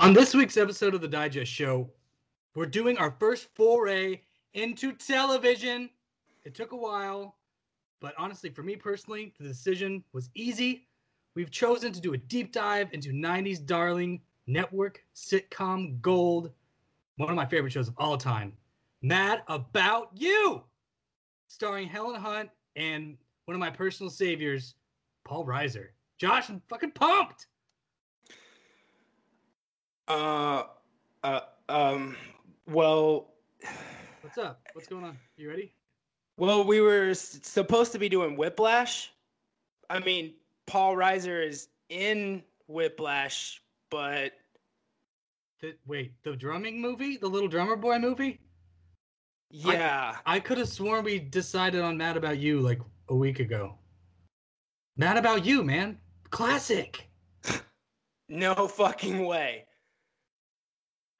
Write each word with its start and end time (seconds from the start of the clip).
On 0.00 0.14
this 0.14 0.32
week's 0.32 0.56
episode 0.56 0.94
of 0.94 1.02
the 1.02 1.08
Digest 1.08 1.52
Show, 1.52 1.86
we're 2.54 2.64
doing 2.64 2.96
our 2.96 3.14
first 3.20 3.48
foray 3.54 4.22
into 4.54 4.92
television. 4.94 5.90
It 6.46 6.54
took 6.54 6.72
a 6.72 6.76
while, 6.76 7.36
but 8.00 8.14
honestly, 8.16 8.48
for 8.48 8.62
me 8.62 8.76
personally, 8.76 9.34
the 9.38 9.46
decision 9.46 10.02
was 10.14 10.30
easy. 10.34 10.88
We've 11.36 11.50
chosen 11.50 11.92
to 11.92 12.00
do 12.00 12.14
a 12.14 12.16
deep 12.16 12.50
dive 12.50 12.88
into 12.94 13.10
90s 13.10 13.62
darling 13.62 14.22
network 14.46 15.04
sitcom 15.14 16.00
gold, 16.00 16.50
one 17.18 17.28
of 17.28 17.36
my 17.36 17.44
favorite 17.44 17.74
shows 17.74 17.88
of 17.88 17.94
all 17.98 18.16
time, 18.16 18.54
Mad 19.02 19.42
About 19.48 20.08
You, 20.14 20.64
starring 21.48 21.86
Helen 21.86 22.18
Hunt 22.18 22.48
and 22.74 23.18
one 23.44 23.54
of 23.54 23.60
my 23.60 23.68
personal 23.68 24.08
saviors, 24.08 24.76
Paul 25.26 25.44
Reiser. 25.44 25.88
Josh, 26.16 26.48
I'm 26.48 26.62
fucking 26.70 26.92
pumped. 26.92 27.48
Uh, 30.10 30.64
uh, 31.22 31.40
um, 31.68 32.16
well, 32.66 33.28
What's 34.22 34.38
up? 34.38 34.60
What's 34.72 34.88
going 34.88 35.04
on? 35.04 35.16
You 35.36 35.48
ready? 35.48 35.72
well, 36.36 36.64
we 36.64 36.80
were 36.80 37.10
s- 37.10 37.38
supposed 37.42 37.92
to 37.92 37.98
be 37.98 38.08
doing 38.08 38.36
Whiplash. 38.36 39.12
I 39.88 40.00
mean, 40.00 40.34
Paul 40.66 40.96
Reiser 40.96 41.46
is 41.46 41.68
in 41.90 42.42
Whiplash, 42.66 43.62
but 43.88 44.32
The, 45.60 45.76
wait, 45.86 46.12
the 46.24 46.34
drumming 46.34 46.80
movie? 46.80 47.16
The 47.16 47.28
little 47.28 47.48
drummer 47.48 47.76
boy 47.76 47.98
movie? 48.00 48.40
yeah, 49.48 50.16
I 50.26 50.40
could 50.40 50.58
have 50.58 50.68
sworn 50.68 51.04
we 51.04 51.18
decided 51.20 51.82
on 51.82 51.96
Mad 51.96 52.16
About 52.16 52.38
You 52.38 52.60
like 52.60 52.80
a 53.10 53.14
week 53.14 53.38
ago. 53.38 53.78
Mad 54.96 55.16
About 55.18 55.44
You, 55.46 55.62
man. 55.62 55.98
Classic. 56.30 57.08
no 58.28 58.66
fucking 58.66 59.24
way. 59.24 59.66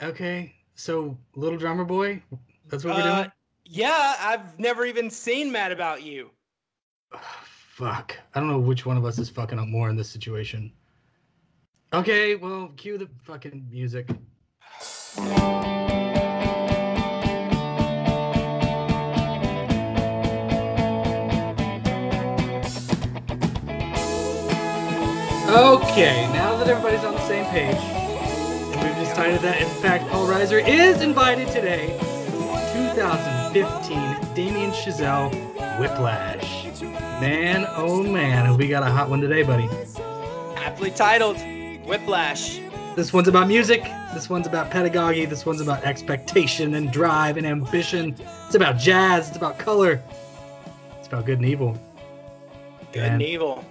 Okay, 0.02 0.54
so 0.74 1.16
Little 1.34 1.58
Drummer 1.58 1.84
Boy? 1.84 2.22
That's 2.68 2.84
what 2.84 2.96
we're 2.96 3.02
Uh, 3.02 3.16
doing? 3.22 3.32
yeah, 3.66 4.16
I've 4.18 4.58
never 4.58 4.86
even 4.86 5.10
seen 5.10 5.52
Mad 5.52 5.72
About 5.72 6.02
You. 6.02 6.30
Fuck. 7.18 8.16
I 8.34 8.40
don't 8.40 8.48
know 8.48 8.58
which 8.58 8.86
one 8.86 8.96
of 8.96 9.04
us 9.04 9.18
is 9.18 9.28
fucking 9.28 9.58
up 9.58 9.68
more 9.68 9.90
in 9.90 9.96
this 9.96 10.08
situation. 10.08 10.72
Okay, 11.92 12.36
well, 12.36 12.68
cue 12.76 12.96
the 12.98 13.08
fucking 13.24 13.66
music. 13.70 14.08
Okay, 25.50 26.28
now 26.32 26.56
that 26.56 26.68
everybody's 26.68 27.04
on 27.04 27.14
the 27.14 27.26
same 27.26 27.44
page, 27.46 27.76
we've 28.82 28.94
decided 28.96 29.40
that 29.42 29.60
in 29.60 29.68
fact 29.82 30.08
Paul 30.08 30.26
Reiser 30.28 30.66
is 30.66 31.00
invited 31.02 31.48
today, 31.48 31.96
2015 32.72 34.34
Damien 34.34 34.70
Chazelle 34.70 35.30
Whiplash. 35.78 36.64
Man, 37.20 37.66
oh 37.76 38.02
man, 38.02 38.56
we 38.56 38.68
got 38.68 38.82
a 38.82 38.90
hot 38.90 39.10
one 39.10 39.20
today, 39.20 39.42
buddy. 39.42 39.68
Aptly 40.56 40.90
titled 40.90 41.36
Whiplash. 41.86 42.60
This 42.96 43.12
one's 43.12 43.28
about 43.28 43.48
music. 43.48 43.82
This 44.14 44.28
one's 44.28 44.46
about 44.46 44.70
pedagogy. 44.70 45.24
This 45.24 45.46
one's 45.46 45.60
about 45.60 45.84
expectation 45.84 46.74
and 46.74 46.90
drive 46.92 47.36
and 47.36 47.46
ambition. 47.46 48.14
It's 48.46 48.54
about 48.54 48.78
jazz. 48.78 49.28
It's 49.28 49.36
about 49.36 49.58
color. 49.58 50.02
It's 50.98 51.06
about 51.08 51.26
good 51.26 51.38
and 51.38 51.46
evil. 51.46 51.78
Good 52.92 53.02
And- 53.04 53.14
and 53.14 53.22
evil. 53.22 53.64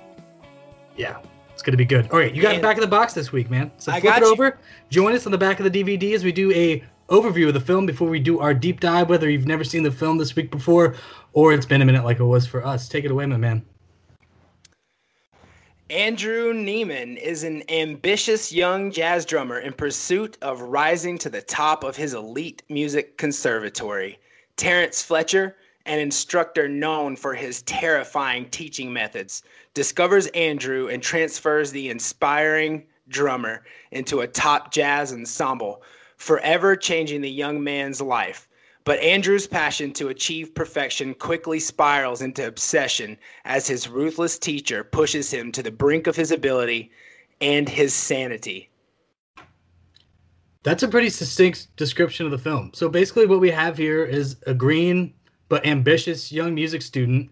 Yeah, 0.96 1.18
it's 1.60 1.66
gonna 1.66 1.76
be 1.76 1.84
good. 1.84 2.10
All 2.12 2.18
right, 2.20 2.34
you 2.34 2.42
got 2.42 2.56
the 2.56 2.62
back 2.62 2.78
of 2.78 2.82
the 2.82 2.88
box 2.88 3.12
this 3.12 3.34
week, 3.34 3.50
man. 3.50 3.70
So 3.80 3.92
I 3.92 4.00
flip 4.00 4.16
it 4.16 4.22
you. 4.22 4.32
over. 4.32 4.58
Join 4.90 5.14
us 5.14 5.26
on 5.26 5.34
the 5.34 5.38
back 5.38 5.60
of 5.60 5.70
the 5.70 5.84
DVD 5.84 6.14
as 6.14 6.24
we 6.24 6.32
do 6.32 6.54
a 6.54 6.82
overview 7.10 7.50
of 7.50 7.54
the 7.54 7.60
film 7.60 7.86
before 7.86 8.08
we 8.08 8.18
do 8.18 8.40
our 8.40 8.54
deep 8.54 8.80
dive. 8.80 9.10
Whether 9.10 9.30
you've 9.30 9.46
never 9.46 9.66
seen 9.66 9.84
the 9.84 9.92
film 9.92 10.18
this 10.18 10.38
week 10.38 10.52
before, 10.52 10.96
or 11.34 11.52
it's 11.52 11.66
been 11.66 11.82
a 11.82 11.86
minute 11.86 12.06
like 12.06 12.22
it 12.22 12.24
was 12.24 12.48
for 12.48 12.66
us. 12.66 12.88
Take 12.88 13.04
it 13.04 13.12
away, 13.12 13.26
my 13.26 13.36
man. 13.36 13.66
Andrew 15.90 16.54
Neiman 16.54 17.18
is 17.18 17.44
an 17.44 17.62
ambitious 17.70 18.54
young 18.54 18.90
jazz 18.90 19.26
drummer 19.26 19.60
in 19.60 19.74
pursuit 19.74 20.38
of 20.42 20.62
rising 20.62 21.18
to 21.18 21.30
the 21.30 21.42
top 21.42 21.84
of 21.84 21.98
his 21.98 22.14
elite 22.14 22.64
music 22.70 23.18
conservatory. 23.18 24.18
Terrence 24.56 25.02
Fletcher, 25.02 25.58
an 25.90 26.00
instructor 26.00 26.70
known 26.70 27.16
for 27.16 27.34
his 27.34 27.64
terrifying 27.64 28.48
teaching 28.52 28.94
methods, 28.94 29.42
discovers 29.74 30.28
Andrew 30.28 30.88
and 30.88 31.02
transfers 31.02 31.72
the 31.72 31.90
inspiring 31.90 32.86
drummer 33.08 33.64
into 33.90 34.22
a 34.22 34.28
top 34.28 34.72
jazz 34.72 35.12
ensemble, 35.12 35.82
forever 36.18 36.76
changing 36.76 37.22
the 37.22 37.30
young 37.30 37.64
man's 37.64 38.00
life. 38.02 38.48
But 38.84 39.00
Andrew's 39.00 39.48
passion 39.48 39.92
to 39.94 40.10
achieve 40.10 40.54
perfection 40.54 41.16
quickly 41.16 41.60
spirals 41.60 42.22
into 42.22 42.46
obsession 42.46 43.18
as 43.44 43.68
his 43.68 43.90
ruthless 43.90 44.38
teacher 44.38 44.84
pushes 44.84 45.34
him 45.34 45.52
to 45.54 45.64
the 45.64 45.72
brink 45.72 46.06
of 46.06 46.16
his 46.16 46.32
ability 46.32 46.92
and 47.42 47.68
his 47.68 47.96
sanity. 47.96 48.70
That's 50.62 50.84
a 50.84 50.88
pretty 50.88 51.10
succinct 51.10 51.76
description 51.78 52.26
of 52.26 52.32
the 52.32 52.38
film. 52.38 52.72
So 52.76 52.90
basically, 52.90 53.26
what 53.26 53.40
we 53.40 53.50
have 53.50 53.78
here 53.78 54.04
is 54.04 54.36
a 54.46 54.54
green 54.54 55.14
but 55.50 55.66
ambitious 55.66 56.32
young 56.32 56.56
music 56.56 56.82
student 56.82 57.30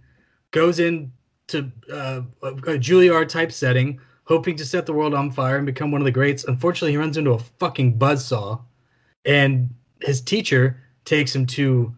goes 0.51 0.79
into 0.79 1.71
uh, 1.91 2.21
a, 2.41 2.51
Juilliard 2.51 3.29
type 3.29 3.51
setting, 3.51 3.99
hoping 4.25 4.55
to 4.57 4.65
set 4.65 4.85
the 4.85 4.93
world 4.93 5.13
on 5.13 5.31
fire 5.31 5.57
and 5.57 5.65
become 5.65 5.91
one 5.91 6.01
of 6.01 6.05
the 6.05 6.11
greats. 6.11 6.43
Unfortunately, 6.45 6.91
he 6.91 6.97
runs 6.97 7.17
into 7.17 7.31
a 7.31 7.39
fucking 7.39 7.97
buzzsaw, 7.97 8.59
and 9.25 9.69
his 10.01 10.19
teacher 10.19 10.81
takes 11.05 11.33
him 11.33 11.45
to 11.45 11.95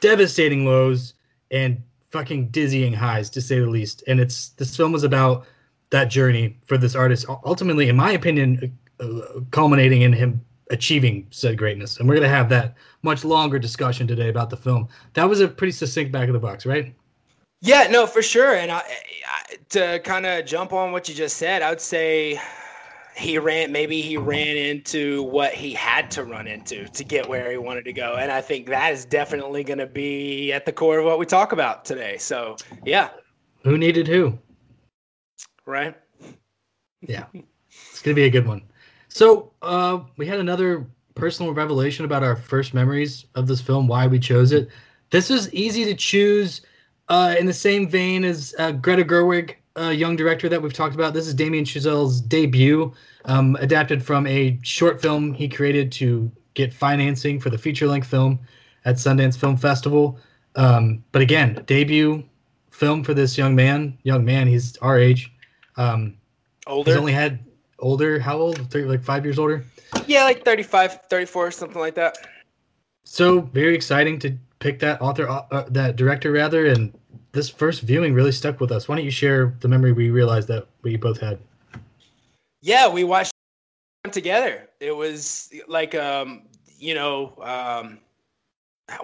devastating 0.00 0.66
lows 0.66 1.14
and 1.50 1.82
fucking 2.10 2.48
dizzying 2.48 2.92
highs, 2.92 3.30
to 3.30 3.40
say 3.40 3.58
the 3.58 3.66
least. 3.66 4.02
And 4.06 4.20
it's 4.20 4.50
this 4.50 4.76
film 4.76 4.94
is 4.94 5.04
about 5.04 5.46
that 5.90 6.06
journey 6.06 6.58
for 6.66 6.76
this 6.76 6.94
artist. 6.94 7.26
Ultimately, 7.44 7.88
in 7.88 7.96
my 7.96 8.12
opinion, 8.12 8.76
uh, 9.00 9.40
culminating 9.50 10.02
in 10.02 10.12
him 10.12 10.44
achieving 10.72 11.26
said 11.30 11.56
greatness. 11.56 11.98
And 11.98 12.08
we're 12.08 12.14
going 12.16 12.28
to 12.28 12.34
have 12.34 12.48
that 12.48 12.74
much 13.02 13.24
longer 13.24 13.58
discussion 13.58 14.06
today 14.06 14.28
about 14.28 14.50
the 14.50 14.56
film. 14.56 14.88
That 15.12 15.28
was 15.28 15.40
a 15.40 15.46
pretty 15.46 15.72
succinct 15.72 16.10
back 16.10 16.28
of 16.28 16.32
the 16.32 16.40
box, 16.40 16.66
right? 16.66 16.94
Yeah, 17.60 17.86
no, 17.88 18.06
for 18.06 18.22
sure. 18.22 18.54
And 18.54 18.72
I, 18.72 18.78
I, 18.78 19.56
to 19.68 20.00
kind 20.00 20.26
of 20.26 20.44
jump 20.46 20.72
on 20.72 20.90
what 20.90 21.08
you 21.08 21.14
just 21.14 21.36
said, 21.36 21.62
I 21.62 21.70
would 21.70 21.80
say 21.80 22.40
he 23.14 23.38
ran, 23.38 23.70
maybe 23.70 24.00
he 24.00 24.16
uh-huh. 24.16 24.26
ran 24.26 24.56
into 24.56 25.22
what 25.24 25.52
he 25.52 25.72
had 25.72 26.10
to 26.12 26.24
run 26.24 26.48
into 26.48 26.88
to 26.88 27.04
get 27.04 27.28
where 27.28 27.50
he 27.50 27.58
wanted 27.58 27.84
to 27.84 27.92
go. 27.92 28.16
And 28.16 28.32
I 28.32 28.40
think 28.40 28.66
that 28.68 28.92
is 28.92 29.04
definitely 29.04 29.62
going 29.62 29.78
to 29.78 29.86
be 29.86 30.52
at 30.52 30.66
the 30.66 30.72
core 30.72 30.98
of 30.98 31.04
what 31.04 31.18
we 31.18 31.26
talk 31.26 31.52
about 31.52 31.84
today. 31.84 32.16
So, 32.16 32.56
yeah, 32.84 33.10
Who 33.62 33.78
needed 33.78 34.08
who? 34.08 34.38
right. 35.66 35.94
Yeah. 37.02 37.26
It's 37.34 38.02
going 38.02 38.14
to 38.14 38.20
be 38.20 38.24
a 38.24 38.30
good 38.30 38.46
one. 38.46 38.62
So, 39.14 39.52
uh, 39.60 40.00
we 40.16 40.26
had 40.26 40.40
another 40.40 40.86
personal 41.14 41.52
revelation 41.52 42.06
about 42.06 42.22
our 42.22 42.34
first 42.34 42.72
memories 42.72 43.26
of 43.34 43.46
this 43.46 43.60
film, 43.60 43.86
why 43.86 44.06
we 44.06 44.18
chose 44.18 44.52
it. 44.52 44.68
This 45.10 45.28
was 45.28 45.52
easy 45.52 45.84
to 45.84 45.94
choose 45.94 46.62
uh, 47.10 47.34
in 47.38 47.44
the 47.44 47.52
same 47.52 47.86
vein 47.86 48.24
as 48.24 48.54
uh, 48.58 48.72
Greta 48.72 49.04
Gerwig, 49.04 49.56
a 49.76 49.92
young 49.92 50.16
director 50.16 50.48
that 50.48 50.62
we've 50.62 50.72
talked 50.72 50.94
about. 50.94 51.12
This 51.12 51.26
is 51.26 51.34
Damien 51.34 51.66
Chazelle's 51.66 52.22
debut, 52.22 52.90
um, 53.26 53.54
adapted 53.60 54.02
from 54.02 54.26
a 54.26 54.58
short 54.62 55.02
film 55.02 55.34
he 55.34 55.46
created 55.46 55.92
to 55.92 56.32
get 56.54 56.72
financing 56.72 57.38
for 57.38 57.50
the 57.50 57.58
feature 57.58 57.86
length 57.86 58.08
film 58.08 58.38
at 58.86 58.96
Sundance 58.96 59.36
Film 59.36 59.58
Festival. 59.58 60.18
Um, 60.56 61.04
but 61.12 61.20
again, 61.20 61.62
debut 61.66 62.24
film 62.70 63.04
for 63.04 63.12
this 63.12 63.36
young 63.36 63.54
man. 63.54 63.98
Young 64.04 64.24
man, 64.24 64.46
he's 64.46 64.78
our 64.78 64.98
age. 64.98 65.30
Um, 65.76 66.16
Older. 66.66 66.92
He's 66.92 66.98
only 66.98 67.12
had 67.12 67.40
older. 67.82 68.18
How 68.18 68.38
old? 68.38 68.70
30, 68.70 68.86
like 68.86 69.02
five 69.02 69.24
years 69.24 69.38
older. 69.38 69.64
yeah, 70.06 70.24
like 70.24 70.44
35, 70.44 71.00
34, 71.10 71.50
something 71.50 71.80
like 71.80 71.94
that. 71.96 72.16
So 73.04 73.40
very 73.40 73.74
exciting 73.74 74.18
to 74.20 74.36
pick 74.58 74.78
that 74.78 75.00
author, 75.02 75.28
uh, 75.28 75.64
that 75.68 75.96
director 75.96 76.32
rather, 76.32 76.66
and 76.66 76.96
this 77.32 77.48
first 77.48 77.82
viewing 77.82 78.14
really 78.14 78.32
stuck 78.32 78.60
with 78.60 78.70
us. 78.72 78.88
Why 78.88 78.96
don't 78.96 79.04
you 79.04 79.10
share 79.10 79.54
the 79.60 79.68
memory 79.68 79.92
we 79.92 80.10
realized 80.10 80.48
that 80.48 80.66
we 80.82 80.96
both 80.96 81.20
had? 81.20 81.38
Yeah, 82.60 82.88
we 82.88 83.04
watched 83.04 83.32
together. 84.12 84.68
It 84.80 84.92
was 84.92 85.52
like 85.66 85.94
um, 85.94 86.42
you 86.78 86.94
know, 86.94 87.34
um 87.42 87.98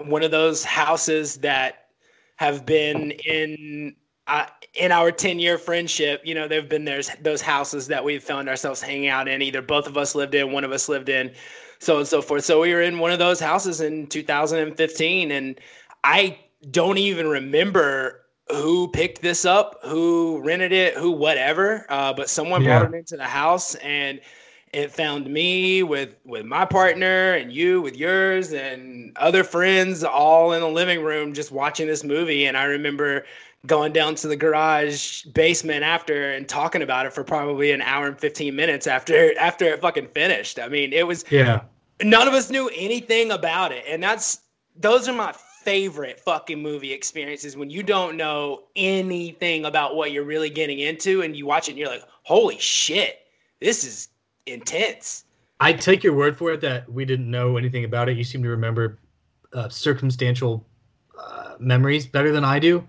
one 0.05 0.23
of 0.23 0.31
those 0.31 0.63
houses 0.63 1.37
that 1.37 1.87
have 2.35 2.65
been 2.65 3.11
in 3.25 3.95
uh, 4.29 4.45
in 4.75 4.91
our 4.91 5.11
10 5.11 5.39
year 5.39 5.57
friendship, 5.57 6.21
you 6.23 6.35
know, 6.35 6.47
there've 6.47 6.69
been 6.69 6.85
there's 6.85 7.09
those 7.21 7.41
houses 7.41 7.87
that 7.87 8.03
we've 8.03 8.23
found 8.23 8.47
ourselves 8.47 8.81
hanging 8.81 9.09
out 9.09 9.27
in. 9.27 9.41
Either 9.41 9.61
both 9.61 9.87
of 9.87 9.97
us 9.97 10.15
lived 10.15 10.35
in, 10.35 10.51
one 10.51 10.63
of 10.63 10.71
us 10.71 10.87
lived 10.87 11.09
in, 11.09 11.33
so 11.79 11.95
on 11.95 11.99
and 12.01 12.07
so 12.07 12.21
forth. 12.21 12.45
So 12.45 12.61
we 12.61 12.73
were 12.73 12.81
in 12.81 12.99
one 12.99 13.11
of 13.11 13.19
those 13.19 13.39
houses 13.39 13.81
in 13.81 14.07
2015, 14.07 15.31
and 15.31 15.59
I 16.03 16.39
don't 16.71 16.97
even 16.99 17.27
remember 17.27 18.21
who 18.51 18.87
picked 18.89 19.21
this 19.21 19.45
up, 19.45 19.79
who 19.83 20.41
rented 20.43 20.71
it, 20.71 20.95
who 20.95 21.11
whatever. 21.11 21.85
Uh, 21.89 22.13
but 22.13 22.29
someone 22.29 22.63
Yeah. 22.63 22.63
brought 22.63 22.85
it 22.85 22.93
into 22.93 23.17
the 23.17 23.25
house, 23.25 23.75
and 23.75 24.19
it 24.73 24.91
found 24.91 25.27
me 25.27 25.83
with 25.83 26.15
with 26.25 26.45
my 26.45 26.65
partner 26.65 27.33
and 27.33 27.51
you 27.51 27.81
with 27.81 27.95
yours 27.97 28.53
and 28.53 29.17
other 29.17 29.43
friends 29.43 30.03
all 30.03 30.53
in 30.53 30.61
the 30.61 30.67
living 30.67 31.01
room 31.03 31.33
just 31.33 31.51
watching 31.51 31.87
this 31.87 32.03
movie 32.03 32.45
and 32.45 32.55
i 32.55 32.63
remember 32.65 33.25
going 33.65 33.91
down 33.91 34.15
to 34.15 34.27
the 34.27 34.35
garage 34.35 35.23
basement 35.25 35.83
after 35.83 36.31
and 36.31 36.47
talking 36.47 36.81
about 36.81 37.05
it 37.05 37.13
for 37.13 37.23
probably 37.23 37.71
an 37.71 37.81
hour 37.81 38.07
and 38.07 38.17
15 38.17 38.55
minutes 38.55 38.87
after 38.87 39.33
after 39.39 39.65
it 39.65 39.81
fucking 39.81 40.07
finished 40.07 40.59
i 40.59 40.67
mean 40.67 40.93
it 40.93 41.05
was 41.05 41.25
yeah 41.29 41.61
none 42.01 42.27
of 42.27 42.33
us 42.33 42.49
knew 42.49 42.69
anything 42.75 43.31
about 43.31 43.71
it 43.71 43.83
and 43.87 44.01
that's 44.01 44.41
those 44.77 45.09
are 45.09 45.13
my 45.13 45.33
favorite 45.63 46.19
fucking 46.21 46.61
movie 46.61 46.93
experiences 46.93 47.57
when 47.57 47.69
you 47.69 47.83
don't 47.83 48.15
know 48.15 48.63
anything 48.77 49.65
about 49.65 49.95
what 49.95 50.13
you're 50.13 50.23
really 50.23 50.49
getting 50.49 50.79
into 50.79 51.21
and 51.21 51.35
you 51.35 51.45
watch 51.45 51.67
it 51.67 51.71
and 51.71 51.79
you're 51.79 51.89
like 51.89 52.03
holy 52.23 52.57
shit 52.57 53.25
this 53.59 53.83
is 53.83 54.09
intense. 54.45 55.25
I 55.59 55.73
take 55.73 56.03
your 56.03 56.13
word 56.13 56.37
for 56.37 56.53
it 56.53 56.61
that 56.61 56.91
we 56.91 57.05
didn't 57.05 57.29
know 57.29 57.57
anything 57.57 57.83
about 57.83 58.09
it. 58.09 58.17
You 58.17 58.23
seem 58.23 58.41
to 58.43 58.49
remember 58.49 58.99
uh, 59.53 59.67
circumstantial 59.67 60.65
uh, 61.19 61.55
memories 61.59 62.07
better 62.07 62.31
than 62.31 62.45
I 62.45 62.59
do. 62.59 62.85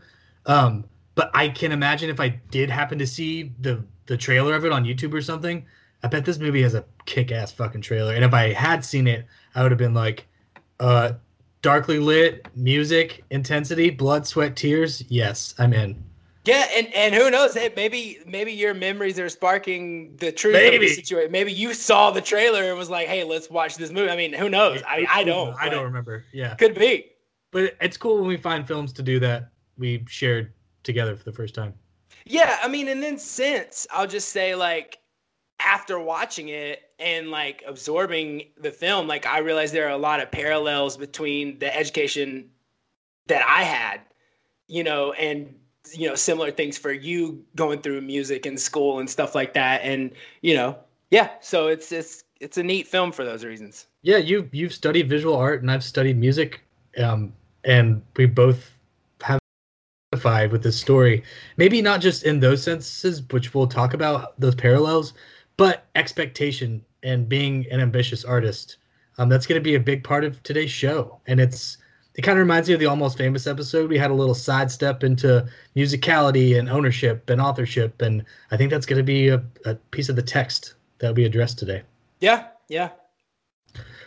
Um, 0.51 0.85
but 1.15 1.31
I 1.33 1.49
can 1.49 1.71
imagine 1.71 2.11
if 2.11 2.19
I 2.19 2.29
did 2.51 2.71
happen 2.71 2.99
to 2.99 3.07
see 3.07 3.53
the 3.61 3.85
the 4.07 4.17
trailer 4.17 4.55
of 4.55 4.65
it 4.65 4.73
on 4.73 4.85
YouTube 4.85 5.15
or 5.15 5.23
something, 5.23 5.65
I 6.03 6.09
bet 6.09 6.25
this 6.25 6.39
movie 6.39 6.63
has 6.63 6.75
a 6.75 6.85
kick 7.07 7.31
ass 7.31 7.53
fucking 7.53 7.83
trailer. 7.83 8.15
And 8.15 8.25
if 8.25 8.35
I 8.35 8.53
had 8.53 8.85
seen 8.85 9.07
it, 9.07 9.25
I 9.55 9.63
would 9.63 9.71
have 9.71 9.79
been 9.79 9.95
like, 9.95 10.27
uh, 10.81 11.13
darkly 11.63 12.01
lit, 12.01 12.49
music, 12.57 13.23
intensity, 13.31 13.91
blood, 13.91 14.27
sweat, 14.27 14.57
tears. 14.57 15.05
Yes, 15.09 15.55
I'm 15.59 15.73
in. 15.73 16.03
Yeah, 16.45 16.67
and, 16.77 16.93
and 16.95 17.15
who 17.15 17.31
knows? 17.31 17.55
Hey, 17.55 17.73
maybe 17.77 18.19
maybe 18.27 18.51
your 18.53 18.75
memories 18.75 19.21
are 19.21 19.29
sparking 19.29 20.17
the 20.17 20.33
truth 20.33 20.55
maybe. 20.55 20.77
of 20.77 20.83
the 20.83 20.89
situation. 20.89 21.31
Maybe 21.31 21.53
you 21.53 21.73
saw 21.75 22.11
the 22.11 22.23
trailer 22.23 22.65
and 22.65 22.77
was 22.77 22.91
like, 22.91 23.07
"Hey, 23.07 23.23
let's 23.23 23.49
watch 23.49 23.77
this 23.77 23.93
movie." 23.93 24.11
I 24.11 24.17
mean, 24.17 24.33
who 24.33 24.49
knows? 24.49 24.83
I, 24.89 25.07
I 25.09 25.23
don't. 25.23 25.55
I 25.61 25.69
don't 25.69 25.85
remember. 25.85 26.25
Yeah, 26.33 26.55
could 26.57 26.75
be. 26.75 27.13
But 27.53 27.77
it's 27.81 27.97
cool 27.97 28.17
when 28.17 28.27
we 28.27 28.37
find 28.37 28.67
films 28.67 28.93
to 28.95 29.03
do 29.03 29.21
that 29.21 29.51
we 29.81 30.05
shared 30.09 30.53
together 30.85 31.17
for 31.17 31.25
the 31.25 31.33
first 31.33 31.55
time. 31.55 31.75
Yeah, 32.27 32.59
I 32.63 32.69
mean, 32.69 32.89
and 32.89 33.03
then 33.03 33.19
since 33.19 33.87
I'll 33.91 34.07
just 34.07 34.29
say 34.29 34.55
like 34.55 34.99
after 35.59 35.99
watching 35.99 36.49
it 36.49 36.83
and 36.99 37.31
like 37.31 37.65
absorbing 37.67 38.45
the 38.61 38.71
film, 38.71 39.09
like 39.09 39.27
I 39.27 39.39
realized 39.39 39.75
there 39.75 39.87
are 39.87 39.91
a 39.91 39.99
lot 39.99 40.21
of 40.21 40.31
parallels 40.31 40.97
between 40.97 41.59
the 41.59 41.75
education 41.75 42.51
that 43.27 43.45
I 43.47 43.65
had, 43.65 44.01
you 44.69 44.85
know, 44.85 45.13
and 45.13 45.55
you 45.93 46.09
know 46.09 46.15
similar 46.15 46.51
things 46.51 46.77
for 46.79 46.93
you 46.93 47.45
going 47.57 47.81
through 47.81 48.01
music 48.01 48.47
and 48.47 48.61
school 48.61 49.01
and 49.01 49.09
stuff 49.09 49.35
like 49.35 49.55
that 49.55 49.81
and 49.83 50.11
you 50.43 50.55
know 50.55 50.77
yeah 51.11 51.31
so 51.41 51.69
it's 51.69 51.91
it's 51.91 52.25
it's 52.41 52.59
a 52.59 52.63
neat 52.63 52.87
film 52.87 53.11
for 53.11 53.25
those 53.25 53.45
reasons 53.45 53.87
yeah 54.03 54.19
you 54.19 54.49
you've 54.53 54.75
studied 54.75 55.09
visual 55.09 55.35
art 55.35 55.63
and 55.63 55.71
i've 55.71 55.83
studied 55.83 56.19
music 56.19 56.61
um 56.99 57.33
and 57.65 58.03
we 58.17 58.27
both 58.27 58.71
identified 60.13 60.51
with 60.51 60.65
this 60.65 60.77
story 60.77 61.23
maybe 61.57 61.81
not 61.81 62.01
just 62.01 62.25
in 62.25 62.41
those 62.41 62.65
senses 62.65 63.23
which 63.31 63.55
we'll 63.55 63.69
talk 63.69 63.95
about 63.95 64.39
those 64.41 64.57
parallels 64.57 65.15
but 65.57 65.87
expectation 65.95 66.85
and 67.05 67.29
being 67.29 67.65
an 67.71 67.79
ambitious 67.79 68.25
artist 68.25 68.79
um, 69.19 69.29
that's 69.29 69.47
going 69.47 69.61
to 69.61 69.63
be 69.63 69.77
a 69.77 69.81
big 69.81 70.03
part 70.03 70.25
of 70.25 70.43
today's 70.43 70.71
show 70.71 71.21
and 71.27 71.39
it's 71.39 71.79
it 72.17 72.23
kind 72.23 72.37
of 72.37 72.43
reminds 72.43 72.67
me 72.67 72.75
of 72.75 72.81
the 72.81 72.87
Almost 72.87 73.17
Famous 73.17 73.47
episode. 73.47 73.89
We 73.89 73.97
had 73.97 74.11
a 74.11 74.15
little 74.15 74.35
sidestep 74.35 75.05
into 75.05 75.47
musicality 75.77 76.59
and 76.59 76.69
ownership 76.69 77.31
and 77.31 77.41
authorship, 77.41 78.03
and 78.03 78.25
I 78.51 78.57
think 78.57 78.73
that's 78.73 78.85
going 78.85 78.99
to 78.99 79.05
be 79.05 79.29
a, 79.29 79.41
a 79.65 79.77
piece 79.93 80.09
of 80.09 80.17
the 80.17 80.23
text 80.23 80.75
that 80.99 81.15
we 81.15 81.25
address 81.25 81.55
today. 81.55 81.83
Yeah, 82.19 82.49
yeah. 82.69 82.91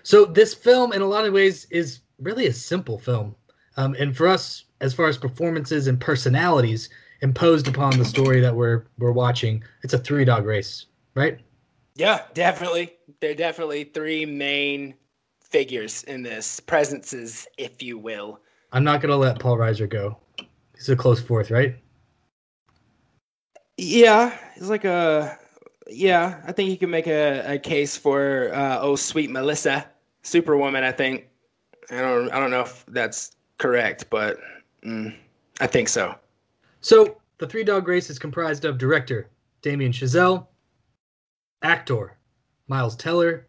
So 0.03 0.25
this 0.25 0.53
film, 0.53 0.91
in 0.91 1.01
a 1.01 1.07
lot 1.07 1.25
of 1.25 1.33
ways, 1.33 1.65
is 1.71 2.01
really 2.19 2.47
a 2.47 2.53
simple 2.53 2.99
film, 2.99 3.35
um, 3.77 3.95
and 3.97 4.15
for 4.15 4.27
us, 4.27 4.65
as 4.83 4.93
far 4.93 5.07
as 5.07 5.17
performances 5.17 5.87
and 5.87 5.99
personalities 5.99 6.89
imposed 7.21 7.69
upon 7.69 7.97
the 7.97 8.03
story 8.03 8.41
that 8.41 8.53
we're 8.53 8.83
we're 8.99 9.13
watching, 9.13 9.63
it's 9.81 9.93
a 9.93 9.97
three 9.97 10.25
dog 10.25 10.45
race, 10.45 10.87
right? 11.15 11.39
Yeah, 11.95 12.23
definitely. 12.33 12.93
There 13.21 13.31
are 13.31 13.35
definitely 13.35 13.85
three 13.85 14.25
main 14.25 14.93
figures 15.41 16.03
in 16.03 16.21
this, 16.21 16.59
presences, 16.59 17.47
if 17.57 17.81
you 17.81 17.97
will. 17.97 18.41
I'm 18.73 18.83
not 18.83 19.01
gonna 19.01 19.15
let 19.15 19.39
Paul 19.39 19.57
Reiser 19.57 19.89
go. 19.89 20.17
He's 20.75 20.89
a 20.89 20.95
close 20.97 21.21
fourth, 21.21 21.49
right? 21.49 21.75
Yeah, 23.77 24.37
he's 24.55 24.69
like 24.69 24.83
a 24.83 25.39
yeah. 25.87 26.41
I 26.45 26.51
think 26.51 26.69
you 26.69 26.77
can 26.77 26.89
make 26.89 27.07
a, 27.07 27.53
a 27.53 27.57
case 27.57 27.95
for 27.95 28.53
uh, 28.53 28.79
oh 28.81 28.97
sweet 28.97 29.29
Melissa, 29.29 29.89
Superwoman. 30.23 30.83
I 30.83 30.91
think 30.91 31.29
I 31.89 32.01
don't 32.01 32.29
I 32.33 32.39
don't 32.39 32.51
know 32.51 32.61
if 32.61 32.85
that's 32.87 33.37
correct, 33.59 34.09
but 34.09 34.37
mm, 34.85 35.13
I 35.59 35.67
think 35.67 35.89
so. 35.89 36.15
So 36.81 37.17
the 37.37 37.47
three 37.47 37.63
dog 37.63 37.87
race 37.87 38.09
is 38.09 38.19
comprised 38.19 38.65
of 38.65 38.77
director 38.77 39.29
Damien 39.61 39.91
Chazelle, 39.91 40.47
actor 41.61 42.17
Miles 42.67 42.95
Teller, 42.95 43.47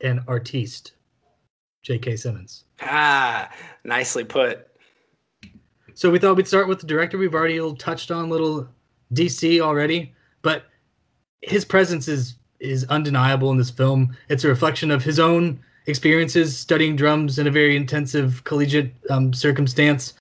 and 0.00 0.20
artiste 0.26 0.92
J.K. 1.82 2.16
Simmons. 2.16 2.64
Ah, 2.80 3.50
nicely 3.84 4.24
put. 4.24 4.66
So 5.94 6.10
we 6.10 6.18
thought 6.18 6.36
we'd 6.36 6.48
start 6.48 6.68
with 6.68 6.80
the 6.80 6.86
director. 6.86 7.18
We've 7.18 7.34
already 7.34 7.60
touched 7.76 8.10
on 8.10 8.30
little 8.30 8.68
DC 9.14 9.60
already, 9.60 10.14
but 10.42 10.64
his 11.42 11.64
presence 11.64 12.08
is 12.08 12.36
is 12.60 12.84
undeniable 12.84 13.50
in 13.50 13.58
this 13.58 13.70
film. 13.70 14.16
It's 14.28 14.44
a 14.44 14.48
reflection 14.48 14.90
of 14.92 15.02
his 15.02 15.18
own 15.18 15.60
experiences 15.86 16.56
studying 16.56 16.94
drums 16.94 17.40
in 17.40 17.48
a 17.48 17.50
very 17.50 17.76
intensive 17.76 18.44
collegiate 18.44 18.94
um, 19.10 19.32
circumstance. 19.32 20.14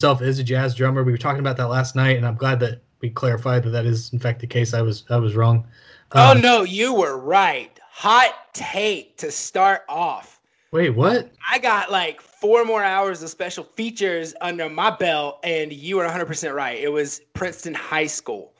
Himself 0.00 0.22
is 0.22 0.38
a 0.38 0.44
jazz 0.44 0.76
drummer. 0.76 1.02
We 1.02 1.10
were 1.10 1.18
talking 1.18 1.40
about 1.40 1.56
that 1.56 1.66
last 1.66 1.96
night, 1.96 2.16
and 2.16 2.24
I'm 2.24 2.36
glad 2.36 2.60
that 2.60 2.82
we 3.00 3.10
clarified 3.10 3.64
that 3.64 3.70
that 3.70 3.84
is 3.84 4.12
in 4.12 4.20
fact 4.20 4.38
the 4.38 4.46
case. 4.46 4.72
I 4.72 4.80
was 4.80 5.02
I 5.10 5.16
was 5.16 5.34
wrong. 5.34 5.66
Oh, 6.12 6.30
um, 6.30 6.36
oh 6.36 6.40
no, 6.40 6.62
you 6.62 6.94
were 6.94 7.18
right. 7.18 7.76
Hot 7.82 8.32
take 8.52 9.16
to 9.16 9.32
start 9.32 9.82
off. 9.88 10.40
Wait, 10.70 10.90
what? 10.90 11.32
I 11.50 11.58
got 11.58 11.90
like 11.90 12.20
four 12.20 12.64
more 12.64 12.84
hours 12.84 13.24
of 13.24 13.30
special 13.30 13.64
features 13.64 14.36
under 14.40 14.68
my 14.70 14.90
belt, 14.90 15.40
and 15.42 15.72
you 15.72 15.96
were 15.96 16.04
100% 16.04 16.54
right. 16.54 16.78
It 16.78 16.92
was 16.92 17.20
Princeton 17.32 17.74
High 17.74 18.06
School. 18.06 18.52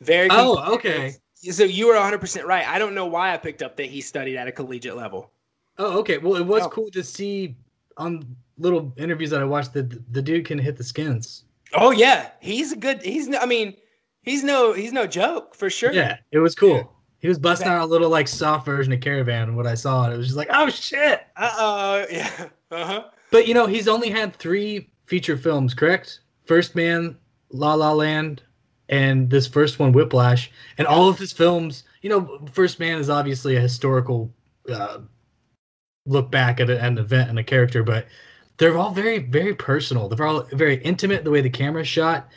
Very. 0.00 0.28
Oh, 0.30 0.76
okay. 0.76 1.16
So 1.34 1.64
you 1.64 1.88
were 1.88 1.94
100% 1.96 2.44
right. 2.44 2.66
I 2.66 2.78
don't 2.78 2.94
know 2.94 3.04
why 3.04 3.34
I 3.34 3.36
picked 3.36 3.62
up 3.62 3.76
that 3.76 3.90
he 3.90 4.00
studied 4.00 4.38
at 4.38 4.48
a 4.48 4.52
collegiate 4.52 4.96
level. 4.96 5.30
Oh, 5.76 5.98
okay. 5.98 6.16
Well, 6.16 6.36
it 6.36 6.46
was 6.46 6.62
oh. 6.62 6.70
cool 6.70 6.90
to 6.92 7.04
see 7.04 7.54
on 7.98 8.34
little 8.58 8.92
interviews 8.96 9.30
that 9.30 9.40
I 9.40 9.44
watched 9.44 9.72
that 9.74 10.12
the 10.12 10.22
dude 10.22 10.46
can 10.46 10.58
hit 10.58 10.76
the 10.76 10.84
skins. 10.84 11.44
Oh 11.74 11.90
yeah, 11.90 12.30
he's 12.40 12.72
a 12.72 12.76
good. 12.76 13.02
He's. 13.02 13.34
I 13.34 13.46
mean, 13.46 13.74
he's 14.22 14.44
no. 14.44 14.72
He's 14.72 14.92
no 14.92 15.06
joke 15.06 15.54
for 15.54 15.70
sure. 15.70 15.92
Yeah, 15.92 16.18
it 16.32 16.38
was 16.38 16.54
cool. 16.54 16.92
He 17.18 17.28
was 17.28 17.38
busting 17.38 17.66
out 17.66 17.82
a 17.82 17.86
little 17.86 18.10
like 18.10 18.28
soft 18.28 18.66
version 18.66 18.92
of 18.92 19.00
Caravan. 19.00 19.56
What 19.56 19.66
I 19.66 19.74
saw, 19.74 20.04
and 20.04 20.14
it 20.14 20.16
was 20.16 20.26
just 20.26 20.36
like, 20.36 20.48
oh 20.52 20.68
shit. 20.70 21.26
Uh 21.36 21.54
oh, 21.56 22.06
yeah. 22.10 22.48
Uh 22.70 22.84
huh. 22.84 23.04
But 23.30 23.48
you 23.48 23.54
know, 23.54 23.66
he's 23.66 23.88
only 23.88 24.10
had 24.10 24.36
three 24.36 24.90
feature 25.06 25.36
films, 25.36 25.74
correct? 25.74 26.20
First 26.44 26.76
Man, 26.76 27.16
La 27.50 27.74
La 27.74 27.92
Land, 27.92 28.42
and 28.88 29.28
this 29.28 29.46
first 29.46 29.78
one, 29.78 29.92
Whiplash. 29.92 30.50
And 30.78 30.86
all 30.86 31.08
of 31.08 31.18
his 31.18 31.32
films, 31.32 31.84
you 32.02 32.10
know, 32.10 32.46
First 32.52 32.78
Man 32.78 32.98
is 32.98 33.10
obviously 33.10 33.56
a 33.56 33.60
historical 33.60 34.32
uh, 34.72 34.98
look 36.06 36.30
back 36.30 36.60
at 36.60 36.70
an 36.70 36.98
event 36.98 37.30
and 37.30 37.38
a 37.38 37.44
character, 37.44 37.82
but 37.82 38.06
they're 38.58 38.78
all 38.78 38.90
very, 38.90 39.18
very 39.18 39.54
personal. 39.54 40.08
They're 40.08 40.26
all 40.26 40.42
very 40.52 40.76
intimate 40.82 41.24
the 41.24 41.30
way 41.30 41.40
the 41.40 41.50
camera's 41.50 41.88
shot, 41.88 42.28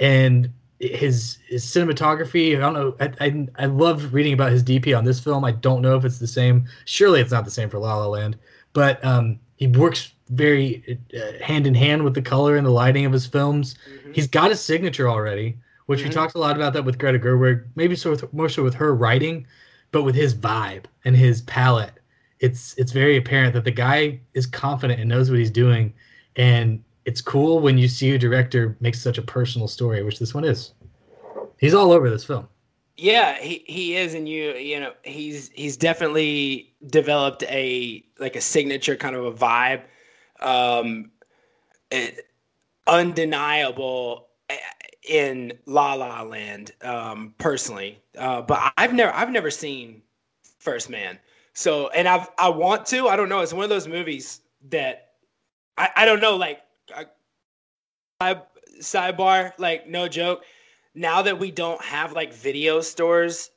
and 0.00 0.52
his 0.80 1.38
his 1.46 1.64
cinematography. 1.64 2.56
I 2.56 2.60
don't 2.60 2.74
know. 2.74 2.96
I, 3.00 3.12
I, 3.20 3.48
I 3.64 3.66
love 3.66 4.12
reading 4.12 4.32
about 4.32 4.52
his 4.52 4.62
DP 4.62 4.96
on 4.96 5.04
this 5.04 5.20
film. 5.20 5.44
I 5.44 5.52
don't 5.52 5.82
know 5.82 5.96
if 5.96 6.04
it's 6.04 6.18
the 6.18 6.26
same. 6.26 6.66
Surely 6.84 7.20
it's 7.20 7.32
not 7.32 7.44
the 7.44 7.50
same 7.50 7.68
for 7.68 7.78
La 7.78 7.96
La 7.96 8.06
Land, 8.06 8.36
but 8.72 9.04
um, 9.04 9.38
he 9.56 9.66
works 9.66 10.12
very 10.30 10.98
uh, 11.14 11.42
hand 11.42 11.66
in 11.66 11.74
hand 11.74 12.04
with 12.04 12.14
the 12.14 12.22
color 12.22 12.56
and 12.56 12.66
the 12.66 12.70
lighting 12.70 13.06
of 13.06 13.12
his 13.12 13.26
films. 13.26 13.74
Mm-hmm. 13.90 14.12
He's 14.12 14.28
got 14.28 14.50
a 14.50 14.56
signature 14.56 15.08
already, 15.08 15.56
which 15.86 16.00
mm-hmm. 16.00 16.08
we 16.08 16.14
talked 16.14 16.34
a 16.34 16.38
lot 16.38 16.56
about 16.56 16.72
that 16.74 16.84
with 16.84 16.98
Greta 16.98 17.18
Gerwig. 17.18 17.64
Maybe 17.74 17.96
so 17.96 18.10
with, 18.10 18.32
more 18.32 18.48
so 18.48 18.62
with 18.62 18.74
her 18.74 18.94
writing, 18.94 19.46
but 19.90 20.02
with 20.02 20.14
his 20.14 20.34
vibe 20.34 20.84
and 21.04 21.16
his 21.16 21.42
palette, 21.42 21.97
it's 22.40 22.74
it's 22.78 22.92
very 22.92 23.16
apparent 23.16 23.54
that 23.54 23.64
the 23.64 23.70
guy 23.70 24.20
is 24.34 24.46
confident 24.46 25.00
and 25.00 25.08
knows 25.08 25.30
what 25.30 25.38
he's 25.38 25.50
doing, 25.50 25.92
and 26.36 26.82
it's 27.04 27.20
cool 27.20 27.60
when 27.60 27.78
you 27.78 27.88
see 27.88 28.14
a 28.14 28.18
director 28.18 28.76
make 28.80 28.94
such 28.94 29.18
a 29.18 29.22
personal 29.22 29.66
story, 29.66 30.02
which 30.02 30.18
this 30.18 30.34
one 30.34 30.44
is. 30.44 30.72
He's 31.58 31.74
all 31.74 31.90
over 31.92 32.10
this 32.10 32.24
film. 32.24 32.48
Yeah, 32.96 33.38
he, 33.38 33.64
he 33.66 33.96
is, 33.96 34.14
and 34.14 34.28
you 34.28 34.54
you 34.54 34.80
know 34.80 34.92
he's 35.04 35.50
he's 35.50 35.76
definitely 35.76 36.74
developed 36.88 37.44
a 37.44 38.04
like 38.18 38.36
a 38.36 38.40
signature 38.40 38.96
kind 38.96 39.14
of 39.14 39.24
a 39.24 39.32
vibe, 39.32 39.82
um, 40.40 41.10
it, 41.90 42.26
undeniable 42.86 44.28
eh, 44.50 44.56
in 45.08 45.52
La 45.66 45.94
La 45.94 46.22
Land, 46.22 46.72
um, 46.82 47.34
personally. 47.38 48.00
Uh, 48.18 48.42
but 48.42 48.72
I've 48.76 48.92
never 48.92 49.14
I've 49.14 49.30
never 49.30 49.50
seen 49.50 50.02
First 50.58 50.90
Man. 50.90 51.18
So, 51.58 51.88
and 51.88 52.06
I've 52.06 52.30
I 52.38 52.48
want 52.50 52.86
to. 52.86 53.08
I 53.08 53.16
don't 53.16 53.28
know. 53.28 53.40
It's 53.40 53.52
one 53.52 53.64
of 53.64 53.68
those 53.68 53.88
movies 53.88 54.42
that 54.68 55.08
I 55.76 55.90
I 55.96 56.04
don't 56.04 56.20
know. 56.20 56.36
Like, 56.36 56.60
I, 58.20 58.42
sidebar, 58.80 59.52
like 59.58 59.88
no 59.88 60.06
joke. 60.06 60.44
Now 60.94 61.20
that 61.20 61.36
we 61.36 61.50
don't 61.50 61.82
have 61.82 62.12
like 62.12 62.32
video 62.32 62.80
stores 62.80 63.50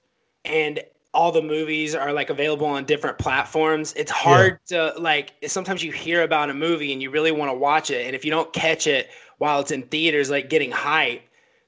and 0.46 0.79
all 1.13 1.31
the 1.31 1.43
movies 1.43 1.93
are 1.93 2.12
like 2.12 2.31
available 2.31 2.65
on 2.65 2.86
different 2.86 3.20
platforms, 3.20 3.93
it's 3.93 4.10
hard 4.10 4.60
yeah. 4.70 4.93
to 4.93 5.00
like. 5.00 5.34
Sometimes 5.46 5.84
you 5.84 5.91
hear 5.91 6.24
about 6.24 6.50
a 6.50 6.55
movie 6.55 6.93
and 6.93 7.03
you 7.03 7.12
really 7.12 7.31
want 7.31 7.51
to 7.51 7.55
watch 7.55 7.91
it, 7.91 8.08
and 8.08 8.15
if 8.15 8.25
you 8.25 8.31
don't 8.31 8.51
catch 8.51 8.88
it 8.88 9.12
while 9.38 9.60
it's 9.60 9.70
in 9.70 9.84
theaters, 9.84 10.31
like 10.31 10.50
getting 10.50 10.72
hype, 10.72 11.22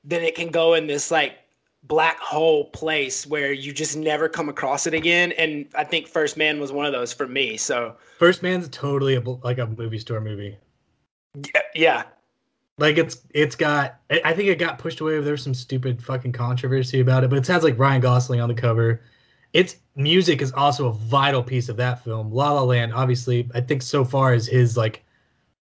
then 0.04 0.24
it 0.24 0.34
can 0.34 0.50
go 0.50 0.74
in 0.74 0.88
this 0.88 1.12
like 1.12 1.38
black 1.84 2.20
hole 2.20 2.66
place 2.66 3.28
where 3.28 3.52
you 3.52 3.74
just 3.74 3.96
never 3.96 4.30
come 4.30 4.50
across 4.50 4.88
it 4.88 4.94
again. 4.94 5.34
And 5.34 5.68
I 5.76 5.84
think 5.84 6.08
First 6.08 6.38
Man 6.38 6.60
was 6.60 6.72
one 6.72 6.86
of 6.86 6.94
those 6.94 7.14
for 7.14 7.28
me. 7.28 7.58
So 7.58 7.96
First 8.18 8.42
Man's 8.42 8.70
totally 8.70 9.16
a, 9.16 9.22
like 9.22 9.58
a 9.58 9.68
movie 9.68 10.00
store 10.00 10.22
movie. 10.22 10.58
Yeah, 11.36 11.62
yeah. 11.76 12.04
Like 12.78 12.98
it's 12.98 13.22
it's 13.32 13.56
got 13.56 14.00
I 14.10 14.34
think 14.34 14.50
it 14.50 14.58
got 14.58 14.80
pushed 14.80 15.00
away. 15.00 15.20
There's 15.20 15.44
some 15.44 15.54
stupid 15.54 16.02
fucking 16.04 16.32
controversy 16.32 17.02
about 17.02 17.24
it, 17.24 17.30
but 17.30 17.38
it 17.38 17.46
sounds 17.46 17.64
like 17.64 17.78
Ryan 17.78 18.02
Gosling 18.02 18.42
on 18.42 18.50
the 18.50 18.56
cover. 18.56 19.02
Its 19.54 19.78
music 19.96 20.42
is 20.42 20.52
also 20.54 20.88
a 20.88 20.94
vital 20.94 21.44
piece 21.44 21.70
of 21.70 21.78
that 21.78 22.04
film. 22.04 22.32
La 22.32 22.52
La 22.52 22.64
Land, 22.64 22.92
obviously, 22.94 23.48
I 23.54 23.62
think 23.62 23.84
so 23.84 24.04
far 24.04 24.34
is 24.34 24.48
his 24.48 24.76
like 24.76 25.04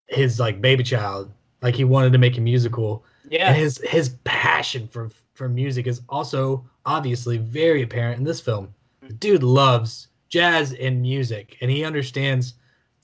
his 0.09 0.41
like 0.41 0.63
baby 0.63 0.83
child. 0.83 1.31
Like 1.61 1.75
he 1.75 1.85
wanted 1.85 2.13
to 2.13 2.19
make 2.19 2.39
a 2.39 2.41
musical. 2.41 3.05
Yeah. 3.28 3.49
And 3.49 3.56
his 3.56 3.78
his 3.85 4.11
passion 4.25 4.88
for 4.88 5.11
for 5.35 5.49
music 5.49 5.87
is 5.87 6.02
also 6.09 6.64
obviously 6.85 7.38
very 7.38 7.83
apparent 7.83 8.18
in 8.18 8.25
this 8.25 8.40
film. 8.40 8.73
The 9.02 9.12
dude 9.12 9.42
loves 9.42 10.09
jazz 10.28 10.73
and 10.75 11.00
music, 11.00 11.56
and 11.61 11.71
he 11.71 11.85
understands 11.85 12.54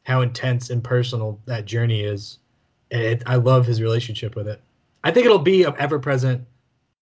how 0.05 0.23
intense 0.23 0.71
and 0.71 0.83
personal 0.83 1.41
that 1.47 1.65
journey 1.65 2.03
is. 2.03 2.39
And 2.91 3.03
it, 3.03 3.23
I 3.27 3.37
love 3.37 3.67
his 3.67 3.81
relationship 3.81 4.35
with 4.35 4.49
it. 4.49 4.61
I 5.05 5.11
think 5.11 5.27
it'll 5.27 5.39
be 5.39 5.65
an 5.65 5.75
ever 5.79 5.99
present 5.99 6.47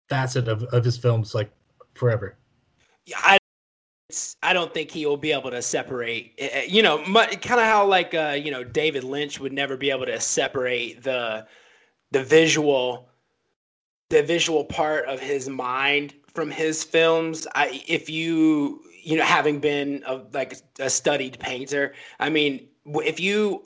facet 0.09 0.47
of, 0.47 0.63
of 0.65 0.83
his 0.83 0.97
films, 0.97 1.35
like 1.35 1.51
forever. 1.93 2.35
Yeah, 3.05 3.17
I, 3.21 3.37
I 4.41 4.53
don't 4.53 4.73
think 4.73 4.91
he 4.91 5.05
will 5.05 5.17
be 5.17 5.31
able 5.31 5.51
to 5.51 5.61
separate. 5.61 6.33
Eh, 6.37 6.49
eh, 6.51 6.65
you 6.67 6.81
know, 6.81 6.97
kind 7.03 7.59
of 7.59 7.65
how 7.65 7.85
like 7.85 8.13
uh, 8.13 8.37
you 8.41 8.51
know 8.51 8.63
David 8.63 9.03
Lynch 9.03 9.39
would 9.39 9.53
never 9.53 9.77
be 9.77 9.91
able 9.91 10.05
to 10.05 10.19
separate 10.19 11.03
the 11.03 11.45
the 12.15 12.23
visual 12.23 13.09
the 14.09 14.23
visual 14.23 14.63
part 14.63 15.05
of 15.05 15.19
his 15.19 15.49
mind 15.49 16.13
from 16.33 16.49
his 16.49 16.81
films. 16.81 17.45
I 17.55 17.83
if 17.89 18.09
you 18.09 18.81
you 19.03 19.17
know 19.17 19.25
having 19.25 19.59
been 19.59 20.01
a, 20.05 20.21
like 20.31 20.55
a 20.79 20.89
studied 20.89 21.37
painter, 21.39 21.93
I 22.21 22.29
mean 22.29 22.69
if 22.85 23.19
you 23.19 23.65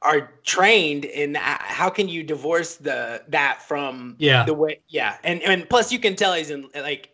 are 0.00 0.32
trained 0.44 1.04
in 1.04 1.32
that, 1.32 1.60
how 1.62 1.90
can 1.90 2.08
you 2.08 2.22
divorce 2.22 2.76
the 2.76 3.22
that 3.28 3.60
from 3.60 4.16
yeah 4.18 4.44
the 4.44 4.54
way 4.54 4.80
yeah 4.88 5.18
and 5.22 5.42
and 5.42 5.68
plus 5.68 5.92
you 5.92 5.98
can 5.98 6.16
tell 6.16 6.32
he's 6.32 6.48
in 6.48 6.70
like 6.74 7.10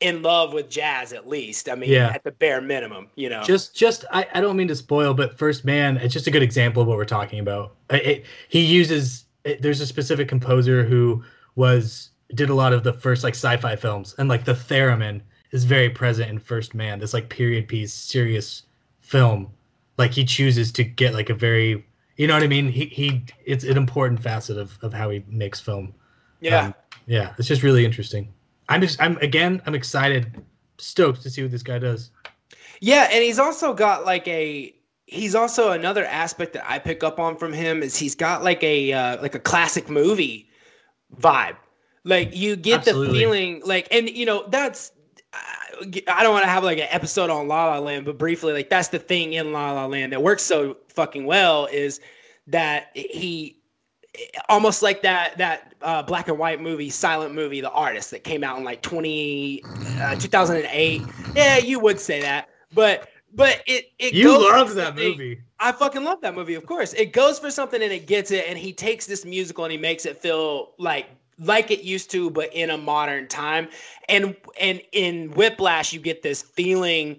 in 0.00 0.20
love 0.20 0.52
with 0.52 0.68
jazz 0.68 1.12
at 1.12 1.28
least 1.28 1.68
i 1.68 1.76
mean 1.76 1.90
yeah. 1.90 2.10
at 2.12 2.24
the 2.24 2.32
bare 2.32 2.60
minimum 2.60 3.08
you 3.14 3.28
know 3.28 3.42
just 3.42 3.76
just 3.76 4.04
I, 4.10 4.26
I 4.34 4.40
don't 4.40 4.56
mean 4.56 4.66
to 4.66 4.74
spoil 4.74 5.14
but 5.14 5.38
first 5.38 5.64
man 5.64 5.96
it's 5.98 6.12
just 6.12 6.26
a 6.26 6.30
good 6.30 6.42
example 6.42 6.82
of 6.82 6.88
what 6.88 6.96
we're 6.96 7.04
talking 7.04 7.38
about 7.38 7.76
it, 7.90 8.06
it, 8.06 8.26
he 8.48 8.64
uses 8.64 9.26
it, 9.44 9.62
there's 9.62 9.80
a 9.80 9.86
specific 9.86 10.28
composer 10.28 10.84
who 10.84 11.22
was 11.54 12.10
did 12.34 12.50
a 12.50 12.54
lot 12.54 12.72
of 12.72 12.82
the 12.82 12.92
first 12.92 13.24
like 13.24 13.34
sci-fi 13.34 13.76
films 13.76 14.14
and 14.18 14.28
like 14.28 14.44
the 14.44 14.54
theremin 14.54 15.20
is 15.50 15.64
very 15.64 15.90
present 15.90 16.30
in 16.30 16.38
first 16.38 16.74
man 16.74 16.98
this 16.98 17.12
like 17.12 17.28
period 17.28 17.68
piece 17.68 17.92
serious 17.92 18.62
film. 19.00 19.48
Like 19.98 20.12
he 20.12 20.24
chooses 20.24 20.72
to 20.72 20.84
get 20.84 21.14
like 21.14 21.30
a 21.30 21.34
very 21.34 21.84
you 22.16 22.26
know 22.26 22.34
what 22.34 22.42
i 22.42 22.46
mean? 22.46 22.68
He 22.68 22.86
he 22.86 23.24
it's 23.44 23.64
an 23.64 23.76
important 23.76 24.22
facet 24.22 24.58
of 24.58 24.78
of 24.82 24.92
how 24.92 25.10
he 25.10 25.24
makes 25.28 25.60
film. 25.60 25.94
Yeah. 26.40 26.66
Um, 26.66 26.74
yeah 27.06 27.34
it's 27.38 27.48
just 27.48 27.62
really 27.62 27.84
interesting. 27.84 28.32
I'm 28.68 28.80
just 28.80 29.00
i'm 29.00 29.16
again 29.18 29.60
i'm 29.66 29.74
excited 29.74 30.42
stoked 30.78 31.22
to 31.22 31.30
see 31.30 31.42
what 31.42 31.50
this 31.50 31.62
guy 31.62 31.78
does. 31.78 32.10
Yeah 32.80 33.08
and 33.12 33.22
he's 33.22 33.38
also 33.38 33.74
got 33.74 34.06
like 34.06 34.26
a 34.28 34.74
he's 35.12 35.34
also 35.34 35.72
another 35.72 36.04
aspect 36.06 36.52
that 36.52 36.68
i 36.68 36.78
pick 36.78 37.04
up 37.04 37.18
on 37.18 37.36
from 37.36 37.52
him 37.52 37.82
is 37.82 37.96
he's 37.96 38.14
got 38.14 38.42
like 38.42 38.62
a 38.62 38.92
uh, 38.92 39.20
like 39.22 39.34
a 39.34 39.38
classic 39.38 39.88
movie 39.88 40.48
vibe 41.20 41.56
like 42.04 42.34
you 42.34 42.56
get 42.56 42.80
Absolutely. 42.80 43.06
the 43.06 43.12
feeling 43.12 43.62
like, 43.64 43.88
and 43.92 44.08
you 44.08 44.26
know 44.26 44.44
that's 44.48 44.92
I 46.08 46.22
don't 46.22 46.32
want 46.32 46.44
to 46.44 46.50
have 46.50 46.64
like 46.64 46.78
an 46.78 46.88
episode 46.90 47.30
on 47.30 47.48
La 47.48 47.66
La 47.66 47.78
Land, 47.78 48.04
but 48.04 48.18
briefly, 48.18 48.52
like 48.52 48.70
that's 48.70 48.88
the 48.88 48.98
thing 48.98 49.32
in 49.34 49.52
La 49.52 49.72
La 49.72 49.86
Land 49.86 50.12
that 50.12 50.22
works 50.22 50.42
so 50.42 50.76
fucking 50.88 51.24
well 51.24 51.66
is 51.66 52.00
that 52.48 52.90
he 52.94 53.58
almost 54.48 54.82
like 54.82 55.02
that 55.02 55.38
that 55.38 55.74
uh, 55.80 56.02
black 56.02 56.28
and 56.28 56.38
white 56.38 56.60
movie, 56.60 56.90
silent 56.90 57.34
movie, 57.34 57.60
The 57.60 57.70
Artist 57.70 58.10
that 58.10 58.24
came 58.24 58.42
out 58.44 58.58
in 58.58 58.64
like 58.64 58.82
20, 58.82 59.62
uh, 60.00 60.16
2008. 60.16 61.02
Yeah, 61.34 61.58
you 61.58 61.78
would 61.78 62.00
say 62.00 62.20
that, 62.20 62.48
but 62.74 63.08
but 63.34 63.62
it 63.66 63.92
it 63.98 64.14
you 64.14 64.30
love 64.30 64.74
that 64.74 64.96
movie. 64.96 65.40
I 65.58 65.72
fucking 65.72 66.04
love 66.04 66.20
that 66.22 66.34
movie. 66.34 66.54
Of 66.54 66.66
course, 66.66 66.92
it 66.94 67.12
goes 67.12 67.38
for 67.38 67.50
something 67.50 67.82
and 67.82 67.92
it 67.92 68.06
gets 68.06 68.30
it, 68.30 68.44
and 68.48 68.58
he 68.58 68.72
takes 68.72 69.06
this 69.06 69.24
musical 69.24 69.64
and 69.64 69.72
he 69.72 69.78
makes 69.78 70.06
it 70.06 70.16
feel 70.18 70.72
like 70.78 71.06
like 71.38 71.70
it 71.70 71.82
used 71.82 72.10
to, 72.12 72.30
but 72.30 72.52
in 72.52 72.70
a 72.70 72.78
modern 72.78 73.28
time. 73.28 73.68
And 74.08 74.36
and 74.60 74.80
in 74.92 75.30
Whiplash, 75.30 75.92
you 75.92 76.00
get 76.00 76.22
this 76.22 76.42
feeling 76.42 77.18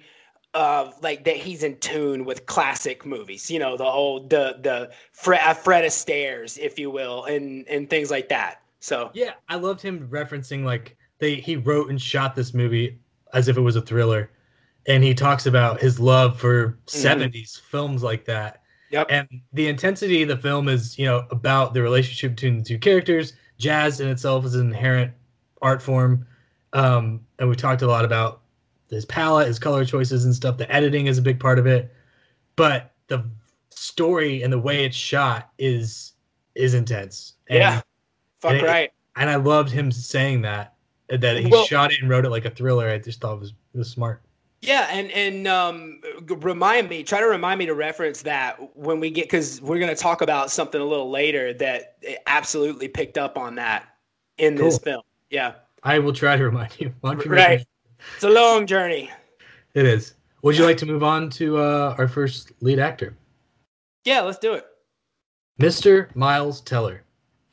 of 0.53 0.93
like 1.01 1.23
that 1.25 1.37
he's 1.37 1.63
in 1.63 1.77
tune 1.77 2.25
with 2.25 2.45
classic 2.45 3.05
movies. 3.05 3.49
You 3.49 3.59
know, 3.59 3.77
the 3.77 3.85
old 3.85 4.29
the 4.29 4.57
the 4.61 4.91
Fred, 5.11 5.41
uh, 5.43 5.53
Fred 5.53 5.83
Astaire's, 5.83 6.57
if 6.57 6.77
you 6.77 6.89
will, 6.91 7.25
and 7.25 7.67
and 7.67 7.89
things 7.89 8.11
like 8.11 8.29
that. 8.29 8.61
So 8.79 9.11
yeah, 9.13 9.31
I 9.49 9.55
loved 9.55 9.81
him 9.81 10.07
referencing 10.09 10.63
like 10.63 10.97
they 11.19 11.35
he 11.35 11.55
wrote 11.55 11.89
and 11.89 12.01
shot 12.01 12.35
this 12.35 12.53
movie 12.53 12.99
as 13.33 13.47
if 13.47 13.57
it 13.57 13.61
was 13.61 13.75
a 13.75 13.81
thriller, 13.81 14.29
and 14.87 15.03
he 15.03 15.13
talks 15.13 15.45
about 15.45 15.79
his 15.81 15.99
love 15.99 16.39
for 16.39 16.79
mm-hmm. 16.87 17.23
70s 17.23 17.59
films 17.59 18.03
like 18.03 18.25
that. 18.25 18.61
Yep. 18.91 19.07
And 19.09 19.27
the 19.53 19.67
intensity 19.67 20.21
of 20.21 20.27
the 20.27 20.37
film 20.37 20.69
is, 20.69 20.99
you 20.99 21.05
know, 21.05 21.25
about 21.31 21.73
the 21.73 21.81
relationship 21.81 22.35
between 22.35 22.59
the 22.59 22.63
two 22.63 22.77
characters 22.77 23.33
jazz 23.57 23.99
in 23.99 24.09
itself 24.09 24.45
is 24.45 24.55
an 24.55 24.67
inherent 24.67 25.11
art 25.61 25.81
form. 25.81 26.27
Um, 26.73 27.21
and 27.39 27.49
we 27.49 27.55
talked 27.55 27.81
a 27.81 27.87
lot 27.87 28.05
about 28.05 28.41
his 28.89 29.05
palette, 29.05 29.47
his 29.47 29.59
color 29.59 29.85
choices 29.85 30.25
and 30.25 30.35
stuff. 30.35 30.57
The 30.57 30.71
editing 30.71 31.07
is 31.07 31.17
a 31.17 31.21
big 31.21 31.39
part 31.39 31.59
of 31.59 31.65
it, 31.65 31.93
but 32.55 32.93
the 33.07 33.25
story 33.69 34.43
and 34.43 34.51
the 34.51 34.59
way 34.59 34.85
it's 34.85 34.95
shot 34.95 35.49
is 35.57 36.13
is 36.55 36.73
intense. 36.73 37.33
And, 37.47 37.59
yeah, 37.59 37.81
fuck 38.41 38.53
and 38.53 38.61
right. 38.63 38.83
It, 38.85 38.93
and 39.15 39.29
I 39.29 39.35
loved 39.35 39.71
him 39.71 39.91
saying 39.91 40.41
that 40.43 40.75
that 41.09 41.37
he 41.37 41.47
well, 41.47 41.65
shot 41.65 41.91
it 41.91 42.01
and 42.01 42.09
wrote 42.09 42.25
it 42.25 42.29
like 42.29 42.45
a 42.45 42.49
thriller. 42.49 42.89
I 42.89 42.97
just 42.97 43.21
thought 43.21 43.33
it 43.33 43.39
was 43.39 43.53
it 43.73 43.77
was 43.77 43.89
smart. 43.89 44.21
Yeah, 44.63 44.87
and 44.89 45.11
and 45.11 45.45
um, 45.45 45.99
remind 46.25 46.87
me, 46.87 47.03
try 47.03 47.19
to 47.19 47.27
remind 47.27 47.59
me 47.59 47.65
to 47.65 47.73
reference 47.73 48.21
that 48.21 48.77
when 48.77 49.01
we 49.01 49.09
get 49.09 49.25
because 49.25 49.61
we're 49.61 49.77
going 49.77 49.93
to 49.93 50.01
talk 50.01 50.21
about 50.21 50.51
something 50.51 50.79
a 50.79 50.85
little 50.85 51.09
later 51.09 51.53
that 51.55 51.97
absolutely 52.27 52.87
picked 52.87 53.17
up 53.17 53.37
on 53.37 53.55
that 53.55 53.89
in 54.37 54.55
cool. 54.55 54.65
this 54.65 54.77
film. 54.77 55.01
Yeah, 55.29 55.55
I 55.83 55.99
will 55.99 56.13
try 56.13 56.37
to 56.37 56.45
remind 56.45 56.79
you. 56.79 56.93
you 57.03 57.11
right, 57.25 57.65
it's 58.15 58.23
a 58.23 58.29
long 58.29 58.65
journey. 58.65 59.11
It 59.73 59.85
is. 59.85 60.13
Would 60.43 60.57
you 60.57 60.63
like 60.63 60.77
to 60.77 60.85
move 60.85 61.03
on 61.03 61.29
to 61.31 61.57
uh, 61.57 61.95
our 61.97 62.07
first 62.07 62.53
lead 62.61 62.79
actor? 62.79 63.17
Yeah, 64.05 64.21
let's 64.21 64.39
do 64.39 64.53
it. 64.53 64.65
Mr. 65.59 66.15
Miles 66.15 66.61
Teller. 66.61 67.03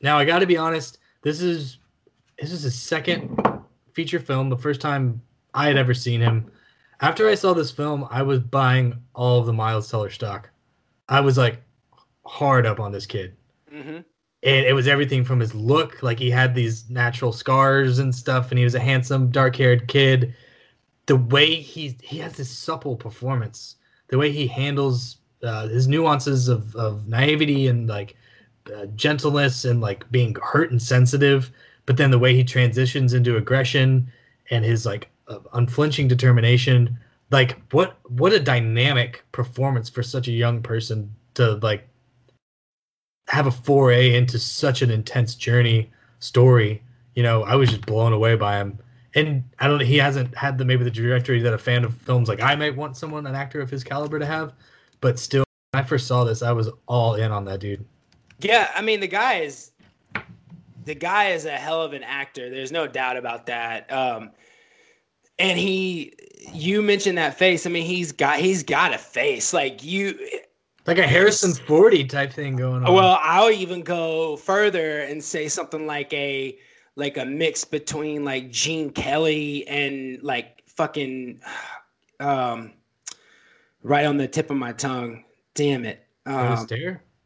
Now 0.01 0.17
I 0.17 0.23
got 0.23 0.39
to 0.39 0.45
be 0.45 0.55
honest. 0.55 0.99
This 1.23 1.41
is 1.41 1.79
this 2.39 2.53
is 2.53 2.63
his 2.63 2.79
second 2.79 3.37
feature 3.91 4.19
film. 4.19 4.47
The 4.47 4.57
first 4.57 4.79
time 4.79 5.21
I 5.53 5.67
had 5.67 5.75
ever 5.75 5.93
seen 5.93 6.21
him 6.21 6.49
after 7.01 7.27
I 7.27 7.35
saw 7.35 7.53
this 7.53 7.71
film, 7.71 8.07
I 8.09 8.21
was 8.21 8.39
buying 8.39 8.95
all 9.13 9.39
of 9.39 9.47
the 9.47 9.53
Miles 9.53 9.89
Teller 9.89 10.09
stock. 10.09 10.49
I 11.09 11.19
was 11.19 11.37
like 11.37 11.61
hard 12.25 12.65
up 12.65 12.79
on 12.79 12.91
this 12.91 13.05
kid. 13.05 13.35
Mm-hmm. 13.73 13.97
And 14.43 14.65
it 14.65 14.73
was 14.73 14.87
everything 14.87 15.23
from 15.23 15.39
his 15.39 15.53
look, 15.53 16.01
like 16.01 16.17
he 16.17 16.31
had 16.31 16.55
these 16.55 16.89
natural 16.89 17.31
scars 17.31 17.99
and 17.99 18.13
stuff, 18.13 18.49
and 18.49 18.57
he 18.57 18.63
was 18.63 18.73
a 18.73 18.79
handsome, 18.79 19.29
dark-haired 19.29 19.87
kid. 19.87 20.33
The 21.05 21.17
way 21.17 21.55
he 21.55 21.97
he 22.01 22.17
has 22.19 22.33
this 22.33 22.49
supple 22.49 22.95
performance, 22.95 23.75
the 24.07 24.17
way 24.17 24.31
he 24.31 24.47
handles 24.47 25.17
uh, 25.43 25.67
his 25.67 25.87
nuances 25.87 26.47
of 26.47 26.75
of 26.75 27.07
naivety 27.07 27.67
and 27.67 27.87
like 27.87 28.15
uh, 28.75 28.87
gentleness 28.95 29.65
and 29.65 29.79
like 29.79 30.09
being 30.11 30.35
hurt 30.41 30.71
and 30.71 30.81
sensitive, 30.81 31.51
but 31.85 31.97
then 31.97 32.09
the 32.09 32.19
way 32.19 32.35
he 32.35 32.43
transitions 32.43 33.13
into 33.13 33.37
aggression 33.37 34.11
and 34.49 34.65
his 34.65 34.85
like 34.85 35.10
of 35.31 35.47
unflinching 35.53 36.07
determination. 36.07 36.97
Like 37.31 37.57
what 37.71 37.97
what 38.09 38.33
a 38.33 38.39
dynamic 38.39 39.23
performance 39.31 39.89
for 39.89 40.03
such 40.03 40.27
a 40.27 40.31
young 40.31 40.61
person 40.61 41.13
to 41.35 41.55
like 41.55 41.87
have 43.27 43.47
a 43.47 43.51
foray 43.51 44.15
into 44.15 44.37
such 44.37 44.81
an 44.81 44.91
intense 44.91 45.35
journey 45.35 45.89
story. 46.19 46.83
You 47.15 47.23
know, 47.23 47.43
I 47.43 47.55
was 47.55 47.69
just 47.69 47.85
blown 47.85 48.13
away 48.13 48.35
by 48.35 48.57
him. 48.57 48.77
and 49.15 49.43
I 49.59 49.67
don't. 49.67 49.81
He 49.81 49.97
hasn't 49.97 50.35
had 50.35 50.57
the 50.57 50.65
maybe 50.65 50.83
the 50.83 50.91
trajectory 50.91 51.41
that 51.41 51.53
a 51.53 51.57
fan 51.57 51.83
of 51.83 51.93
films 51.95 52.29
like 52.29 52.41
I 52.41 52.55
might 52.55 52.75
want 52.75 52.97
someone 52.97 53.25
an 53.27 53.35
actor 53.35 53.61
of 53.61 53.69
his 53.69 53.83
caliber 53.83 54.19
to 54.19 54.25
have, 54.25 54.53
but 55.01 55.19
still, 55.19 55.43
when 55.71 55.83
I 55.83 55.87
first 55.87 56.07
saw 56.07 56.23
this, 56.23 56.41
I 56.41 56.51
was 56.51 56.69
all 56.87 57.15
in 57.15 57.31
on 57.31 57.45
that 57.45 57.59
dude. 57.59 57.85
Yeah, 58.39 58.69
I 58.75 58.81
mean 58.81 58.99
the 58.99 59.07
guy 59.07 59.35
is 59.39 59.71
the 60.85 60.95
guy 60.95 61.29
is 61.29 61.45
a 61.45 61.51
hell 61.51 61.81
of 61.81 61.93
an 61.93 62.03
actor. 62.03 62.49
There's 62.49 62.71
no 62.71 62.87
doubt 62.87 63.17
about 63.17 63.45
that. 63.45 63.91
Um, 63.91 64.31
and 65.39 65.57
he, 65.57 66.13
you 66.53 66.81
mentioned 66.81 67.17
that 67.17 67.37
face. 67.37 67.65
I 67.65 67.69
mean, 67.69 67.85
he's 67.85 68.11
got 68.11 68.39
he's 68.39 68.63
got 68.63 68.93
a 68.93 68.97
face 68.97 69.53
like 69.53 69.83
you, 69.83 70.17
like 70.85 70.97
a 70.97 71.07
Harrison 71.07 71.53
Forty 71.53 72.03
type 72.05 72.33
thing 72.33 72.55
going 72.55 72.83
on. 72.85 72.93
Well, 72.93 73.19
I'll 73.21 73.51
even 73.51 73.81
go 73.81 74.37
further 74.37 75.01
and 75.01 75.23
say 75.23 75.47
something 75.47 75.87
like 75.87 76.11
a 76.13 76.57
like 76.95 77.17
a 77.17 77.25
mix 77.25 77.63
between 77.63 78.25
like 78.25 78.51
Gene 78.51 78.89
Kelly 78.89 79.67
and 79.67 80.21
like 80.21 80.63
fucking 80.67 81.41
um 82.19 82.73
right 83.83 84.05
on 84.05 84.17
the 84.17 84.27
tip 84.27 84.49
of 84.49 84.57
my 84.57 84.73
tongue. 84.73 85.23
Damn 85.53 85.85
it. 85.85 86.05
Um, 86.25 86.67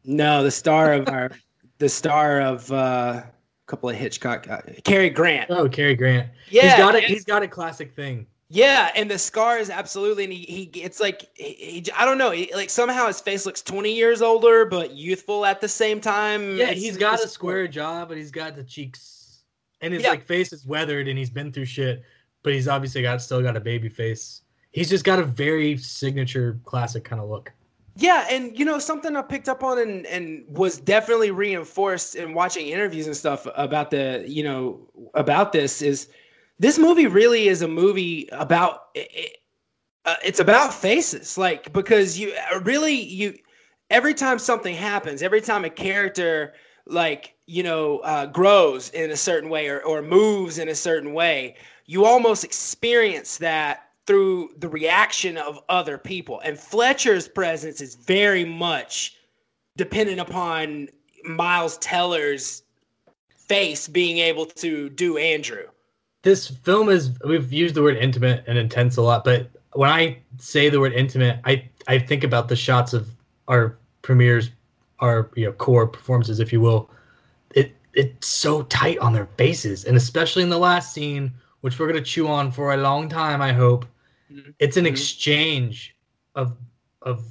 no, 0.04 0.42
the 0.42 0.50
star 0.50 0.92
of 0.92 1.08
our 1.08 1.30
the 1.78 1.88
star 1.88 2.40
of 2.40 2.70
uh 2.72 3.22
couple 3.66 3.88
of 3.88 3.96
Hitchcock 3.96 4.48
uh, 4.48 4.62
Cary 4.84 5.10
Grant. 5.10 5.50
Oh, 5.50 5.68
Cary 5.68 5.94
Grant. 5.94 6.28
Yeah. 6.50 6.62
He's 6.62 6.78
got 6.78 6.94
it 6.94 7.04
he's 7.04 7.24
got 7.24 7.42
a 7.42 7.48
classic 7.48 7.94
thing. 7.94 8.26
Yeah, 8.48 8.92
and 8.94 9.10
the 9.10 9.18
scars 9.18 9.70
absolutely, 9.70 10.22
and 10.24 10.32
he, 10.32 10.70
he 10.72 10.80
it's 10.80 11.00
like 11.00 11.28
he, 11.34 11.82
he, 11.84 11.84
I 11.96 12.04
don't 12.04 12.16
know, 12.16 12.30
he, 12.30 12.54
like 12.54 12.70
somehow 12.70 13.08
his 13.08 13.20
face 13.20 13.44
looks 13.44 13.60
twenty 13.60 13.92
years 13.92 14.22
older 14.22 14.64
but 14.64 14.92
youthful 14.92 15.44
at 15.44 15.60
the 15.60 15.68
same 15.68 16.00
time. 16.00 16.56
Yeah, 16.56 16.70
it's, 16.70 16.80
he's 16.80 16.96
got 16.96 17.22
a 17.22 17.26
square 17.26 17.66
jaw, 17.66 18.04
but 18.04 18.16
he's 18.16 18.30
got 18.30 18.54
the 18.54 18.62
cheeks, 18.62 19.42
and 19.80 19.92
his 19.92 20.04
yeah. 20.04 20.10
like 20.10 20.24
face 20.24 20.52
is 20.52 20.64
weathered, 20.64 21.08
and 21.08 21.18
he's 21.18 21.30
been 21.30 21.50
through 21.50 21.64
shit, 21.64 22.04
but 22.44 22.52
he's 22.52 22.68
obviously 22.68 23.02
got 23.02 23.20
still 23.20 23.42
got 23.42 23.56
a 23.56 23.60
baby 23.60 23.88
face. 23.88 24.42
He's 24.70 24.88
just 24.88 25.04
got 25.04 25.18
a 25.18 25.24
very 25.24 25.76
signature 25.78 26.60
classic 26.64 27.02
kind 27.02 27.20
of 27.20 27.28
look. 27.28 27.52
Yeah, 27.98 28.26
and 28.30 28.58
you 28.58 28.64
know 28.66 28.78
something 28.78 29.16
I 29.16 29.22
picked 29.22 29.48
up 29.48 29.62
on 29.64 29.78
and 29.78 30.06
and 30.06 30.44
was 30.48 30.78
definitely 30.78 31.30
reinforced 31.30 32.14
in 32.14 32.34
watching 32.34 32.68
interviews 32.68 33.06
and 33.06 33.16
stuff 33.16 33.46
about 33.54 33.90
the 33.90 34.22
you 34.28 34.42
know 34.44 34.86
about 35.14 35.52
this 35.52 35.80
is 35.80 36.08
this 36.58 36.78
movie 36.78 37.06
really 37.06 37.48
is 37.48 37.62
a 37.62 37.68
movie 37.68 38.28
about 38.32 38.88
it, 38.94 39.38
uh, 40.06 40.16
it's 40.24 40.40
about 40.40 40.74
faces 40.74 41.38
like 41.38 41.72
because 41.72 42.18
you 42.18 42.34
uh, 42.54 42.60
really 42.60 42.94
you 42.94 43.36
every 43.90 44.14
time 44.14 44.38
something 44.38 44.74
happens 44.74 45.22
every 45.22 45.40
time 45.40 45.64
a 45.64 45.70
character 45.70 46.54
like 46.86 47.34
you 47.46 47.62
know 47.62 47.98
uh, 48.00 48.26
grows 48.26 48.90
in 48.90 49.10
a 49.10 49.16
certain 49.16 49.50
way 49.50 49.68
or, 49.68 49.82
or 49.84 50.02
moves 50.02 50.58
in 50.58 50.68
a 50.68 50.74
certain 50.74 51.12
way 51.14 51.56
you 51.86 52.04
almost 52.04 52.44
experience 52.44 53.38
that 53.38 53.85
through 54.06 54.50
the 54.58 54.68
reaction 54.68 55.36
of 55.36 55.58
other 55.68 55.98
people 55.98 56.40
and 56.40 56.58
fletcher's 56.58 57.28
presence 57.28 57.80
is 57.80 57.94
very 57.94 58.44
much 58.44 59.16
dependent 59.76 60.20
upon 60.20 60.88
miles 61.24 61.78
teller's 61.78 62.62
face 63.30 63.88
being 63.88 64.18
able 64.18 64.46
to 64.46 64.88
do 64.90 65.16
andrew 65.16 65.66
this 66.26 66.48
film 66.48 66.88
is 66.88 67.12
we've 67.24 67.52
used 67.52 67.76
the 67.76 67.82
word 67.84 67.96
intimate 67.98 68.42
and 68.48 68.58
intense 68.58 68.96
a 68.96 69.02
lot, 69.02 69.22
but 69.22 69.48
when 69.74 69.88
I 69.88 70.18
say 70.38 70.68
the 70.68 70.80
word 70.80 70.92
intimate, 70.92 71.38
I 71.44 71.68
I 71.86 72.00
think 72.00 72.24
about 72.24 72.48
the 72.48 72.56
shots 72.56 72.92
of 72.92 73.08
our 73.46 73.76
premieres, 74.02 74.50
our 74.98 75.30
you 75.36 75.46
know 75.46 75.52
core 75.52 75.86
performances, 75.86 76.40
if 76.40 76.52
you 76.52 76.60
will. 76.60 76.90
It 77.54 77.76
it's 77.94 78.26
so 78.26 78.62
tight 78.64 78.98
on 78.98 79.12
their 79.12 79.28
faces, 79.36 79.84
and 79.84 79.96
especially 79.96 80.42
in 80.42 80.48
the 80.48 80.58
last 80.58 80.92
scene, 80.92 81.32
which 81.60 81.78
we're 81.78 81.86
gonna 81.86 82.00
chew 82.00 82.26
on 82.26 82.50
for 82.50 82.74
a 82.74 82.76
long 82.76 83.08
time. 83.08 83.40
I 83.40 83.52
hope 83.52 83.86
mm-hmm. 84.30 84.50
it's 84.58 84.76
an 84.76 84.84
mm-hmm. 84.84 84.92
exchange 84.92 85.96
of 86.34 86.56
of 87.02 87.24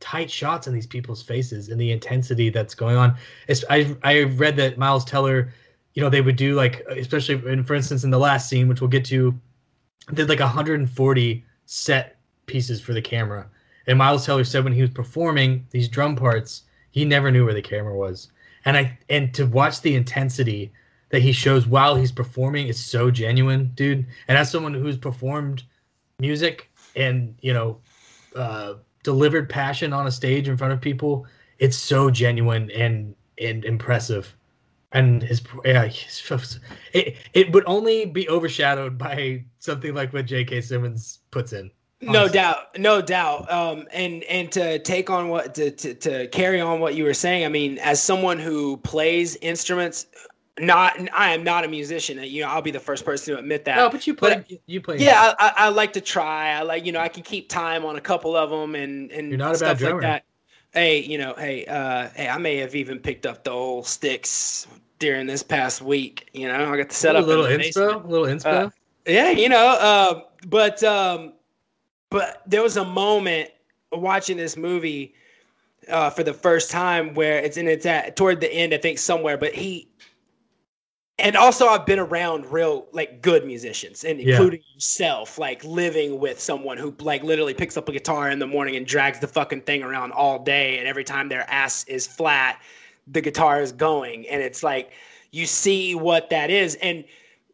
tight 0.00 0.30
shots 0.30 0.66
in 0.66 0.74
these 0.74 0.86
people's 0.86 1.22
faces 1.22 1.68
and 1.68 1.80
the 1.80 1.90
intensity 1.90 2.48
that's 2.50 2.74
going 2.74 2.96
on. 2.96 3.16
It's, 3.48 3.64
I 3.70 3.96
I 4.02 4.22
read 4.22 4.56
that 4.56 4.78
Miles 4.78 5.04
Teller 5.04 5.52
you 5.96 6.02
know, 6.02 6.10
they 6.10 6.20
would 6.20 6.36
do 6.36 6.54
like, 6.54 6.84
especially 6.90 7.42
in, 7.50 7.64
for 7.64 7.74
instance, 7.74 8.04
in 8.04 8.10
the 8.10 8.18
last 8.18 8.48
scene, 8.48 8.68
which 8.68 8.82
we'll 8.82 8.90
get 8.90 9.04
to, 9.06 9.34
did 10.12 10.28
like 10.28 10.40
140 10.40 11.44
set 11.64 12.18
pieces 12.44 12.80
for 12.82 12.92
the 12.92 13.02
camera. 13.02 13.48
And 13.86 13.98
Miles 13.98 14.26
Teller 14.26 14.44
said 14.44 14.62
when 14.62 14.74
he 14.74 14.82
was 14.82 14.90
performing 14.90 15.66
these 15.70 15.88
drum 15.88 16.14
parts, 16.14 16.64
he 16.90 17.06
never 17.06 17.30
knew 17.30 17.46
where 17.46 17.54
the 17.54 17.62
camera 17.62 17.96
was. 17.96 18.30
And 18.66 18.76
I 18.76 18.98
and 19.08 19.32
to 19.34 19.46
watch 19.46 19.80
the 19.80 19.94
intensity 19.94 20.70
that 21.10 21.22
he 21.22 21.32
shows 21.32 21.66
while 21.66 21.94
he's 21.94 22.12
performing 22.12 22.68
is 22.68 22.84
so 22.84 23.10
genuine, 23.10 23.72
dude. 23.74 24.04
And 24.28 24.36
as 24.36 24.50
someone 24.50 24.74
who's 24.74 24.98
performed 24.98 25.62
music 26.18 26.70
and 26.94 27.34
you 27.40 27.52
know 27.52 27.78
uh, 28.34 28.74
delivered 29.02 29.48
passion 29.48 29.92
on 29.92 30.06
a 30.06 30.10
stage 30.10 30.48
in 30.48 30.56
front 30.56 30.72
of 30.72 30.80
people, 30.80 31.26
it's 31.58 31.76
so 31.76 32.10
genuine 32.10 32.70
and 32.72 33.14
and 33.38 33.64
impressive 33.64 34.34
and 34.92 35.22
his 35.22 35.42
yeah, 35.64 35.86
his, 35.86 36.60
it 36.92 37.16
it 37.34 37.52
would 37.52 37.64
only 37.66 38.06
be 38.06 38.28
overshadowed 38.28 38.96
by 38.96 39.44
something 39.58 39.94
like 39.94 40.12
what 40.12 40.26
J.K. 40.26 40.60
Simmons 40.62 41.20
puts 41.30 41.52
in. 41.52 41.70
Honestly. 42.02 42.12
No 42.12 42.28
doubt, 42.28 42.78
no 42.78 43.02
doubt. 43.02 43.50
Um, 43.50 43.86
and 43.92 44.22
and 44.24 44.50
to 44.52 44.78
take 44.80 45.10
on 45.10 45.28
what 45.28 45.54
to, 45.56 45.70
to 45.70 45.94
to 45.94 46.28
carry 46.28 46.60
on 46.60 46.80
what 46.80 46.94
you 46.94 47.04
were 47.04 47.14
saying, 47.14 47.44
I 47.44 47.48
mean, 47.48 47.78
as 47.78 48.02
someone 48.02 48.38
who 48.38 48.76
plays 48.78 49.36
instruments, 49.36 50.06
not 50.58 50.96
I 51.12 51.34
am 51.34 51.44
not 51.44 51.64
a 51.64 51.68
musician. 51.68 52.22
You 52.22 52.42
know, 52.42 52.48
I'll 52.48 52.62
be 52.62 52.70
the 52.70 52.80
first 52.80 53.04
person 53.04 53.34
to 53.34 53.40
admit 53.40 53.64
that. 53.66 53.76
No, 53.76 53.90
but 53.90 54.06
you 54.06 54.14
play. 54.14 54.36
But, 54.36 54.60
you 54.66 54.80
play. 54.80 54.98
Yeah, 54.98 55.34
I, 55.38 55.52
I, 55.56 55.68
like 55.68 55.92
to 55.94 56.00
try. 56.00 56.52
I 56.52 56.62
like 56.62 56.86
you 56.86 56.92
know 56.92 57.00
I 57.00 57.08
can 57.08 57.22
keep 57.22 57.48
time 57.48 57.84
on 57.84 57.96
a 57.96 58.00
couple 58.00 58.36
of 58.36 58.50
them 58.50 58.74
and 58.74 59.10
and 59.10 59.28
You're 59.28 59.38
not 59.38 59.54
a 59.54 59.58
stuff 59.58 59.80
bad 59.80 59.92
like 59.92 60.00
that. 60.02 60.24
Hey, 60.72 61.00
you 61.02 61.18
know, 61.18 61.34
hey, 61.38 61.64
uh, 61.66 62.08
hey, 62.14 62.28
I 62.28 62.38
may 62.38 62.56
have 62.56 62.74
even 62.74 62.98
picked 62.98 63.24
up 63.24 63.44
the 63.44 63.50
old 63.50 63.86
sticks 63.86 64.66
during 64.98 65.26
this 65.26 65.42
past 65.42 65.80
week. 65.80 66.28
You 66.32 66.48
know, 66.48 66.72
I 66.72 66.76
got 66.76 66.90
to 66.90 66.96
set 66.96 67.16
a 67.16 67.20
up 67.20 67.26
little 67.26 67.44
inspo, 67.44 68.04
a 68.04 68.06
little 68.06 68.26
inspo. 68.26 68.66
Uh, 68.66 68.70
yeah, 69.06 69.30
you 69.30 69.48
know, 69.48 69.68
uh, 69.68 70.22
but 70.46 70.82
um, 70.82 71.34
but 72.10 72.42
there 72.46 72.62
was 72.62 72.76
a 72.76 72.84
moment 72.84 73.50
watching 73.92 74.36
this 74.36 74.56
movie 74.56 75.14
uh, 75.88 76.10
for 76.10 76.22
the 76.22 76.32
first 76.32 76.70
time 76.70 77.14
where 77.14 77.38
it's 77.38 77.56
in 77.56 77.68
it's 77.68 77.86
at 77.86 78.16
toward 78.16 78.40
the 78.40 78.52
end, 78.52 78.74
I 78.74 78.78
think 78.78 78.98
somewhere. 78.98 79.36
But 79.36 79.54
he 79.54 79.88
and 81.18 81.36
also 81.36 81.66
I've 81.66 81.86
been 81.86 81.98
around 81.98 82.50
real 82.52 82.86
like 82.92 83.22
good 83.22 83.46
musicians, 83.46 84.04
and 84.04 84.20
including 84.20 84.60
yeah. 84.60 84.74
yourself, 84.74 85.38
like 85.38 85.64
living 85.64 86.20
with 86.20 86.40
someone 86.40 86.76
who 86.76 86.94
like 87.00 87.22
literally 87.22 87.54
picks 87.54 87.76
up 87.76 87.88
a 87.88 87.92
guitar 87.92 88.30
in 88.30 88.38
the 88.38 88.46
morning 88.46 88.76
and 88.76 88.86
drags 88.86 89.18
the 89.18 89.26
fucking 89.28 89.62
thing 89.62 89.82
around 89.82 90.12
all 90.12 90.42
day, 90.42 90.78
and 90.78 90.86
every 90.86 91.04
time 91.04 91.28
their 91.28 91.48
ass 91.50 91.84
is 91.84 92.06
flat, 92.06 92.60
the 93.06 93.20
guitar 93.20 93.60
is 93.60 93.72
going 93.72 94.26
and 94.28 94.42
it's 94.42 94.62
like 94.62 94.90
you 95.30 95.46
see 95.46 95.94
what 95.94 96.30
that 96.30 96.50
is 96.50 96.74
and 96.76 97.04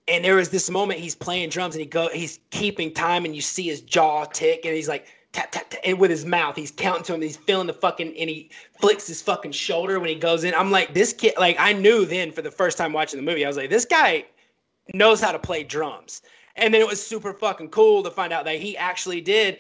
and 0.08 0.24
there 0.24 0.36
was 0.36 0.48
this 0.48 0.70
moment 0.70 0.98
he's 0.98 1.14
playing 1.14 1.48
drums 1.48 1.74
and 1.74 1.80
he 1.80 1.86
go 1.86 2.08
he's 2.12 2.40
keeping 2.50 2.92
time 2.92 3.24
and 3.24 3.34
you 3.34 3.42
see 3.42 3.64
his 3.64 3.80
jaw 3.80 4.24
tick 4.24 4.64
and 4.64 4.74
he's 4.74 4.88
like 4.88 5.06
tap 5.32 5.50
tap 5.50 5.70
tap 5.70 5.80
and 5.84 5.98
with 5.98 6.10
his 6.10 6.24
mouth 6.24 6.56
he's 6.56 6.70
counting 6.70 7.02
to 7.02 7.14
him 7.14 7.22
he's 7.22 7.36
feeling 7.36 7.66
the 7.66 7.72
fucking 7.72 8.08
and 8.18 8.28
he 8.30 8.50
flicks 8.80 9.06
his 9.06 9.22
fucking 9.22 9.52
shoulder 9.52 9.98
when 9.98 10.08
he 10.08 10.14
goes 10.14 10.44
in 10.44 10.54
i'm 10.54 10.70
like 10.70 10.92
this 10.94 11.12
kid 11.12 11.32
like 11.38 11.56
i 11.58 11.72
knew 11.72 12.04
then 12.04 12.30
for 12.30 12.42
the 12.42 12.50
first 12.50 12.76
time 12.76 12.92
watching 12.92 13.18
the 13.18 13.24
movie 13.24 13.44
i 13.44 13.48
was 13.48 13.56
like 13.56 13.70
this 13.70 13.84
guy 13.84 14.24
knows 14.94 15.20
how 15.20 15.32
to 15.32 15.38
play 15.38 15.62
drums 15.64 16.22
and 16.56 16.72
then 16.72 16.80
it 16.80 16.86
was 16.86 17.04
super 17.04 17.32
fucking 17.32 17.68
cool 17.70 18.02
to 18.02 18.10
find 18.10 18.32
out 18.32 18.44
that 18.44 18.56
he 18.56 18.76
actually 18.76 19.20
did 19.20 19.58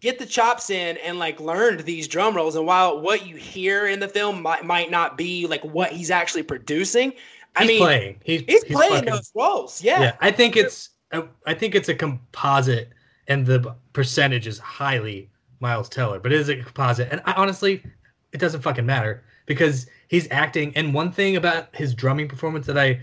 get 0.00 0.18
the 0.18 0.26
chops 0.26 0.68
in 0.68 0.98
and 0.98 1.18
like 1.18 1.40
learned 1.40 1.80
these 1.80 2.06
drum 2.06 2.36
rolls. 2.36 2.56
And 2.56 2.66
while 2.66 3.00
what 3.00 3.26
you 3.26 3.36
hear 3.36 3.86
in 3.86 4.00
the 4.00 4.08
film 4.08 4.42
might, 4.42 4.64
might 4.64 4.90
not 4.90 5.16
be 5.16 5.46
like 5.46 5.64
what 5.64 5.92
he's 5.92 6.10
actually 6.10 6.42
producing, 6.42 7.14
I 7.56 7.62
he's 7.62 7.68
mean, 7.68 7.78
playing. 7.78 8.20
He's, 8.22 8.40
he's, 8.42 8.62
he's 8.64 8.76
playing 8.76 8.92
fucking, 8.92 9.10
those 9.10 9.32
roles. 9.34 9.82
Yeah. 9.82 10.02
yeah. 10.02 10.16
I 10.20 10.30
think 10.30 10.56
it's 10.56 10.90
I 11.46 11.54
think 11.54 11.74
it's 11.74 11.88
a 11.88 11.94
composite, 11.94 12.90
and 13.28 13.46
the 13.46 13.74
percentage 13.92 14.46
is 14.46 14.58
highly 14.58 15.30
Miles 15.60 15.88
Teller, 15.88 16.18
but 16.18 16.32
it 16.32 16.40
is 16.40 16.48
a 16.48 16.56
composite. 16.56 17.08
And 17.10 17.22
I, 17.24 17.32
honestly, 17.34 17.82
it 18.32 18.38
doesn't 18.38 18.62
fucking 18.62 18.86
matter 18.86 19.24
because 19.46 19.86
he's 20.08 20.28
acting. 20.30 20.72
And 20.76 20.92
one 20.92 21.12
thing 21.12 21.36
about 21.36 21.74
his 21.74 21.94
drumming 21.94 22.28
performance 22.28 22.66
that 22.66 22.78
I 22.78 23.00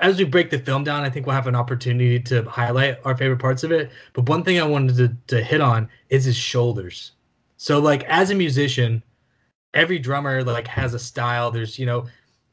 as 0.00 0.18
we 0.18 0.24
break 0.24 0.50
the 0.50 0.58
film 0.58 0.84
down, 0.84 1.04
I 1.04 1.10
think 1.10 1.26
we'll 1.26 1.34
have 1.34 1.46
an 1.46 1.54
opportunity 1.54 2.18
to 2.20 2.42
highlight 2.44 2.98
our 3.04 3.16
favorite 3.16 3.40
parts 3.40 3.62
of 3.62 3.72
it. 3.72 3.90
But 4.14 4.28
one 4.28 4.42
thing 4.42 4.60
I 4.60 4.64
wanted 4.64 4.96
to, 4.96 5.36
to 5.36 5.42
hit 5.42 5.60
on 5.60 5.88
is 6.08 6.24
his 6.24 6.36
shoulders. 6.36 7.12
So 7.56 7.78
like 7.78 8.04
as 8.04 8.30
a 8.30 8.34
musician, 8.34 9.02
every 9.74 9.98
drummer 9.98 10.42
like 10.42 10.66
has 10.66 10.94
a 10.94 10.98
style. 10.98 11.50
There's, 11.50 11.78
you 11.78 11.86
know, 11.86 12.06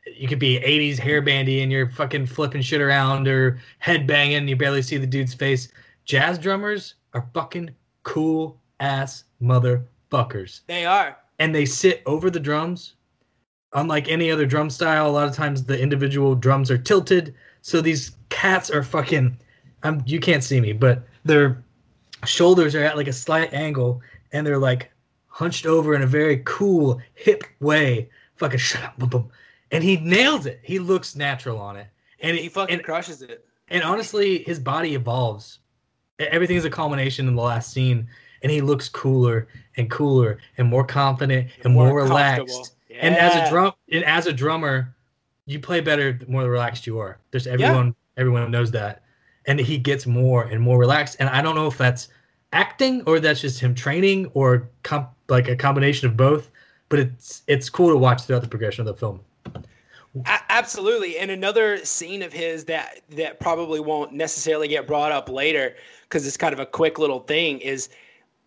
you 0.05 0.27
could 0.27 0.39
be 0.39 0.59
80s 0.59 0.99
hair 0.99 1.21
bandy 1.21 1.61
and 1.61 1.71
you're 1.71 1.89
fucking 1.89 2.25
flipping 2.25 2.61
shit 2.61 2.81
around 2.81 3.27
or 3.27 3.59
head 3.79 4.05
banging 4.05 4.47
you 4.47 4.55
barely 4.57 4.81
see 4.81 4.97
the 4.97 5.07
dude's 5.07 5.33
face. 5.33 5.69
Jazz 6.05 6.37
drummers 6.37 6.95
are 7.13 7.27
fucking 7.33 7.73
cool 8.03 8.59
ass 8.79 9.23
motherfuckers. 9.41 10.61
They 10.67 10.85
are. 10.85 11.17
And 11.39 11.53
they 11.53 11.65
sit 11.65 12.03
over 12.05 12.29
the 12.29 12.39
drums 12.39 12.95
unlike 13.73 14.09
any 14.09 14.31
other 14.31 14.45
drum 14.45 14.69
style, 14.69 15.09
a 15.09 15.11
lot 15.11 15.27
of 15.27 15.35
times 15.35 15.63
the 15.63 15.79
individual 15.79 16.35
drums 16.35 16.71
are 16.71 16.77
tilted. 16.77 17.33
So 17.61 17.81
these 17.81 18.15
cats 18.29 18.69
are 18.69 18.83
fucking 18.83 19.37
I'm 19.83 20.01
you 20.05 20.19
can't 20.19 20.43
see 20.43 20.61
me, 20.61 20.73
but 20.73 21.03
their 21.25 21.61
shoulders 22.25 22.73
are 22.73 22.83
at 22.83 22.95
like 22.95 23.07
a 23.07 23.13
slight 23.13 23.53
angle 23.53 24.01
and 24.31 24.47
they're 24.47 24.57
like 24.57 24.91
hunched 25.27 25.65
over 25.65 25.93
in 25.93 26.01
a 26.01 26.07
very 26.07 26.41
cool 26.45 27.01
hip 27.15 27.43
way. 27.59 28.09
Fucking 28.35 28.59
shut 28.59 28.83
up, 28.83 28.97
boom, 28.97 29.09
boom. 29.09 29.31
and 29.71 29.83
he 29.83 29.97
nails 29.97 30.45
it. 30.45 30.59
He 30.63 30.79
looks 30.79 31.15
natural 31.15 31.59
on 31.59 31.75
it, 31.75 31.87
and 32.19 32.37
he 32.37 32.49
fucking 32.49 32.77
and, 32.77 32.83
crushes 32.83 33.21
it. 33.21 33.45
And 33.67 33.83
honestly, 33.83 34.43
his 34.43 34.59
body 34.59 34.95
evolves. 34.95 35.59
Everything 36.19 36.57
is 36.57 36.65
a 36.65 36.69
culmination 36.69 37.27
in 37.27 37.35
the 37.35 37.41
last 37.41 37.73
scene, 37.73 38.07
and 38.43 38.51
he 38.51 38.61
looks 38.61 38.89
cooler 38.89 39.47
and 39.77 39.89
cooler 39.89 40.37
and 40.57 40.67
more 40.67 40.83
confident 40.83 41.49
and 41.63 41.73
more, 41.73 41.87
more 41.87 42.03
relaxed. 42.03 42.75
Yeah. 42.89 42.97
And 43.01 43.15
as 43.15 43.35
a 43.35 43.49
drum, 43.49 43.73
and 43.91 44.03
as 44.03 44.27
a 44.27 44.33
drummer, 44.33 44.93
you 45.45 45.59
play 45.59 45.81
better 45.81 46.13
the 46.13 46.27
more 46.27 46.47
relaxed 46.49 46.85
you 46.85 46.99
are. 46.99 47.17
There's 47.31 47.47
everyone, 47.47 47.87
yeah. 47.87 48.21
everyone 48.21 48.49
knows 48.51 48.71
that, 48.71 49.03
and 49.45 49.59
he 49.59 49.77
gets 49.77 50.05
more 50.05 50.43
and 50.43 50.61
more 50.61 50.77
relaxed. 50.77 51.17
And 51.19 51.29
I 51.29 51.41
don't 51.41 51.55
know 51.55 51.67
if 51.67 51.77
that's 51.77 52.09
acting 52.51 53.01
or 53.07 53.19
that's 53.19 53.41
just 53.41 53.59
him 53.59 53.73
training 53.73 54.27
or 54.33 54.69
comp- 54.83 55.09
like 55.27 55.47
a 55.47 55.55
combination 55.55 56.07
of 56.07 56.15
both. 56.15 56.49
But 56.89 56.99
it's 56.99 57.41
it's 57.47 57.69
cool 57.69 57.89
to 57.89 57.97
watch 57.97 58.21
throughout 58.23 58.43
the 58.43 58.47
progression 58.47 58.81
of 58.81 58.87
the 58.87 58.93
film. 58.93 59.21
A- 60.27 60.39
absolutely, 60.49 61.17
and 61.17 61.31
another 61.31 61.83
scene 61.83 62.21
of 62.21 62.31
his 62.31 62.65
that 62.65 63.01
that 63.09 63.39
probably 63.39 63.79
won't 63.79 64.13
necessarily 64.13 64.67
get 64.67 64.85
brought 64.85 65.11
up 65.11 65.27
later 65.27 65.75
because 66.13 66.27
it's 66.27 66.37
kind 66.37 66.53
of 66.53 66.59
a 66.59 66.65
quick 66.65 66.99
little 66.99 67.21
thing 67.21 67.59
is 67.59 67.89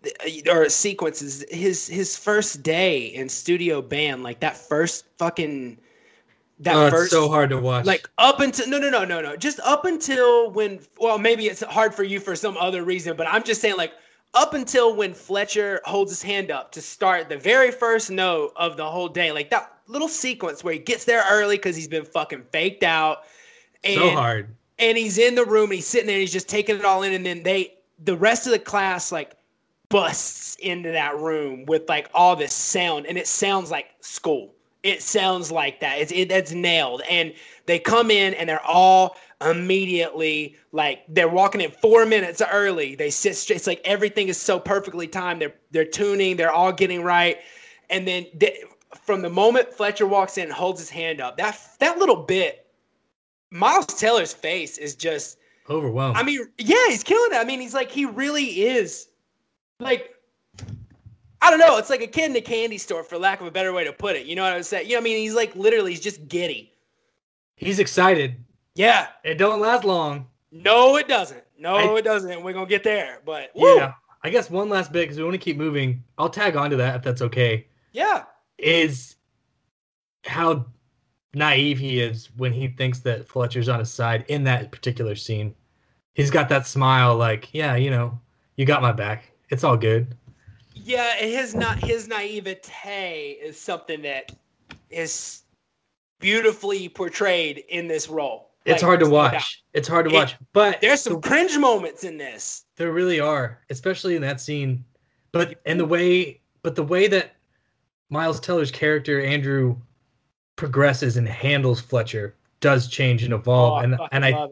uh, 0.06 0.52
or 0.52 0.68
sequences 0.68 1.44
his 1.50 1.88
his 1.88 2.16
first 2.16 2.62
day 2.62 3.06
in 3.06 3.28
studio 3.28 3.82
band 3.82 4.22
like 4.22 4.38
that 4.38 4.56
first 4.56 5.04
fucking 5.18 5.76
that 6.60 6.76
oh, 6.76 6.88
first 6.88 7.10
so 7.10 7.28
hard 7.28 7.50
to 7.50 7.58
watch. 7.58 7.84
like 7.84 8.08
up 8.18 8.38
until 8.38 8.68
no 8.68 8.78
no 8.78 8.88
no 8.88 9.04
no 9.04 9.20
no 9.20 9.36
just 9.36 9.58
up 9.60 9.84
until 9.84 10.52
when 10.52 10.78
well 10.98 11.18
maybe 11.18 11.46
it's 11.46 11.62
hard 11.64 11.92
for 11.92 12.04
you 12.04 12.20
for 12.20 12.36
some 12.36 12.56
other 12.56 12.84
reason 12.84 13.16
but 13.16 13.26
i'm 13.28 13.42
just 13.42 13.60
saying 13.60 13.76
like 13.76 13.92
up 14.34 14.54
until 14.54 14.94
when 14.94 15.12
fletcher 15.12 15.80
holds 15.84 16.12
his 16.12 16.22
hand 16.22 16.52
up 16.52 16.70
to 16.70 16.80
start 16.80 17.28
the 17.28 17.36
very 17.36 17.72
first 17.72 18.12
note 18.12 18.52
of 18.54 18.76
the 18.76 18.88
whole 18.88 19.08
day 19.08 19.32
like 19.32 19.50
that 19.50 19.72
little 19.88 20.08
sequence 20.08 20.62
where 20.62 20.74
he 20.74 20.78
gets 20.78 21.04
there 21.04 21.24
early 21.28 21.56
because 21.56 21.74
he's 21.74 21.88
been 21.88 22.04
fucking 22.04 22.42
faked 22.52 22.84
out 22.84 23.24
and, 23.82 23.96
so 23.96 24.10
hard 24.10 24.54
and 24.78 24.98
he's 24.98 25.18
in 25.18 25.34
the 25.34 25.44
room 25.44 25.64
and 25.64 25.74
he's 25.74 25.86
sitting 25.86 26.06
there 26.06 26.16
and 26.16 26.20
he's 26.20 26.32
just 26.32 26.48
taking 26.48 26.76
it 26.76 26.84
all 26.84 27.02
in. 27.02 27.12
And 27.12 27.24
then 27.24 27.42
they 27.42 27.74
the 28.04 28.16
rest 28.16 28.46
of 28.46 28.52
the 28.52 28.58
class 28.58 29.10
like 29.10 29.36
busts 29.88 30.56
into 30.56 30.90
that 30.92 31.16
room 31.18 31.64
with 31.66 31.88
like 31.88 32.10
all 32.14 32.36
this 32.36 32.52
sound. 32.52 33.06
And 33.06 33.16
it 33.16 33.26
sounds 33.26 33.70
like 33.70 33.86
school. 34.00 34.54
It 34.82 35.02
sounds 35.02 35.50
like 35.50 35.80
that. 35.80 35.98
It's 35.98 36.12
it, 36.12 36.28
that's 36.28 36.52
nailed. 36.52 37.02
And 37.08 37.32
they 37.66 37.78
come 37.78 38.10
in 38.10 38.34
and 38.34 38.48
they're 38.48 38.64
all 38.64 39.16
immediately 39.42 40.56
like 40.72 41.04
they're 41.08 41.28
walking 41.28 41.60
in 41.60 41.70
four 41.70 42.06
minutes 42.06 42.42
early. 42.52 42.94
They 42.94 43.10
sit 43.10 43.36
straight 43.36 43.56
it's 43.56 43.66
like 43.66 43.80
everything 43.84 44.28
is 44.28 44.40
so 44.40 44.58
perfectly 44.58 45.08
timed. 45.08 45.40
They're 45.40 45.54
they're 45.70 45.84
tuning. 45.84 46.36
They're 46.36 46.52
all 46.52 46.72
getting 46.72 47.02
right. 47.02 47.38
And 47.90 48.06
then 48.06 48.26
they, 48.34 48.64
from 49.04 49.22
the 49.22 49.30
moment 49.30 49.72
fletcher 49.72 50.06
walks 50.06 50.38
in 50.38 50.44
and 50.44 50.52
holds 50.52 50.80
his 50.80 50.90
hand 50.90 51.20
up 51.20 51.36
that 51.36 51.58
that 51.80 51.98
little 51.98 52.16
bit 52.16 52.65
miles 53.50 53.86
Teller's 53.86 54.32
face 54.32 54.78
is 54.78 54.94
just 54.94 55.38
overwhelmed 55.68 56.16
i 56.16 56.22
mean 56.22 56.40
yeah 56.58 56.88
he's 56.88 57.02
killing 57.02 57.32
it 57.32 57.36
i 57.36 57.44
mean 57.44 57.60
he's 57.60 57.74
like 57.74 57.90
he 57.90 58.04
really 58.04 58.62
is 58.62 59.08
like 59.80 60.12
I 61.42 61.50
don't 61.50 61.60
know. 61.60 61.76
It's 61.76 61.90
like 61.90 62.00
a 62.00 62.06
kid 62.06 62.30
in 62.30 62.36
a 62.36 62.40
candy 62.40 62.78
store, 62.78 63.04
for 63.04 63.18
lack 63.18 63.40
of 63.40 63.46
a 63.46 63.50
better 63.50 63.72
way 63.72 63.84
to 63.84 63.92
put 63.92 64.16
it. 64.16 64.26
You 64.26 64.34
know 64.34 64.42
what 64.42 64.54
I'm 64.54 64.62
saying? 64.62 64.88
You 64.88 64.94
know, 64.94 65.00
I 65.00 65.02
mean, 65.02 65.18
he's 65.18 65.34
like 65.34 65.54
literally, 65.54 65.92
he's 65.92 66.00
just 66.00 66.26
giddy. 66.28 66.72
He's 67.56 67.78
excited. 67.78 68.36
Yeah. 68.74 69.08
It 69.22 69.36
don't 69.36 69.60
last 69.60 69.84
long. 69.84 70.26
No, 70.50 70.96
it 70.96 71.08
doesn't. 71.08 71.42
No, 71.58 71.76
I, 71.76 71.98
it 71.98 72.04
doesn't. 72.04 72.42
We're 72.42 72.52
gonna 72.52 72.66
get 72.66 72.84
there, 72.84 73.20
but 73.24 73.50
woo. 73.54 73.76
yeah. 73.76 73.94
I 74.22 74.30
guess 74.30 74.50
one 74.50 74.68
last 74.68 74.92
bit 74.92 75.02
because 75.02 75.16
we 75.18 75.24
want 75.24 75.34
to 75.34 75.38
keep 75.38 75.56
moving. 75.56 76.02
I'll 76.18 76.28
tag 76.28 76.56
on 76.56 76.70
to 76.70 76.76
that 76.76 76.96
if 76.96 77.02
that's 77.02 77.22
okay. 77.22 77.66
Yeah. 77.92 78.24
Is 78.58 79.16
how 80.24 80.66
naive 81.36 81.78
he 81.78 82.00
is 82.00 82.30
when 82.38 82.52
he 82.52 82.66
thinks 82.66 83.00
that 83.00 83.28
Fletcher's 83.28 83.68
on 83.68 83.78
his 83.78 83.92
side 83.92 84.24
in 84.28 84.42
that 84.44 84.72
particular 84.72 85.14
scene. 85.14 85.54
He's 86.14 86.30
got 86.30 86.48
that 86.48 86.66
smile, 86.66 87.14
like, 87.14 87.52
yeah, 87.52 87.76
you 87.76 87.90
know, 87.90 88.18
you 88.56 88.64
got 88.64 88.80
my 88.80 88.90
back. 88.90 89.30
It's 89.50 89.62
all 89.62 89.76
good. 89.76 90.16
Yeah, 90.74 91.14
his 91.16 91.54
not 91.54 91.78
his 91.78 92.08
naivete 92.08 93.38
is 93.42 93.60
something 93.60 94.02
that 94.02 94.32
is 94.90 95.42
beautifully 96.20 96.88
portrayed 96.88 97.64
in 97.68 97.86
this 97.86 98.08
role. 98.08 98.50
It's 98.64 98.82
like, 98.82 98.88
hard 98.88 99.00
to 99.00 99.10
watch. 99.10 99.62
It's 99.74 99.88
hard 99.88 100.08
to 100.08 100.14
it, 100.14 100.18
watch, 100.18 100.36
but 100.54 100.80
there's 100.80 101.02
some 101.02 101.20
cringe 101.20 101.58
moments 101.58 102.02
in 102.02 102.16
this. 102.16 102.64
There 102.76 102.92
really 102.92 103.20
are, 103.20 103.60
especially 103.68 104.16
in 104.16 104.22
that 104.22 104.40
scene. 104.40 104.84
But 105.32 105.60
and 105.66 105.78
the 105.78 105.84
way, 105.84 106.40
but 106.62 106.74
the 106.74 106.82
way 106.82 107.08
that 107.08 107.36
Miles 108.08 108.40
Teller's 108.40 108.70
character 108.70 109.20
Andrew 109.20 109.76
progresses 110.56 111.16
and 111.16 111.28
handles 111.28 111.80
Fletcher 111.80 112.34
does 112.60 112.88
change 112.88 113.22
and 113.22 113.32
evolve, 113.32 113.74
oh, 113.74 113.84
and 113.84 113.98
and 114.12 114.24
I, 114.24 114.48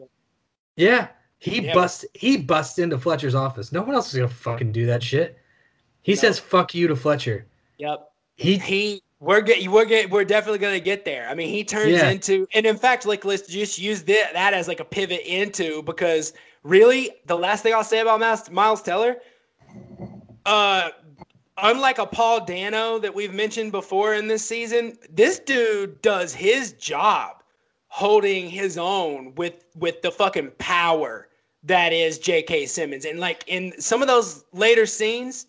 yeah, 0.75 1.09
he 1.39 1.61
yeah. 1.61 1.73
busts 1.73 2.05
he 2.13 2.37
busts 2.37 2.79
into 2.79 2.97
Fletcher's 2.97 3.35
office. 3.35 3.71
No 3.71 3.81
one 3.81 3.95
else 3.95 4.13
is 4.13 4.15
gonna 4.15 4.29
fucking 4.29 4.71
do 4.71 4.85
that 4.85 5.03
shit. 5.03 5.37
He 6.01 6.13
no. 6.13 6.19
says 6.19 6.39
"fuck 6.39 6.73
you" 6.73 6.87
to 6.87 6.95
Fletcher. 6.95 7.45
Yep. 7.77 8.09
He 8.35 8.57
he. 8.57 9.01
We're 9.19 9.41
get 9.41 9.67
we're 9.69 9.85
get 9.85 10.09
we're 10.11 10.25
definitely 10.25 10.59
gonna 10.59 10.79
get 10.79 11.05
there. 11.05 11.27
I 11.29 11.35
mean, 11.35 11.49
he 11.49 11.63
turns 11.63 11.91
yeah. 11.91 12.09
into 12.09 12.47
and 12.53 12.65
in 12.65 12.77
fact, 12.77 13.05
like 13.05 13.25
let's 13.25 13.47
just 13.47 13.79
use 13.79 14.03
that 14.03 14.33
that 14.33 14.53
as 14.53 14.67
like 14.67 14.79
a 14.79 14.85
pivot 14.85 15.21
into 15.25 15.81
because 15.83 16.33
really 16.63 17.11
the 17.25 17.35
last 17.35 17.63
thing 17.63 17.73
I'll 17.73 17.83
say 17.83 18.01
about 18.01 18.19
Miles, 18.19 18.51
Miles 18.51 18.81
Teller, 18.81 19.17
uh, 20.45 20.89
unlike 21.57 21.97
a 21.97 22.05
Paul 22.05 22.45
Dano 22.45 22.99
that 22.99 23.13
we've 23.13 23.33
mentioned 23.33 23.71
before 23.71 24.13
in 24.13 24.27
this 24.27 24.45
season, 24.45 24.97
this 25.09 25.39
dude 25.39 26.01
does 26.01 26.33
his 26.33 26.73
job 26.73 27.43
holding 27.87 28.49
his 28.49 28.77
own 28.77 29.33
with 29.35 29.65
with 29.75 30.01
the 30.01 30.11
fucking 30.11 30.51
power 30.57 31.29
that 31.63 31.93
is 31.93 32.19
J.K. 32.19 32.67
Simmons. 32.67 33.05
And 33.05 33.19
like 33.19 33.43
in 33.47 33.73
some 33.79 34.01
of 34.01 34.07
those 34.07 34.45
later 34.53 34.85
scenes, 34.85 35.47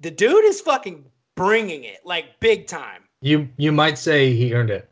the 0.00 0.10
dude 0.10 0.44
is 0.44 0.60
fucking 0.60 1.04
bringing 1.36 1.84
it 1.84 2.00
like 2.04 2.40
big 2.40 2.66
time. 2.66 3.02
You 3.20 3.48
you 3.56 3.72
might 3.72 3.98
say 3.98 4.32
he 4.34 4.54
earned 4.54 4.70
it. 4.70 4.88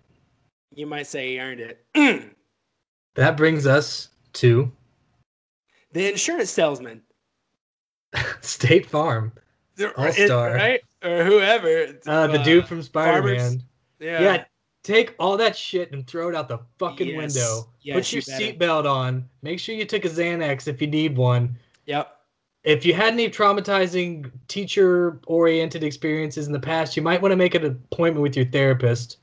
You 0.74 0.86
might 0.86 1.06
say 1.06 1.30
he 1.30 1.40
earned 1.40 1.60
it. 1.60 1.84
that 3.14 3.36
brings 3.36 3.66
us 3.66 4.08
to 4.34 4.70
the 5.92 6.10
insurance 6.10 6.50
salesman. 6.50 7.02
State 8.40 8.86
Farm. 8.86 9.32
All 9.96 10.12
star. 10.12 10.54
Right? 10.54 10.80
Or 11.02 11.24
whoever. 11.24 11.98
Uh, 12.06 12.26
the 12.26 12.40
uh, 12.40 12.44
dude 12.44 12.66
from 12.66 12.82
Spider 12.82 13.22
Man. 13.22 13.62
Yeah. 14.00 14.20
Yeah 14.20 14.44
take 14.88 15.14
all 15.18 15.36
that 15.36 15.56
shit 15.56 15.92
and 15.92 16.06
throw 16.06 16.30
it 16.30 16.34
out 16.34 16.48
the 16.48 16.58
fucking 16.78 17.08
yes. 17.08 17.16
window. 17.16 17.68
Yes, 17.82 17.96
Put 17.96 18.12
your 18.12 18.22
seatbelt 18.22 18.90
on. 18.90 19.28
Make 19.42 19.60
sure 19.60 19.74
you 19.74 19.84
took 19.84 20.06
a 20.06 20.08
Xanax 20.08 20.66
if 20.66 20.80
you 20.80 20.86
need 20.86 21.16
one. 21.16 21.58
Yep. 21.84 22.16
If 22.64 22.86
you 22.86 22.94
had 22.94 23.12
any 23.12 23.28
traumatizing 23.28 24.30
teacher 24.48 25.20
oriented 25.26 25.84
experiences 25.84 26.46
in 26.46 26.52
the 26.52 26.60
past, 26.60 26.96
you 26.96 27.02
might 27.02 27.20
want 27.20 27.32
to 27.32 27.36
make 27.36 27.54
an 27.54 27.66
appointment 27.66 28.22
with 28.22 28.34
your 28.34 28.46
therapist. 28.46 29.18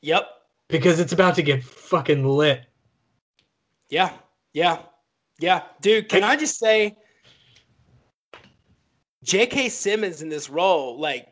Yep. 0.00 0.28
Because 0.68 0.98
it's 0.98 1.12
about 1.12 1.34
to 1.36 1.42
get 1.42 1.62
fucking 1.62 2.26
lit. 2.26 2.64
Yeah. 3.90 4.12
Yeah. 4.54 4.80
Yeah. 5.38 5.62
Dude, 5.82 6.08
can 6.08 6.24
I, 6.24 6.30
I 6.30 6.36
just 6.36 6.58
say 6.58 6.96
J.K. 9.28 9.68
Simmons 9.68 10.22
in 10.22 10.30
this 10.30 10.48
role, 10.48 10.98
like, 10.98 11.28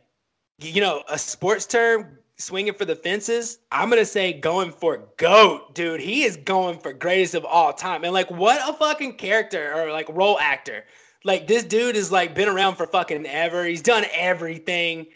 you 0.58 0.82
know, 0.82 1.02
a 1.08 1.18
sports 1.18 1.64
term, 1.64 2.18
swinging 2.36 2.74
for 2.74 2.84
the 2.84 2.94
fences, 2.94 3.60
I'm 3.72 3.88
gonna 3.88 4.04
say 4.04 4.34
going 4.34 4.70
for 4.70 5.08
goat, 5.16 5.74
dude. 5.74 6.00
He 6.00 6.24
is 6.24 6.36
going 6.36 6.78
for 6.78 6.92
greatest 6.92 7.34
of 7.34 7.46
all 7.46 7.72
time, 7.72 8.04
and 8.04 8.12
like, 8.12 8.30
what 8.30 8.60
a 8.68 8.74
fucking 8.74 9.14
character 9.14 9.72
or 9.74 9.90
like 9.90 10.08
role 10.10 10.38
actor. 10.38 10.84
Like 11.24 11.46
this 11.46 11.64
dude 11.64 11.96
is 11.96 12.12
like 12.12 12.34
been 12.34 12.50
around 12.50 12.76
for 12.76 12.86
fucking 12.86 13.24
ever. 13.24 13.64
He's 13.64 13.80
done 13.80 14.04
everything 14.12 15.06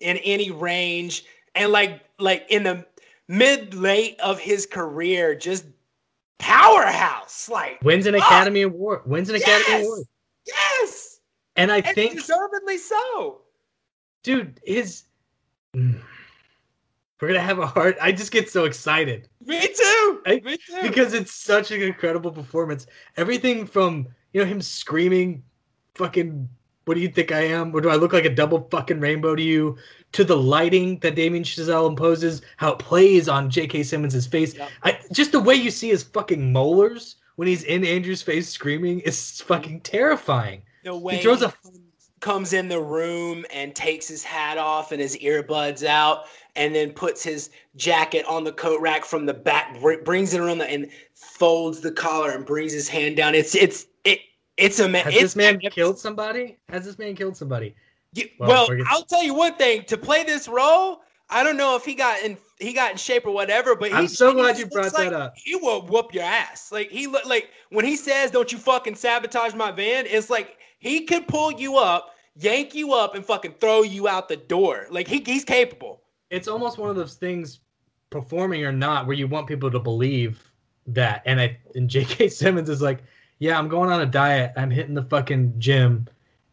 in 0.00 0.18
any 0.18 0.50
range, 0.50 1.24
and 1.54 1.72
like 1.72 2.02
like 2.18 2.44
in 2.50 2.64
the 2.64 2.84
mid 3.28 3.72
late 3.72 4.20
of 4.20 4.38
his 4.38 4.66
career, 4.66 5.34
just 5.34 5.64
powerhouse. 6.38 7.48
Like 7.48 7.82
wins 7.82 8.04
an 8.04 8.14
Academy 8.14 8.60
Award. 8.60 9.06
Wins 9.06 9.30
an 9.30 9.36
yes! 9.36 9.42
Academy 9.42 9.86
Award. 9.86 10.04
Yes. 10.46 11.15
And 11.56 11.72
I 11.72 11.78
and 11.78 11.94
think 11.94 12.14
deservedly 12.14 12.78
so. 12.78 13.42
Dude, 14.22 14.60
his. 14.64 15.04
Mm 15.74 16.00
we're 17.20 17.28
gonna 17.28 17.40
have 17.40 17.58
a 17.58 17.66
heart. 17.66 17.96
I 18.00 18.12
just 18.12 18.30
get 18.30 18.50
so 18.50 18.64
excited. 18.64 19.28
Me 19.44 19.60
too. 19.60 20.22
I, 20.26 20.42
Me 20.44 20.58
too. 20.58 20.82
Because 20.82 21.14
it's 21.14 21.32
such 21.32 21.70
an 21.70 21.80
incredible 21.82 22.30
performance. 22.30 22.86
Everything 23.16 23.66
from 23.66 24.08
you 24.32 24.40
know 24.40 24.46
him 24.46 24.60
screaming, 24.60 25.42
"Fucking, 25.94 26.48
what 26.84 26.94
do 26.94 27.00
you 27.00 27.08
think 27.08 27.32
I 27.32 27.40
am? 27.40 27.74
Or 27.74 27.80
do 27.80 27.88
I 27.88 27.96
look 27.96 28.12
like 28.12 28.26
a 28.26 28.34
double 28.34 28.68
fucking 28.70 29.00
rainbow 29.00 29.34
to 29.34 29.42
you?" 29.42 29.76
To 30.12 30.24
the 30.24 30.36
lighting 30.36 30.98
that 31.00 31.14
Damien 31.14 31.44
Chazelle 31.44 31.88
imposes, 31.88 32.42
how 32.58 32.72
it 32.72 32.78
plays 32.78 33.28
on 33.28 33.50
J.K. 33.50 33.82
Simmons' 33.82 34.26
face. 34.26 34.54
Yep. 34.54 34.70
I, 34.82 34.98
just 35.12 35.32
the 35.32 35.40
way 35.40 35.54
you 35.54 35.70
see 35.70 35.88
his 35.88 36.02
fucking 36.02 36.52
molars 36.52 37.16
when 37.36 37.48
he's 37.48 37.64
in 37.64 37.84
Andrew's 37.84 38.22
face 38.22 38.48
screaming 38.48 39.00
is 39.00 39.40
fucking 39.42 39.80
terrifying. 39.80 40.62
The 40.86 40.96
way 40.96 41.16
He 41.16 41.22
throws 41.22 41.42
a 41.42 41.52
comes, 42.20 42.52
in 42.52 42.68
the 42.68 42.80
room 42.80 43.44
and 43.52 43.74
takes 43.74 44.06
his 44.06 44.22
hat 44.22 44.56
off 44.56 44.92
and 44.92 45.00
his 45.00 45.16
earbuds 45.16 45.84
out, 45.84 46.26
and 46.54 46.72
then 46.72 46.92
puts 46.92 47.24
his 47.24 47.50
jacket 47.74 48.24
on 48.26 48.44
the 48.44 48.52
coat 48.52 48.80
rack 48.80 49.04
from 49.04 49.26
the 49.26 49.34
back, 49.34 49.80
br- 49.80 50.00
brings 50.04 50.32
it 50.32 50.40
around 50.40 50.58
the, 50.58 50.70
and 50.70 50.88
folds 51.16 51.80
the 51.80 51.90
collar 51.90 52.30
and 52.30 52.46
brings 52.46 52.72
his 52.72 52.88
hand 52.88 53.16
down. 53.16 53.34
It's 53.34 53.56
it's 53.56 53.86
it 54.04 54.20
it's 54.56 54.78
a 54.78 54.88
man. 54.88 55.02
Has 55.02 55.14
it's 55.14 55.22
this 55.22 55.36
man 55.36 55.58
killed 55.58 55.98
somebody? 55.98 56.56
Has 56.68 56.84
this 56.84 57.00
man 57.00 57.16
killed 57.16 57.36
somebody? 57.36 57.74
You- 58.14 58.28
Well, 58.38 58.68
well, 58.68 58.78
I'll 58.86 59.02
tell 59.02 59.24
you 59.24 59.34
one 59.34 59.56
thing. 59.56 59.82
To 59.86 59.96
play 59.98 60.22
this 60.22 60.46
role, 60.46 61.00
I 61.30 61.42
don't 61.42 61.56
know 61.56 61.74
if 61.74 61.84
he 61.84 61.96
got 61.96 62.22
in 62.22 62.38
he 62.60 62.72
got 62.72 62.92
in 62.92 62.96
shape 62.96 63.26
or 63.26 63.32
whatever, 63.32 63.74
but 63.74 63.88
he, 63.88 63.94
I'm 63.96 64.06
so 64.06 64.32
glad 64.32 64.56
you 64.56 64.66
brought 64.66 64.94
like 64.94 65.10
that 65.10 65.12
up. 65.14 65.34
He 65.36 65.56
will 65.56 65.82
whoop 65.82 66.14
your 66.14 66.22
ass. 66.22 66.70
Like 66.70 66.90
he 66.90 67.08
look 67.08 67.26
like 67.26 67.50
when 67.70 67.84
he 67.84 67.96
says, 67.96 68.30
"Don't 68.30 68.52
you 68.52 68.58
fucking 68.58 68.94
sabotage 68.94 69.52
my 69.54 69.72
van," 69.72 70.06
it's 70.06 70.30
like 70.30 70.58
he 70.78 71.04
could 71.04 71.26
pull 71.26 71.52
you 71.52 71.76
up, 71.76 72.14
yank 72.36 72.74
you 72.74 72.92
up, 72.92 73.14
and 73.14 73.24
fucking 73.24 73.54
throw 73.60 73.82
you 73.82 74.08
out 74.08 74.28
the 74.28 74.36
door. 74.36 74.86
Like 74.90 75.08
he, 75.08 75.22
he's 75.24 75.44
capable. 75.44 76.02
It's 76.30 76.48
almost 76.48 76.78
one 76.78 76.90
of 76.90 76.96
those 76.96 77.14
things, 77.14 77.60
performing 78.10 78.64
or 78.64 78.72
not, 78.72 79.06
where 79.06 79.16
you 79.16 79.26
want 79.26 79.46
people 79.46 79.70
to 79.70 79.78
believe 79.78 80.50
that. 80.88 81.22
And 81.26 81.40
I 81.40 81.58
and 81.74 81.88
J.K. 81.88 82.28
Simmons 82.30 82.68
is 82.68 82.82
like, 82.82 83.02
yeah, 83.38 83.58
I'm 83.58 83.68
going 83.68 83.90
on 83.90 84.00
a 84.00 84.06
diet. 84.06 84.52
I'm 84.56 84.70
hitting 84.70 84.94
the 84.94 85.04
fucking 85.04 85.54
gym, 85.58 86.06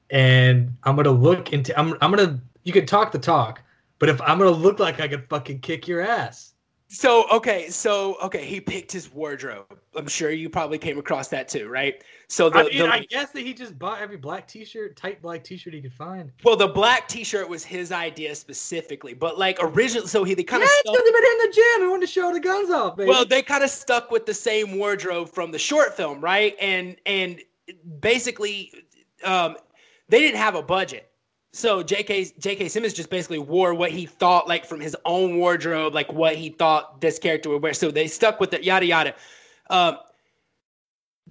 and 0.09 0.75
I'm 0.83 0.95
gonna 0.95 1.12
look 1.12 1.53
into. 1.53 1.77
I'm 1.79 1.93
I'm 2.01 2.12
gonna. 2.12 2.39
You 2.63 2.71
can 2.71 2.86
talk 2.86 3.12
the 3.12 3.19
talk, 3.19 3.62
but 3.99 4.09
if 4.09 4.21
I'm 4.21 4.38
gonna 4.38 4.51
look 4.51 4.79
like 4.79 4.99
I 4.99 5.07
could 5.07 5.27
fucking 5.29 5.59
kick 5.59 5.88
your 5.88 6.01
ass. 6.01 6.52
So 6.93 7.25
okay, 7.32 7.69
so 7.69 8.17
okay, 8.21 8.45
he 8.45 8.62
picked 8.62 8.91
his 8.91 9.12
wardrobe. 9.12 9.65
I'm 9.95 10.08
sure 10.08 10.29
you 10.29 10.47
probably 10.47 10.77
came 10.77 10.99
across 10.99 11.27
that 11.29 11.47
too, 11.47 11.67
right? 11.67 12.03
So 12.27 12.51
the, 12.51 12.60
I 12.60 12.63
mean, 12.65 12.77
the- 12.77 12.88
I 12.88 12.99
guess 13.10 13.32
that 13.32 13.41
he 13.41 13.51
just 13.53 13.79
bought 13.79 13.99
every 13.99 14.17
black 14.17 14.47
T-shirt, 14.47 14.95
tight 14.95 15.19
black 15.19 15.43
T-shirt 15.43 15.73
he 15.73 15.82
could 15.82 15.93
find. 15.93 16.32
well, 16.43 16.56
the 16.56 16.67
black 16.67 17.08
T-shirt 17.08 17.49
was 17.49 17.63
his 17.63 17.91
idea 17.91 18.36
specifically, 18.36 19.15
but 19.15 19.39
like 19.39 19.58
originally, 19.60 20.08
So 20.08 20.23
he 20.23 20.36
they 20.36 20.43
kind 20.43 20.62
yeah, 20.62 20.65
of 20.65 20.71
it's 20.71 20.91
because 20.91 21.03
they've 21.03 21.13
been 21.13 21.32
in 21.32 21.38
the 21.49 21.53
gym. 21.56 21.82
He 21.82 21.88
wanted 21.88 22.06
to 22.06 22.12
show 22.12 22.32
the 22.32 22.39
guns 22.39 22.69
off, 22.69 22.95
baby. 22.95 23.10
Well, 23.10 23.25
they 23.25 23.41
kind 23.41 23.63
of 23.63 23.71
stuck 23.71 24.12
with 24.12 24.27
the 24.27 24.34
same 24.36 24.77
wardrobe 24.77 25.29
from 25.29 25.51
the 25.51 25.60
short 25.60 25.97
film, 25.97 26.21
right? 26.21 26.56
And 26.62 26.95
and 27.08 27.41
basically, 27.99 28.71
um, 29.23 29.58
they 30.10 30.19
didn't 30.19 30.38
have 30.38 30.53
a 30.53 30.62
budget, 30.62 31.10
so 31.53 31.83
J.K. 31.83 32.25
J.K. 32.39 32.67
Simmons 32.67 32.93
just 32.93 33.11
basically 33.11 33.37
wore 33.37 33.75
what 33.75 33.91
he 33.91 34.07
thought 34.07 34.47
like 34.47 34.65
from 34.65 34.79
his 34.79 34.97
own 35.05 35.37
wardrobe, 35.37 35.93
like 35.93 36.11
what 36.11 36.35
he 36.35 36.49
thought 36.49 36.99
this 36.99 37.19
character 37.19 37.49
would 37.49 37.61
wear. 37.61 37.73
So 37.75 37.91
they 37.91 38.07
stuck 38.07 38.39
with 38.39 38.53
it, 38.53 38.63
yada 38.63 38.87
yada. 38.87 39.13
Um, 39.69 39.97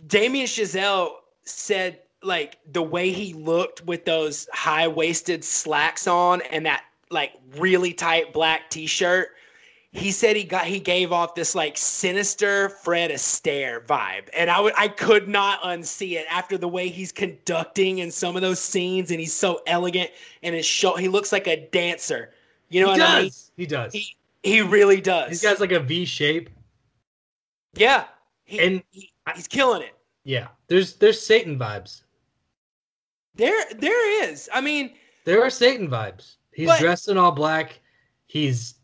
Damien 0.06 0.46
Chazelle 0.46 1.14
said 1.42 1.98
like 2.22 2.58
the 2.70 2.82
way 2.82 3.10
he 3.10 3.34
looked 3.34 3.84
with 3.84 4.04
those 4.04 4.48
high 4.52 4.86
waisted 4.86 5.42
slacks 5.42 6.06
on 6.06 6.40
and 6.52 6.64
that 6.66 6.84
like 7.10 7.32
really 7.58 7.92
tight 7.92 8.32
black 8.32 8.70
t-shirt 8.70 9.30
he 9.94 10.10
said 10.10 10.36
he 10.36 10.44
got 10.44 10.64
he 10.64 10.80
gave 10.80 11.12
off 11.12 11.34
this 11.34 11.54
like 11.54 11.76
sinister 11.76 12.70
Fred 12.70 13.10
Astaire 13.10 13.84
vibe, 13.84 14.28
and 14.36 14.50
I 14.50 14.58
would 14.60 14.72
I 14.78 14.88
could 14.88 15.28
not 15.28 15.60
unsee 15.62 16.12
it 16.12 16.26
after 16.30 16.56
the 16.56 16.68
way 16.68 16.88
he's 16.88 17.12
conducting 17.12 17.98
in 17.98 18.10
some 18.10 18.34
of 18.34 18.42
those 18.42 18.58
scenes, 18.58 19.10
and 19.10 19.20
he's 19.20 19.34
so 19.34 19.60
elegant 19.66 20.10
and 20.42 20.54
his 20.54 20.64
show 20.66 20.96
he 20.96 21.08
looks 21.08 21.30
like 21.32 21.46
a 21.46 21.68
dancer. 21.72 22.30
You 22.70 22.80
know 22.80 22.86
he 22.86 22.90
what 22.92 22.98
does. 22.98 23.08
I 23.08 23.20
mean? 23.22 23.32
He 23.56 23.66
does. 23.66 23.92
He 23.92 24.16
he 24.42 24.60
really 24.62 25.00
does. 25.00 25.28
He's 25.28 25.42
got 25.42 25.60
like 25.60 25.72
a 25.72 25.80
V 25.80 26.04
shape. 26.06 26.48
yeah, 27.74 28.04
he, 28.44 28.58
and- 28.60 28.82
he, 28.90 29.12
he's 29.34 29.46
killing 29.46 29.82
it. 29.82 29.94
Yeah, 30.24 30.48
there's 30.68 30.94
there's 30.96 31.20
Satan 31.20 31.58
vibes. 31.58 32.02
There 33.34 33.62
there 33.76 34.24
is. 34.30 34.48
I 34.54 34.60
mean, 34.62 34.94
There 35.24 35.42
are 35.42 35.50
Satan 35.50 35.88
vibes. 35.88 36.36
He's 36.54 36.68
But- 36.68 36.80
dressed 36.80 37.08
in 37.08 37.18
all 37.18 37.32
black. 37.32 37.80
He's 38.26 38.74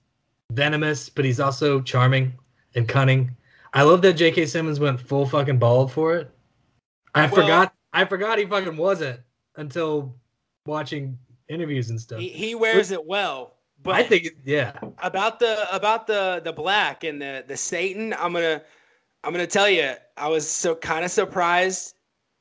venomous, 0.53 1.09
but 1.09 1.25
he's 1.25 1.41
also 1.41 1.81
charming 1.81 2.33
and 2.75 2.89
cunning. 2.89 3.35
I 3.75 3.83
love 3.83 4.03
that 4.03 4.15
J.K. 4.15 4.47
Simmons 4.47 4.81
went 4.81 5.01
full 5.01 5.27
fucking 5.27 5.59
bald 5.59 5.93
for 5.93 6.17
it. 6.17 6.31
I 7.15 7.27
Well- 7.27 7.35
forgot. 7.35 7.75
I 7.93 8.05
forgot 8.05 8.39
he 8.39 8.45
fucking 8.45 8.77
wasn't 8.77 9.21
until 9.57 10.15
watching 10.67 11.19
interviews 11.49 11.89
and 11.89 11.99
stuff. 12.01 12.21
he, 12.21 12.29
he 12.29 12.55
wears 12.55 12.91
it 12.91 13.05
well. 13.05 13.55
But 13.83 13.95
I 13.95 14.03
think, 14.03 14.29
yeah, 14.45 14.73
about 15.03 15.39
the 15.39 15.67
about 15.75 16.07
the 16.07 16.43
the 16.45 16.53
black 16.53 17.05
and 17.05 17.23
the 17.23 17.45
the 17.47 17.57
Satan, 17.57 18.13
I'm 18.19 18.33
gonna 18.33 18.61
I'm 19.25 19.33
gonna 19.33 19.47
tell 19.47 19.69
you, 19.71 19.95
I 20.17 20.29
was 20.29 20.49
so 20.49 20.75
kind 20.75 21.05
of 21.05 21.11
surprised 21.11 21.95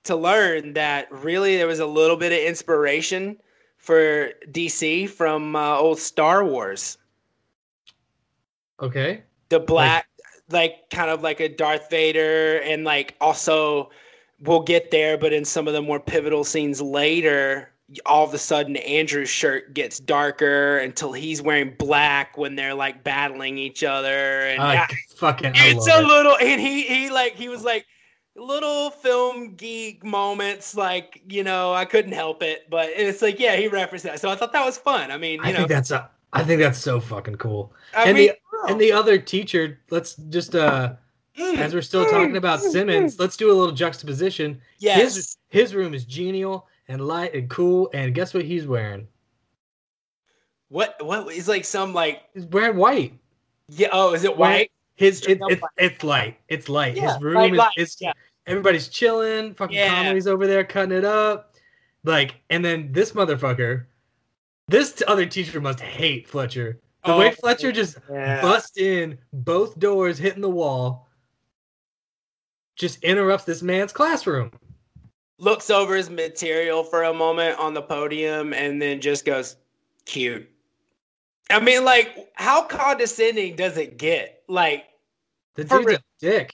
to 0.05 0.15
learn 0.15 0.73
that 0.73 1.07
really 1.11 1.55
there 1.57 1.67
was 1.67 1.79
a 1.79 1.85
little 1.85 2.17
bit 2.17 2.31
of 2.33 2.39
inspiration 2.39 3.37
for 3.77 4.31
DC 4.51 5.09
from 5.09 5.55
uh, 5.55 5.77
old 5.77 5.99
Star 5.99 6.43
Wars. 6.43 6.97
Okay. 8.79 9.23
The 9.49 9.59
black, 9.59 10.07
like, 10.49 10.89
kind 10.91 11.09
of 11.09 11.21
like 11.21 11.39
a 11.39 11.49
Darth 11.49 11.89
Vader, 11.89 12.59
and 12.61 12.83
like 12.83 13.15
also 13.21 13.89
we'll 14.39 14.61
get 14.61 14.91
there, 14.91 15.17
but 15.17 15.33
in 15.33 15.45
some 15.45 15.67
of 15.67 15.73
the 15.73 15.81
more 15.81 15.99
pivotal 15.99 16.43
scenes 16.43 16.81
later, 16.81 17.71
all 18.05 18.25
of 18.25 18.33
a 18.33 18.37
sudden 18.37 18.75
Andrew's 18.77 19.29
shirt 19.29 19.73
gets 19.73 19.99
darker 19.99 20.77
until 20.79 21.13
he's 21.13 21.41
wearing 21.41 21.75
black 21.79 22.37
when 22.37 22.55
they're 22.55 22.73
like 22.73 23.03
battling 23.03 23.57
each 23.57 23.83
other, 23.83 24.43
and 24.43 24.61
I 24.61 24.85
fucking, 25.15 25.53
it's 25.55 25.87
a 25.87 25.99
it. 25.99 26.05
little, 26.05 26.35
and 26.37 26.59
he 26.61 26.83
he 26.83 27.09
like 27.09 27.33
he 27.35 27.49
was 27.49 27.63
like 27.63 27.85
little 28.35 28.91
film 28.91 29.55
geek 29.55 30.03
moments, 30.03 30.75
like 30.75 31.21
you 31.27 31.43
know 31.43 31.73
I 31.73 31.85
couldn't 31.85 32.11
help 32.13 32.43
it, 32.43 32.69
but 32.69 32.89
it's 32.89 33.21
like 33.21 33.39
yeah 33.39 33.55
he 33.55 33.67
referenced 33.67 34.05
that, 34.05 34.19
so 34.19 34.29
I 34.29 34.35
thought 34.35 34.53
that 34.53 34.65
was 34.65 34.77
fun. 34.77 35.11
I 35.11 35.17
mean, 35.17 35.43
you 35.43 35.49
I 35.49 35.51
know, 35.51 35.67
think 35.67 35.69
that's 35.69 35.91
a, 35.91 36.09
I 36.33 36.43
think 36.43 36.59
that's 36.59 36.79
so 36.79 36.99
fucking 36.99 37.35
cool. 37.37 37.73
I 37.93 38.05
and 38.05 38.13
mean, 38.13 38.29
the 38.29 38.35
and 38.67 38.79
the 38.79 38.91
other 38.91 39.17
teacher, 39.17 39.79
let's 39.89 40.15
just 40.15 40.55
uh 40.55 40.93
mm, 41.37 41.57
as 41.57 41.73
we're 41.73 41.81
still 41.81 42.05
talking 42.05 42.37
about 42.37 42.61
Simmons, 42.61 43.19
let's 43.19 43.37
do 43.37 43.51
a 43.51 43.53
little 43.53 43.73
juxtaposition. 43.73 44.59
yes. 44.79 45.15
His 45.15 45.37
his 45.49 45.75
room 45.75 45.93
is 45.93 46.05
genial 46.05 46.67
and 46.87 47.01
light 47.01 47.33
and 47.33 47.49
cool, 47.49 47.89
and 47.93 48.13
guess 48.13 48.33
what 48.33 48.43
he's 48.45 48.67
wearing? 48.67 49.07
What 50.69 50.95
what 51.05 51.31
is 51.31 51.47
like 51.47 51.65
some 51.65 51.93
like 51.93 52.23
He's 52.33 52.45
wearing 52.45 52.77
white. 52.77 53.13
yeah 53.69 53.89
oh 53.91 54.13
is 54.13 54.23
it 54.23 54.37
white? 54.37 54.71
His 54.95 55.21
it, 55.25 55.39
it, 55.49 55.59
it's 55.77 56.03
light. 56.03 56.39
It's 56.49 56.67
light. 56.69 56.95
Yeah, 56.95 57.13
his 57.13 57.21
room 57.21 57.35
light, 57.35 57.51
is, 57.53 57.57
light, 57.57 57.73
is 57.77 57.97
yeah. 58.01 58.13
everybody's 58.47 58.87
chilling. 58.87 59.53
Fucking 59.53 59.77
Yeah. 59.77 59.89
Conway's 60.03 60.27
over 60.27 60.47
there 60.47 60.63
cutting 60.63 60.97
it 60.97 61.05
up. 61.05 61.53
Like, 62.03 62.35
and 62.49 62.65
then 62.65 62.91
this 62.91 63.11
motherfucker, 63.11 63.85
this 64.67 65.03
other 65.07 65.25
teacher 65.25 65.61
must 65.61 65.79
hate 65.79 66.27
Fletcher. 66.27 66.79
The 67.07 67.17
way 67.17 67.29
Oh, 67.29 67.35
Fletcher 67.39 67.71
just 67.71 67.97
Yeah. 68.11 68.41
bust 68.41 68.77
in 68.77 69.17
both 69.33 69.79
doors, 69.79 70.17
hitting 70.17 70.41
the 70.41 70.49
wall, 70.49 71.07
just 72.75 73.03
interrupts 73.03 73.45
this 73.45 73.61
man's 73.61 73.91
classroom. 73.93 74.51
Looks 75.39 75.69
over 75.69 75.95
his 75.95 76.09
material 76.09 76.83
for 76.83 77.03
a 77.03 77.13
moment 77.13 77.57
on 77.59 77.73
the 77.73 77.81
podium 77.81 78.53
and 78.53 78.81
then 78.81 78.99
just 79.01 79.23
goes 79.25 79.55
cute. 80.05 80.49
I 81.49 81.59
mean, 81.59 81.85
like, 81.85 82.29
how 82.33 82.63
condescending 82.63 83.55
does 83.55 83.77
it 83.77 83.97
get? 83.97 84.43
Like, 84.47 84.85
The 85.55 85.65
For 85.65 85.79
dude's 85.79 85.93
a 85.93 85.99
dick. 86.19 86.53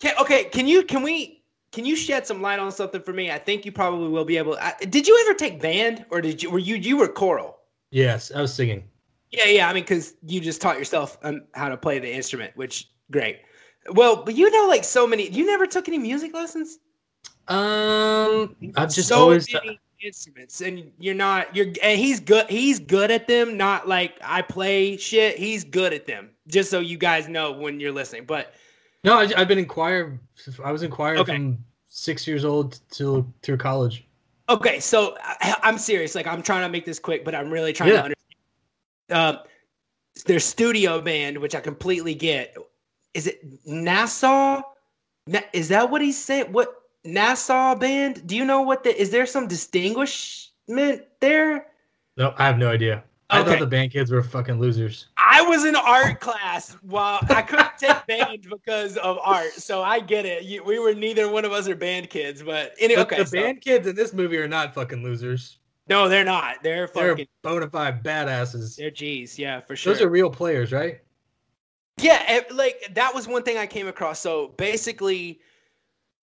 can, 0.00 0.14
okay, 0.20 0.44
can 0.44 0.66
you 0.66 0.82
can 0.82 1.02
we 1.02 1.42
can 1.70 1.84
you 1.84 1.94
shed 1.96 2.26
some 2.26 2.42
light 2.42 2.58
on 2.58 2.72
something 2.72 3.00
for 3.02 3.12
me? 3.12 3.30
I 3.30 3.38
think 3.38 3.64
you 3.64 3.72
probably 3.72 4.08
will 4.08 4.24
be 4.24 4.36
able. 4.38 4.56
I, 4.60 4.74
did 4.88 5.06
you 5.06 5.18
ever 5.26 5.34
take 5.38 5.60
band 5.62 6.04
or 6.10 6.20
did 6.20 6.42
you 6.42 6.50
were 6.50 6.58
you 6.58 6.74
you 6.76 6.96
were 6.96 7.08
choral? 7.08 7.58
Yes, 7.90 8.30
I 8.34 8.40
was 8.42 8.52
singing. 8.52 8.84
Yeah, 9.30 9.46
yeah. 9.46 9.68
I 9.68 9.72
mean, 9.74 9.82
because 9.82 10.14
you 10.26 10.40
just 10.40 10.60
taught 10.62 10.78
yourself 10.78 11.18
um, 11.22 11.42
how 11.54 11.68
to 11.68 11.76
play 11.76 11.98
the 11.98 12.12
instrument, 12.12 12.56
which 12.56 12.88
great. 13.10 13.40
Well, 13.92 14.22
but 14.24 14.34
you 14.36 14.50
know, 14.50 14.68
like 14.68 14.84
so 14.84 15.06
many. 15.06 15.28
You 15.28 15.44
never 15.46 15.66
took 15.66 15.88
any 15.88 15.98
music 15.98 16.34
lessons. 16.34 16.78
Um, 17.48 18.54
I've 18.76 18.92
just 18.92 19.08
so 19.08 19.20
always. 19.20 19.52
many 19.52 19.78
instruments, 20.04 20.60
and 20.60 20.90
you're 20.98 21.14
not. 21.14 21.54
You're 21.56 21.66
and 21.82 21.98
he's 21.98 22.20
good. 22.20 22.48
He's 22.48 22.78
good 22.78 23.10
at 23.10 23.26
them. 23.26 23.56
Not 23.56 23.88
like 23.88 24.18
I 24.22 24.42
play 24.42 24.96
shit. 24.96 25.38
He's 25.38 25.64
good 25.64 25.92
at 25.92 26.06
them. 26.06 26.30
Just 26.46 26.70
so 26.70 26.80
you 26.80 26.96
guys 26.98 27.28
know 27.28 27.52
when 27.52 27.80
you're 27.80 27.92
listening. 27.92 28.24
But 28.24 28.54
No, 29.04 29.18
I, 29.18 29.28
I've 29.36 29.48
been 29.48 29.58
in 29.58 29.66
choir. 29.66 30.20
I 30.64 30.72
was 30.72 30.82
in 30.82 30.90
choir 30.90 31.16
Okay. 31.18 31.32
from 31.36 31.58
six 31.88 32.26
years 32.26 32.44
old 32.44 32.78
till 32.90 33.26
through 33.42 33.56
college. 33.58 34.06
okay, 34.50 34.78
so 34.80 35.16
I, 35.22 35.56
I'm 35.62 35.78
serious. 35.78 36.14
Like 36.14 36.26
I'm 36.26 36.42
trying 36.42 36.62
to 36.62 36.68
make 36.68 36.84
this 36.84 36.98
quick, 36.98 37.24
but 37.24 37.34
I'm 37.34 37.50
really 37.50 37.72
trying 37.72 37.88
Yeah. 37.90 37.96
to 37.96 38.02
understand. 38.04 38.14
Um, 39.10 39.38
their 40.26 40.40
studio 40.40 41.00
band, 41.00 41.38
which 41.38 41.54
I 41.54 41.60
completely 41.60 42.14
get. 42.14 42.56
Is 43.14 43.26
it 43.26 43.40
Nassau? 43.66 44.62
Na- 45.26 45.40
is 45.52 45.68
that 45.68 45.90
what 45.90 46.02
he 46.02 46.12
said? 46.12 46.52
What 46.52 46.74
Nassau 47.04 47.74
band? 47.74 48.26
Do 48.26 48.36
you 48.36 48.44
know 48.44 48.62
what 48.62 48.84
the? 48.84 49.00
Is 49.00 49.10
there 49.10 49.26
some 49.26 49.46
distinguishment 49.48 51.02
there? 51.20 51.66
No, 52.16 52.34
I 52.36 52.46
have 52.46 52.58
no 52.58 52.68
idea. 52.68 53.04
I 53.30 53.44
thought 53.44 53.58
the 53.58 53.66
band 53.66 53.92
kids 53.92 54.10
were 54.10 54.22
fucking 54.22 54.58
losers. 54.58 55.06
I 55.18 55.28
I 55.38 55.42
was 55.42 55.64
in 55.64 55.76
art 55.76 56.18
class 56.18 56.76
while 56.82 57.20
I 57.28 57.42
couldn't 57.42 57.78
take 57.78 58.04
band 58.08 58.46
because 58.50 58.96
of 58.96 59.18
art. 59.22 59.52
So 59.52 59.82
I 59.82 60.00
get 60.00 60.26
it. 60.26 60.42
You, 60.42 60.64
we 60.64 60.80
were 60.80 60.94
neither 60.94 61.30
one 61.30 61.44
of 61.44 61.52
us 61.52 61.68
are 61.68 61.76
band 61.76 62.10
kids, 62.10 62.42
but 62.42 62.74
anyway, 62.80 63.02
But 63.04 63.12
okay. 63.12 63.22
the 63.22 63.26
so- 63.28 63.40
band 63.40 63.60
kids 63.60 63.86
in 63.86 63.94
this 63.94 64.12
movie 64.12 64.36
are 64.38 64.48
not 64.48 64.74
fucking 64.74 65.02
losers. 65.04 65.57
No, 65.88 66.08
they're 66.08 66.24
not. 66.24 66.62
They're 66.62 66.88
They're 66.92 67.10
fucking. 67.12 67.26
bona 67.42 67.68
fide 67.70 68.02
badasses. 68.02 68.76
They're 68.76 68.90
G's. 68.90 69.38
Yeah, 69.38 69.60
for 69.60 69.76
sure. 69.76 69.92
Those 69.92 70.02
are 70.02 70.08
real 70.08 70.30
players, 70.30 70.72
right? 70.72 71.00
Yeah, 72.00 72.22
and, 72.28 72.44
like 72.56 72.90
that 72.94 73.14
was 73.14 73.26
one 73.26 73.42
thing 73.42 73.58
I 73.58 73.66
came 73.66 73.88
across. 73.88 74.20
So 74.20 74.48
basically, 74.56 75.40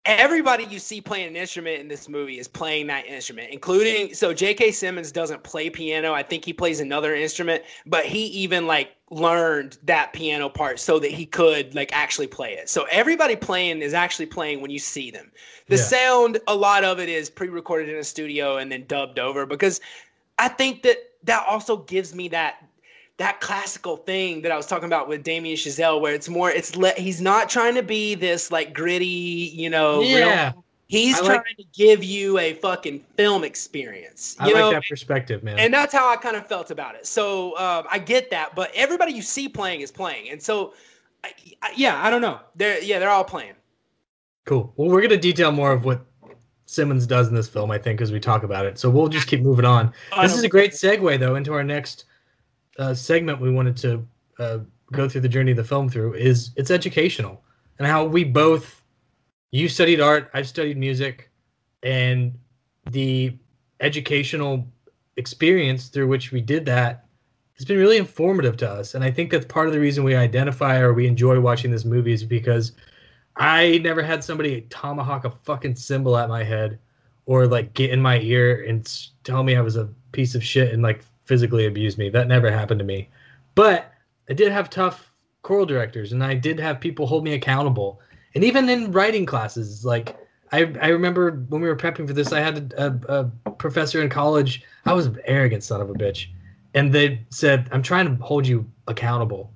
everybody 0.06 0.65
you 0.65 0.80
see 0.80 1.02
playing 1.02 1.28
an 1.28 1.36
instrument 1.36 1.80
in 1.80 1.88
this 1.88 2.08
movie 2.08 2.38
is 2.38 2.48
playing 2.48 2.88
that 2.88 3.06
instrument, 3.06 3.50
including 3.52 4.13
so 4.13 4.34
J.K. 4.34 4.72
Simmons 4.72 5.12
doesn't 5.12 5.44
play 5.44 5.70
piano. 5.70 6.13
I 6.13 6.24
think 6.24 6.46
he 6.46 6.54
plays 6.54 6.80
another 6.80 7.15
instrument, 7.15 7.63
but 7.86 8.06
he 8.06 8.26
even 8.28 8.68
like 8.68 8.96
learned 9.10 9.78
that 9.84 10.13
piano 10.13 10.50
part 10.50 10.80
so 10.80 11.00
that 11.00 11.12
he 11.12 11.26
could 11.26 11.74
like 11.76 11.89
actually 11.94 12.28
play 12.28 12.54
it. 12.54 12.70
So 12.70 12.86
everybody 12.91 13.36
playing 13.36 13.82
is 13.82 13.94
actually 13.94 14.26
playing 14.28 14.62
when 14.62 14.72
you 14.72 14.80
see 14.80 15.12
them. 15.12 15.32
The 15.68 15.78
Yeah. 15.78 15.82
sound, 15.82 16.39
a 16.48 16.56
lot 16.56 16.84
of 16.84 17.00
it 17.00 17.10
is 17.10 17.30
pre-recorded 17.30 17.89
in 17.89 17.96
a 17.96 18.04
studio 18.04 18.58
and 18.58 18.72
then 18.72 18.86
dubbed 18.88 19.20
over 19.20 19.46
because 19.46 19.82
I 20.38 20.48
think 20.48 20.84
that 20.84 20.98
that 21.24 21.46
also 21.48 21.78
gives 21.78 22.13
me 22.13 22.28
that 22.30 22.63
that 23.17 23.39
classical 23.39 23.97
thing 23.97 24.41
that 24.41 24.51
I 24.51 24.58
was 24.58 24.65
talking 24.65 24.86
about 24.86 25.08
with 25.08 25.23
Damien 25.23 25.56
Chazelle, 25.56 26.01
where 26.01 26.13
it's 26.13 26.28
more, 26.28 26.49
it's 26.51 26.75
le- 26.75 26.93
he's 26.97 27.21
not 27.21 27.49
trying 27.49 27.75
to 27.75 27.84
be 27.84 28.13
this 28.15 28.51
like 28.51 28.73
gritty, 28.73 29.06
you 29.06 29.69
know, 29.69 29.99
real- 29.99 30.10
Yeah. 30.28 30.51
he's 30.88 31.19
I 31.21 31.25
trying 31.25 31.56
to 31.58 31.63
give 31.73 32.04
you 32.04 32.38
a 32.39 32.56
fucking 32.56 32.99
film 33.15 33.43
experience, 33.45 34.36
I 34.39 34.45
like 34.45 34.56
know, 34.56 34.71
that 34.71 34.84
perspective, 34.89 35.43
man. 35.43 35.58
and 35.60 35.73
that's 35.73 35.93
how 35.93 36.10
I 36.12 36.17
kind 36.17 36.36
of 36.36 36.45
felt 36.45 36.71
about 36.71 36.95
it. 36.95 37.06
So 37.08 37.58
um, 37.58 37.86
I 37.89 37.99
get 37.99 38.30
that, 38.32 38.54
but 38.54 38.69
everybody 38.75 39.13
you 39.13 39.21
see 39.21 39.47
playing 39.47 39.80
is 39.82 39.91
playing, 39.91 40.30
and 40.30 40.41
so 40.41 40.73
I, 41.23 41.32
I, 41.62 41.71
yeah, 41.75 42.06
I 42.06 42.10
don't 42.10 42.21
know, 42.21 42.39
they're 42.56 42.82
yeah, 42.84 42.99
they're 42.99 43.10
all 43.10 43.23
playing. 43.23 43.54
Cool. 44.45 44.73
Well, 44.75 44.89
we're 44.89 45.01
gonna 45.01 45.17
detail 45.17 45.51
more 45.54 45.71
of 45.71 45.86
what 45.86 46.06
Simmons 46.67 47.08
does 47.08 47.30
in 47.30 47.36
this 47.36 47.47
film, 47.47 47.71
I 47.71 47.78
think, 47.78 48.01
as 48.01 48.12
we 48.12 48.19
talk 48.19 48.43
about 48.43 48.65
it. 48.65 48.78
So 48.78 48.89
we'll 48.89 49.08
just 49.08 49.28
keep 49.28 49.41
moving 49.41 49.65
on. 49.65 49.93
This 50.21 50.36
is 50.36 50.43
a 50.43 50.49
great 50.49 50.71
segue, 50.71 51.19
though, 51.19 51.36
into 51.36 51.54
our 51.54 51.63
next 51.63 52.06
uh, 52.80 52.94
segment. 52.94 53.40
We 53.40 53.52
wanted 53.52 53.78
to 53.78 54.08
uh, 54.40 54.60
go 54.92 55.08
through 55.10 55.22
the 55.22 55.30
journey 55.30 55.52
of 55.52 55.58
the 55.58 55.64
film 55.64 55.90
through 55.90 56.14
is 56.14 56.52
it's 56.56 56.72
educational 56.72 57.42
and 57.80 57.88
how 57.88 58.06
we 58.06 58.24
both. 58.24 58.82
You 59.52 59.70
studied 59.70 60.02
art. 60.02 60.30
I've 60.34 60.48
studied 60.48 60.78
music, 60.78 61.30
and 61.84 62.38
the 62.92 63.38
educational 63.80 64.68
experience 65.18 65.88
through 65.88 66.08
which 66.08 66.32
we 66.32 66.42
did 66.42 66.66
that 66.66 67.06
has 67.56 67.66
been 67.66 67.78
really 67.78 67.98
informative 67.98 68.58
to 68.58 68.70
us. 68.70 68.96
And 68.96 69.04
I 69.04 69.12
think 69.12 69.32
that's 69.32 69.46
part 69.46 69.68
of 69.68 69.74
the 69.74 69.80
reason 69.80 70.04
we 70.04 70.16
identify 70.16 70.80
or 70.80 70.94
we 70.94 71.08
enjoy 71.08 71.40
watching 71.40 71.72
this 71.72 71.86
movie 71.86 72.12
is 72.12 72.24
because 72.24 72.74
I 73.38 73.80
never 73.80 74.02
had 74.02 74.24
somebody 74.24 74.62
tomahawk 74.70 75.26
a 75.26 75.32
fucking 75.32 75.76
cymbal 75.76 76.18
at 76.18 76.30
my 76.30 76.44
head 76.44 76.80
or 77.26 77.48
like 77.48 77.74
get 77.74 77.92
in 77.92 78.02
my 78.02 78.20
ear 78.20 78.66
and 78.68 79.10
tell 79.24 79.44
me 79.44 79.56
I 79.56 79.62
was 79.62 79.78
a 79.78 79.90
piece 80.12 80.36
of 80.36 80.44
shit 80.44 80.74
and 80.74 80.84
like 80.84 81.04
physically 81.26 81.66
abuse 81.66 81.98
me. 81.98 82.10
That 82.10 82.28
never 82.28 82.52
happened 82.52 82.80
to 82.80 82.86
me. 82.86 83.10
But 83.56 83.94
I 84.30 84.34
did 84.34 84.52
have 84.52 84.70
tough 84.70 85.12
choral 85.42 85.66
directors 85.66 86.12
and 86.12 86.24
I 86.24 86.34
did 86.34 86.60
have 86.60 86.80
people 86.80 87.06
hold 87.06 87.24
me 87.24 87.34
accountable. 87.34 88.02
And 88.34 88.44
even 88.44 88.68
in 88.70 88.92
writing 88.92 89.26
classes, 89.26 89.86
like 89.86 90.16
I, 90.52 90.74
I 90.82 90.88
remember 90.88 91.44
when 91.50 91.62
we 91.62 91.68
were 91.68 91.76
prepping 91.76 92.08
for 92.08 92.14
this, 92.14 92.32
I 92.32 92.40
had 92.40 92.74
a, 92.78 93.00
a, 93.08 93.32
a 93.46 93.52
professor 93.52 94.02
in 94.02 94.10
college. 94.10 94.64
I 94.86 94.94
was 94.94 95.06
an 95.06 95.20
arrogant 95.26 95.64
son 95.64 95.82
of 95.82 95.90
a 95.90 95.94
bitch. 95.94 96.28
And 96.74 96.94
they 96.94 97.26
said, 97.30 97.70
I'm 97.72 97.82
trying 97.82 98.18
to 98.18 98.24
hold 98.24 98.46
you 98.46 98.70
accountable. 98.88 99.52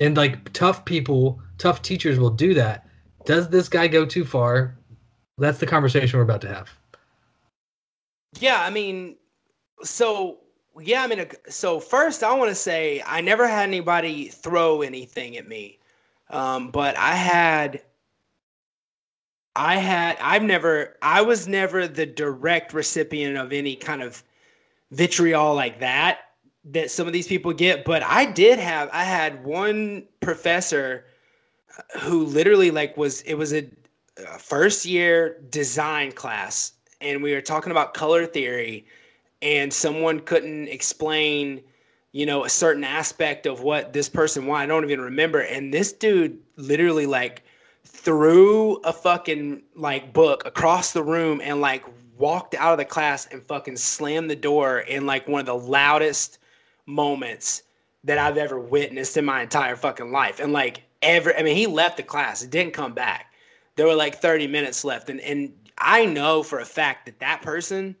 And 0.00 0.16
like 0.16 0.52
tough 0.52 0.84
people, 0.84 1.40
tough 1.58 1.82
teachers 1.82 2.18
will 2.18 2.30
do 2.30 2.54
that. 2.54 2.86
Does 3.24 3.48
this 3.48 3.68
guy 3.68 3.88
go 3.88 4.04
too 4.04 4.24
far? 4.24 4.76
That's 5.38 5.58
the 5.58 5.66
conversation 5.66 6.18
we're 6.18 6.24
about 6.24 6.40
to 6.42 6.48
have. 6.48 6.70
Yeah, 8.40 8.60
I 8.60 8.70
mean, 8.70 9.16
so 9.82 10.38
yeah, 10.80 11.02
I 11.02 11.06
mean, 11.06 11.20
uh, 11.20 11.26
so 11.48 11.80
first 11.80 12.22
I 12.22 12.34
want 12.34 12.50
to 12.50 12.54
say 12.54 13.02
I 13.06 13.20
never 13.20 13.46
had 13.46 13.62
anybody 13.62 14.28
throw 14.28 14.82
anything 14.82 15.36
at 15.36 15.48
me, 15.48 15.78
um, 16.30 16.70
but 16.70 16.96
I 16.96 17.14
had, 17.14 17.82
I 19.56 19.76
had, 19.76 20.16
I've 20.20 20.42
never, 20.42 20.96
I 21.02 21.22
was 21.22 21.46
never 21.46 21.86
the 21.86 22.06
direct 22.06 22.72
recipient 22.74 23.36
of 23.36 23.52
any 23.52 23.76
kind 23.76 24.02
of 24.02 24.22
vitriol 24.90 25.54
like 25.54 25.80
that 25.80 26.20
that 26.64 26.90
some 26.90 27.06
of 27.06 27.12
these 27.12 27.28
people 27.28 27.52
get, 27.52 27.84
but 27.84 28.02
I 28.02 28.24
did 28.24 28.58
have, 28.58 28.88
I 28.92 29.04
had 29.04 29.44
one 29.44 30.04
professor 30.20 31.04
who 32.00 32.24
literally 32.24 32.70
like 32.70 32.96
was, 32.96 33.20
it 33.22 33.34
was 33.34 33.52
a, 33.52 33.68
a 34.16 34.38
first 34.38 34.86
year 34.86 35.40
design 35.50 36.12
class 36.12 36.72
and 37.00 37.22
we 37.22 37.34
were 37.34 37.42
talking 37.42 37.70
about 37.70 37.92
color 37.92 38.24
theory 38.24 38.86
and 39.44 39.72
someone 39.72 40.18
couldn't 40.18 40.66
explain 40.66 41.60
you 42.10 42.26
know 42.26 42.44
a 42.44 42.48
certain 42.48 42.82
aspect 42.82 43.46
of 43.46 43.60
what 43.60 43.92
this 43.92 44.08
person 44.08 44.46
wanted 44.46 44.64
i 44.64 44.66
don't 44.66 44.84
even 44.84 45.00
remember 45.00 45.40
and 45.40 45.72
this 45.72 45.92
dude 45.92 46.36
literally 46.56 47.06
like 47.06 47.44
threw 47.84 48.76
a 48.78 48.92
fucking 48.92 49.62
like 49.76 50.12
book 50.12 50.44
across 50.46 50.92
the 50.92 51.02
room 51.02 51.40
and 51.44 51.60
like 51.60 51.84
walked 52.16 52.54
out 52.54 52.72
of 52.72 52.78
the 52.78 52.84
class 52.84 53.26
and 53.30 53.42
fucking 53.42 53.76
slammed 53.76 54.30
the 54.30 54.36
door 54.36 54.80
in 54.80 55.06
like 55.06 55.28
one 55.28 55.40
of 55.40 55.46
the 55.46 55.54
loudest 55.54 56.38
moments 56.86 57.62
that 58.04 58.18
I've 58.18 58.36
ever 58.36 58.58
witnessed 58.58 59.16
in 59.16 59.24
my 59.24 59.42
entire 59.42 59.76
fucking 59.76 60.12
life. 60.12 60.40
And 60.40 60.52
like 60.52 60.82
every 61.02 61.34
I 61.34 61.42
mean 61.42 61.56
he 61.56 61.66
left 61.66 61.96
the 61.96 62.02
class, 62.02 62.42
it 62.42 62.50
didn't 62.50 62.72
come 62.72 62.92
back. 62.92 63.32
There 63.76 63.86
were 63.86 63.94
like 63.94 64.20
30 64.20 64.46
minutes 64.46 64.84
left 64.84 65.10
and 65.10 65.20
and 65.20 65.52
I 65.78 66.06
know 66.06 66.42
for 66.42 66.60
a 66.60 66.64
fact 66.64 67.06
that 67.06 67.18
that 67.18 67.42
person 67.42 67.96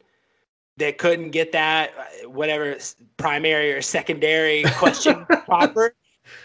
that 0.76 0.98
couldn't 0.98 1.30
get 1.30 1.52
that 1.52 1.92
uh, 1.98 2.28
whatever 2.28 2.76
primary 3.16 3.72
or 3.72 3.82
secondary 3.82 4.64
question 4.76 5.24
proper. 5.44 5.94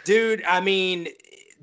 Dude 0.04 0.44
i 0.48 0.60
mean 0.60 1.08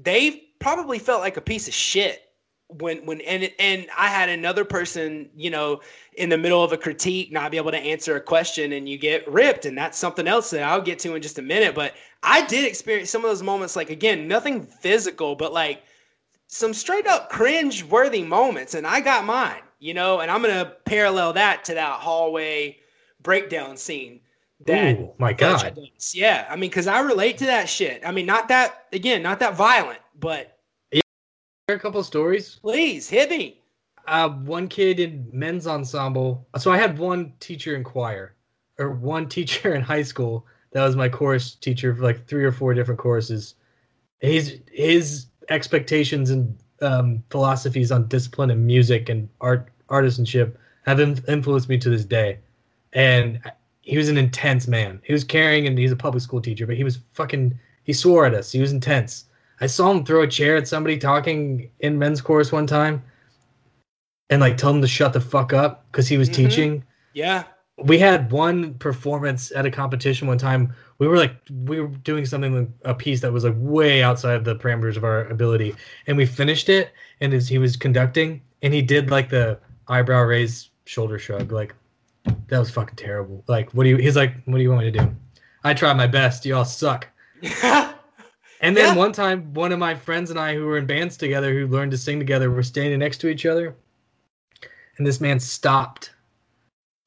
they 0.02 0.44
probably 0.58 0.98
felt 0.98 1.20
like 1.20 1.36
a 1.36 1.40
piece 1.40 1.68
of 1.68 1.74
shit 1.74 2.22
when 2.68 3.04
when 3.06 3.20
and 3.20 3.50
and 3.58 3.86
i 3.96 4.08
had 4.08 4.28
another 4.28 4.64
person 4.64 5.28
you 5.36 5.50
know 5.50 5.80
in 6.14 6.28
the 6.28 6.38
middle 6.38 6.64
of 6.64 6.72
a 6.72 6.76
critique 6.76 7.30
not 7.30 7.50
be 7.50 7.56
able 7.56 7.70
to 7.70 7.78
answer 7.78 8.16
a 8.16 8.20
question 8.20 8.72
and 8.72 8.88
you 8.88 8.98
get 8.98 9.26
ripped 9.30 9.66
and 9.66 9.78
that's 9.78 9.98
something 9.98 10.26
else 10.26 10.50
that 10.50 10.62
i'll 10.62 10.80
get 10.80 10.98
to 10.98 11.14
in 11.14 11.22
just 11.22 11.38
a 11.38 11.42
minute. 11.42 11.74
But 11.74 11.94
i 12.22 12.44
did 12.46 12.66
experience 12.66 13.10
some 13.10 13.24
of 13.24 13.30
those 13.30 13.42
moments 13.42 13.76
like 13.76 13.90
again 13.90 14.26
nothing 14.26 14.62
physical 14.62 15.36
but 15.36 15.52
like 15.52 15.82
some 16.48 16.74
straight 16.74 17.06
up 17.06 17.30
cringe 17.30 17.84
worthy 17.84 18.22
moments 18.22 18.74
and 18.74 18.86
i 18.86 19.00
got 19.00 19.24
mine 19.24 19.62
you 19.78 19.94
know 19.94 20.20
and 20.20 20.30
i'm 20.30 20.42
gonna 20.42 20.72
parallel 20.84 21.32
that 21.32 21.64
to 21.64 21.74
that 21.74 21.94
hallway 22.00 22.76
breakdown 23.22 23.76
scene 23.76 24.20
that 24.64 24.96
Ooh, 24.98 25.12
my 25.18 25.32
God. 25.32 25.78
yeah 26.14 26.46
i 26.48 26.54
mean 26.56 26.70
because 26.70 26.86
i 26.86 27.00
relate 27.00 27.36
to 27.38 27.46
that 27.46 27.68
shit 27.68 28.02
i 28.06 28.10
mean 28.10 28.26
not 28.26 28.48
that 28.48 28.86
again 28.92 29.22
not 29.22 29.38
that 29.40 29.54
violent 29.54 29.98
but 30.18 30.58
yeah. 30.92 31.00
a 31.68 31.78
couple 31.78 32.00
of 32.00 32.06
stories. 32.06 32.56
please 32.62 33.08
hit 33.08 33.28
me 33.30 33.60
Uh, 34.06 34.28
one 34.30 34.68
kid 34.68 35.00
in 35.00 35.28
men's 35.32 35.66
ensemble. 35.66 36.46
So 36.58 36.70
I 36.70 36.78
had 36.78 36.96
one 36.96 37.32
teacher 37.40 37.74
in 37.74 37.82
choir, 37.82 38.36
or 38.78 38.90
one 38.92 39.28
teacher 39.36 39.74
in 39.74 39.82
high 39.82 40.04
school 40.04 40.46
that 40.70 40.84
was 40.84 40.94
my 40.94 41.08
chorus 41.08 41.56
teacher 41.56 41.92
for 41.94 42.02
like 42.02 42.26
three 42.28 42.44
or 42.44 42.52
four 42.52 42.72
different 42.72 43.00
choruses. 43.00 43.56
His 44.20 44.60
his 44.70 45.26
expectations 45.48 46.30
and 46.30 46.56
um, 46.82 47.22
philosophies 47.30 47.90
on 47.92 48.08
discipline 48.08 48.50
and 48.50 48.66
music 48.66 49.08
and 49.08 49.28
art 49.40 49.68
artisanship 49.88 50.56
have 50.84 51.00
in- 51.00 51.22
influenced 51.28 51.68
me 51.68 51.78
to 51.78 51.90
this 51.90 52.04
day. 52.04 52.38
And 52.92 53.40
he 53.82 53.96
was 53.96 54.08
an 54.08 54.16
intense 54.18 54.66
man. 54.68 55.00
He 55.04 55.12
was 55.12 55.22
caring, 55.24 55.66
and 55.66 55.78
he's 55.78 55.92
a 55.92 55.96
public 55.96 56.22
school 56.22 56.40
teacher, 56.40 56.66
but 56.66 56.76
he 56.76 56.84
was 56.84 56.98
fucking. 57.12 57.58
He 57.84 57.92
swore 57.92 58.26
at 58.26 58.34
us. 58.34 58.50
He 58.50 58.60
was 58.60 58.72
intense. 58.72 59.26
I 59.60 59.66
saw 59.66 59.90
him 59.90 60.04
throw 60.04 60.22
a 60.22 60.26
chair 60.26 60.56
at 60.56 60.66
somebody 60.68 60.98
talking 60.98 61.70
in 61.80 61.98
men's 61.98 62.20
chorus 62.20 62.52
one 62.52 62.66
time 62.66 63.02
and 64.28 64.40
like 64.40 64.56
tell 64.56 64.70
him 64.74 64.80
to 64.82 64.88
shut 64.88 65.12
the 65.12 65.20
fuck 65.20 65.52
up 65.52 65.86
because 65.90 66.08
he 66.08 66.18
was 66.18 66.28
Mhm. 66.28 66.34
teaching. 66.34 66.84
yeah 67.14 67.44
We 67.82 67.98
had 67.98 68.32
one 68.32 68.74
performance 68.74 69.52
at 69.54 69.64
a 69.66 69.70
competition 69.70 70.26
one 70.28 70.38
time. 70.38 70.74
We 70.98 71.06
were 71.08 71.16
like 71.16 71.34
we 71.64 71.80
were 71.80 71.88
doing 71.88 72.24
something 72.24 72.72
a 72.84 72.94
piece 72.94 73.20
that 73.20 73.32
was 73.32 73.44
like 73.44 73.54
way 73.56 74.02
outside 74.02 74.44
the 74.44 74.56
parameters 74.56 74.96
of 74.96 75.04
our 75.04 75.24
ability, 75.26 75.74
and 76.06 76.16
we 76.16 76.26
finished 76.26 76.68
it. 76.68 76.92
And 77.20 77.34
as 77.34 77.48
he 77.48 77.58
was 77.58 77.76
conducting, 77.76 78.40
and 78.62 78.72
he 78.72 78.82
did 78.82 79.10
like 79.10 79.28
the 79.28 79.58
eyebrow 79.88 80.22
raise, 80.22 80.70
shoulder 80.86 81.18
shrug, 81.18 81.52
like 81.52 81.74
that 82.48 82.58
was 82.58 82.70
fucking 82.70 82.96
terrible. 82.96 83.44
Like, 83.46 83.70
what 83.72 83.84
do 83.84 83.90
you? 83.90 83.96
He's 83.96 84.16
like, 84.16 84.34
what 84.46 84.56
do 84.56 84.62
you 84.62 84.70
want 84.70 84.84
me 84.84 84.90
to 84.92 84.98
do? 84.98 85.16
I 85.64 85.74
tried 85.74 85.94
my 85.94 86.06
best. 86.06 86.46
You 86.46 86.56
all 86.56 86.64
suck. 86.64 87.08
And 88.62 88.74
then 88.74 88.94
Yeah. 88.94 88.96
one 88.96 89.12
time, 89.12 89.52
one 89.52 89.70
of 89.70 89.78
my 89.78 89.94
friends 89.94 90.30
and 90.30 90.38
I, 90.38 90.54
who 90.54 90.64
were 90.64 90.78
in 90.78 90.86
bands 90.86 91.16
together, 91.16 91.52
who 91.52 91.66
learned 91.66 91.90
to 91.90 91.98
sing 91.98 92.18
together, 92.18 92.50
were 92.50 92.62
standing 92.62 92.98
next 92.98 93.18
to 93.18 93.28
each 93.28 93.44
other. 93.44 93.76
And 94.96 95.06
this 95.06 95.20
man 95.20 95.38
stopped 95.38 96.14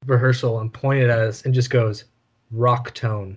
rehearsal 0.06 0.60
and 0.60 0.72
pointed 0.72 1.10
at 1.10 1.20
us 1.20 1.46
and 1.46 1.54
just 1.54 1.72
goes, 1.72 2.06
rock 2.52 2.94
tone. 2.94 3.36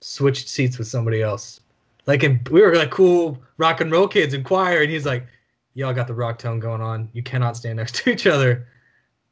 Switched 0.00 0.48
seats 0.48 0.78
with 0.78 0.88
somebody 0.88 1.22
else. 1.22 1.60
Like, 2.06 2.22
and 2.22 2.46
we 2.48 2.62
were 2.62 2.74
like 2.74 2.90
cool 2.90 3.38
rock 3.58 3.80
and 3.80 3.90
roll 3.90 4.08
kids 4.08 4.34
in 4.34 4.42
choir, 4.42 4.82
and 4.82 4.90
he's 4.90 5.06
like, 5.06 5.26
"Y'all 5.74 5.92
got 5.92 6.06
the 6.06 6.14
rock 6.14 6.38
tone 6.38 6.58
going 6.58 6.80
on. 6.80 7.08
You 7.12 7.22
cannot 7.22 7.56
stand 7.56 7.76
next 7.76 7.94
to 7.96 8.10
each 8.10 8.26
other." 8.26 8.66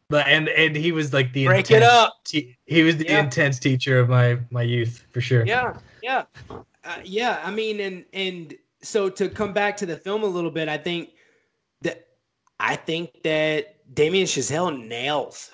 But 0.08 0.26
and 0.26 0.48
and 0.48 0.74
he 0.74 0.92
was 0.92 1.12
like 1.12 1.32
the 1.32 1.46
break 1.46 1.70
it 1.70 1.82
up. 1.82 2.24
Te- 2.24 2.56
he 2.66 2.82
was 2.82 2.96
the 2.96 3.06
yeah. 3.06 3.20
intense 3.20 3.58
teacher 3.58 3.98
of 3.98 4.08
my 4.08 4.38
my 4.50 4.62
youth 4.62 5.06
for 5.12 5.20
sure. 5.20 5.44
Yeah, 5.44 5.76
yeah, 6.02 6.24
uh, 6.50 6.96
yeah. 7.04 7.42
I 7.44 7.50
mean, 7.50 7.80
and 7.80 8.04
and 8.12 8.54
so 8.80 9.10
to 9.10 9.28
come 9.28 9.52
back 9.52 9.76
to 9.78 9.86
the 9.86 9.96
film 9.96 10.22
a 10.22 10.26
little 10.26 10.50
bit, 10.50 10.68
I 10.68 10.78
think 10.78 11.10
that 11.82 12.08
I 12.60 12.76
think 12.76 13.22
that 13.22 13.76
Damien 13.94 14.26
Chazelle 14.26 14.86
nails 14.86 15.50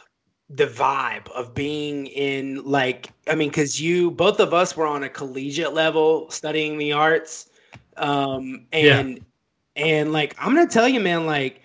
the 0.57 0.66
vibe 0.66 1.28
of 1.30 1.55
being 1.55 2.07
in 2.07 2.64
like 2.64 3.11
I 3.28 3.34
mean, 3.34 3.48
because 3.48 3.80
you 3.80 4.11
both 4.11 4.40
of 4.40 4.55
us 4.55 4.76
were 4.76 4.86
on 4.86 5.02
a 5.02 5.09
collegiate 5.09 5.74
level 5.74 6.30
studying 6.30 6.78
the 6.78 6.92
arts, 6.92 7.50
um, 7.96 8.66
and 8.72 9.16
yeah. 9.16 9.84
and 9.84 10.12
like 10.12 10.34
I'm 10.38 10.55
gonna 10.55 10.66
tell 10.66 10.88
you, 10.88 11.00
man, 11.00 11.26
like 11.26 11.62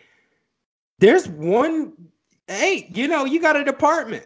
there's 1.00 1.28
one 1.28 1.94
hey, 2.48 2.90
you 2.94 3.08
know, 3.08 3.26
you 3.26 3.40
got 3.40 3.56
a 3.56 3.64
department 3.64 4.26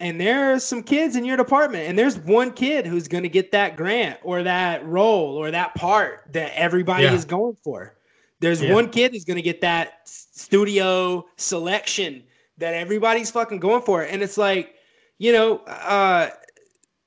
and 0.00 0.20
there's 0.20 0.64
some 0.64 0.82
kids 0.82 1.16
in 1.16 1.24
your 1.24 1.36
department 1.36 1.88
and 1.88 1.98
there's 1.98 2.18
one 2.18 2.52
kid 2.52 2.86
who's 2.86 3.08
going 3.08 3.22
to 3.22 3.28
get 3.28 3.52
that 3.52 3.76
grant 3.76 4.18
or 4.22 4.42
that 4.42 4.84
role 4.86 5.36
or 5.36 5.50
that 5.50 5.74
part 5.74 6.22
that 6.32 6.52
everybody 6.54 7.04
yeah. 7.04 7.12
is 7.12 7.24
going 7.24 7.56
for. 7.62 7.96
There's 8.40 8.62
yeah. 8.62 8.72
one 8.72 8.90
kid 8.90 9.12
who's 9.12 9.24
going 9.24 9.36
to 9.36 9.42
get 9.42 9.60
that 9.62 10.00
studio 10.04 11.26
selection 11.36 12.22
that 12.58 12.74
everybody's 12.74 13.30
fucking 13.30 13.58
going 13.58 13.82
for. 13.82 14.02
it. 14.02 14.12
And 14.12 14.22
it's 14.22 14.38
like, 14.38 14.74
you 15.18 15.32
know, 15.32 15.58
uh, 15.58 16.30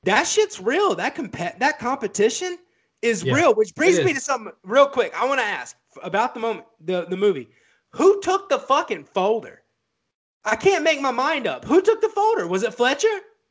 that 0.04 0.24
shit's 0.24 0.62
real. 0.62 0.96
That 0.96 1.16
comp- 1.16 1.60
that 1.60 1.80
competition 1.80 2.58
is 3.02 3.24
yeah, 3.24 3.34
real, 3.34 3.54
which 3.54 3.76
brings 3.76 4.04
me 4.04 4.14
to 4.14 4.20
something 4.20 4.52
real 4.64 4.88
quick. 4.88 5.14
I 5.16 5.28
want 5.28 5.40
to 5.40 5.46
ask 5.46 5.76
about 6.02 6.34
the 6.34 6.40
moment, 6.40 6.66
the, 6.80 7.06
the 7.10 7.18
movie. 7.18 7.50
Who 7.92 8.22
took 8.22 8.50
the 8.50 8.60
fucking 8.60 9.06
folder? 9.06 9.64
I 10.46 10.56
can't 10.56 10.84
make 10.84 11.02
my 11.02 11.12
mind 11.12 11.48
up. 11.48 11.66
Who 11.66 11.82
took 11.82 12.02
the 12.02 12.10
folder? 12.10 12.48
Was 12.48 12.64
it 12.64 12.74
Fletcher? 12.74 13.08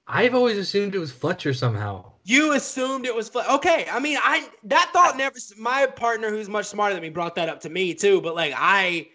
I've 0.06 0.34
always 0.34 0.56
assumed 0.56 0.94
it 0.94 0.98
was 0.98 1.12
Fletcher 1.12 1.52
somehow. 1.52 2.12
You 2.24 2.52
assumed 2.52 3.06
it 3.06 3.14
was 3.14 3.28
Fletcher. 3.28 3.50
Okay, 3.50 3.86
I 3.90 4.00
mean, 4.00 4.18
I 4.22 4.48
that 4.64 4.90
thought 4.92 5.16
never. 5.16 5.36
My 5.58 5.86
partner, 5.86 6.30
who's 6.30 6.48
much 6.48 6.66
smarter 6.66 6.94
than 6.94 7.02
me, 7.02 7.10
brought 7.10 7.34
that 7.34 7.48
up 7.48 7.60
to 7.60 7.68
me 7.68 7.92
too. 7.92 8.20
But 8.20 8.34
like, 8.34 8.54
I 8.56 9.08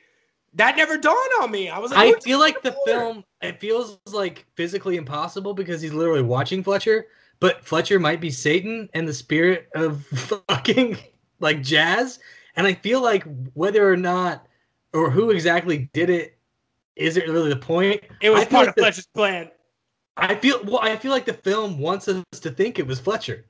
that 0.53 0.75
never 0.75 0.97
dawned 0.97 1.31
on 1.41 1.51
me. 1.51 1.69
I 1.69 1.79
was 1.79 1.91
like, 1.91 2.15
I 2.15 2.19
feel 2.19 2.39
like 2.39 2.61
the 2.61 2.75
film. 2.85 3.23
It 3.41 3.59
feels 3.59 3.99
like 4.11 4.45
physically 4.55 4.97
impossible 4.97 5.53
because 5.53 5.81
he's 5.81 5.93
literally 5.93 6.21
watching 6.21 6.63
Fletcher, 6.63 7.07
but 7.39 7.65
Fletcher 7.65 7.99
might 7.99 8.21
be 8.21 8.29
Satan 8.29 8.89
and 8.93 9.07
the 9.07 9.13
spirit 9.13 9.69
of 9.75 10.05
fucking 10.49 10.97
like 11.39 11.61
jazz. 11.61 12.19
And 12.55 12.67
I 12.67 12.73
feel 12.73 13.01
like 13.01 13.25
whether 13.53 13.91
or 13.91 13.97
not 13.97 14.45
or 14.93 15.09
who 15.09 15.29
exactly 15.31 15.89
did 15.93 16.09
it 16.09 16.37
is 16.95 17.17
it 17.17 17.27
really 17.27 17.49
the 17.49 17.55
point? 17.55 18.03
It 18.21 18.29
was 18.29 18.45
part 18.45 18.53
like 18.53 18.69
of 18.69 18.75
the, 18.75 18.81
Fletcher's 18.81 19.07
plan. 19.07 19.49
I 20.17 20.35
feel 20.35 20.63
well. 20.65 20.79
I 20.79 20.95
feel 20.97 21.11
like 21.11 21.25
the 21.25 21.33
film 21.33 21.79
wants 21.79 22.07
us 22.07 22.23
to 22.41 22.51
think 22.51 22.79
it 22.79 22.85
was 22.85 22.99
Fletcher. 22.99 23.45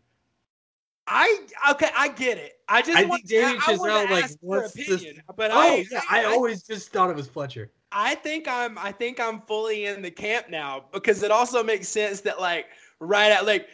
I 1.08 1.46
okay, 1.72 1.90
I 1.96 2.10
get 2.10 2.38
it. 2.38 2.60
I 2.72 2.82
just 2.82 2.98
I 2.98 3.04
want, 3.04 3.28
think 3.28 3.42
Damien 3.42 3.60
Chazelle 3.60 4.10
like 4.10 4.32
what's 4.40 4.74
opinion, 4.74 5.16
this? 5.16 5.24
but 5.36 5.52
oh 5.52 5.60
I, 5.60 5.86
yeah, 5.92 6.02
I, 6.10 6.24
I, 6.24 6.26
always 6.26 6.64
just 6.64 6.92
thought 6.92 7.10
it 7.10 7.16
was 7.16 7.28
Fletcher. 7.28 7.70
I 7.92 8.16
think 8.16 8.48
I'm 8.48 8.78
I 8.78 8.94
think 8.94 9.20
I'm 9.20 9.42
fully 9.42 9.86
in 9.86 10.02
the 10.02 10.10
camp 10.10 10.50
now 10.50 10.86
because 10.94 11.22
it 11.22 11.32
also 11.32 11.64
makes 11.64 11.90
sense 11.90 12.22
that 12.22 12.40
like 12.40 12.68
right 13.00 13.30
at 13.30 13.46
like 13.46 13.68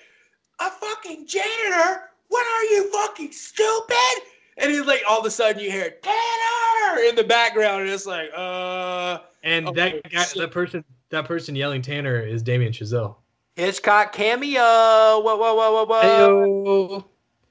a 0.59 0.69
fucking 0.69 1.27
janitor. 1.27 2.01
What 2.29 2.45
are 2.45 2.63
you 2.73 2.91
fucking 2.91 3.31
stupid? 3.31 4.23
And 4.57 4.71
he's 4.71 4.85
like 4.85 5.03
all 5.07 5.19
of 5.19 5.25
a 5.25 5.31
sudden 5.31 5.61
you 5.61 5.69
hear 5.69 5.93
Tanner 6.01 7.01
in 7.03 7.15
the 7.15 7.23
background 7.23 7.83
and 7.83 7.91
it's 7.91 8.07
like 8.07 8.31
uh 8.35 9.19
and 9.43 9.67
okay, 9.67 10.01
that 10.01 10.11
guy, 10.11 10.25
that 10.35 10.51
person, 10.51 10.83
that 11.09 11.25
person 11.25 11.55
yelling 11.55 11.83
Tanner 11.83 12.19
is 12.19 12.41
Damien 12.41 12.73
Chazelle. 12.73 13.15
Hitchcock 13.55 14.11
cameo. 14.11 14.59
Whoa, 14.59 15.35
whoa, 15.35 15.55
whoa, 15.55 15.85
whoa, 15.85 16.87
whoa. 16.87 17.05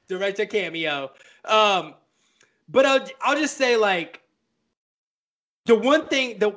Director 0.09 0.47
cameo. 0.47 1.11
Um, 1.47 1.95
but 2.69 2.87
I'll, 2.87 3.07
I'll 3.21 3.37
just 3.37 3.57
say 3.57 3.77
like 3.77 4.23
the 5.65 5.75
one 5.75 6.07
thing 6.09 6.39
the 6.39 6.57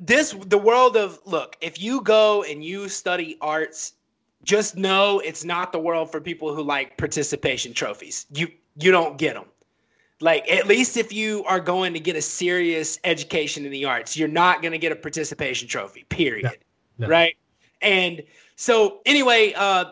this 0.00 0.34
the 0.46 0.58
world 0.58 0.96
of 0.96 1.20
look 1.24 1.56
if 1.60 1.80
you 1.80 2.00
go 2.00 2.42
and 2.44 2.64
you 2.64 2.88
study 2.88 3.36
arts 3.40 3.94
just 4.42 4.76
know 4.76 5.20
it's 5.20 5.44
not 5.44 5.70
the 5.70 5.78
world 5.78 6.10
for 6.10 6.20
people 6.20 6.54
who 6.54 6.62
like 6.62 6.96
participation 6.96 7.74
trophies 7.74 8.26
you 8.32 8.48
you 8.76 8.90
don't 8.90 9.18
get 9.18 9.34
them 9.34 9.44
like 10.22 10.48
at 10.48 10.68
least 10.68 10.96
if 10.96 11.12
you 11.12 11.44
are 11.44 11.58
going 11.58 11.92
to 11.92 12.00
get 12.00 12.14
a 12.14 12.22
serious 12.22 13.00
education 13.02 13.66
in 13.66 13.72
the 13.72 13.84
arts, 13.84 14.16
you're 14.16 14.28
not 14.28 14.62
going 14.62 14.70
to 14.70 14.78
get 14.78 14.92
a 14.92 14.96
participation 14.96 15.66
trophy. 15.66 16.04
Period. 16.08 16.44
No, 16.44 16.50
no. 16.98 17.08
Right. 17.08 17.36
And 17.82 18.22
so 18.54 19.00
anyway, 19.04 19.52
uh, 19.54 19.86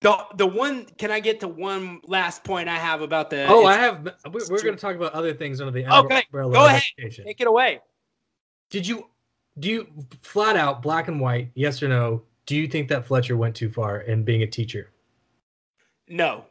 the 0.00 0.26
the 0.36 0.46
one 0.46 0.86
can 0.98 1.10
I 1.10 1.20
get 1.20 1.40
to 1.40 1.48
one 1.48 2.00
last 2.06 2.42
point 2.44 2.68
I 2.68 2.76
have 2.76 3.02
about 3.02 3.30
the? 3.30 3.46
Oh, 3.46 3.66
I 3.66 3.76
have. 3.76 4.04
We're, 4.32 4.40
we're 4.48 4.62
going 4.62 4.74
to 4.74 4.80
talk 4.80 4.96
about 4.96 5.12
other 5.12 5.34
things 5.34 5.60
under 5.60 5.72
the 5.72 5.86
okay. 6.04 6.24
Go 6.32 6.66
ahead. 6.66 6.82
Take 6.96 7.40
it 7.40 7.46
away. 7.46 7.80
Did 8.70 8.86
you 8.86 9.06
do 9.58 9.68
you 9.68 9.88
flat 10.22 10.56
out 10.56 10.80
black 10.82 11.08
and 11.08 11.20
white? 11.20 11.50
Yes 11.54 11.82
or 11.82 11.88
no? 11.88 12.22
Do 12.46 12.56
you 12.56 12.66
think 12.66 12.88
that 12.88 13.06
Fletcher 13.06 13.36
went 13.36 13.54
too 13.54 13.70
far 13.70 14.00
in 14.00 14.24
being 14.24 14.42
a 14.42 14.46
teacher? 14.46 14.90
No. 16.08 16.44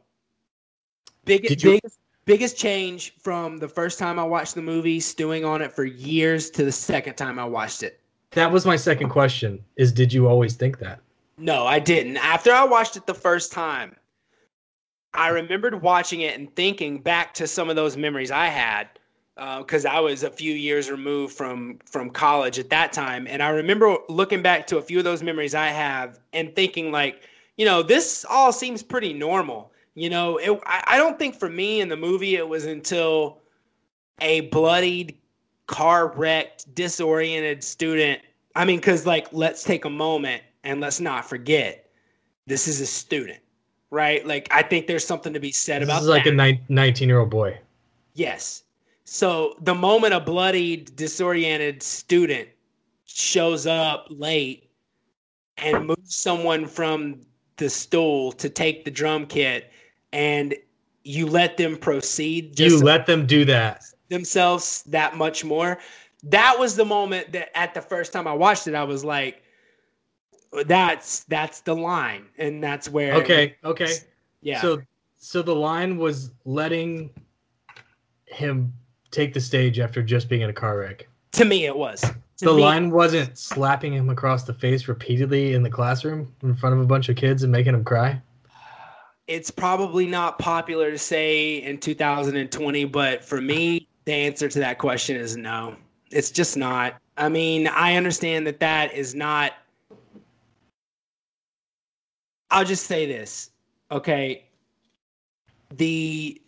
Big, 1.26 1.44
Did 1.44 1.62
you, 1.64 1.72
biggest 1.72 2.00
biggest 2.26 2.58
change 2.58 3.14
from 3.20 3.58
the 3.58 3.68
first 3.68 3.98
time 3.98 4.20
I 4.20 4.24
watched 4.24 4.56
the 4.56 4.62
movie, 4.62 5.00
stewing 5.00 5.44
on 5.44 5.62
it 5.62 5.74
for 5.74 5.84
years, 5.84 6.50
to 6.52 6.64
the 6.64 6.72
second 6.72 7.16
time 7.16 7.40
I 7.40 7.46
watched 7.46 7.84
it. 7.84 8.00
That 8.32 8.52
was 8.52 8.66
my 8.66 8.76
second 8.76 9.10
question: 9.10 9.64
Is 9.76 9.92
did 9.92 10.14
you 10.14 10.28
always 10.28 10.56
think 10.56 10.80
that? 10.80 11.02
No, 11.40 11.66
I 11.66 11.80
didn't. 11.80 12.18
After 12.18 12.52
I 12.52 12.66
watched 12.66 12.98
it 12.98 13.08
the 13.08 13.14
first 13.14 13.52
time, 13.54 13.96
I 15.14 15.30
remembered 15.30 15.82
watching 15.82 16.22
it 16.22 16.38
and 16.38 16.54
thinking 16.56 17.00
back 17.02 17.34
to 17.36 17.48
some 17.48 17.70
of 17.70 17.76
those 17.78 17.96
memories 17.96 18.30
I 18.30 18.48
had 18.48 18.90
because 19.60 19.86
uh, 19.86 19.90
I 19.90 20.02
was 20.02 20.24
a 20.24 20.30
few 20.30 20.54
years 20.54 20.92
removed 20.92 21.34
from 21.34 21.80
from 21.86 22.10
college 22.10 22.60
at 22.60 22.70
that 22.72 22.92
time, 22.92 23.26
and 23.26 23.42
I 23.42 23.50
remember 23.50 23.98
looking 24.10 24.42
back 24.42 24.68
to 24.68 24.78
a 24.78 24.82
few 24.82 24.98
of 24.98 25.06
those 25.06 25.24
memories 25.24 25.56
I 25.56 25.68
have 25.68 26.20
and 26.34 26.54
thinking 26.56 26.92
like, 26.92 27.24
you 27.56 27.66
know, 27.66 27.82
this 27.82 28.26
all 28.30 28.52
seems 28.52 28.84
pretty 28.84 29.14
normal. 29.14 29.72
You 29.96 30.10
know, 30.10 30.38
it, 30.38 30.60
I, 30.66 30.84
I 30.88 30.98
don't 30.98 31.18
think 31.18 31.36
for 31.36 31.50
me 31.50 31.80
in 31.80 31.88
the 31.88 31.98
movie 31.98 32.36
it 32.36 32.48
was 32.48 32.66
until 32.66 33.40
a 34.20 34.42
bloodied, 34.42 35.18
car 35.68 36.12
wrecked, 36.12 36.76
disoriented 36.76 37.64
student. 37.64 38.22
I 38.56 38.66
mean, 38.66 38.80
because 38.80 39.06
like, 39.06 39.28
let's 39.32 39.64
take 39.64 39.86
a 39.86 39.90
moment 39.90 40.44
and 40.64 40.82
let's 40.82 41.00
not 41.00 41.28
forget 41.28 41.90
this 42.48 42.68
is 42.68 42.82
a 42.82 42.86
student, 42.86 43.40
right? 43.92 44.26
Like, 44.26 44.48
I 44.52 44.64
think 44.64 44.88
there's 44.88 45.06
something 45.06 45.34
to 45.34 45.40
be 45.40 45.52
said 45.52 45.82
this 45.82 45.88
about. 45.88 45.96
This 45.96 46.04
is 46.04 46.10
like 46.10 46.24
that. 46.26 46.60
a 46.70 46.74
19 46.74 47.08
year 47.08 47.20
old 47.20 47.30
boy. 47.30 47.60
Yes. 48.14 48.64
So 49.06 49.56
the 49.62 49.76
moment 49.76 50.14
a 50.14 50.20
bloodied, 50.20 50.96
disoriented 50.96 51.82
student 51.82 52.50
shows 53.06 53.66
up 53.66 54.08
late 54.10 54.70
and 55.58 55.88
moves 55.88 56.16
someone 56.16 56.68
from 56.68 57.22
the 57.58 57.70
stool 57.70 58.32
to 58.34 58.50
take 58.50 58.86
the 58.86 58.92
drum 58.92 59.26
kit 59.26 59.72
and 60.14 60.56
you 61.04 61.26
let 61.26 61.58
them 61.58 61.76
proceed. 61.78 62.60
you 62.60 62.80
let 62.82 63.06
them 63.06 63.26
do 63.26 63.46
that 63.46 63.84
themselves 64.10 64.84
that 64.88 65.16
much 65.16 65.46
more. 65.46 65.80
That 66.24 66.58
was 66.60 66.76
the 66.76 66.86
moment 66.86 67.32
that 67.32 67.58
at 67.58 67.74
the 67.74 67.82
first 67.82 68.12
time 68.12 68.28
I 68.28 68.34
watched 68.34 68.68
it, 68.68 68.76
I 68.76 68.84
was 68.84 69.06
like, 69.06 69.44
"That's 70.66 71.24
that's 71.26 71.62
the 71.62 71.76
line," 71.76 72.26
and 72.38 72.64
that's 72.64 72.90
where. 72.90 73.14
Okay. 73.16 73.56
Okay. 73.64 73.94
Yeah. 74.42 74.62
So 74.62 74.82
so 75.18 75.42
the 75.42 75.56
line 75.56 75.98
was 75.98 76.32
letting 76.46 77.10
him 78.26 78.74
take 79.12 79.34
the 79.34 79.42
stage 79.42 79.80
after 79.80 80.02
just 80.02 80.30
being 80.30 80.42
in 80.42 80.50
a 80.50 80.54
car 80.54 80.78
wreck. 80.78 81.08
To 81.34 81.46
me, 81.46 81.66
it 81.66 81.76
was. 81.76 82.02
To 82.02 82.46
the 82.46 82.54
me, 82.54 82.62
line 82.62 82.92
wasn't 82.92 83.38
slapping 83.38 83.94
him 83.94 84.10
across 84.10 84.44
the 84.44 84.54
face 84.54 84.88
repeatedly 84.88 85.54
in 85.54 85.64
the 85.64 85.70
classroom 85.70 86.34
in 86.42 86.56
front 86.56 86.76
of 86.76 86.82
a 86.82 86.86
bunch 86.86 87.10
of 87.10 87.16
kids 87.16 87.44
and 87.44 87.52
making 87.52 87.74
him 87.74 87.84
cry 87.84 88.22
it's 89.30 89.52
probably 89.52 90.08
not 90.08 90.40
popular 90.40 90.90
to 90.90 90.98
say 90.98 91.58
in 91.58 91.78
2020, 91.78 92.86
but 92.86 93.24
for 93.24 93.40
me, 93.40 93.88
the 94.06 94.12
answer 94.12 94.50
to 94.50 94.60
that 94.60 94.80
question 94.80 95.16
is 95.16 95.38
no. 95.38 95.76
It's 96.10 96.32
just 96.32 96.58
not. 96.58 96.96
I 97.16 97.30
mean, 97.30 97.68
I 97.68 97.96
understand 97.96 98.48
that 98.48 98.60
that 98.60 98.92
is 98.94 99.14
not. 99.14 99.54
I'll 102.52 102.66
just 102.66 102.86
say 102.86 103.06
this, 103.06 103.52
okay? 103.92 104.46
The 105.76 106.42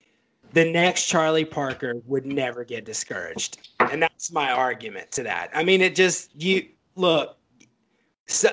the 0.54 0.70
next 0.70 1.06
Charlie 1.06 1.46
Parker 1.46 1.96
would 2.06 2.26
never 2.26 2.64
get 2.64 2.84
discouraged, 2.84 3.70
and 3.80 4.02
that's 4.02 4.32
my 4.32 4.52
argument 4.52 5.12
to 5.12 5.24
that. 5.24 5.50
I 5.54 5.64
mean, 5.64 5.82
it 5.82 5.96
just 5.96 6.32
you 6.36 6.68
look. 6.96 7.38
So 8.28 8.50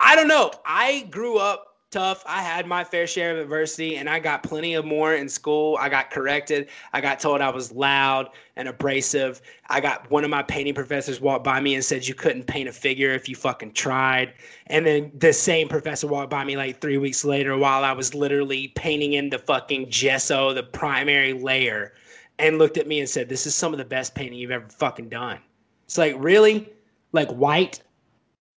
I 0.00 0.16
don't 0.16 0.28
know. 0.28 0.52
I 0.64 1.06
grew 1.10 1.38
up 1.38 1.73
tough. 1.94 2.24
I 2.26 2.42
had 2.42 2.66
my 2.66 2.82
fair 2.82 3.06
share 3.06 3.30
of 3.30 3.38
adversity 3.38 3.98
and 3.98 4.10
I 4.10 4.18
got 4.18 4.42
plenty 4.42 4.74
of 4.74 4.84
more 4.84 5.14
in 5.14 5.28
school. 5.28 5.78
I 5.80 5.88
got 5.88 6.10
corrected. 6.10 6.68
I 6.92 7.00
got 7.00 7.20
told 7.20 7.40
I 7.40 7.50
was 7.50 7.70
loud 7.70 8.30
and 8.56 8.66
abrasive. 8.66 9.40
I 9.68 9.80
got 9.80 10.10
one 10.10 10.24
of 10.24 10.30
my 10.30 10.42
painting 10.42 10.74
professors 10.74 11.20
walked 11.20 11.44
by 11.44 11.60
me 11.60 11.76
and 11.76 11.84
said 11.84 12.08
you 12.08 12.14
couldn't 12.14 12.48
paint 12.48 12.68
a 12.68 12.72
figure 12.72 13.10
if 13.10 13.28
you 13.28 13.36
fucking 13.36 13.74
tried. 13.74 14.34
And 14.66 14.84
then 14.84 15.12
the 15.16 15.32
same 15.32 15.68
professor 15.68 16.08
walked 16.08 16.30
by 16.30 16.42
me 16.42 16.56
like 16.56 16.80
3 16.80 16.98
weeks 16.98 17.24
later 17.24 17.56
while 17.56 17.84
I 17.84 17.92
was 17.92 18.12
literally 18.12 18.72
painting 18.74 19.12
in 19.12 19.30
the 19.30 19.38
fucking 19.38 19.88
gesso, 19.88 20.52
the 20.52 20.64
primary 20.64 21.32
layer, 21.32 21.94
and 22.40 22.58
looked 22.58 22.76
at 22.76 22.88
me 22.88 22.98
and 22.98 23.08
said, 23.08 23.28
"This 23.28 23.46
is 23.46 23.54
some 23.54 23.72
of 23.72 23.78
the 23.78 23.84
best 23.84 24.16
painting 24.16 24.40
you've 24.40 24.50
ever 24.50 24.68
fucking 24.68 25.10
done." 25.10 25.38
It's 25.84 25.96
like, 25.96 26.16
"Really? 26.18 26.68
Like 27.12 27.30
white 27.30 27.80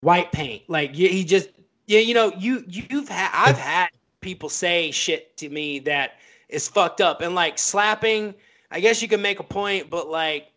white 0.02 0.32
paint. 0.32 0.64
Like 0.68 0.96
he 0.96 1.24
just 1.24 1.50
yeah, 1.88 2.00
you 2.00 2.14
know, 2.14 2.32
you 2.38 2.64
you've 2.68 3.10
had 3.10 3.32
I've 3.34 3.58
had 3.58 3.90
people 4.22 4.50
say 4.50 4.92
shit 4.92 5.36
to 5.38 5.50
me 5.50 5.80
that 5.80 6.16
is 6.50 6.68
fucked 6.68 7.02
up 7.02 7.22
and 7.22 7.34
like 7.34 7.58
slapping. 7.58 8.36
I 8.70 8.82
guess 8.82 9.02
you 9.02 9.08
can 9.08 9.22
make 9.22 9.40
a 9.40 9.44
point, 9.44 9.90
but 9.90 10.10
like 10.10 10.52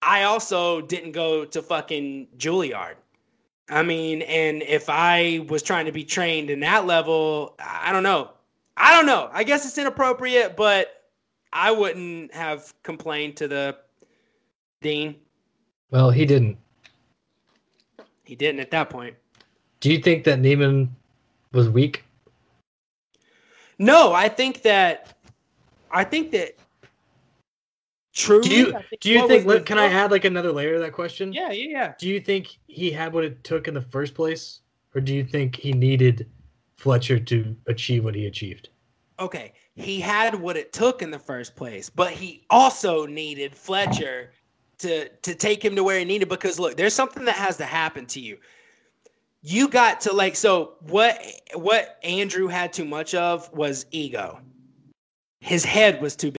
I 0.00 0.22
also 0.22 0.80
didn't 0.80 1.12
go 1.12 1.44
to 1.44 1.62
fucking 1.62 2.28
Juilliard. 2.38 2.94
I 3.68 3.82
mean, 3.82 4.22
and 4.22 4.62
if 4.62 4.88
I 4.88 5.44
was 5.48 5.62
trying 5.62 5.86
to 5.86 5.92
be 5.92 6.04
trained 6.04 6.50
in 6.50 6.60
that 6.60 6.86
level, 6.86 7.54
I 7.58 7.92
don't 7.92 8.02
know. 8.02 8.30
I 8.76 8.94
don't 8.94 9.06
know. 9.06 9.30
I 9.32 9.44
guess 9.44 9.66
it's 9.66 9.78
inappropriate, 9.78 10.56
but 10.56 11.04
I 11.52 11.70
wouldn't 11.70 12.32
have 12.34 12.72
complained 12.82 13.36
to 13.38 13.48
the 13.48 13.78
dean. 14.80 15.16
Well, 15.90 16.10
he 16.10 16.24
didn't. 16.24 16.58
He 18.24 18.34
didn't 18.34 18.60
at 18.60 18.70
that 18.70 18.90
point. 18.90 19.16
Do 19.82 19.92
you 19.92 19.98
think 19.98 20.22
that 20.24 20.38
Neiman 20.38 20.88
was 21.52 21.68
weak? 21.68 22.04
No, 23.78 24.12
I 24.12 24.28
think 24.28 24.62
that 24.62 25.18
I 25.90 26.04
think 26.04 26.30
that 26.30 26.56
truly. 28.14 28.48
Do 28.48 28.54
you 28.54 28.64
think 28.72 29.00
do 29.00 29.10
you 29.10 29.26
think? 29.26 29.44
Let, 29.44 29.66
can 29.66 29.78
I 29.78 29.86
add 29.86 30.12
like 30.12 30.24
another 30.24 30.52
layer 30.52 30.74
to 30.74 30.80
that 30.80 30.92
question? 30.92 31.32
Yeah, 31.32 31.50
yeah, 31.50 31.68
yeah. 31.68 31.92
Do 31.98 32.08
you 32.08 32.20
think 32.20 32.58
he 32.68 32.92
had 32.92 33.12
what 33.12 33.24
it 33.24 33.42
took 33.42 33.66
in 33.66 33.74
the 33.74 33.82
first 33.82 34.14
place, 34.14 34.60
or 34.94 35.00
do 35.00 35.12
you 35.12 35.24
think 35.24 35.56
he 35.56 35.72
needed 35.72 36.30
Fletcher 36.76 37.18
to 37.18 37.56
achieve 37.66 38.04
what 38.04 38.14
he 38.14 38.26
achieved? 38.26 38.68
Okay, 39.18 39.52
he 39.74 40.00
had 40.00 40.36
what 40.36 40.56
it 40.56 40.72
took 40.72 41.02
in 41.02 41.10
the 41.10 41.18
first 41.18 41.56
place, 41.56 41.90
but 41.90 42.12
he 42.12 42.44
also 42.50 43.04
needed 43.04 43.52
Fletcher 43.52 44.30
to 44.78 45.08
to 45.08 45.34
take 45.34 45.64
him 45.64 45.74
to 45.74 45.82
where 45.82 45.98
he 45.98 46.04
needed 46.04 46.28
because 46.28 46.60
look, 46.60 46.76
there's 46.76 46.94
something 46.94 47.24
that 47.24 47.34
has 47.34 47.56
to 47.56 47.64
happen 47.64 48.06
to 48.06 48.20
you. 48.20 48.38
You 49.42 49.68
got 49.68 50.00
to 50.02 50.12
like 50.12 50.36
so 50.36 50.74
what 50.80 51.20
what 51.54 51.98
Andrew 52.04 52.46
had 52.46 52.72
too 52.72 52.84
much 52.84 53.14
of 53.14 53.52
was 53.52 53.86
ego. 53.90 54.40
His 55.40 55.64
head 55.64 56.00
was 56.00 56.14
too 56.14 56.28
big. 56.30 56.36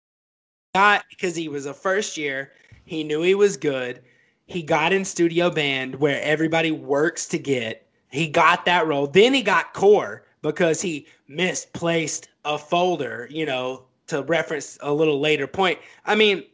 Not 0.74 1.04
because 1.10 1.34
he 1.34 1.48
was 1.48 1.66
a 1.66 1.74
first 1.74 2.16
year, 2.16 2.52
he 2.84 3.02
knew 3.04 3.22
he 3.22 3.34
was 3.34 3.56
good. 3.56 4.00
He 4.46 4.62
got 4.62 4.92
in 4.92 5.04
studio 5.04 5.50
band 5.50 5.96
where 5.96 6.20
everybody 6.22 6.70
works 6.70 7.26
to 7.28 7.38
get. 7.38 7.86
He 8.10 8.28
got 8.28 8.64
that 8.66 8.86
role. 8.86 9.06
Then 9.06 9.34
he 9.34 9.42
got 9.42 9.72
core 9.74 10.24
because 10.42 10.80
he 10.80 11.06
misplaced 11.28 12.28
a 12.44 12.56
folder, 12.58 13.26
you 13.30 13.46
know, 13.46 13.84
to 14.08 14.22
reference 14.22 14.78
a 14.80 14.92
little 14.92 15.18
later 15.20 15.46
point. 15.46 15.78
I 16.04 16.14
mean, 16.14 16.44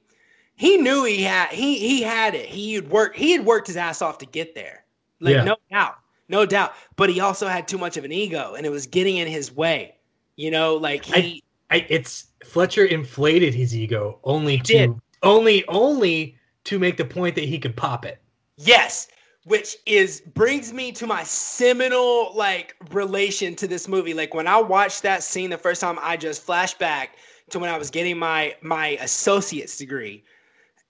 he 0.56 0.76
knew 0.78 1.04
he 1.04 1.22
had 1.22 1.50
he 1.50 1.78
he 1.78 2.02
had 2.02 2.34
it. 2.34 2.46
He 2.46 2.74
had 2.74 2.88
worked 2.88 3.16
he 3.16 3.32
had 3.32 3.44
worked 3.44 3.66
his 3.66 3.76
ass 3.76 4.00
off 4.00 4.18
to 4.18 4.26
get 4.26 4.54
there. 4.54 4.84
Like 5.20 5.34
Yeah. 5.34 5.44
no 5.44 5.56
doubt. 5.70 5.98
No 6.28 6.46
doubt. 6.46 6.72
But 6.96 7.10
he 7.10 7.20
also 7.20 7.48
had 7.48 7.66
too 7.66 7.78
much 7.78 7.96
of 7.96 8.04
an 8.04 8.12
ego 8.12 8.54
and 8.54 8.66
it 8.66 8.70
was 8.70 8.86
getting 8.86 9.16
in 9.16 9.28
his 9.28 9.54
way. 9.54 9.94
You 10.36 10.50
know, 10.50 10.76
like 10.76 11.04
he 11.04 11.42
I, 11.70 11.86
it's 11.88 12.26
Fletcher 12.44 12.84
inflated 12.84 13.54
his 13.54 13.76
ego 13.76 14.18
only 14.24 14.58
to 14.58 14.72
did. 14.72 14.94
only 15.22 15.66
only 15.68 16.36
to 16.64 16.78
make 16.78 16.96
the 16.96 17.04
point 17.04 17.34
that 17.34 17.44
he 17.44 17.58
could 17.58 17.76
pop 17.76 18.04
it. 18.04 18.20
Yes, 18.56 19.08
which 19.44 19.76
is 19.86 20.20
brings 20.34 20.72
me 20.72 20.92
to 20.92 21.06
my 21.06 21.24
seminal 21.24 22.34
like 22.34 22.76
relation 22.90 23.54
to 23.56 23.66
this 23.66 23.88
movie. 23.88 24.14
Like 24.14 24.34
when 24.34 24.46
I 24.46 24.60
watched 24.60 25.02
that 25.02 25.22
scene 25.22 25.50
the 25.50 25.58
first 25.58 25.80
time, 25.80 25.98
I 26.00 26.16
just 26.16 26.42
flashed 26.42 26.78
back 26.78 27.16
to 27.50 27.58
when 27.58 27.70
I 27.70 27.78
was 27.78 27.90
getting 27.90 28.18
my 28.18 28.54
my 28.62 28.98
associate's 29.00 29.76
degree, 29.76 30.24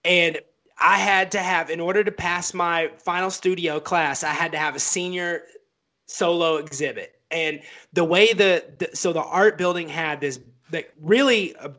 and 0.05 0.39
I 0.79 0.97
had 0.97 1.31
to 1.31 1.39
have 1.39 1.69
in 1.69 1.79
order 1.79 2.03
to 2.03 2.11
pass 2.11 2.53
my 2.53 2.91
final 2.97 3.29
studio 3.29 3.79
class, 3.79 4.23
I 4.23 4.31
had 4.31 4.51
to 4.53 4.57
have 4.57 4.75
a 4.75 4.79
senior 4.79 5.43
solo 6.05 6.57
exhibit. 6.57 7.19
And 7.31 7.61
the 7.93 8.03
way 8.03 8.33
the, 8.33 8.65
the 8.79 8.89
so 8.93 9.13
the 9.13 9.21
art 9.21 9.57
building 9.57 9.87
had 9.87 10.21
this 10.21 10.39
like 10.71 10.93
really 11.01 11.55
uh, 11.57 11.69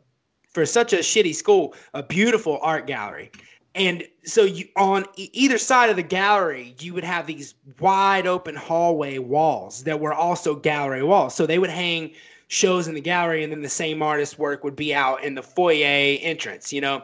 for 0.49 0.65
such 0.65 0.93
a 0.93 0.97
shitty 0.97 1.35
school, 1.35 1.73
a 1.93 2.03
beautiful 2.03 2.59
art 2.61 2.87
gallery. 2.87 3.31
And 3.73 4.03
so 4.23 4.43
you 4.43 4.67
on 4.75 5.05
either 5.15 5.57
side 5.57 5.89
of 5.89 5.95
the 5.95 6.03
gallery, 6.03 6.75
you 6.79 6.93
would 6.93 7.03
have 7.03 7.25
these 7.25 7.55
wide 7.79 8.27
open 8.27 8.55
hallway 8.55 9.17
walls 9.17 9.83
that 9.83 9.99
were 9.99 10.13
also 10.13 10.55
gallery 10.55 11.03
walls. 11.03 11.35
So 11.35 11.45
they 11.45 11.59
would 11.59 11.69
hang 11.69 12.11
shows 12.49 12.89
in 12.89 12.93
the 12.93 13.01
gallery, 13.01 13.43
and 13.43 13.51
then 13.51 13.61
the 13.61 13.69
same 13.69 14.01
artist's 14.01 14.37
work 14.37 14.63
would 14.65 14.75
be 14.75 14.93
out 14.93 15.23
in 15.23 15.35
the 15.35 15.41
foyer 15.41 16.17
entrance, 16.21 16.73
you 16.73 16.81
know. 16.81 17.01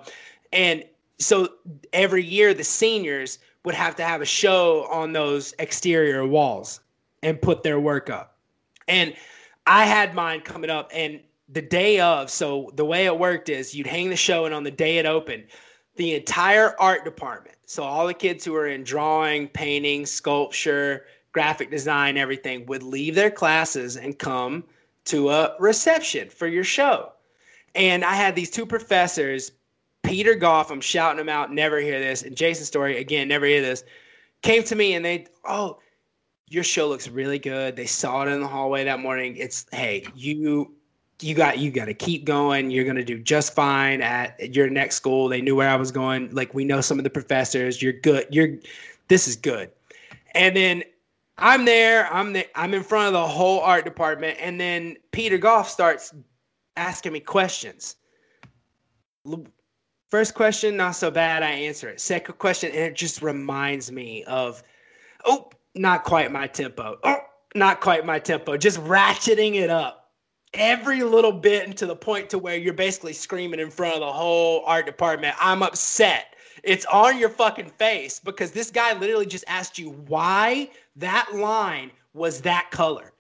And 0.52 0.84
so 1.20 1.50
every 1.94 2.24
year, 2.24 2.54
the 2.54 2.64
seniors 2.64 3.40
would 3.66 3.76
have 3.76 3.96
to 3.98 4.04
have 4.04 4.22
a 4.22 4.26
show 4.26 4.88
on 4.92 5.14
those 5.14 5.54
exterior 5.60 6.26
walls 6.26 6.80
and 7.24 7.42
put 7.42 7.64
their 7.64 7.80
work 7.80 8.10
up. 8.10 8.38
And 8.88 9.16
I 9.66 9.86
had 9.86 10.16
mine 10.16 10.42
coming 10.42 10.70
up, 10.70 10.90
and 10.94 11.20
the 11.50 11.62
day 11.62 12.00
of, 12.00 12.30
so 12.30 12.72
the 12.76 12.86
way 12.86 13.06
it 13.06 13.18
worked 13.18 13.50
is 13.50 13.74
you'd 13.76 13.88
hang 13.88 14.10
the 14.10 14.16
show, 14.16 14.46
and 14.46 14.54
on 14.54 14.64
the 14.64 14.72
day 14.72 14.98
it 14.98 15.06
opened, 15.06 15.46
the 15.96 16.14
entire 16.14 16.80
art 16.80 17.04
department, 17.04 17.58
so 17.66 17.84
all 17.84 18.08
the 18.08 18.14
kids 18.14 18.46
who 18.46 18.54
were 18.54 18.68
in 18.68 18.84
drawing, 18.84 19.48
painting, 19.48 20.06
sculpture, 20.06 21.06
graphic 21.34 21.70
design, 21.70 22.18
everything, 22.18 22.66
would 22.68 22.84
leave 22.84 23.16
their 23.16 23.32
classes 23.32 23.98
and 23.98 24.20
come 24.20 24.64
to 25.06 25.30
a 25.30 25.56
reception 25.60 26.30
for 26.30 26.48
your 26.48 26.64
show. 26.64 27.12
And 27.76 28.06
I 28.06 28.14
had 28.14 28.36
these 28.36 28.50
two 28.50 28.66
professors, 28.66 29.52
Peter 30.08 30.36
Goff, 30.36 30.72
I'm 30.72 30.82
shouting 30.82 31.18
them 31.18 31.30
out, 31.30 31.52
never 31.52 31.80
hear 31.80 32.00
this, 32.00 32.24
and 32.24 32.36
Jason 32.36 32.66
Story, 32.66 32.98
again, 32.98 33.28
never 33.28 33.46
hear 33.46 33.62
this, 33.62 33.84
came 34.42 34.64
to 34.64 34.76
me 34.76 34.94
and 34.94 35.04
they, 35.04 35.28
oh, 35.46 35.80
your 36.48 36.64
show 36.64 36.88
looks 36.88 37.10
really 37.10 37.40
good. 37.40 37.76
They 37.76 37.86
saw 37.86 38.24
it 38.24 38.30
in 38.30 38.40
the 38.40 38.48
hallway 38.48 38.86
that 38.86 39.00
morning. 39.00 39.36
It's 39.36 39.66
hey, 39.74 40.06
you 40.16 40.74
you 41.22 41.36
got 41.36 41.60
you 41.60 41.72
got 41.72 41.86
to 41.86 41.94
keep 41.94 42.24
going. 42.24 42.72
You're 42.72 42.86
gonna 42.86 43.04
do 43.04 43.20
just 43.20 43.54
fine 43.54 44.02
at 44.02 44.56
your 44.56 44.70
next 44.70 44.96
school. 44.96 45.28
They 45.28 45.42
knew 45.42 45.58
where 45.58 45.68
I 45.68 45.76
was 45.76 45.92
going. 45.92 46.34
Like 46.34 46.54
we 46.54 46.64
know 46.64 46.80
some 46.80 46.98
of 46.98 47.04
the 47.04 47.10
professors. 47.10 47.82
You're 47.82 48.00
good. 48.00 48.28
You're 48.32 48.60
this 49.10 49.28
is 49.28 49.36
good. 49.36 49.72
And 50.36 50.56
then 50.56 50.84
I'm 51.38 51.66
there. 51.66 52.12
I'm 52.14 52.34
the, 52.34 52.48
I'm 52.58 52.74
in 52.74 52.84
front 52.84 53.08
of 53.08 53.14
the 53.14 53.28
whole 53.28 53.60
art 53.60 53.84
department. 53.84 54.38
And 54.40 54.60
then 54.60 54.96
Peter 55.12 55.38
Goff 55.38 55.70
starts 55.70 56.14
asking 56.78 57.12
me 57.12 57.20
questions. 57.20 57.96
First 60.10 60.36
question, 60.36 60.78
not 60.78 60.92
so 60.92 61.12
bad. 61.12 61.44
I 61.44 61.50
answer 61.52 61.90
it. 61.90 62.00
Second 62.00 62.38
question, 62.38 62.72
and 62.72 62.80
it 62.80 62.96
just 62.96 63.22
reminds 63.22 63.92
me 63.92 64.24
of, 64.24 64.64
oh, 65.26 65.50
not 65.76 66.06
quite 66.06 66.32
my 66.32 66.48
tempo. 66.48 66.98
Oh, 67.04 67.18
not 67.56 67.82
quite 67.82 68.06
my 68.06 68.20
tempo. 68.20 68.56
Just 68.56 68.80
ratcheting 68.82 69.56
it 69.56 69.70
up 69.70 70.12
every 70.54 71.04
little 71.04 71.32
bit 71.32 71.76
to 71.78 71.86
the 71.86 71.96
point 71.96 72.30
to 72.30 72.38
where 72.38 72.58
you're 72.58 72.74
basically 72.74 73.14
screaming 73.14 73.60
in 73.60 73.70
front 73.70 73.96
of 73.96 74.00
the 74.00 74.12
whole 74.12 74.64
art 74.66 74.86
department. 74.86 75.36
I'm 75.40 75.62
upset. 75.62 76.36
It's 76.64 76.86
on 76.86 77.18
your 77.18 77.30
fucking 77.30 77.70
face 77.70 78.20
because 78.20 78.52
this 78.52 78.72
guy 78.72 78.98
literally 78.98 79.26
just 79.26 79.46
asked 79.48 79.78
you 79.78 79.92
why 80.08 80.70
that 80.96 81.30
line 81.34 81.92
was 82.14 82.42
that 82.42 82.72
color. 82.72 83.12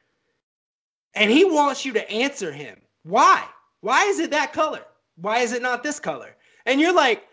And 1.15 1.29
he 1.29 1.43
wants 1.43 1.85
you 1.85 1.93
to 1.93 2.11
answer 2.11 2.51
him. 2.51 2.79
Why? 3.03 3.43
Why 3.81 4.03
is 4.05 4.19
it 4.19 4.31
that 4.31 4.53
color? 4.53 4.83
Why 5.17 5.39
is 5.39 5.51
it 5.51 5.61
not 5.61 5.83
this 5.83 5.99
color? 5.99 6.35
And 6.67 6.79
you're 6.79 6.93
like, 6.93 7.27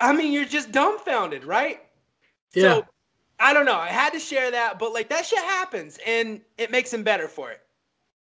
I 0.00 0.12
mean, 0.12 0.32
you're 0.32 0.44
just 0.44 0.72
dumbfounded, 0.72 1.44
right? 1.44 1.80
Yeah. 2.52 2.62
So 2.62 2.86
I 3.38 3.54
don't 3.54 3.64
know. 3.64 3.76
I 3.76 3.88
had 3.88 4.12
to 4.12 4.18
share 4.18 4.50
that, 4.50 4.78
but 4.78 4.92
like 4.92 5.08
that 5.08 5.24
shit 5.24 5.38
happens 5.38 5.98
and 6.06 6.40
it 6.58 6.70
makes 6.70 6.92
him 6.92 7.02
better 7.02 7.28
for 7.28 7.50
it. 7.52 7.60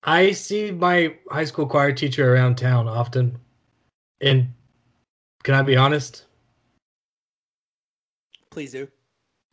I 0.04 0.32
see 0.32 0.72
my 0.72 1.16
high 1.30 1.44
school 1.44 1.66
choir 1.66 1.92
teacher 1.92 2.34
around 2.34 2.56
town 2.56 2.88
often. 2.88 3.38
And 4.22 4.48
can 5.44 5.56
I 5.56 5.64
be 5.64 5.76
honest? 5.76 6.26
Please 8.52 8.72
do. 8.72 8.88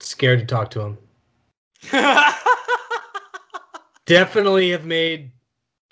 Scared 0.01 0.41
to 0.41 0.47
talk 0.47 0.71
to 0.73 0.81
him. 0.81 0.99
Definitely 4.07 4.71
have 4.71 4.85
made 4.85 5.33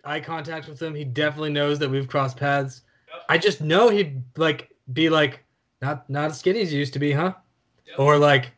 eye 0.04 0.20
contact 0.20 0.68
with 0.68 0.80
him. 0.80 0.94
He 0.94 1.04
definitely 1.04 1.50
knows 1.50 1.78
that 1.78 1.90
we've 1.90 2.08
crossed 2.08 2.36
paths. 2.36 2.82
I 3.28 3.38
just 3.38 3.60
know 3.60 3.88
he'd 3.88 4.22
like 4.36 4.70
be 4.92 5.08
like, 5.08 5.44
not 5.82 6.08
not 6.08 6.30
as 6.30 6.38
skinny 6.38 6.60
as 6.60 6.72
you 6.72 6.78
used 6.78 6.92
to 6.94 6.98
be, 6.98 7.12
huh? 7.12 7.34
Or 7.98 8.18
like, 8.18 8.52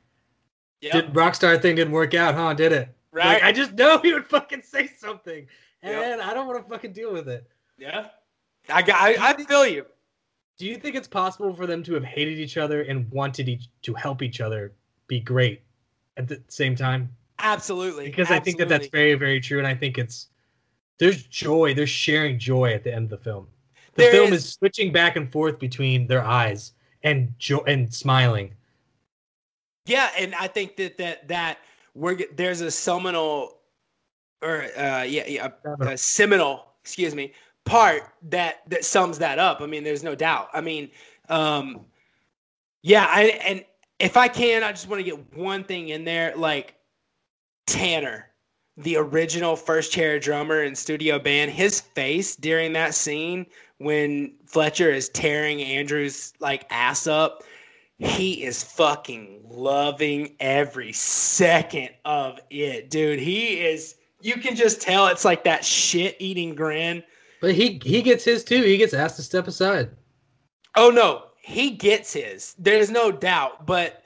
Yep. 0.81 0.93
did 0.93 1.13
Rockstar 1.13 1.61
thing 1.61 1.77
didn't 1.77 1.93
work 1.93 2.15
out, 2.15 2.35
huh? 2.35 2.55
Did 2.55 2.73
it? 2.73 2.89
Right. 3.13 3.35
Like, 3.35 3.43
I 3.43 3.53
just 3.53 3.73
know 3.75 3.99
he 4.03 4.13
would 4.13 4.27
fucking 4.27 4.63
say 4.63 4.89
something. 4.99 5.47
and 5.83 6.21
I 6.21 6.35
don't 6.35 6.47
want 6.47 6.63
to 6.63 6.69
fucking 6.69 6.93
deal 6.93 7.13
with 7.13 7.29
it. 7.29 7.49
Yeah. 7.79 8.09
I 8.69 8.83
got. 8.83 9.01
I, 9.01 9.17
I 9.19 9.45
feel 9.45 9.67
you. 9.67 9.87
Do 10.59 10.67
you 10.67 10.77
think 10.77 10.97
it's 10.97 11.09
possible 11.09 11.55
for 11.55 11.67
them 11.67 11.83
to 11.85 11.95
have 11.95 12.05
hated 12.05 12.39
each 12.39 12.57
other 12.57 12.83
and 12.83 13.11
wanted 13.13 13.49
each 13.49 13.69
to 13.83 13.95
help 13.95 14.23
each 14.23 14.41
other 14.41 14.73
be 15.07 15.21
great 15.21 15.63
at 16.17 16.27
the 16.29 16.43
same 16.49 16.75
time? 16.75 17.15
Absolutely. 17.39 18.07
Because 18.07 18.31
I 18.31 18.41
think 18.41 18.59
that 18.59 18.69
that's 18.69 18.89
very, 18.89 19.15
very 19.15 19.41
true, 19.41 19.59
and 19.59 19.67
I 19.67 19.75
think 19.75 19.97
it's 19.99 20.29
there's 20.99 21.23
joy, 21.29 21.75
there's 21.75 21.89
sharing 21.91 22.39
joy 22.41 22.73
at 22.73 22.83
the 22.83 22.93
end 22.93 23.05
of 23.05 23.11
the 23.11 23.19
film. 23.25 23.47
The 23.99 24.05
There 24.05 24.13
film 24.13 24.33
is. 24.33 24.45
is 24.45 24.53
switching 24.53 24.93
back 24.93 25.17
and 25.17 25.31
forth 25.31 25.59
between 25.59 26.07
their 26.07 26.25
eyes 26.25 26.73
and 27.03 27.35
jo- 27.39 27.65
and 27.67 27.93
smiling. 27.93 28.55
Yeah, 29.87 30.09
and 30.17 30.37
I 30.37 30.47
think 30.47 30.77
that 30.77 30.97
that 30.99 31.27
that 31.27 31.59
we're 31.95 32.17
there's 32.37 32.61
a 32.61 32.71
seminal 32.71 33.59
or 34.41 34.67
uh 34.77 35.03
yeah, 35.03 35.27
yeah 35.27 35.49
a, 35.65 35.85
a 35.85 35.99
seminal, 35.99 36.67
excuse 36.81 37.13
me, 37.13 37.33
part 37.65 38.05
that 38.31 38.63
that 38.69 38.85
sums 38.85 39.19
that 39.19 39.41
up. 39.41 39.61
I 39.61 39.67
mean, 39.67 39.83
there's 39.83 40.05
no 40.05 40.15
doubt. 40.15 40.51
I 40.53 40.61
mean, 40.61 40.91
um 41.29 41.85
yeah, 42.83 43.05
I 43.09 43.23
and 43.45 43.65
if 43.99 44.17
I 44.17 44.29
can, 44.29 44.63
I 44.63 44.71
just 44.71 44.89
want 44.89 45.01
to 45.01 45.05
get 45.05 45.37
one 45.37 45.65
thing 45.65 45.89
in 45.89 46.05
there 46.05 46.37
like 46.37 46.77
Tanner, 47.67 48.27
the 48.77 48.97
original 48.97 49.57
first 49.57 49.91
chair 49.91 50.21
drummer 50.21 50.63
in 50.63 50.77
studio 50.77 51.19
band, 51.19 51.51
his 51.51 51.81
face 51.81 52.37
during 52.37 52.73
that 52.75 52.95
scene 52.95 53.45
when 53.79 54.35
Fletcher 54.47 54.91
is 54.91 55.09
tearing 55.09 55.63
Andrew's 55.63 56.33
like 56.41 56.67
ass 56.71 57.07
up 57.07 57.43
he 57.99 58.45
is 58.45 58.63
fucking 58.63 59.41
loving 59.49 60.37
every 60.39 60.93
second 60.93 61.91
of 62.05 62.39
it, 62.49 62.91
dude. 62.91 63.19
He 63.19 63.61
is. 63.61 63.97
You 64.21 64.35
can 64.35 64.55
just 64.55 64.81
tell 64.81 65.09
it's 65.09 65.25
like 65.25 65.45
that 65.45 65.65
shit 65.65 66.17
eating 66.19 66.55
grin. 66.55 67.03
But 67.41 67.55
he 67.55 67.81
he 67.85 68.03
gets 68.03 68.25
his 68.25 68.45
too. 68.45 68.63
He 68.63 68.77
gets 68.77 68.95
asked 68.95 69.17
to 69.17 69.23
step 69.23 69.49
aside. 69.49 69.91
Oh 70.77 70.91
no, 70.91 71.25
he 71.43 71.71
gets 71.71 72.13
his. 72.13 72.55
There's 72.59 72.91
no 72.91 73.11
doubt. 73.11 73.67
But 73.67 74.05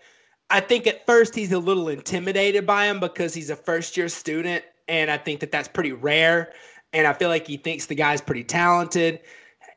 I 0.48 0.60
think 0.60 0.86
at 0.86 1.04
first 1.04 1.34
he's 1.34 1.52
a 1.52 1.58
little 1.58 1.88
intimidated 1.88 2.66
by 2.66 2.86
him 2.86 2.98
because 2.98 3.34
he's 3.34 3.50
a 3.50 3.56
first 3.56 3.96
year 3.96 4.08
student, 4.08 4.64
and 4.88 5.10
I 5.10 5.18
think 5.18 5.40
that 5.40 5.52
that's 5.52 5.68
pretty 5.68 5.92
rare. 5.92 6.52
And 6.94 7.06
I 7.06 7.12
feel 7.12 7.28
like 7.28 7.46
he 7.46 7.58
thinks 7.58 7.86
the 7.86 7.94
guy's 7.94 8.20
pretty 8.20 8.44
talented, 8.44 9.20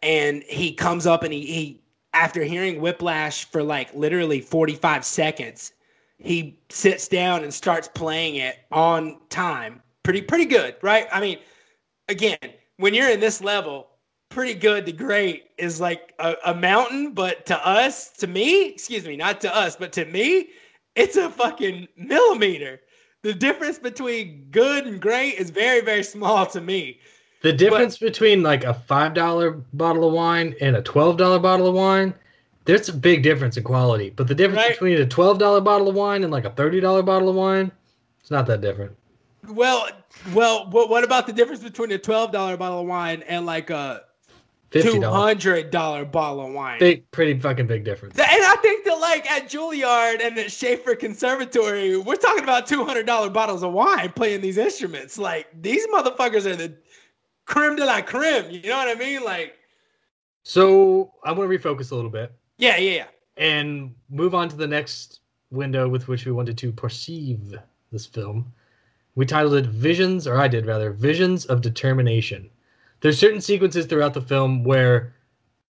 and 0.06 0.43
he 0.43 0.72
comes 0.72 1.06
up 1.06 1.24
and 1.24 1.34
he 1.34 1.45
he 1.45 1.82
after 2.14 2.43
hearing 2.43 2.80
Whiplash 2.80 3.43
for 3.45 3.62
like 3.62 3.93
literally 3.93 4.39
45 4.39 5.03
seconds, 5.03 5.74
he 6.18 6.58
sits 6.70 7.10
down 7.10 7.43
and 7.43 7.53
starts 7.53 7.89
playing 7.93 8.36
it 8.36 8.60
on 8.72 9.20
time. 9.30 9.82
Pretty 10.03 10.22
pretty 10.22 10.45
good, 10.45 10.76
right? 10.82 11.08
I 11.12 11.20
mean, 11.20 11.39
again, 12.08 12.38
when 12.78 12.93
you're 12.93 13.10
in 13.10 13.20
this 13.20 13.41
level, 13.41 13.88
pretty 14.30 14.53
good 14.53 14.86
to 14.86 14.91
great 14.91 15.47
is 15.58 15.82
like 15.82 16.14
a, 16.20 16.36
a 16.45 16.53
mountain, 16.53 17.14
but 17.14 17.45
to 17.47 17.68
us, 17.68 18.12
to 18.12 18.28
me, 18.28 18.70
excuse 18.70 19.06
me, 19.06 19.18
not 19.18 19.41
to 19.41 19.56
us, 19.56 19.76
but 19.76 19.91
to 19.93 20.06
me, 20.06 20.49
it's 20.95 21.18
a 21.18 21.30
fucking 21.30 21.88
millimeter. 21.97 22.80
The 23.24 23.34
difference 23.34 23.80
between 23.80 24.47
good 24.51 24.86
and 24.86 25.01
great 25.01 25.36
is 25.36 25.49
very, 25.49 25.82
very 25.82 26.03
small 26.03 26.45
to 26.47 26.62
me. 26.62 26.99
The 27.41 27.53
difference 27.53 27.97
between 27.97 28.41
like 28.43 28.63
a 28.63 28.73
five 28.73 29.13
dollar 29.13 29.51
bottle 29.73 30.07
of 30.07 30.13
wine 30.13 30.55
and 30.61 30.75
a 30.75 30.81
twelve 30.81 31.17
dollar 31.17 31.39
bottle 31.39 31.67
of 31.67 31.75
wine, 31.75 32.13
there's 32.65 32.89
a 32.89 32.93
big 32.93 33.21
difference 33.23 33.55
in 33.57 33.63
quality. 33.63 34.09
But 34.09 34.27
the 34.27 34.36
difference 34.36 34.63
Right. 34.63 34.71
between 34.71 34.97
a 34.99 35.05
twelve 35.05 35.38
dollar 35.38 35.61
bottle 35.61 35.88
of 35.88 35.95
wine 35.95 36.23
and 36.23 36.31
like 36.31 36.45
a 36.45 36.49
thirty 36.49 36.79
dollar 36.79 37.03
bottle 37.03 37.29
of 37.29 37.36
wine, 37.36 37.71
it's 38.19 38.31
not 38.31 38.47
that 38.47 38.61
different. 38.61 38.95
Well, 39.47 39.88
well, 40.33 40.67
what, 40.71 40.89
what 40.89 41.03
about 41.03 41.27
the 41.27 41.33
difference 41.33 41.61
between 41.61 41.91
a 41.91 41.99
twelve 41.99 42.31
dollar 42.31 42.57
bottle 42.57 42.79
of 42.81 42.88
wine 42.88 43.23
and 43.27 43.45
like 43.45 43.69
a 43.69 44.01
two 44.71 44.99
hundred 45.03 45.69
dollar 45.69 46.03
bottle 46.03 46.47
of 46.47 46.53
wine? 46.53 46.79
big, 46.79 47.09
pretty 47.11 47.39
fucking 47.39 47.67
big 47.67 47.83
difference. 47.83 48.17
And 48.17 48.27
I 48.27 48.55
think 48.63 48.86
that 48.86 48.95
like 48.99 49.29
at 49.29 49.47
Juilliard 49.49 50.19
and 50.21 50.36
at 50.39 50.51
Shaffer 50.51 50.95
Conservatory, 50.95 51.95
we're 51.97 52.15
talking 52.15 52.43
about 52.43 52.65
two 52.65 52.83
hundred 52.83 53.05
dollar 53.05 53.29
bottles 53.29 53.61
of 53.61 53.71
wine 53.73 54.11
playing 54.13 54.41
these 54.41 54.57
instruments. 54.57 55.19
Like 55.19 55.47
these 55.61 55.86
motherfuckers 55.93 56.47
are 56.47 56.55
the 56.55 56.73
creme 57.46 57.76
de 57.76 57.86
la 57.86 58.02
creme. 58.02 58.50
You 58.52 58.70
know 58.70 58.78
what 58.78 58.96
I 58.96 59.00
mean? 59.00 59.24
Like, 59.24 59.56
So 60.43 61.14
I 61.24 61.32
want 61.32 61.50
to 61.50 61.58
refocus 61.58 61.91
a 61.91 61.96
little 61.96 62.10
bit 62.12 62.32
yeah, 62.58 62.78
yeah, 62.78 62.96
yeah. 62.96 63.06
and 63.38 63.93
move 64.10 64.36
on 64.36 64.50
to 64.50 64.56
the 64.56 64.68
next 64.68 65.20
window 65.52 65.88
with 65.88 66.08
which 66.08 66.26
we 66.26 66.32
wanted 66.32 66.58
to 66.60 66.72
perceive 66.72 67.56
this 67.91 68.06
film. 68.06 68.52
We 69.16 69.26
titled 69.26 69.54
it 69.56 69.66
Visions, 69.68 70.28
or 70.28 70.38
I 70.39 70.48
did 70.48 70.66
rather, 70.66 70.91
Visions 70.91 71.46
of 71.46 71.62
Determination. 71.62 72.50
There's 73.02 73.18
certain 73.18 73.41
sequences 73.41 73.86
throughout 73.86 74.14
the 74.14 74.22
film 74.22 74.64
where 74.64 75.14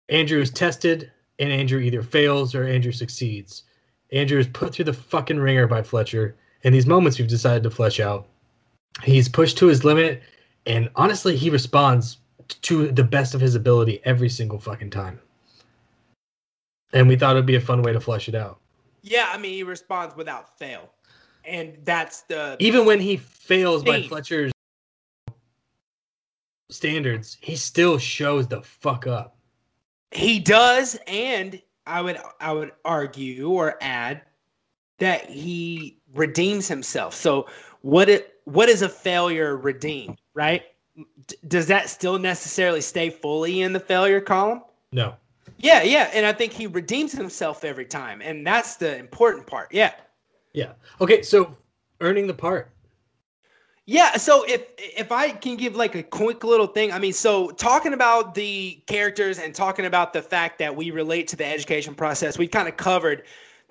Andrew 0.09 0.39
is 0.41 0.51
tested 0.51 1.11
and 1.39 1.51
Andrew 1.51 1.79
either 1.79 2.01
fails 2.01 2.55
or 2.55 2.63
Andrew 2.63 2.91
succeeds. 2.91 3.63
Andrew 4.11 4.39
is 4.39 4.47
put 4.47 4.73
through 4.73 4.85
the 4.85 4.93
fucking 4.93 5.39
ringer 5.39 5.67
by 5.67 5.83
Fletcher, 5.83 6.35
and 6.63 6.73
these 6.73 6.85
moments 6.85 7.19
we've 7.19 7.27
decided 7.27 7.63
to 7.63 7.69
flesh 7.69 7.99
out. 7.99 8.27
He's 9.03 9.27
pushed 9.27 9.57
to 9.57 9.67
his 9.67 9.83
limit, 9.83 10.23
and 10.65 10.89
honestly, 10.95 11.35
he 11.35 11.49
responds 11.49 12.17
to 12.61 12.91
the 12.91 13.03
best 13.03 13.33
of 13.33 13.41
his 13.41 13.55
ability 13.55 14.01
every 14.05 14.29
single 14.29 14.59
fucking 14.59 14.89
time. 14.89 15.19
And 16.93 17.07
we 17.07 17.15
thought 17.15 17.35
it'd 17.35 17.45
be 17.45 17.55
a 17.55 17.61
fun 17.61 17.81
way 17.81 17.91
to 17.93 17.99
flesh 17.99 18.29
it 18.29 18.35
out. 18.35 18.59
Yeah, 19.01 19.27
I 19.31 19.37
mean, 19.37 19.53
he 19.53 19.63
responds 19.63 20.15
without 20.15 20.57
fail, 20.57 20.89
and 21.43 21.77
that's 21.83 22.21
the 22.21 22.55
Even 22.59 22.85
when 22.85 22.99
he 22.99 23.17
fails 23.17 23.83
by 23.83 24.01
Fletcher's 24.03 24.51
standards, 26.71 27.37
he 27.41 27.55
still 27.55 27.97
shows 27.97 28.47
the 28.47 28.61
fuck 28.61 29.07
up. 29.07 29.37
he 30.11 30.39
does. 30.39 30.97
And 31.07 31.61
I 31.85 32.01
would 32.01 32.19
I 32.39 32.51
would 32.53 32.71
argue 32.83 33.49
or 33.49 33.77
add 33.81 34.21
that 34.97 35.29
he 35.29 35.99
redeems 36.13 36.67
himself. 36.67 37.13
So 37.13 37.47
what 37.81 38.09
it 38.09 38.39
what 38.45 38.69
is 38.69 38.81
a 38.81 38.89
failure 38.89 39.57
redeemed? 39.57 40.17
Right? 40.35 40.63
D- 41.27 41.35
does 41.47 41.65
that 41.67 41.89
still 41.89 42.19
necessarily 42.19 42.81
stay 42.81 43.09
fully 43.09 43.61
in 43.61 43.73
the 43.73 43.79
failure 43.79 44.21
column? 44.21 44.61
No. 44.91 45.15
Yeah, 45.57 45.81
yeah, 45.83 46.11
and 46.13 46.25
I 46.25 46.33
think 46.33 46.53
he 46.53 46.67
redeems 46.67 47.11
himself 47.13 47.63
every 47.63 47.85
time, 47.85 48.21
and 48.21 48.45
that's 48.45 48.75
the 48.75 48.97
important 48.97 49.47
part. 49.47 49.73
Yeah, 49.73 49.93
Yeah. 50.53 50.73
Okay, 51.01 51.21
so 51.23 51.55
earning 52.01 52.27
the 52.27 52.33
part. 52.33 52.71
yeah. 53.85 54.17
So 54.17 54.43
if 54.47 54.65
if 54.77 55.11
I 55.11 55.29
can 55.31 55.55
give 55.55 55.75
like 55.75 55.95
a 55.95 56.03
quick 56.03 56.43
little 56.43 56.67
thing, 56.67 56.91
I 56.91 56.99
mean, 56.99 57.13
so 57.13 57.51
talking 57.51 57.93
about 57.93 58.33
the 58.35 58.81
characters 58.87 59.39
and 59.39 59.53
talking 59.55 59.85
about 59.85 60.11
the 60.13 60.21
fact 60.21 60.59
that 60.59 60.75
we 60.75 60.91
relate 60.91 61.27
to 61.29 61.35
the 61.35 61.45
education 61.45 61.95
process, 61.95 62.37
we've 62.37 62.51
kind 62.51 62.67
of 62.67 62.77
covered 62.77 63.23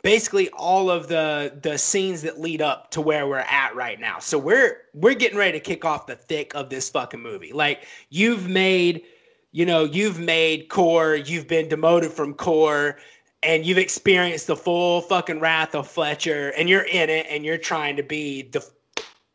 basically 0.05 0.51
all 0.51 0.91
of 0.91 1.09
the 1.09 1.59
the 1.63 1.77
scenes 1.77 2.23
that 2.23 2.39
lead 2.39 2.63
up 2.63 2.93
to 2.93 3.01
where 3.01 3.27
we're 3.27 3.39
at 3.39 3.75
right 3.75 3.99
now. 3.99 4.21
So 4.21 4.39
we're 4.39 4.83
we're 4.93 5.15
getting 5.15 5.37
ready 5.37 5.59
to 5.59 5.61
kick 5.61 5.85
off 5.85 6.07
the 6.07 6.15
thick 6.15 6.55
of 6.55 6.71
this 6.71 6.89
fucking 6.91 7.21
movie. 7.21 7.53
Like 7.53 7.87
you've 8.11 8.47
made, 8.49 9.03
you 9.51 9.67
know, 9.67 9.83
you've 9.83 10.21
made 10.21 10.69
core, 10.69 11.17
you've 11.17 11.49
been 11.49 11.69
demoted 11.69 12.13
from 12.13 12.35
core, 12.35 12.99
and 13.43 13.67
you've 13.67 13.79
experienced 13.79 14.47
the 14.47 14.57
full 14.57 15.01
fucking 15.01 15.41
wrath 15.41 15.75
of 15.75 15.89
Fletcher, 15.89 16.51
and 16.51 16.69
you're 16.69 16.87
in 16.87 17.11
it, 17.11 17.27
and 17.29 17.45
you're 17.45 17.59
trying 17.59 17.97
to 17.97 18.05
be 18.05 18.43
the 18.43 18.65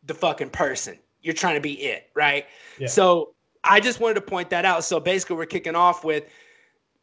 the 0.06 0.14
fucking 0.14 0.52
person. 0.52 0.98
You're 1.22 1.34
trying 1.34 1.56
to 1.56 1.62
be 1.62 1.74
it, 1.82 2.10
right? 2.14 2.46
Yeah. 2.78 2.88
So 2.88 3.34
I 3.66 3.82
just 3.82 4.00
wanted 4.00 4.14
to 4.16 4.22
point 4.22 4.50
that 4.52 4.64
out. 4.64 4.84
So 4.86 5.00
basically, 5.00 5.36
we're 5.36 5.48
kicking 5.48 5.76
off 5.76 6.06
with 6.06 6.26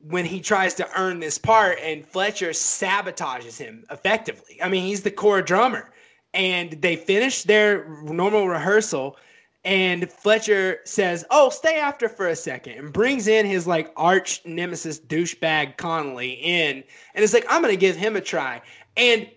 when 0.09 0.25
he 0.25 0.41
tries 0.41 0.75
to 0.75 0.89
earn 0.99 1.21
this 1.21 1.39
part 1.39 1.79
and 1.81 2.07
Fletcher 2.07 2.51
sabotages 2.51 3.59
him 3.59 3.85
effectively. 3.91 4.61
I 4.63 4.69
mean, 4.69 4.85
he's 4.85 5.03
the 5.03 5.11
core 5.11 5.43
drummer. 5.43 5.93
And 6.35 6.73
they 6.83 6.97
finish 6.97 7.45
their 7.45 7.89
normal 8.03 8.49
rehearsal 8.49 9.17
and 9.65 10.09
Fletcher 10.13 10.79
says, 10.85 11.25
"Oh, 11.31 11.51
stay 11.51 11.77
after 11.77 12.09
for 12.09 12.29
a 12.29 12.37
second 12.37 12.75
and 12.79 12.93
brings 12.93 13.27
in 13.27 13.47
his 13.47 13.67
like 13.67 13.93
arch 13.97 14.41
nemesis 14.45 15.01
douchebag 15.01 15.77
Connolly 15.77 16.35
in 16.35 16.85
and 17.15 17.25
it's 17.25 17.35
like, 17.35 17.47
"I'm 17.49 17.63
going 17.63 17.75
to 17.75 17.81
give 17.81 17.97
him 17.97 18.15
a 18.15 18.21
try." 18.21 18.63
And 18.97 19.29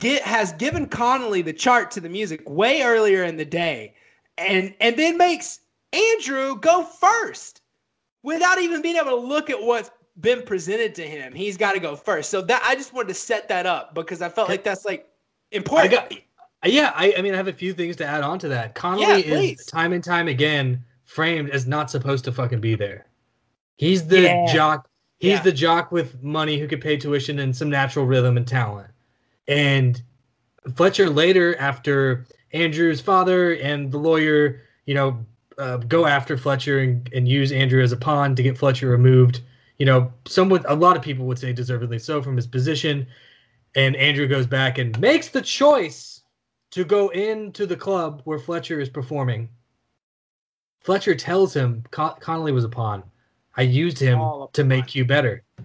get 0.00 0.22
has 0.22 0.52
given 0.54 0.86
Connolly 0.86 1.42
the 1.42 1.52
chart 1.52 1.92
to 1.92 2.00
the 2.00 2.08
music 2.08 2.48
way 2.48 2.82
earlier 2.82 3.22
in 3.22 3.36
the 3.36 3.44
day 3.44 3.94
and 4.38 4.74
and 4.80 4.96
then 4.96 5.16
makes 5.16 5.60
Andrew 5.92 6.56
go 6.56 6.82
first 6.82 7.60
without 8.22 8.60
even 8.60 8.82
being 8.82 8.96
able 8.96 9.10
to 9.10 9.16
look 9.16 9.50
at 9.50 9.62
what's 9.62 9.90
been 10.20 10.42
presented 10.42 10.94
to 10.96 11.02
him. 11.06 11.32
He's 11.32 11.56
got 11.56 11.72
to 11.72 11.80
go 11.80 11.96
first. 11.96 12.30
So 12.30 12.40
that 12.42 12.62
I 12.64 12.74
just 12.74 12.92
wanted 12.92 13.08
to 13.08 13.14
set 13.14 13.48
that 13.48 13.66
up 13.66 13.94
because 13.94 14.22
I 14.22 14.28
felt 14.28 14.48
like 14.48 14.64
that's 14.64 14.84
like 14.84 15.08
I 15.52 15.56
important. 15.56 15.92
got 15.92 16.12
yeah, 16.64 16.92
I, 16.94 17.14
I 17.16 17.22
mean 17.22 17.32
I 17.32 17.36
have 17.36 17.48
a 17.48 17.52
few 17.52 17.72
things 17.72 17.96
to 17.96 18.06
add 18.06 18.22
on 18.22 18.38
to 18.40 18.48
that. 18.48 18.74
Connolly 18.74 19.26
Yeah, 19.26 19.38
is 19.38 19.64
time 19.66 19.92
and 19.92 20.04
time 20.04 20.28
again 20.28 20.84
framed 21.04 21.50
as 21.50 21.66
not 21.66 21.90
supposed 21.90 22.24
to 22.26 22.32
fucking 22.32 22.60
be 22.60 22.74
there. 22.74 23.06
He's 23.76 24.06
the 24.06 24.20
Yeah. 24.22 24.52
jock 24.52 24.88
he's 25.18 25.32
Yeah. 25.32 25.42
the 25.42 25.52
jock 25.52 25.92
with 25.92 26.22
money 26.22 26.58
who 26.58 26.66
could 26.66 26.80
pay 26.80 26.96
tuition 26.96 27.38
and 27.38 27.54
some 27.54 27.70
natural 27.70 28.06
rhythm 28.06 28.36
and 28.36 28.46
talent. 28.46 28.88
And 29.48 30.00
Fletcher 30.74 31.08
later, 31.08 31.56
after 31.58 32.26
Andrew's 32.52 33.00
father 33.00 33.54
and 33.54 33.90
the 33.90 33.98
lawyer, 33.98 34.60
you 34.86 34.94
know, 34.94 35.24
uh, 35.58 35.78
go 35.78 36.06
after 36.06 36.36
Fletcher 36.36 36.80
and, 36.80 37.08
and 37.14 37.28
use 37.28 37.52
Andrew 37.52 37.82
as 37.82 37.92
a 37.92 37.96
pawn 37.96 38.34
to 38.34 38.42
get 38.42 38.58
Fletcher 38.58 38.88
removed. 38.88 39.40
You 39.80 39.86
know, 39.86 40.12
someone 40.26 40.62
a 40.68 40.74
lot 40.74 40.94
of 40.94 41.02
people 41.02 41.24
would 41.24 41.38
say 41.38 41.54
deservedly 41.54 41.98
so 41.98 42.20
from 42.22 42.36
his 42.36 42.46
position. 42.46 43.06
And 43.74 43.96
Andrew 43.96 44.28
goes 44.28 44.46
back 44.46 44.76
and 44.76 44.98
makes 45.00 45.28
the 45.28 45.40
choice 45.40 46.20
to 46.72 46.84
go 46.84 47.08
into 47.08 47.64
the 47.64 47.76
club 47.76 48.20
where 48.24 48.38
Fletcher 48.38 48.78
is 48.78 48.90
performing. 48.90 49.48
Fletcher 50.80 51.14
tells 51.14 51.56
him 51.56 51.82
Con- 51.90 52.16
Connolly 52.20 52.52
was 52.52 52.64
a 52.64 52.68
pawn. 52.68 53.02
I 53.56 53.62
used 53.62 53.98
him 53.98 54.20
to 54.52 54.64
make 54.64 54.94
you 54.94 55.06
better. 55.06 55.42
Mhm. 55.58 55.64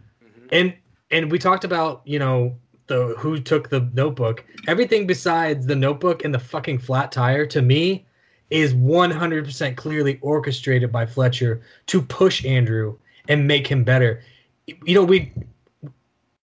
And 0.53 0.73
and 1.11 1.29
we 1.29 1.37
talked 1.37 1.65
about, 1.65 2.01
you 2.05 2.17
know, 2.17 2.57
the 2.87 3.15
who 3.17 3.37
took 3.41 3.69
the 3.69 3.81
notebook. 3.93 4.45
Everything 4.69 5.05
besides 5.05 5.65
the 5.65 5.75
notebook 5.75 6.23
and 6.23 6.33
the 6.33 6.39
fucking 6.39 6.79
flat 6.79 7.11
tire 7.11 7.45
to 7.47 7.61
me 7.61 8.05
is 8.49 8.73
100% 8.73 9.75
clearly 9.75 10.19
orchestrated 10.21 10.89
by 10.89 11.05
Fletcher 11.05 11.61
to 11.87 12.01
push 12.01 12.45
Andrew 12.45 12.95
and 13.27 13.47
make 13.47 13.67
him 13.67 13.83
better. 13.83 14.21
You 14.67 14.95
know, 14.95 15.03
we 15.03 15.31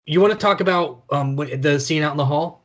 you 0.07 0.21
want 0.21 0.33
to 0.33 0.39
talk 0.39 0.61
about 0.61 1.03
um 1.11 1.37
the 1.37 1.79
scene 1.79 2.03
out 2.03 2.13
in 2.13 2.19
the 2.19 2.27
hall? 2.27 2.63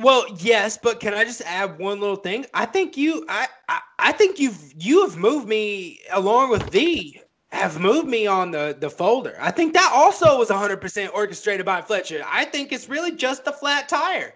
Well, 0.00 0.26
yes, 0.38 0.76
but 0.76 1.00
can 1.00 1.14
I 1.14 1.24
just 1.24 1.40
add 1.42 1.78
one 1.78 1.98
little 2.00 2.16
thing? 2.16 2.44
I 2.52 2.66
think 2.66 2.96
you, 2.96 3.24
I, 3.26 3.48
I, 3.70 3.80
I 3.98 4.12
think 4.12 4.38
you've 4.38 4.74
you 4.78 5.02
have 5.06 5.16
moved 5.16 5.48
me 5.48 6.00
along 6.12 6.50
with 6.50 6.70
thee 6.70 7.22
have 7.52 7.80
moved 7.80 8.08
me 8.08 8.26
on 8.26 8.50
the 8.50 8.76
the 8.78 8.90
folder. 8.90 9.36
I 9.40 9.50
think 9.50 9.72
that 9.74 9.90
also 9.94 10.38
was 10.38 10.48
100% 10.48 11.12
orchestrated 11.14 11.64
by 11.64 11.80
Fletcher. 11.80 12.22
I 12.26 12.44
think 12.44 12.72
it's 12.72 12.88
really 12.88 13.12
just 13.12 13.44
the 13.44 13.52
flat 13.52 13.88
tire. 13.88 14.34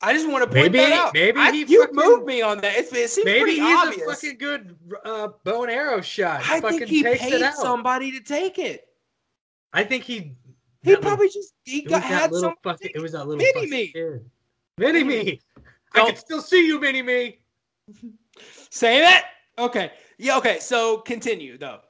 I 0.00 0.12
just 0.12 0.28
want 0.28 0.42
to 0.42 0.46
point 0.46 0.72
Maybe- 0.72 0.78
that 0.78 0.92
out. 0.92 1.14
maybe 1.14 1.38
I- 1.40 1.50
he 1.52 1.64
you 1.64 1.80
fucking- 1.80 1.96
moved 1.96 2.24
me 2.26 2.40
on 2.40 2.60
that. 2.60 2.76
It's, 2.76 2.92
it 2.92 3.10
seems 3.10 3.24
Maybe 3.24 3.52
he's 3.56 3.60
obvious. 3.62 4.06
a 4.06 4.10
fucking 4.14 4.38
good 4.38 4.76
uh, 5.04 5.28
bow 5.44 5.62
and 5.64 5.72
arrow 5.72 6.00
shot. 6.00 6.40
I 6.48 6.60
fucking 6.60 6.78
think 6.78 6.90
he 6.90 7.02
paid 7.02 7.52
somebody 7.54 8.12
to 8.12 8.20
take 8.20 8.58
it. 8.58 8.86
I 9.72 9.82
think 9.84 10.04
he 10.04 10.34
He 10.82 10.94
probably 10.96 11.28
just 11.28 11.54
he 11.64 11.82
got 11.82 12.02
had 12.02 12.30
little 12.30 12.50
some. 12.50 12.54
fucking 12.62 12.92
it 12.94 13.00
was 13.02 13.12
that 13.12 13.26
little 13.26 13.36
Mini 13.44 13.66
me. 13.68 13.88
kid. 13.88 14.30
Mini 14.78 15.02
me. 15.04 15.40
I 15.94 16.06
can 16.06 16.16
still 16.16 16.40
see 16.42 16.64
you, 16.66 16.78
mini 16.78 17.02
me. 17.02 17.40
Say 18.70 19.00
that. 19.00 19.30
Okay. 19.58 19.90
Yeah. 20.18 20.38
Okay. 20.38 20.58
So 20.60 20.98
continue 20.98 21.58
though. 21.58 21.80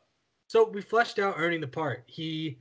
So 0.47 0.69
we 0.71 0.81
fleshed 0.81 1.19
out 1.19 1.35
earning 1.37 1.61
the 1.61 1.67
part. 1.69 2.05
He 2.07 2.59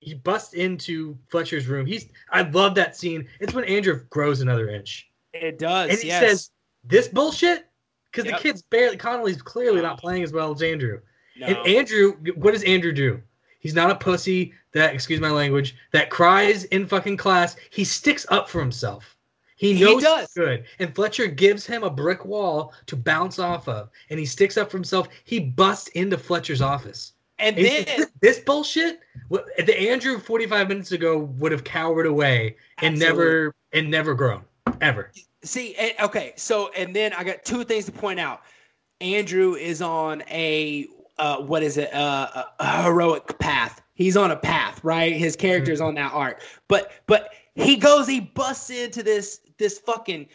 he 0.00 0.14
busts 0.14 0.54
into 0.54 1.16
Fletcher's 1.30 1.66
room. 1.66 1.86
He's 1.86 2.08
I 2.30 2.42
love 2.42 2.74
that 2.76 2.96
scene. 2.96 3.26
It's 3.40 3.54
when 3.54 3.64
Andrew 3.64 4.04
grows 4.10 4.40
another 4.40 4.68
inch. 4.68 5.10
It 5.32 5.58
does. 5.58 5.90
And 5.90 5.98
he 5.98 6.08
yes. 6.08 6.20
says, 6.22 6.50
This 6.84 7.08
bullshit? 7.08 7.66
Because 8.10 8.24
Yep. 8.26 8.36
the 8.36 8.42
kid's 8.42 8.62
barely 8.62 8.96
Connolly's 8.96 9.42
clearly 9.42 9.82
not 9.82 9.98
playing 10.00 10.22
as 10.22 10.32
well 10.32 10.52
as 10.52 10.62
Andrew. 10.62 11.00
no. 11.36 11.46
And 11.46 11.58
Andrew, 11.66 12.14
what 12.36 12.52
does 12.52 12.62
Andrew 12.64 12.92
do? 12.92 13.20
He's 13.60 13.74
not 13.74 13.90
a 13.90 13.94
pussy 13.96 14.54
that, 14.72 14.94
excuse 14.94 15.20
my 15.20 15.30
language, 15.30 15.74
that 15.92 16.10
cries 16.10 16.64
in 16.64 16.86
fucking 16.86 17.16
class. 17.16 17.56
He 17.70 17.84
sticks 17.84 18.24
up 18.30 18.48
for 18.48 18.60
himself. 18.60 19.16
He 19.56 19.74
He 19.74 19.84
knows 19.84 20.02
does. 20.04 20.20
he's 20.20 20.44
good. 20.44 20.64
And 20.78 20.94
Fletcher 20.94 21.26
gives 21.26 21.66
him 21.66 21.82
a 21.82 21.90
brick 21.90 22.24
wall 22.24 22.72
to 22.86 22.94
bounce 22.96 23.40
off 23.40 23.68
of. 23.68 23.90
And 24.10 24.18
he 24.18 24.24
sticks 24.24 24.56
up 24.56 24.70
for 24.70 24.76
himself. 24.76 25.08
He 25.24 25.40
busts 25.40 25.88
into 25.88 26.16
Fletcher's 26.16 26.62
office. 26.62 27.12
And 27.38 27.56
then 27.56 27.84
"This- 27.84 28.06
this 28.20 28.38
bullshit, 28.38 29.00
the 29.30 29.90
Andrew 29.90 30.18
45 30.18 30.68
minutes 30.68 30.92
ago 30.92 31.18
would 31.18 31.52
have 31.52 31.64
cowered 31.64 32.06
away 32.06 32.56
and 32.78 32.94
Absolutely. 32.94 33.24
never 33.24 33.54
and 33.72 33.90
never 33.90 34.14
grown. 34.14 34.44
Ever. 34.80 35.10
See, 35.44 35.76
okay, 36.00 36.32
so 36.36 36.70
and 36.76 36.94
then 36.94 37.12
I 37.12 37.24
got 37.24 37.44
two 37.44 37.64
things 37.64 37.84
to 37.86 37.92
point 37.92 38.20
out. 38.20 38.42
Andrew 39.00 39.54
is 39.54 39.80
on 39.80 40.22
a 40.30 40.88
uh, 41.18 41.38
what 41.38 41.62
is 41.62 41.76
it? 41.76 41.92
Uh, 41.92 42.44
a, 42.58 42.82
heroic 42.82 43.38
path. 43.38 43.82
He's 43.94 44.16
on 44.16 44.30
a 44.30 44.36
path, 44.36 44.82
right? 44.84 45.12
His 45.12 45.34
character's 45.34 45.80
on 45.80 45.94
that 45.94 46.12
arc, 46.12 46.42
but 46.68 46.92
but 47.06 47.30
he 47.54 47.76
goes, 47.76 48.06
he 48.06 48.20
busts 48.20 48.70
into 48.70 49.02
this 49.02 49.40
this 49.58 49.78
fucking 49.78 50.28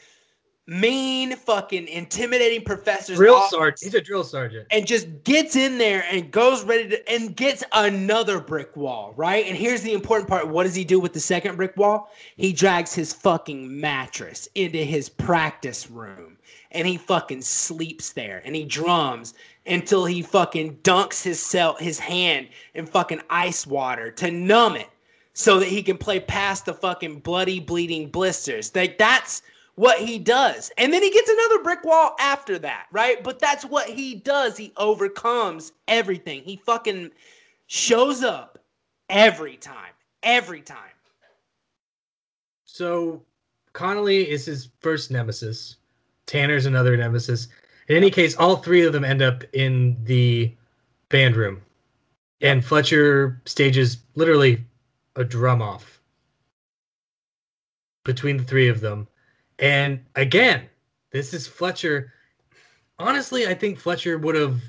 mean, 0.66 1.36
fucking 1.36 1.88
intimidating 1.88 2.64
professor's 2.64 3.18
Drill 3.18 3.42
sergeant. 3.50 3.80
He's 3.82 3.94
a 3.96 4.02
drill 4.02 4.24
sergeant. 4.24 4.68
and 4.72 4.88
just 4.88 5.08
gets 5.24 5.56
in 5.56 5.78
there 5.78 6.06
and 6.10 6.32
goes 6.32 6.64
ready 6.64 6.90
to 6.90 7.12
and 7.12 7.36
gets 7.36 7.64
another 7.74 8.40
brick 8.40 8.76
wall, 8.78 9.14
right? 9.18 9.46
And 9.46 9.58
here's 9.58 9.82
the 9.82 9.94
important 9.94 10.30
part. 10.30 10.48
What 10.48 10.64
does 10.64 10.76
he 10.76 10.86
do 10.86 11.00
with 11.00 11.14
the 11.14 11.20
second 11.20 11.58
brick 11.58 11.76
wall? 11.76 12.12
He 12.38 12.54
drags 12.54 12.94
his 12.94 13.12
fucking 13.14 13.80
mattress 13.80 14.48
into 14.56 14.78
his 14.78 15.10
practice 15.10 15.90
room 15.90 16.38
and 16.72 16.88
he 16.88 16.98
fucking 16.98 17.42
sleeps 17.42 18.14
there 18.14 18.42
and 18.46 18.56
he 18.56 18.64
drums 18.64 19.34
until 19.66 20.06
he 20.06 20.22
fucking 20.22 20.78
dunks 20.78 21.24
his 21.24 21.40
cell 21.40 21.76
his 21.80 22.00
hand 22.00 22.48
in 22.74 22.86
fucking 22.86 23.22
ice 23.30 23.68
water 23.68 24.12
to 24.12 24.32
numb 24.32 24.76
it 24.76 24.90
so 25.34 25.60
that 25.60 25.68
he 25.68 25.84
can 25.84 25.98
play 25.98 26.20
past 26.20 26.66
the 26.66 26.74
fucking 26.74 27.20
bloody 27.20 27.60
bleeding 27.60 28.10
blisters. 28.10 28.74
Like 28.76 28.98
that's 28.98 29.42
what 29.76 30.00
he 30.00 30.20
does. 30.20 30.72
And 30.78 30.94
then 30.94 31.02
he 31.02 31.10
gets 31.10 31.30
another 31.30 31.64
brick 31.64 31.84
wall 31.84 32.16
after 32.20 32.60
that, 32.60 32.88
right? 32.92 33.24
But 33.24 33.40
that's 33.40 33.66
what 33.66 33.90
he 33.90 34.16
does. 34.16 34.58
He 34.58 34.74
overcomes 34.78 35.72
everything. 35.88 36.44
He 36.44 36.58
fucking 36.58 37.12
shows 37.68 38.24
up 38.24 38.60
every 39.10 39.58
time. 39.58 39.94
Every 40.22 40.62
time. 40.62 40.78
So 42.66 43.22
Connolly 43.74 44.30
is 44.30 44.46
his 44.46 44.70
first 44.80 45.12
nemesis. 45.12 45.78
Tanner's 46.26 46.66
another 46.66 46.96
nemesis. 46.96 47.50
In 47.88 47.98
any 47.98 48.10
case, 48.10 48.36
all 48.38 48.56
three 48.58 48.86
of 48.86 48.94
them 48.94 49.04
end 49.04 49.22
up 49.22 49.44
in 49.54 49.98
the 50.06 50.56
band 51.10 51.36
room. 51.36 51.62
And 52.42 52.64
Fletcher 52.64 53.42
stages 53.46 53.98
literally 54.16 54.64
a 55.16 55.24
drum 55.24 55.62
off 55.62 56.02
between 58.04 58.38
the 58.38 58.44
three 58.44 58.68
of 58.68 58.82
them. 58.82 59.08
And 59.64 60.04
again, 60.16 60.64
this 61.12 61.34
is 61.34 61.48
Fletcher. 61.48 62.12
Honestly, 63.00 63.48
I 63.48 63.54
think 63.54 63.80
Fletcher 63.80 64.18
would 64.18 64.36
have 64.36 64.60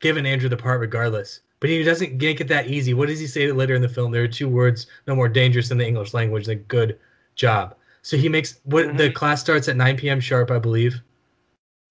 given 0.00 0.24
Andrew 0.24 0.48
the 0.48 0.56
part 0.56 0.80
regardless. 0.80 1.40
But 1.60 1.68
he 1.68 1.82
doesn't 1.82 2.16
make 2.20 2.40
it 2.40 2.48
that 2.48 2.68
easy. 2.68 2.94
What 2.94 3.08
does 3.08 3.20
he 3.20 3.26
say 3.26 3.52
later 3.52 3.74
in 3.74 3.82
the 3.82 3.88
film? 3.88 4.12
There 4.12 4.22
are 4.22 4.28
two 4.28 4.48
words 4.48 4.86
no 5.06 5.14
more 5.14 5.28
dangerous 5.28 5.70
in 5.70 5.76
the 5.76 5.86
English 5.86 6.14
language 6.14 6.46
than 6.46 6.60
good 6.60 6.98
job. 7.34 7.76
So 8.00 8.16
he 8.16 8.30
makes 8.30 8.60
what 8.64 8.96
the 8.96 9.10
Mhm. 9.10 9.14
class 9.14 9.42
starts 9.42 9.68
at 9.68 9.76
9 9.76 9.98
p.m. 9.98 10.20
sharp, 10.20 10.50
I 10.50 10.58
believe. 10.58 10.98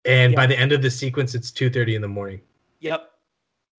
And 0.06 0.34
Yeah. 0.34 0.36
by 0.38 0.48
the 0.48 0.58
end 0.58 0.72
of 0.72 0.82
the 0.82 0.90
sequence, 0.90 1.36
it's 1.36 1.52
2:30 1.52 1.94
in 1.94 2.02
the 2.02 2.08
morning. 2.08 2.42
Yep. 2.80 3.12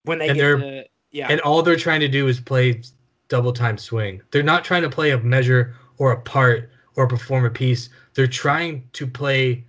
When 0.03 0.19
they 0.19 0.29
And 0.29 0.37
get 0.37 0.41
they're- 0.41 0.57
the 0.57 0.87
yeah. 1.11 1.27
And 1.29 1.41
all 1.41 1.61
they're 1.61 1.75
trying 1.75 1.99
to 1.99 2.07
do 2.07 2.29
is 2.29 2.39
play 2.39 2.81
double 3.27 3.51
time 3.51 3.77
swing. 3.77 4.21
They're 4.31 4.43
not 4.43 4.63
trying 4.63 4.83
to 4.83 4.89
play 4.89 5.11
a 5.11 5.17
measure 5.19 5.75
or 5.97 6.13
a 6.13 6.21
part 6.21 6.69
or 6.95 7.07
perform 7.07 7.45
a 7.45 7.49
piece. 7.49 7.89
They're 8.13 8.27
trying 8.27 8.83
to 8.93 9.07
play 9.07 9.63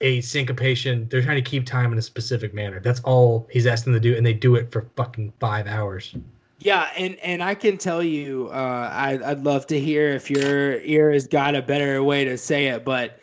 a 0.00 0.20
syncopation. 0.22 1.06
They're 1.10 1.22
trying 1.22 1.42
to 1.42 1.48
keep 1.50 1.66
time 1.66 1.92
in 1.92 1.98
a 1.98 2.02
specific 2.02 2.54
manner. 2.54 2.80
That's 2.80 3.00
all 3.00 3.46
he's 3.50 3.66
asked 3.66 3.84
them 3.84 3.94
to 3.94 4.00
do, 4.00 4.16
and 4.16 4.24
they 4.24 4.32
do 4.34 4.54
it 4.56 4.72
for 4.72 4.88
fucking 4.96 5.32
five 5.40 5.66
hours. 5.66 6.14
Yeah, 6.58 6.90
and 6.96 7.16
and 7.20 7.42
I 7.42 7.54
can 7.54 7.78
tell 7.78 8.02
you, 8.02 8.48
uh, 8.52 8.90
I, 8.92 9.18
I'd 9.24 9.44
love 9.44 9.66
to 9.68 9.80
hear 9.80 10.08
if 10.10 10.30
your 10.30 10.80
ear 10.80 11.10
has 11.12 11.26
got 11.26 11.54
a 11.54 11.62
better 11.62 12.02
way 12.02 12.24
to 12.24 12.36
say 12.36 12.66
it, 12.66 12.84
but 12.84 13.18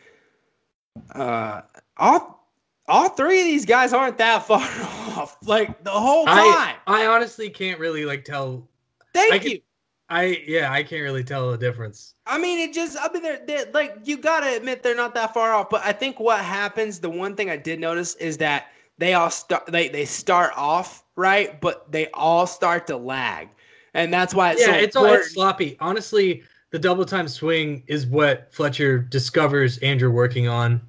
uh, 1.14 1.62
all 1.98 2.48
all 2.88 3.10
three 3.10 3.42
of 3.42 3.46
these 3.46 3.66
guys 3.66 3.94
aren't 3.94 4.18
that 4.18 4.44
far 4.48 4.60
off. 4.62 5.38
Like 5.46 5.84
the 5.84 5.92
whole 5.92 6.26
time. 6.26 6.36
I 6.36 6.76
I 6.88 7.08
honestly 7.08 7.50
can't 7.50 7.80
really 7.80 8.06
like 8.06 8.24
tell. 8.26 8.68
Thank 9.14 9.34
I 9.34 9.40
can- 9.40 9.52
you. 9.52 9.62
I 10.10 10.44
yeah, 10.48 10.72
I 10.72 10.84
can't 10.84 11.04
really 11.04 11.24
tell 11.24 11.52
the 11.52 11.58
difference. 11.58 12.16
I 12.26 12.38
mean, 12.38 12.60
it 12.60 12.74
just, 12.74 12.98
I 13.00 13.12
mean, 13.12 13.22
they're, 13.24 13.42
they're 13.46 13.66
like, 13.74 13.98
you 14.04 14.18
gotta 14.18 14.56
admit 14.56 14.84
they're 14.84 14.96
not 14.96 15.14
that 15.16 15.34
far 15.34 15.54
off. 15.54 15.70
But 15.70 15.84
I 15.84 15.92
think 15.92 16.20
what 16.20 16.40
happens, 16.40 17.00
the 17.00 17.10
one 17.10 17.36
thing 17.36 17.50
I 17.50 17.58
did 17.58 17.80
notice 17.80 18.16
is 18.16 18.38
that 18.38 18.68
they 18.98 19.14
all 19.14 19.30
start, 19.30 19.66
they, 19.68 19.90
they 19.90 20.06
start 20.06 20.54
off 20.56 21.04
right, 21.16 21.60
but 21.60 21.92
they 21.92 22.08
all 22.12 22.48
start 22.48 22.88
to 22.88 22.98
lag. 22.98 23.50
And 23.94 24.14
that's 24.14 24.34
why 24.34 24.52
it's 24.52 24.62
yeah, 24.62 24.68
so 24.68 24.74
it's 24.74 24.96
all 24.96 25.06
it's 25.06 25.34
sloppy. 25.34 25.76
Honestly, 25.80 26.44
the 26.72 26.80
double 26.80 27.06
time 27.06 27.28
swing 27.28 27.84
is 27.88 28.06
what 28.06 28.54
Fletcher 28.54 29.00
discovers 29.00 29.78
Andrew 29.80 30.12
working 30.12 30.48
on. 30.48 30.82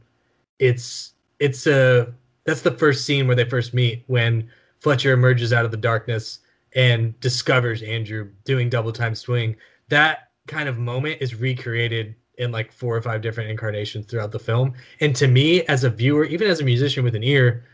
It's 0.58 1.14
it's 1.38 1.66
a 1.66 2.12
that's 2.44 2.62
the 2.62 2.72
first 2.72 3.04
scene 3.04 3.26
where 3.26 3.36
they 3.36 3.48
first 3.48 3.74
meet 3.74 4.04
when 4.06 4.48
Fletcher 4.80 5.12
emerges 5.12 5.52
out 5.52 5.64
of 5.64 5.70
the 5.70 5.76
darkness 5.76 6.40
and 6.74 7.18
discovers 7.20 7.82
Andrew 7.82 8.30
doing 8.44 8.68
double 8.68 8.92
time 8.92 9.14
swing. 9.14 9.56
That 9.88 10.30
kind 10.46 10.68
of 10.68 10.78
moment 10.78 11.18
is 11.20 11.34
recreated 11.34 12.14
in 12.38 12.52
like 12.52 12.72
four 12.72 12.96
or 12.96 13.02
five 13.02 13.20
different 13.20 13.50
incarnations 13.50 14.06
throughout 14.06 14.32
the 14.32 14.38
film. 14.38 14.74
And 15.00 15.14
to 15.16 15.26
me, 15.26 15.62
as 15.62 15.84
a 15.84 15.90
viewer, 15.90 16.24
even 16.24 16.48
as 16.48 16.60
a 16.60 16.64
musician 16.64 17.04
with 17.04 17.14
an 17.14 17.24
ear, 17.24 17.64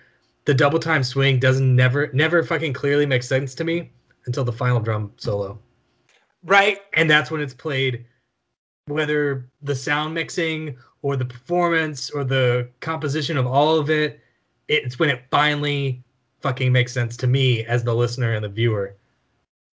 the 0.44 0.54
double 0.54 0.78
time 0.78 1.02
swing 1.02 1.38
doesn't 1.38 1.74
never 1.74 2.10
never 2.12 2.42
fucking 2.42 2.72
clearly 2.72 3.06
make 3.06 3.22
sense 3.22 3.54
to 3.54 3.64
me 3.64 3.90
until 4.26 4.44
the 4.44 4.52
final 4.52 4.80
drum 4.80 5.12
solo 5.16 5.58
right. 6.44 6.78
and 6.94 7.08
that's 7.08 7.30
when 7.30 7.40
it's 7.40 7.54
played 7.54 8.04
whether 8.86 9.48
the 9.62 9.74
sound 9.74 10.12
mixing 10.12 10.76
or 11.02 11.16
the 11.16 11.24
performance 11.24 12.10
or 12.10 12.24
the 12.24 12.68
composition 12.80 13.36
of 13.36 13.46
all 13.46 13.78
of 13.78 13.90
it 13.90 14.20
it's 14.68 14.98
when 14.98 15.10
it 15.10 15.22
finally 15.30 16.03
fucking 16.44 16.70
makes 16.70 16.92
sense 16.92 17.16
to 17.16 17.26
me 17.26 17.64
as 17.64 17.82
the 17.82 17.94
listener 17.94 18.34
and 18.34 18.44
the 18.44 18.48
viewer. 18.50 18.94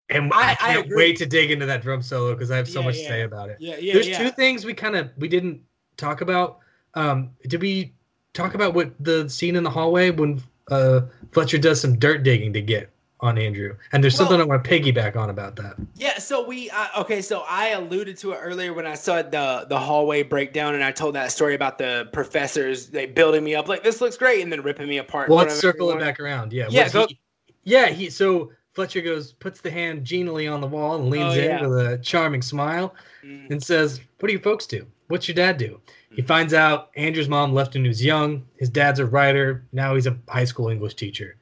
And 0.09 0.32
I, 0.34 0.38
I- 0.38 0.51
I 0.51 0.55
can't 0.55 0.86
agree. 0.86 0.97
wait 0.97 1.15
to 1.18 1.26
dig 1.26 1.49
into 1.49 1.65
that 1.65 1.82
drum 1.82 2.01
solo 2.01 2.34
because 2.34 2.51
I 2.51 2.57
have 2.57 2.68
so 2.68 2.82
Yeah, 2.82 2.86
much 2.86 2.95
to 2.97 3.03
say 3.05 3.22
about 3.22 3.49
it. 3.49 3.57
Yeah, 3.61 3.78
yeah, 3.78 3.93
There's 3.93 4.09
yeah. 4.09 4.18
two 4.18 4.32
things 4.32 4.65
we 4.65 4.74
kind 4.74 4.95
of 4.97 5.09
we 5.18 5.30
didn't 5.30 5.61
talk 5.95 6.20
about. 6.20 6.59
Um, 6.93 7.32
did 7.47 7.61
we 7.61 7.93
talk 8.34 8.53
about 8.53 8.74
what 8.74 8.91
the 8.99 9.30
scene 9.30 9.55
in 9.55 9.63
the 9.63 9.70
hallway 9.70 10.11
when 10.11 10.41
uh, 10.70 11.01
Fletcher 11.32 11.57
does 11.57 11.80
some 11.80 11.97
dirt 11.97 12.24
digging 12.24 12.51
to 12.53 12.61
get 12.61 12.91
on 13.20 13.38
Andrew? 13.38 13.76
And 13.91 14.03
there's 14.03 14.15
something 14.15 14.39
I 14.39 14.43
want 14.43 14.63
to 14.63 14.70
piggyback 14.70 15.15
on 15.15 15.30
about 15.30 15.55
that. 15.55 15.76
Yeah, 15.95 16.18
so 16.20 16.45
we 16.45 16.70
uh, 16.70 16.88
okay. 17.01 17.22
So 17.22 17.43
I 17.47 17.70
alluded 17.70 18.18
to 18.20 18.34
it 18.34 18.38
earlier 18.41 18.74
when 18.74 18.86
I 18.86 18.93
saw 18.95 19.22
the 19.22 19.65
the 19.68 19.78
hallway 19.80 20.24
breakdown, 20.24 20.76
and 20.76 20.84
I 20.84 20.91
told 20.91 21.15
that 21.15 21.32
story 21.32 21.55
about 21.55 21.78
the 21.78 22.09
professors 22.13 22.88
they 22.88 23.05
building 23.05 23.43
me 23.43 23.55
up 23.55 23.68
like 23.68 23.84
this 23.84 24.01
looks 24.01 24.18
great, 24.18 24.41
and 24.41 24.51
then 24.51 24.61
ripping 24.61 24.88
me 24.88 24.97
apart. 24.99 25.30
Well, 25.30 25.38
let's 25.39 25.59
circle 25.59 25.91
it 25.91 25.99
back 25.99 26.20
around. 26.20 26.53
Yeah. 26.53 26.68
Yeah, 26.70 26.89
go- 26.89 27.07
he- 27.07 27.20
yeah. 27.63 27.88
He 27.88 28.09
so 28.09 28.51
Fletcher 28.74 29.01
goes, 29.01 29.34
puts 29.34 29.59
the 29.61 29.72
hand 29.72 30.05
genially 30.05 30.47
on 30.47 30.61
the 30.61 30.68
wall 30.68 30.95
and 30.97 31.09
leans 31.09 31.36
Oh, 31.36 31.39
in 31.39 31.70
with 31.70 31.80
a 31.80 31.97
charming 31.99 32.43
smile 32.43 32.93
Mm. 33.26 33.49
and 33.49 33.63
says, 33.63 33.99
"What 34.20 34.28
do 34.28 34.34
you 34.34 34.39
folks 34.39 34.68
do? 34.68 34.86
What's 35.07 35.28
your 35.28 35.34
dad 35.36 35.57
do?" 35.57 35.80
He 36.15 36.22
finds 36.22 36.53
out 36.53 36.89
Andrew's 36.95 37.28
mom 37.30 37.53
left 37.53 37.74
when 37.74 37.84
he 37.84 37.88
was 37.89 38.03
young. 38.03 38.43
His 38.57 38.70
dad's 38.70 38.99
a 38.99 39.05
writer. 39.05 39.63
Now 39.72 39.93
he's 39.95 40.07
a 40.07 40.18
high 40.30 40.45
school 40.45 40.70
English 40.70 40.95
teacher. 40.95 41.36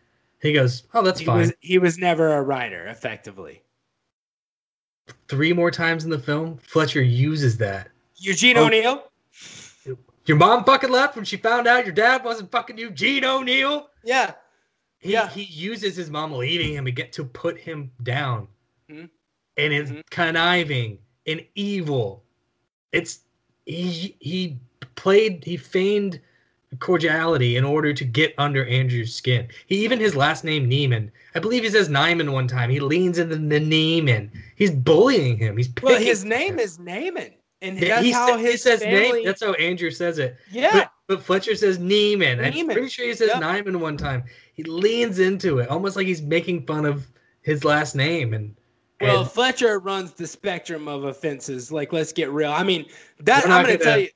He 0.45 0.53
goes, 0.53 0.83
"Oh, 0.93 1.01
that's 1.01 1.19
He 1.19 1.25
fine." 1.25 1.39
was 1.39 1.53
he 1.59 1.77
was 1.79 1.97
never 1.97 2.33
a 2.33 2.41
writer, 2.41 2.87
effectively. 2.87 3.63
Three 5.27 5.53
more 5.53 5.71
times 5.71 6.03
in 6.03 6.09
the 6.09 6.19
film, 6.19 6.57
Fletcher 6.59 7.01
uses 7.01 7.57
that. 7.57 7.89
Eugene 8.17 8.57
Oh. 8.57 8.65
O'Neill. 8.65 9.11
Your 10.27 10.37
mom 10.37 10.63
fucking 10.63 10.89
left 10.91 11.15
when 11.15 11.25
she 11.25 11.37
found 11.37 11.67
out 11.67 11.85
your 11.85 11.93
dad 11.93 12.23
wasn't 12.23 12.51
fucking 12.51 12.77
Eugene 12.77 13.23
O'Neill. 13.25 13.89
Yeah, 14.03 14.33
He, 14.99 15.11
Yeah. 15.11 15.29
he 15.29 15.43
uses 15.43 15.95
his 15.95 16.09
mom 16.09 16.31
leaving 16.33 16.73
him 16.73 16.85
to 16.85 16.91
get 16.91 17.11
to 17.13 17.23
put 17.25 17.59
him 17.59 17.91
down. 18.01 18.47
Mhm. 18.89 19.09
And 19.57 19.73
it's 19.73 19.91
Mhm. 19.91 20.01
conniving 20.09 20.97
and 21.27 21.45
evil. 21.53 22.23
It's 22.91 23.19
he 23.67 24.15
he 24.19 24.57
played 24.95 25.43
he 25.43 25.57
feigned 25.57 26.21
cordiality 26.79 27.57
in 27.57 27.63
order 27.63 27.93
to 27.93 28.03
get 28.05 28.33
under 28.37 28.65
Andrew's 28.65 29.13
skin. 29.13 29.47
He 29.67 29.83
even 29.83 29.99
his 29.99 30.15
last 30.15 30.43
name 30.43 30.69
Neiman. 30.69 31.11
I 31.35 31.39
believe 31.39 31.63
he 31.63 31.69
says 31.69 31.89
Nyman 31.89 32.31
one 32.31 32.47
time. 32.47 32.69
He 32.69 32.79
leans 32.79 33.17
into 33.19 33.35
the 33.35 33.59
Neiman. 33.59 34.29
He's 34.55 34.71
bullying 34.71 35.37
him. 35.37 35.57
He's 35.57 35.69
well, 35.81 35.99
his 35.99 36.23
name 36.25 36.59
is 36.59 36.79
Naaman, 36.79 37.33
and 37.61 37.79
Yeah, 37.79 38.01
that's 38.01 38.13
how 38.13 38.27
sa- 38.29 38.37
his 38.37 38.51
he 38.51 38.57
says 38.57 38.81
family. 38.83 39.11
name. 39.11 39.25
That's 39.25 39.43
how 39.43 39.53
Andrew 39.53 39.91
says 39.91 40.17
it. 40.19 40.37
yeah, 40.51 40.71
But, 40.73 40.91
but 41.07 41.23
Fletcher 41.23 41.55
says 41.55 41.77
Neiman. 41.77 42.43
I'm 42.45 42.53
Neiman. 42.53 42.73
pretty 42.73 42.89
sure 42.89 43.05
he 43.05 43.13
says 43.13 43.29
Yep. 43.33 43.41
Nyman 43.43 43.75
one 43.79 43.97
time. 43.97 44.23
He 44.53 44.63
leans 44.63 45.19
into 45.19 45.59
it, 45.59 45.69
almost 45.69 45.95
like 45.95 46.07
he's 46.07 46.21
making 46.21 46.65
fun 46.65 46.85
of 46.85 47.05
his 47.41 47.63
last 47.65 47.95
name. 47.95 48.33
And, 48.33 48.55
Well, 49.01 49.21
and 49.21 49.29
Fletcher 49.29 49.79
runs 49.79 50.13
the 50.13 50.25
spectrum 50.25 50.87
of 50.87 51.03
offenses. 51.03 51.69
Like, 51.71 51.91
let's 51.91 52.13
get 52.13 52.31
real. 52.31 52.51
I 52.51 52.63
mean, 52.63 52.85
that 53.19 53.43
I'm 53.45 53.65
going 53.65 53.77
to 53.77 53.83
gonna- 53.83 53.83
tell 53.83 53.99
you, 53.99 54.09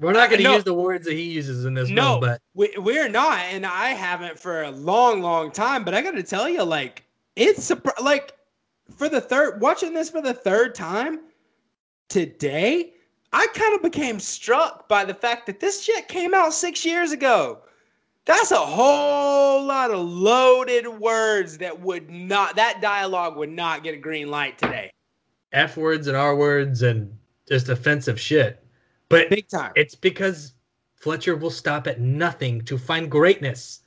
we're 0.00 0.12
not 0.12 0.28
going 0.28 0.42
to 0.42 0.44
no. 0.44 0.54
use 0.54 0.64
the 0.64 0.74
words 0.74 1.06
that 1.06 1.14
he 1.14 1.22
uses 1.22 1.64
in 1.64 1.74
this 1.74 1.88
No. 1.88 2.02
film, 2.02 2.20
but 2.20 2.42
we, 2.54 2.72
we're 2.78 3.08
not, 3.08 3.38
and 3.38 3.64
I 3.64 3.88
haven't 3.90 4.38
for 4.38 4.62
a 4.62 4.70
long, 4.70 5.22
long 5.22 5.50
time. 5.50 5.84
But 5.84 5.94
I 5.94 6.02
got 6.02 6.12
to 6.12 6.22
tell 6.22 6.48
you, 6.48 6.62
like, 6.62 7.04
it's 7.34 7.72
like 8.02 8.32
for 8.96 9.08
the 9.08 9.20
third 9.20 9.60
watching 9.60 9.94
this 9.94 10.10
for 10.10 10.20
the 10.20 10.34
third 10.34 10.74
time 10.74 11.20
today. 12.08 12.92
I 13.32 13.46
kind 13.54 13.74
of 13.74 13.82
became 13.82 14.20
struck 14.20 14.88
by 14.88 15.04
the 15.04 15.12
fact 15.12 15.46
that 15.46 15.60
this 15.60 15.82
shit 15.82 16.08
came 16.08 16.32
out 16.32 16.54
six 16.54 16.84
years 16.84 17.12
ago. 17.12 17.58
That's 18.24 18.50
a 18.50 18.56
whole 18.56 19.64
lot 19.64 19.90
of 19.90 20.00
loaded 20.00 20.86
words 20.88 21.58
that 21.58 21.78
would 21.80 22.10
not 22.10 22.56
that 22.56 22.80
dialogue 22.80 23.36
would 23.36 23.50
not 23.50 23.82
get 23.84 23.94
a 23.94 23.98
green 23.98 24.30
light 24.30 24.58
today. 24.58 24.90
F 25.52 25.76
words 25.76 26.06
and 26.06 26.16
R 26.16 26.34
words 26.34 26.82
and 26.82 27.16
just 27.48 27.68
offensive 27.68 28.20
shit. 28.20 28.64
But 29.08 29.30
Big 29.30 29.48
time. 29.48 29.72
it's 29.76 29.94
because 29.94 30.54
Fletcher 30.96 31.36
will 31.36 31.50
stop 31.50 31.86
at 31.86 32.00
nothing 32.00 32.62
to 32.62 32.76
find 32.76 33.10
greatness. 33.10 33.80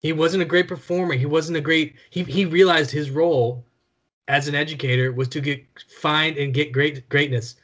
He 0.00 0.12
wasn't 0.12 0.42
a 0.42 0.46
great 0.46 0.68
performer. 0.68 1.14
He 1.14 1.26
wasn't 1.26 1.58
a 1.58 1.60
great. 1.60 1.96
He 2.10 2.22
he 2.24 2.44
realized 2.44 2.90
his 2.90 3.10
role 3.10 3.64
as 4.28 4.48
an 4.48 4.54
educator 4.54 5.12
was 5.12 5.28
to 5.28 5.40
get 5.40 5.64
find 6.00 6.36
and 6.36 6.54
get 6.54 6.72
great 6.72 7.08
greatness. 7.08 7.56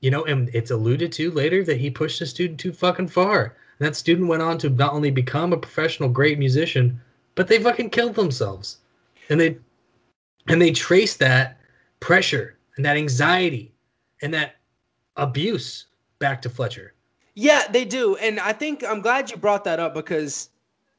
You 0.00 0.10
know, 0.10 0.24
and 0.24 0.50
it's 0.52 0.70
alluded 0.70 1.12
to 1.12 1.30
later 1.30 1.62
that 1.64 1.78
he 1.78 1.90
pushed 1.90 2.20
a 2.20 2.26
student 2.26 2.58
too 2.58 2.72
fucking 2.72 3.08
far. 3.08 3.56
And 3.78 3.86
that 3.86 3.96
student 3.96 4.28
went 4.28 4.42
on 4.42 4.58
to 4.58 4.70
not 4.70 4.92
only 4.92 5.10
become 5.10 5.52
a 5.52 5.56
professional 5.56 6.08
great 6.08 6.38
musician, 6.38 7.00
but 7.34 7.48
they 7.48 7.62
fucking 7.62 7.90
killed 7.90 8.14
themselves. 8.14 8.78
And 9.28 9.40
they 9.40 9.58
and 10.48 10.60
they 10.60 10.72
trace 10.72 11.16
that 11.16 11.58
pressure 12.00 12.58
and 12.76 12.84
that 12.84 12.96
anxiety 12.96 13.72
and 14.22 14.34
that 14.34 14.56
abuse 15.16 15.86
back 16.22 16.40
to 16.40 16.48
Fletcher. 16.48 16.94
Yeah, 17.34 17.66
they 17.68 17.84
do. 17.84 18.16
And 18.16 18.38
I 18.38 18.52
think 18.52 18.84
I'm 18.84 19.00
glad 19.00 19.30
you 19.30 19.36
brought 19.36 19.64
that 19.64 19.80
up 19.80 19.92
because 19.92 20.50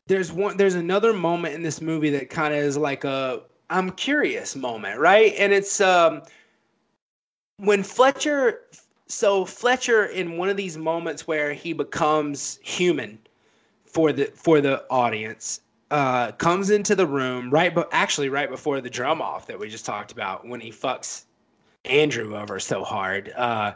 there's 0.07 0.31
one 0.31 0.57
there's 0.57 0.75
another 0.75 1.13
moment 1.13 1.55
in 1.55 1.63
this 1.63 1.81
movie 1.81 2.09
that 2.09 2.29
kind 2.29 2.53
of 2.53 2.59
is 2.59 2.77
like 2.77 3.05
a 3.05 3.41
I'm 3.69 3.91
curious 3.91 4.55
moment, 4.55 4.99
right? 4.99 5.33
And 5.39 5.53
it's 5.53 5.79
um 5.79 6.21
when 7.57 7.83
Fletcher 7.83 8.59
so 9.07 9.45
Fletcher 9.45 10.05
in 10.07 10.37
one 10.37 10.49
of 10.49 10.57
these 10.57 10.77
moments 10.77 11.25
where 11.25 11.53
he 11.53 11.71
becomes 11.71 12.59
human 12.61 13.17
for 13.85 14.11
the 14.11 14.25
for 14.35 14.59
the 14.59 14.83
audience 14.89 15.61
uh 15.91 16.31
comes 16.33 16.69
into 16.71 16.95
the 16.95 17.05
room 17.05 17.51
right 17.51 17.75
but 17.75 17.87
actually 17.91 18.27
right 18.27 18.49
before 18.49 18.81
the 18.81 18.89
drum 18.89 19.21
off 19.21 19.45
that 19.45 19.59
we 19.59 19.69
just 19.69 19.85
talked 19.85 20.11
about 20.11 20.47
when 20.47 20.59
he 20.59 20.71
fucks 20.71 21.25
Andrew 21.85 22.35
over 22.35 22.59
so 22.59 22.83
hard. 22.83 23.31
Uh 23.35 23.73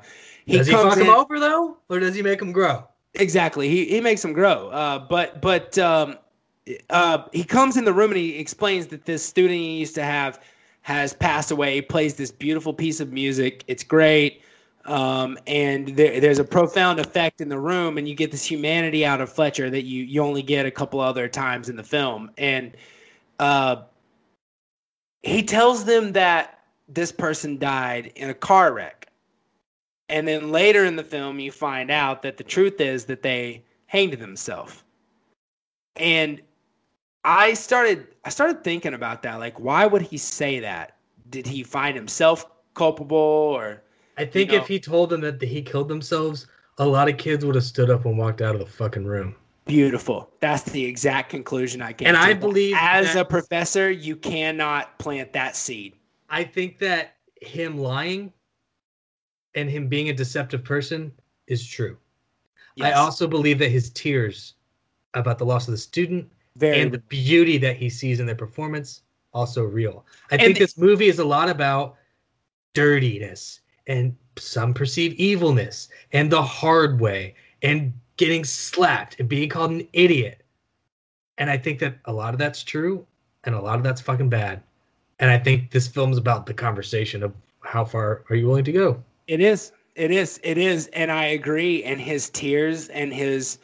does 0.48 0.68
he 0.68 0.74
fuck 0.74 0.98
him 0.98 1.10
over 1.10 1.40
though, 1.40 1.78
or 1.90 2.00
does 2.00 2.16
he 2.16 2.22
make 2.22 2.42
him 2.42 2.52
grow? 2.52 2.88
Exactly. 3.16 3.70
He 3.70 3.86
he 3.86 4.02
makes 4.02 4.22
them 4.22 4.34
grow. 4.34 4.70
Uh, 4.70 5.00
but 5.00 5.42
but 5.42 5.78
um, 5.78 6.18
uh, 6.90 7.24
he 7.34 7.44
comes 7.44 7.78
in 7.78 7.86
the 7.86 7.94
room 7.94 8.12
and 8.12 8.20
he 8.20 8.38
explains 8.38 8.88
that 8.88 9.06
this 9.06 9.24
student 9.24 9.60
he 9.60 9.78
used 9.78 9.96
to 9.96 10.04
have 10.04 10.42
has 10.82 11.14
passed 11.14 11.52
away. 11.52 11.76
He 11.76 11.82
plays 11.82 12.16
this 12.16 12.32
beautiful 12.32 12.74
piece 12.74 13.00
of 13.00 13.12
music. 13.12 13.64
It's 13.68 13.84
great. 13.84 14.42
Um, 14.86 15.38
and 15.48 15.90
there, 15.98 16.22
there's 16.22 16.40
a 16.40 16.46
profound 16.46 17.00
effect 17.00 17.42
in 17.42 17.50
the 17.50 17.60
room, 17.60 17.98
and 17.98 18.08
you 18.08 18.16
get 18.16 18.32
this 18.32 18.46
humanity 18.46 19.06
out 19.06 19.20
of 19.20 19.30
Fletcher 19.30 19.70
that 19.70 19.84
you 19.84 20.04
you 20.04 20.22
only 20.22 20.42
get 20.42 20.66
a 20.66 20.72
couple 20.72 21.00
other 21.02 21.28
times 21.28 21.68
in 21.68 21.76
the 21.76 21.84
film. 21.84 22.32
And 22.38 22.76
uh, 23.40 23.84
he 25.24 25.44
tells 25.44 25.84
them 25.84 26.14
that 26.14 26.57
this 26.88 27.12
person 27.12 27.58
died 27.58 28.12
in 28.16 28.30
a 28.30 28.34
car 28.34 28.74
wreck. 28.74 29.08
And 30.10 30.28
then 30.28 30.52
later 30.52 30.86
in 30.86 30.96
the 30.96 31.04
film, 31.04 31.40
you 31.40 31.52
find 31.52 31.92
out 31.92 32.22
that 32.22 32.38
the 32.38 32.44
truth 32.44 32.80
is 32.80 33.06
that 33.06 33.22
they 33.22 33.64
hanged 33.88 34.14
themselves. 34.14 34.84
And 35.98 36.42
I 37.24 37.54
started, 37.54 38.08
I 38.24 38.30
started 38.30 38.64
thinking 38.64 38.94
about 38.94 39.22
that. 39.24 39.36
Like, 39.40 39.60
why 39.60 39.86
would 39.86 40.02
he 40.02 40.18
say 40.18 40.60
that? 40.62 40.96
Did 41.30 41.46
he 41.46 41.62
find 41.64 41.96
himself 41.96 42.46
culpable, 42.74 43.18
or 43.18 43.84
I 44.18 44.24
think 44.24 44.52
know- 44.52 44.58
if 44.58 44.68
he 44.68 44.80
told 44.80 45.10
them 45.10 45.22
that 45.22 45.42
he 45.42 45.62
killed 45.62 45.90
themselves, 45.90 46.48
a 46.78 46.86
lot 46.86 47.10
of 47.10 47.18
kids 47.18 47.44
would 47.44 47.56
have 47.56 47.64
stood 47.64 47.90
up 47.90 48.06
and 48.06 48.18
walked 48.18 48.42
out 48.42 48.56
of 48.56 48.60
the 48.60 48.68
fucking 48.68 49.04
room. 49.06 49.36
beautiful? 49.66 50.32
That's 50.40 50.64
the 50.64 50.86
exact 50.86 51.30
conclusion 51.30 51.82
I 51.82 51.92
came 51.92 52.06
to. 52.06 52.10
And 52.10 52.16
to. 52.16 52.22
I 52.22 52.34
believe 52.34 52.76
as 52.80 53.14
that- 53.14 53.22
a 53.22 53.26
professor, 53.26 53.92
you 53.92 54.16
cannot 54.16 54.98
plant 55.00 55.34
that 55.34 55.58
seed. 55.58 55.96
I 56.30 56.44
think 56.44 56.80
that 56.80 57.16
him 57.42 57.78
lying 57.78 58.34
and 59.56 59.70
him 59.70 59.88
being 59.88 60.10
a 60.10 60.14
deceptive 60.14 60.64
person 60.64 61.12
is 61.48 61.66
true. 61.66 61.98
I 62.80 62.92
also 62.92 63.28
believe 63.28 63.58
that 63.60 63.70
his 63.70 63.90
tears 63.90 64.54
about 65.14 65.40
the 65.40 65.46
loss 65.46 65.68
of 65.68 65.72
the 65.72 65.78
student 65.80 66.32
very 66.58 66.80
and 66.82 66.92
the 66.92 67.00
beauty 67.00 67.58
that 67.58 67.76
he 67.76 67.90
sees 67.90 68.20
in 68.20 68.26
their 68.26 68.36
performance 68.36 69.02
also 69.34 69.64
real. 69.64 70.06
I 70.32 70.36
And 70.36 70.42
think 70.42 70.56
the- 70.56 70.64
this 70.66 70.78
movie 70.78 71.08
is 71.08 71.20
a 71.20 71.26
lot 71.26 71.50
about 71.50 71.98
dirtiness 72.74 73.62
and 73.88 74.16
some 74.38 74.74
perceive 74.74 75.14
evilness 75.14 75.90
and 76.12 76.32
the 76.32 76.42
hard 76.42 77.00
way 77.00 77.36
and 77.64 77.94
getting 78.18 78.44
slapped 78.44 79.20
and 79.20 79.28
being 79.28 79.50
called 79.50 79.72
an 79.72 79.88
idiot. 79.94 80.44
And 81.40 81.50
I 81.50 81.58
think 81.58 81.80
that 81.80 81.98
a 82.06 82.14
lot 82.14 82.34
of 82.34 82.40
that's 82.40 82.64
true 82.64 83.06
and 83.44 83.56
a 83.56 83.62
lot 83.62 83.78
of 83.78 83.84
that's 83.84 84.02
fucking 84.02 84.30
bad. 84.30 84.62
And 85.20 85.32
I 85.32 85.38
think 85.38 85.72
this 85.72 85.88
film's 85.88 86.18
about 86.18 86.46
the 86.46 86.54
conversation 86.54 87.24
of 87.24 87.34
how 87.62 87.84
far 87.84 88.24
are 88.30 88.36
you 88.36 88.48
willing 88.48 88.66
to 88.66 88.72
go? 88.72 89.04
It 89.28 89.42
is. 89.42 89.72
It 89.96 90.12
is. 90.12 90.40
It 90.44 90.58
is. 90.58 90.88
And 90.88 91.12
I 91.12 91.26
agree. 91.26 91.84
And 91.84 92.00
his 92.00 92.30
tears 92.30 92.90
and 92.90 93.14
his 93.14 93.60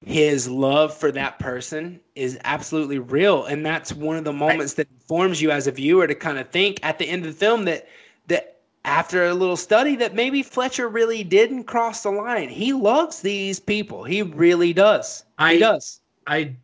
his 0.00 0.48
love 0.48 0.94
for 0.94 1.10
that 1.10 1.38
person 1.40 2.00
is 2.14 2.38
absolutely 2.44 3.00
real. 3.00 3.44
And 3.46 3.66
that's 3.66 3.92
one 3.92 4.16
of 4.16 4.24
the 4.24 4.32
moments 4.32 4.74
that 4.74 4.88
informs 4.90 5.42
you 5.42 5.50
as 5.50 5.66
a 5.66 5.72
viewer 5.72 6.06
to 6.06 6.14
kind 6.14 6.38
of 6.38 6.48
think 6.50 6.78
at 6.84 6.98
the 6.98 7.08
end 7.08 7.26
of 7.26 7.32
the 7.32 7.38
film 7.38 7.64
that 7.64 7.88
that 8.28 8.60
after 8.84 9.24
a 9.26 9.34
little 9.34 9.56
study 9.56 9.96
that 9.96 10.14
maybe 10.14 10.42
Fletcher 10.42 10.88
really 10.88 11.24
didn't 11.24 11.64
cross 11.64 12.04
the 12.04 12.10
line. 12.10 12.48
He 12.48 12.72
loves 12.72 13.20
these 13.20 13.58
people. 13.58 14.04
He 14.04 14.22
really 14.22 14.72
does. 14.72 15.24
I- 15.36 15.54
he 15.54 15.58
does. 15.58 16.00
I 16.26 16.56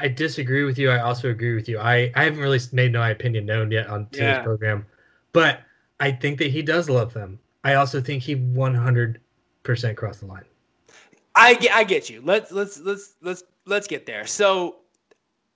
I 0.00 0.08
disagree 0.08 0.64
with 0.64 0.78
you. 0.78 0.90
I 0.90 1.00
also 1.00 1.30
agree 1.30 1.54
with 1.54 1.68
you. 1.68 1.78
I 1.78 2.10
I 2.14 2.24
haven't 2.24 2.40
really 2.40 2.60
made 2.72 2.92
my 2.92 3.10
opinion 3.10 3.46
known 3.46 3.70
yet 3.70 3.86
on 3.88 4.06
today's 4.10 4.36
Yeah. 4.36 4.42
program, 4.42 4.86
but 5.32 5.60
I 6.00 6.12
think 6.12 6.38
that 6.38 6.50
he 6.50 6.62
does 6.62 6.88
love 6.88 7.12
them. 7.12 7.38
I 7.64 7.74
also 7.74 8.00
think 8.00 8.22
he 8.22 8.34
100 8.34 9.20
percent 9.62 9.96
crossed 9.96 10.20
the 10.20 10.26
line. 10.26 10.44
I 11.34 11.54
get, 11.54 11.72
I 11.74 11.84
get 11.84 12.08
you. 12.10 12.20
Let's 12.24 12.50
let's 12.50 12.80
let's 12.80 13.14
let's 13.22 13.44
let's 13.66 13.86
get 13.86 14.06
there. 14.06 14.26
So, 14.26 14.76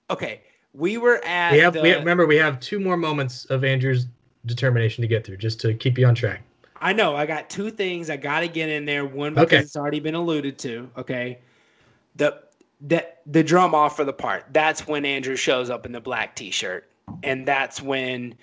okay, 0.09 0.41
we 0.73 0.97
were 0.97 1.23
at 1.25 1.51
We 1.51 1.59
have, 1.59 1.73
the, 1.73 1.81
we 1.81 1.89
have 1.89 1.99
remember 1.99 2.25
we 2.25 2.37
have 2.37 2.59
two 2.59 2.79
more 2.79 2.97
moments 2.97 3.45
of 3.45 3.63
Andrew's 3.63 4.07
determination 4.45 5.01
to 5.01 5.07
get 5.07 5.25
through, 5.25 5.37
just 5.37 5.59
to 5.61 5.73
keep 5.73 5.97
you 5.97 6.05
on 6.05 6.15
track. 6.15 6.41
I 6.81 6.91
know 6.93 7.15
I 7.15 7.25
got 7.25 7.49
two 7.49 7.69
things 7.71 8.09
I 8.09 8.17
got 8.17 8.41
to 8.41 8.47
get 8.47 8.69
in 8.69 8.85
there. 8.85 9.05
One 9.05 9.33
because 9.33 9.45
Okay. 9.47 9.57
it's 9.59 9.75
already 9.77 9.99
been 10.01 10.15
alluded 10.15 10.57
to. 10.59 10.89
Okay, 10.97 11.39
the 12.15 12.42
the 12.83 13.05
the 13.25 13.43
drum 13.43 13.73
off 13.73 13.95
for 13.95 14.03
the 14.03 14.13
part. 14.13 14.45
That's 14.51 14.87
when 14.87 15.05
Andrew 15.05 15.35
shows 15.35 15.69
up 15.69 15.85
in 15.85 15.91
the 15.91 16.01
black 16.01 16.35
T-shirt, 16.35 16.89
and 17.23 17.47
that's 17.47 17.81
when 17.81 18.35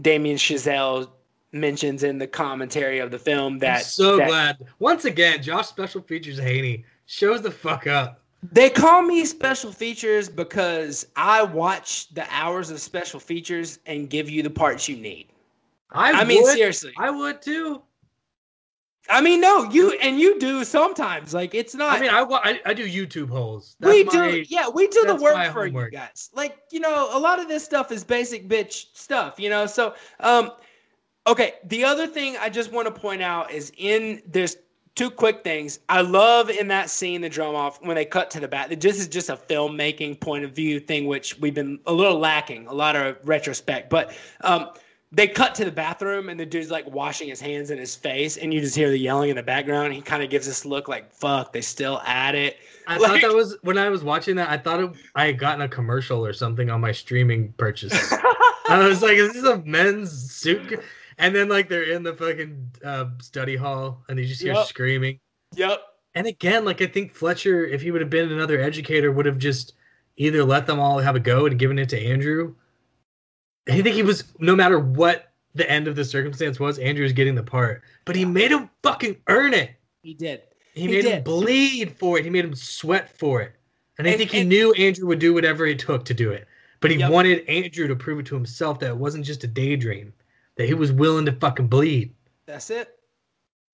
Damien 0.00 0.36
Chazelle 0.36 1.10
mentions 1.52 2.02
in 2.02 2.18
the 2.18 2.26
commentary 2.26 2.98
of 2.98 3.10
the 3.10 3.18
film 3.18 3.58
that 3.60 3.78
I'm 3.78 3.84
so 3.84 4.16
that- 4.16 4.28
glad. 4.28 4.66
Once 4.78 5.04
again, 5.04 5.42
Josh 5.42 5.68
Special 5.68 6.00
Features 6.02 6.38
Haney 6.38 6.84
shows 7.06 7.42
the 7.42 7.50
fuck 7.50 7.86
up. 7.86 8.20
They 8.52 8.68
call 8.68 9.00
me 9.02 9.24
special 9.24 9.72
features 9.72 10.28
because 10.28 11.06
I 11.16 11.42
watch 11.42 12.12
the 12.12 12.26
hours 12.30 12.70
of 12.70 12.78
special 12.78 13.18
features 13.18 13.78
and 13.86 14.10
give 14.10 14.28
you 14.28 14.42
the 14.42 14.50
parts 14.50 14.86
you 14.86 14.96
need. 14.96 15.28
I, 15.90 16.12
I, 16.12 16.24
mean, 16.24 16.44
seriously. 16.44 16.92
I 16.98 17.10
would 17.10 17.40
too. 17.40 17.80
I 19.10 19.20
mean, 19.20 19.40
no, 19.40 19.64
you 19.70 19.92
and 20.00 20.18
you 20.18 20.38
do 20.38 20.64
sometimes. 20.64 21.34
Like 21.34 21.54
it's 21.54 21.74
not. 21.74 21.98
I 21.98 22.00
mean, 22.00 22.10
I, 22.10 22.22
I, 22.22 22.60
I 22.66 22.74
do 22.74 22.88
YouTube 22.88 23.28
holes. 23.28 23.76
That's 23.80 23.92
we 23.92 24.04
my, 24.04 24.30
do, 24.30 24.44
yeah, 24.48 24.68
we 24.68 24.88
do 24.88 25.04
the 25.06 25.16
work 25.16 25.34
for 25.52 25.64
homework. 25.64 25.92
you 25.92 25.98
guys. 25.98 26.30
Like 26.34 26.58
you 26.70 26.80
know, 26.80 27.08
a 27.16 27.18
lot 27.18 27.38
of 27.38 27.48
this 27.48 27.64
stuff 27.64 27.92
is 27.92 28.02
basic 28.02 28.48
bitch 28.48 28.86
stuff. 28.94 29.38
You 29.38 29.50
know, 29.50 29.66
so 29.66 29.94
um, 30.20 30.52
okay. 31.26 31.54
The 31.64 31.84
other 31.84 32.06
thing 32.06 32.36
I 32.38 32.48
just 32.48 32.72
want 32.72 32.86
to 32.86 33.00
point 33.00 33.22
out 33.22 33.50
is 33.50 33.72
in 33.76 34.22
there's 34.26 34.56
two 34.94 35.10
quick 35.10 35.42
things. 35.44 35.80
I 35.88 36.00
love 36.00 36.48
in 36.48 36.68
that 36.68 36.88
scene 36.88 37.20
the 37.20 37.28
drum 37.28 37.54
off 37.54 37.82
when 37.82 37.96
they 37.96 38.04
cut 38.04 38.30
to 38.32 38.40
the 38.40 38.48
back. 38.48 38.68
This 38.68 38.98
is 38.98 39.08
just 39.08 39.28
a 39.28 39.36
filmmaking 39.36 40.20
point 40.20 40.44
of 40.44 40.52
view 40.52 40.80
thing, 40.80 41.06
which 41.06 41.38
we've 41.40 41.54
been 41.54 41.78
a 41.86 41.92
little 41.92 42.18
lacking, 42.18 42.66
a 42.68 42.74
lot 42.74 42.96
of 42.96 43.16
retrospect. 43.24 43.90
But 43.90 44.16
um, 44.42 44.70
they 45.14 45.28
cut 45.28 45.54
to 45.54 45.64
the 45.64 45.70
bathroom 45.70 46.28
and 46.28 46.38
the 46.38 46.44
dude's 46.46 46.70
like 46.70 46.86
washing 46.90 47.28
his 47.28 47.40
hands 47.40 47.70
in 47.70 47.78
his 47.78 47.94
face, 47.94 48.36
and 48.36 48.52
you 48.52 48.60
just 48.60 48.74
hear 48.74 48.90
the 48.90 48.98
yelling 48.98 49.30
in 49.30 49.36
the 49.36 49.42
background. 49.42 49.92
He 49.94 50.00
kind 50.00 50.22
of 50.22 50.30
gives 50.30 50.46
this 50.46 50.64
look 50.64 50.88
like, 50.88 51.12
"Fuck, 51.14 51.52
they 51.52 51.60
still 51.60 52.00
at 52.04 52.34
it." 52.34 52.56
I 52.86 52.96
like- 52.98 53.10
thought 53.22 53.28
that 53.28 53.34
was 53.36 53.56
when 53.62 53.78
I 53.78 53.88
was 53.88 54.02
watching 54.02 54.36
that. 54.36 54.50
I 54.50 54.58
thought 54.58 54.80
it, 54.80 54.90
I 55.14 55.26
had 55.26 55.38
gotten 55.38 55.62
a 55.62 55.68
commercial 55.68 56.24
or 56.24 56.32
something 56.32 56.68
on 56.70 56.80
my 56.80 56.92
streaming 56.92 57.52
purchase. 57.54 57.92
I 58.68 58.86
was 58.88 59.02
like, 59.02 59.16
"Is 59.16 59.34
this 59.34 59.44
a 59.44 59.58
men's 59.64 60.32
suit?" 60.32 60.80
And 61.18 61.34
then 61.34 61.48
like 61.48 61.68
they're 61.68 61.84
in 61.92 62.02
the 62.02 62.14
fucking 62.14 62.70
uh, 62.84 63.06
study 63.20 63.54
hall, 63.56 64.02
and 64.08 64.18
you 64.18 64.26
just 64.26 64.42
hear 64.42 64.54
Yep. 64.54 64.66
screaming. 64.66 65.20
yep. 65.54 65.80
And 66.16 66.26
again, 66.26 66.64
like 66.64 66.80
I 66.82 66.86
think 66.86 67.12
Fletcher, 67.14 67.64
if 67.66 67.82
he 67.82 67.90
would 67.90 68.00
have 68.00 68.10
been 68.10 68.30
another 68.32 68.60
educator, 68.60 69.10
would 69.12 69.26
have 69.26 69.38
just 69.38 69.74
either 70.16 70.44
let 70.44 70.66
them 70.66 70.78
all 70.80 70.98
have 70.98 71.16
a 71.16 71.20
go 71.20 71.46
and 71.46 71.58
given 71.58 71.78
it 71.78 71.88
to 71.90 72.00
Andrew. 72.00 72.54
I 73.68 73.80
think 73.82 73.94
he 73.96 74.02
was 74.02 74.24
no 74.38 74.54
matter 74.54 74.78
what 74.78 75.32
the 75.54 75.68
end 75.70 75.88
of 75.88 75.96
the 75.96 76.04
circumstance 76.04 76.58
was, 76.60 76.78
Andrew 76.78 77.04
was 77.04 77.12
getting 77.12 77.34
the 77.34 77.42
part, 77.42 77.82
but 78.04 78.16
he 78.16 78.24
made 78.24 78.50
him 78.50 78.68
fucking 78.82 79.16
earn 79.28 79.54
it. 79.54 79.70
He 80.02 80.12
did. 80.14 80.42
He, 80.74 80.82
He 80.82 80.88
made 80.88 81.04
him 81.04 81.22
bleed 81.22 81.96
for 81.98 82.18
it. 82.18 82.24
He 82.24 82.30
made 82.30 82.44
him 82.44 82.54
sweat 82.54 83.16
for 83.16 83.40
it. 83.40 83.52
And 83.98 84.06
I 84.06 84.10
And- 84.10 84.18
think 84.18 84.32
he 84.32 84.40
and- 84.40 84.48
knew 84.48 84.72
Andrew 84.74 85.06
would 85.06 85.20
do 85.20 85.32
whatever 85.32 85.64
it 85.66 85.78
took 85.78 86.04
to 86.06 86.14
do 86.14 86.30
it. 86.32 86.46
But 86.80 86.90
he 86.90 86.98
Yep. 86.98 87.10
wanted 87.12 87.48
Andrew 87.48 87.86
to 87.88 87.96
prove 87.96 88.18
it 88.18 88.26
to 88.26 88.34
himself 88.34 88.80
that 88.80 88.88
it 88.90 88.96
wasn't 88.96 89.24
just 89.24 89.44
a 89.44 89.46
daydream, 89.46 90.12
that 90.56 90.66
he 90.66 90.74
was 90.74 90.92
willing 90.92 91.24
to 91.26 91.32
fucking 91.32 91.68
bleed. 91.68 92.12
That's 92.46 92.68
it. 92.70 92.98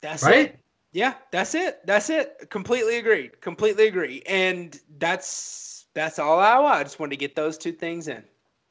That's 0.03 0.22
Right? 0.22 0.51
it. 0.51 0.59
Yeah, 0.93 1.14
that's 1.32 1.55
it. 1.55 1.80
That's 1.86 2.11
it. 2.11 2.49
Completely 2.51 2.99
agreed. 2.99 3.41
Completely 3.41 3.88
agree. 3.88 4.22
And 4.26 4.78
that's 4.99 5.86
that's 5.95 6.20
all 6.20 6.38
I 6.38 6.57
want. 6.59 6.74
I 6.76 6.82
just 6.84 7.01
wanted 7.01 7.11
to 7.11 7.16
get 7.16 7.34
those 7.34 7.59
two 7.59 7.72
things 7.72 8.07
in. 8.07 8.22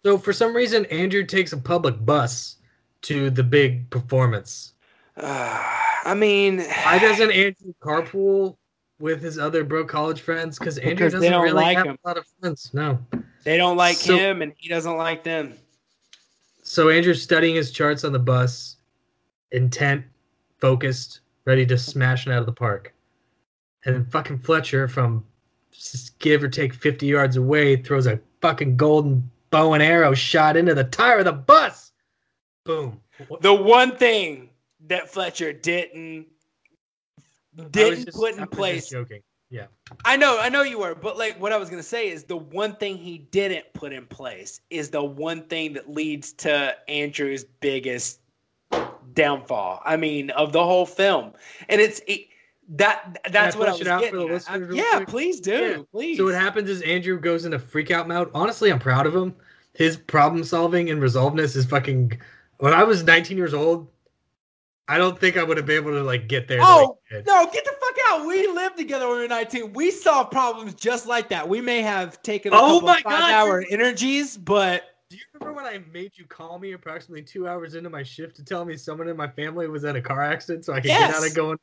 So 0.06 0.18
for 0.18 0.32
some 0.34 0.56
reason, 0.56 0.86
Andrew 0.88 1.26
takes 1.26 1.52
a 1.54 1.58
public 1.58 2.04
bus 2.06 2.58
to 3.04 3.30
the 3.30 3.44
big 3.44 3.90
performance. 3.90 4.74
Uh, 5.18 5.62
I 6.06 6.14
mean, 6.14 6.60
Why 6.60 7.00
doesn't 7.00 7.32
Andrew 7.32 7.74
carpool 7.82 8.56
with 9.00 9.22
his 9.22 9.38
other 9.38 9.64
bro 9.64 9.84
college 9.86 10.22
friends? 10.22 10.58
Because 10.58 10.78
Andrew 10.78 11.10
doesn't 11.10 11.30
don't 11.30 11.44
really 11.44 11.54
like 11.56 11.78
have 11.78 11.86
him. 11.88 11.98
a 12.04 12.08
lot 12.08 12.18
of 12.18 12.26
friends. 12.40 12.72
No. 12.74 13.00
they 13.44 13.58
don't 13.58 13.78
like 13.78 13.98
So- 13.98 14.16
him 14.18 14.42
and 14.42 14.54
he 14.58 14.70
doesn't 14.70 14.96
like 14.98 15.24
them. 15.24 15.54
So 16.64 16.90
Andrew's 16.90 17.22
studying 17.24 17.56
his 17.56 17.72
charts 17.72 18.04
on 18.04 18.12
the 18.14 18.20
bus, 18.20 18.78
intent, 19.52 20.06
focused, 20.60 21.22
ready 21.46 21.66
to 21.66 21.78
smash 21.78 22.28
it 22.28 22.32
out 22.32 22.40
of 22.40 22.46
the 22.46 22.52
park. 22.54 22.94
And 23.86 23.96
then 23.96 24.06
fucking 24.06 24.40
Fletcher 24.40 24.88
from 24.88 25.26
give 26.20 26.44
or 26.44 26.48
take 26.50 26.74
50 26.74 27.08
yards 27.08 27.38
away 27.38 27.78
throws 27.78 28.06
a 28.08 28.20
fucking 28.42 28.78
golden 28.78 29.30
bow 29.50 29.74
and 29.74 29.84
arrow 29.84 30.14
shot 30.14 30.58
into 30.58 30.74
the 30.74 30.84
tire 30.84 31.20
of 31.20 31.26
the 31.26 31.34
bus. 31.34 31.92
Boom. 32.66 33.00
The 33.42 33.54
one 33.54 33.96
thing 33.98 34.50
that 34.88 35.10
Fletcher 35.10 35.54
didn't 35.54 36.28
didn't 37.72 38.06
just- 38.06 38.18
put 38.18 38.34
in 38.34 38.40
just 38.40 38.52
place 38.52 38.90
joking. 38.90 39.22
Yeah. 39.50 39.66
I 40.06 40.16
know, 40.16 40.40
I 40.40 40.50
know 40.50 40.62
you 40.62 40.78
were, 40.78 40.94
but 40.94 41.18
like 41.18 41.40
what 41.42 41.52
I 41.52 41.58
was 41.58 41.70
gonna 41.70 41.82
say 41.82 42.10
is 42.10 42.24
the 42.24 42.38
one 42.38 42.76
thing 42.76 42.98
he 42.98 43.18
didn't 43.18 43.66
put 43.74 43.92
in 43.92 44.06
place 44.06 44.62
is 44.70 44.90
the 44.92 45.04
one 45.04 45.44
thing 45.48 45.74
that 45.74 45.90
leads 45.90 46.34
to 46.34 46.76
Andrew's 46.88 47.44
biggest 47.44 48.20
downfall. 49.14 49.82
I 49.84 49.98
mean, 49.98 50.30
of 50.32 50.54
the 50.54 50.64
whole 50.64 50.86
film, 50.86 51.34
and 51.68 51.82
it's 51.82 52.00
it, 52.08 52.28
that 52.70 53.20
that's 53.32 53.56
what 53.56 53.68
I 53.68 53.72
was 53.72 53.88
out 53.88 54.00
for 54.00 54.06
getting. 54.06 54.20
the 54.20 54.26
at. 54.26 54.32
listeners 54.32 54.76
yeah, 54.76 54.96
quick? 54.98 55.08
please 55.08 55.40
do, 55.40 55.52
Yeah. 55.52 55.78
please. 55.92 56.18
So 56.18 56.26
what 56.26 56.36
happens 56.36 56.70
is 56.70 56.82
Andrew 56.84 57.20
goes 57.20 57.46
into 57.46 57.58
freak 57.60 57.92
out 57.92 58.08
mode. 58.08 58.30
Honestly, 58.34 58.72
I'm 58.72 58.80
proud 58.80 59.06
of 59.08 59.16
him. 59.16 59.34
His 59.74 59.98
problem 59.98 60.44
solving 60.44 60.90
and 60.90 61.02
resolveness 61.02 61.56
is 61.56 61.66
fucking. 61.66 62.20
When 62.58 62.74
I 62.74 62.84
was 62.84 63.04
19 63.04 63.38
years 63.38 63.54
old, 63.54 63.88
I 64.88 64.98
don't 64.98 65.18
think 65.18 65.38
I 65.38 65.44
would 65.44 65.56
have 65.58 65.66
been 65.66 65.78
able 65.78 65.92
to 65.92 66.04
like 66.04 66.28
get 66.28 66.48
there. 66.48 66.60
Oh 66.62 66.98
no, 67.12 67.46
get 67.52 67.64
the 67.64 67.72
fuck 67.80 67.96
out! 68.10 68.28
We 68.28 68.48
lived 68.48 68.78
together 68.78 69.08
when 69.08 69.18
we 69.18 69.22
were 69.24 69.28
19. 69.30 69.74
We 69.74 69.92
solved 69.92 70.32
problems 70.32 70.74
just 70.74 71.06
like 71.08 71.30
that. 71.30 71.48
We 71.48 71.62
may 71.62 71.82
have 71.82 72.22
taken 72.24 72.54
a 72.54 72.56
Oh 72.58 72.60
couple 72.76 72.82
my 72.82 72.96
five 73.02 73.04
God, 73.04 73.32
hour 73.32 73.66
energies, 73.72 74.36
but 74.38 74.84
Do 75.10 75.16
you 75.18 75.24
remember 75.34 75.62
when 75.62 75.66
I 75.72 75.80
made 75.94 76.12
you 76.16 76.26
call 76.26 76.60
me 76.60 76.74
approximately 76.74 77.24
two 77.24 77.48
hours 77.48 77.76
into 77.76 77.90
my 77.90 78.04
shift 78.04 78.36
to 78.38 78.44
tell 78.44 78.66
me 78.66 78.76
someone 78.78 79.08
in 79.08 79.16
my 79.18 79.28
family 79.28 79.68
was 79.68 79.84
in 79.86 79.96
a 79.96 80.02
car 80.02 80.22
accident 80.24 80.66
so 80.66 80.74
I 80.74 80.82
could 80.82 80.88
get 80.88 81.16
out 81.16 81.26
of 81.26 81.34
going? 81.36 81.58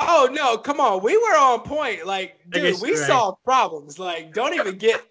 Oh 0.00 0.28
no, 0.32 0.56
come 0.56 0.80
on. 0.80 1.02
We 1.02 1.16
were 1.16 1.36
on 1.36 1.60
point. 1.60 2.06
Like, 2.06 2.40
dude, 2.48 2.80
we 2.80 2.90
right. 2.90 3.06
solved 3.06 3.42
problems. 3.44 3.98
Like, 3.98 4.32
don't 4.32 4.54
even 4.54 4.76
get 4.78 5.02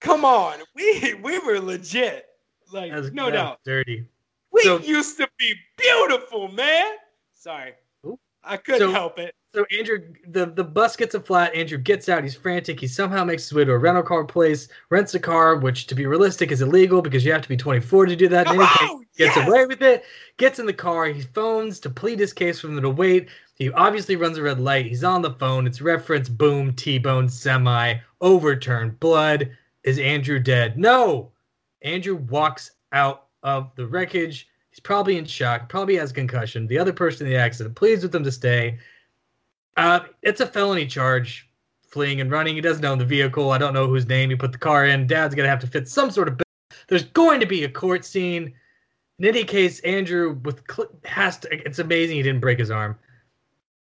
come 0.00 0.24
on. 0.24 0.58
We 0.74 1.14
we 1.22 1.38
were 1.38 1.58
legit. 1.60 2.26
Like, 2.72 2.92
was, 2.92 3.12
no 3.12 3.30
doubt. 3.30 3.60
dirty. 3.64 4.06
We 4.52 4.62
So- 4.62 4.78
used 4.80 5.16
to 5.18 5.28
be 5.38 5.54
beautiful, 5.76 6.48
man. 6.48 6.92
Sorry. 7.34 7.72
Oop. 8.06 8.20
I 8.44 8.56
couldn't 8.58 8.80
So- 8.80 8.92
help 8.92 9.18
it. 9.18 9.34
So 9.58 9.66
Andrew, 9.76 9.98
the, 10.28 10.46
the 10.46 10.62
bus 10.62 10.94
gets 10.94 11.16
a 11.16 11.20
flat. 11.20 11.52
Andrew 11.52 11.78
gets 11.78 12.08
out. 12.08 12.22
He's 12.22 12.36
frantic. 12.36 12.78
He 12.78 12.86
somehow 12.86 13.24
makes 13.24 13.42
his 13.42 13.54
way 13.54 13.64
to 13.64 13.72
a 13.72 13.78
rental 13.78 14.04
car 14.04 14.22
place, 14.22 14.68
rents 14.88 15.16
a 15.16 15.18
car, 15.18 15.56
which 15.56 15.88
to 15.88 15.96
be 15.96 16.06
realistic 16.06 16.52
is 16.52 16.62
illegal 16.62 17.02
because 17.02 17.24
you 17.24 17.32
have 17.32 17.42
to 17.42 17.48
be 17.48 17.56
24 17.56 18.06
to 18.06 18.14
do 18.14 18.28
that. 18.28 18.46
In 18.46 18.52
any 18.52 18.62
oh, 18.62 18.76
case, 18.78 18.88
Oh, 18.88 18.98
gets 19.16 19.36
yes! 19.36 19.48
away 19.48 19.66
with 19.66 19.82
it. 19.82 20.04
Gets 20.36 20.60
in 20.60 20.66
the 20.66 20.72
car. 20.72 21.06
He 21.06 21.22
phones 21.22 21.80
to 21.80 21.90
plead 21.90 22.20
his 22.20 22.32
case 22.32 22.60
for 22.60 22.68
them 22.68 22.80
to 22.80 22.88
wait. 22.88 23.30
He 23.56 23.72
obviously 23.72 24.14
runs 24.14 24.38
a 24.38 24.42
red 24.42 24.60
light. 24.60 24.86
He's 24.86 25.02
on 25.02 25.22
the 25.22 25.32
phone. 25.32 25.66
It's 25.66 25.80
reference. 25.80 26.28
Boom. 26.28 26.72
T-bone. 26.74 27.28
Semi. 27.28 27.94
Overturned. 28.20 29.00
Blood. 29.00 29.50
Is 29.82 29.98
Andrew 29.98 30.38
dead? 30.38 30.78
No. 30.78 31.32
Andrew 31.82 32.14
walks 32.14 32.70
out 32.92 33.24
of 33.42 33.74
the 33.74 33.88
wreckage. 33.88 34.46
He's 34.70 34.78
probably 34.78 35.18
in 35.18 35.24
shock. 35.24 35.68
Probably 35.68 35.96
has 35.96 36.12
concussion. 36.12 36.68
The 36.68 36.78
other 36.78 36.92
person 36.92 37.26
in 37.26 37.32
the 37.32 37.38
accident 37.40 37.74
pleads 37.74 38.04
with 38.04 38.12
them 38.12 38.22
to 38.22 38.30
stay. 38.30 38.78
Uh, 39.78 40.00
it's 40.22 40.40
a 40.40 40.46
felony 40.46 40.86
charge, 40.86 41.48
fleeing 41.88 42.20
and 42.20 42.30
running. 42.30 42.54
He 42.56 42.60
doesn't 42.60 42.84
own 42.84 42.98
the 42.98 43.04
vehicle. 43.04 43.52
I 43.52 43.58
don't 43.58 43.72
know 43.72 43.86
whose 43.86 44.06
name 44.06 44.28
he 44.30 44.36
put 44.36 44.52
the 44.52 44.58
car 44.58 44.86
in. 44.86 45.06
Dad's 45.06 45.34
gonna 45.34 45.48
have 45.48 45.60
to 45.60 45.66
fit 45.68 45.88
some 45.88 46.10
sort 46.10 46.28
of. 46.28 46.40
There's 46.88 47.04
going 47.04 47.38
to 47.40 47.46
be 47.46 47.64
a 47.64 47.68
court 47.70 48.04
scene. 48.04 48.52
In 49.20 49.24
any 49.24 49.44
case, 49.44 49.80
Andrew 49.80 50.38
with 50.44 50.62
cl- 50.70 50.90
has 51.04 51.38
to. 51.38 51.66
It's 51.66 51.78
amazing 51.78 52.16
he 52.16 52.22
didn't 52.22 52.40
break 52.40 52.58
his 52.58 52.70
arm. 52.70 52.98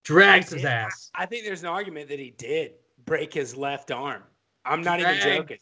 Drags 0.03 0.51
his 0.51 0.63
ass, 0.63 1.11
I 1.15 1.25
think 1.25 1.43
there's 1.43 1.63
an 1.63 1.67
argument 1.67 2.07
that 2.09 2.19
he 2.19 2.29
did 2.37 2.73
break 3.05 3.33
his 3.33 3.57
left 3.57 3.91
arm. 3.91 4.23
I'm 4.63 4.81
not 4.81 4.99
even 5.01 5.19
joking. 5.19 5.57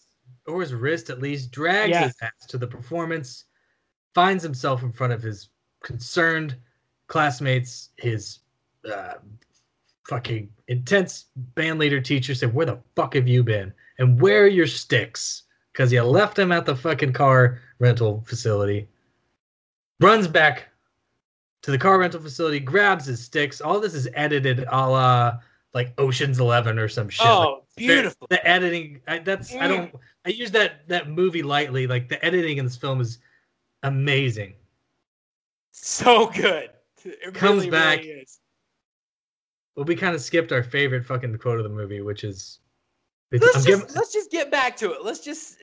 or 0.45 0.61
his 0.61 0.73
wrist 0.73 1.09
at 1.09 1.19
least. 1.19 1.51
Drags 1.51 1.89
Yeah. 1.89 2.03
his 2.07 2.15
ass 2.21 2.45
to 2.49 2.57
the 2.59 2.67
performance. 2.67 3.45
Finds 4.13 4.43
himself 4.43 4.83
in 4.83 4.91
front 4.91 5.13
of 5.13 5.21
his 5.23 5.49
concerned 5.81 6.57
classmates. 7.07 7.89
His 7.97 8.39
uh, 8.91 9.15
fucking 10.07 10.49
intense 10.67 11.25
band 11.35 11.79
leader 11.79 11.99
teacher 12.01 12.35
said, 12.35 12.53
"Where 12.53 12.65
the 12.65 12.79
fuck 12.95 13.15
have 13.15 13.27
you 13.27 13.43
been?" 13.43 13.73
and 13.99 14.19
where 14.21 14.43
are 14.43 14.47
your 14.47 14.67
sticks? 14.67 15.43
Because 15.71 15.91
you 15.91 16.01
left 16.03 16.35
them 16.35 16.51
at 16.51 16.65
the 16.65 16.75
fucking 16.75 17.13
car 17.13 17.59
rental 17.79 18.23
facility. 18.25 18.87
Runs 19.99 20.27
back 20.27 20.69
to 21.63 21.71
the 21.71 21.77
car 21.77 21.97
rental 21.99 22.21
facility, 22.21 22.59
grabs 22.59 23.05
his 23.05 23.23
sticks. 23.23 23.59
All 23.61 23.79
this 23.79 23.93
is 23.93 24.07
edited 24.13 24.59
a 24.59 24.89
la 24.89 25.39
like 25.73 25.93
Ocean's 25.97 26.39
Eleven 26.39 26.79
or 26.79 26.87
some 26.87 27.09
shit. 27.09 27.25
Oh, 27.25 27.53
Like, 27.53 27.75
beautiful. 27.75 28.27
The, 28.29 28.35
the 28.37 28.47
editing, 28.47 29.01
I, 29.07 29.19
that's 29.19 29.53
I 29.55 29.67
don't. 29.67 29.91
Mm. 29.91 29.99
I 30.25 30.29
use 30.29 30.51
that 30.51 30.87
that 30.87 31.09
movie 31.09 31.43
lightly. 31.43 31.87
Like 31.87 32.07
the 32.07 32.23
editing 32.23 32.57
in 32.57 32.65
this 32.65 32.77
film 32.77 33.01
is 33.01 33.19
amazing. 33.83 34.53
So 35.71 36.27
good. 36.27 36.69
It 37.03 37.33
Comes 37.33 37.65
really, 37.65 37.69
back. 37.69 37.99
really 37.99 38.25
But 39.75 39.87
we 39.87 39.95
kind 39.95 40.15
of 40.15 40.21
skipped 40.21 40.51
our 40.51 40.63
favorite 40.63 41.05
fucking 41.05 41.37
quote 41.37 41.57
of 41.57 41.63
the 41.63 41.69
movie, 41.69 42.01
which 42.01 42.23
is. 42.23 42.59
Let's 43.31 43.45
I'm 43.45 43.53
just, 43.53 43.67
giving, 43.67 43.95
let's 43.95 44.13
just 44.13 44.31
get 44.31 44.49
back 44.51 44.77
to 44.77 44.93
it. 44.93 45.03
Let's 45.03 45.19
just 45.19 45.57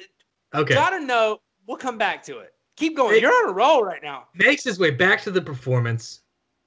okay. 0.55 0.75
gotta 0.75 1.01
know. 1.01 1.41
We'll 1.67 1.79
come 1.79 1.97
back 1.97 2.23
to 2.25 2.39
it. 2.39 2.53
Keep 2.77 2.97
going. 2.97 3.15
Hey. 3.15 3.21
You're 3.21 3.33
on 3.33 3.51
a 3.51 3.53
roll 3.53 3.85
right 3.85 4.03
now. 4.03 4.25
makes 4.35 4.65
his 4.65 4.79
way 4.79 4.91
back 4.91 5.23
to 5.23 5.31
the 5.31 5.41
performance. 5.41 6.21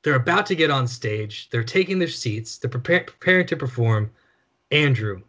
They're 0.04 0.16
about 0.16 0.46
to 0.48 0.56
get 0.56 0.72
on 0.72 0.88
stage. 0.88 1.50
They're 1.50 1.64
taking 1.64 2.00
their 2.00 2.08
seats. 2.08 2.58
They're 2.58 2.70
prepare, 2.70 3.04
preparing 3.04 3.48
to 3.48 3.58
perform. 3.58 4.12
Andrew, 4.72 5.22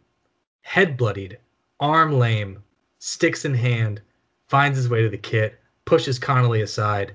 head 0.61 0.97
bloodied, 0.97 1.37
arm 1.79 2.17
lame, 2.17 2.63
sticks 2.99 3.45
in 3.45 3.53
hand, 3.53 4.01
finds 4.47 4.77
his 4.77 4.89
way 4.89 5.01
to 5.01 5.09
the 5.09 5.17
kit, 5.17 5.59
pushes 5.85 6.19
Connolly 6.19 6.61
aside, 6.61 7.13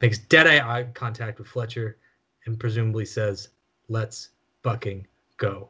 makes 0.00 0.18
dead 0.18 0.46
eye 0.46 0.84
contact 0.94 1.38
with 1.38 1.48
Fletcher, 1.48 1.96
and 2.44 2.58
presumably 2.58 3.04
says, 3.04 3.48
Let's 3.88 4.30
fucking 4.62 5.06
go. 5.36 5.68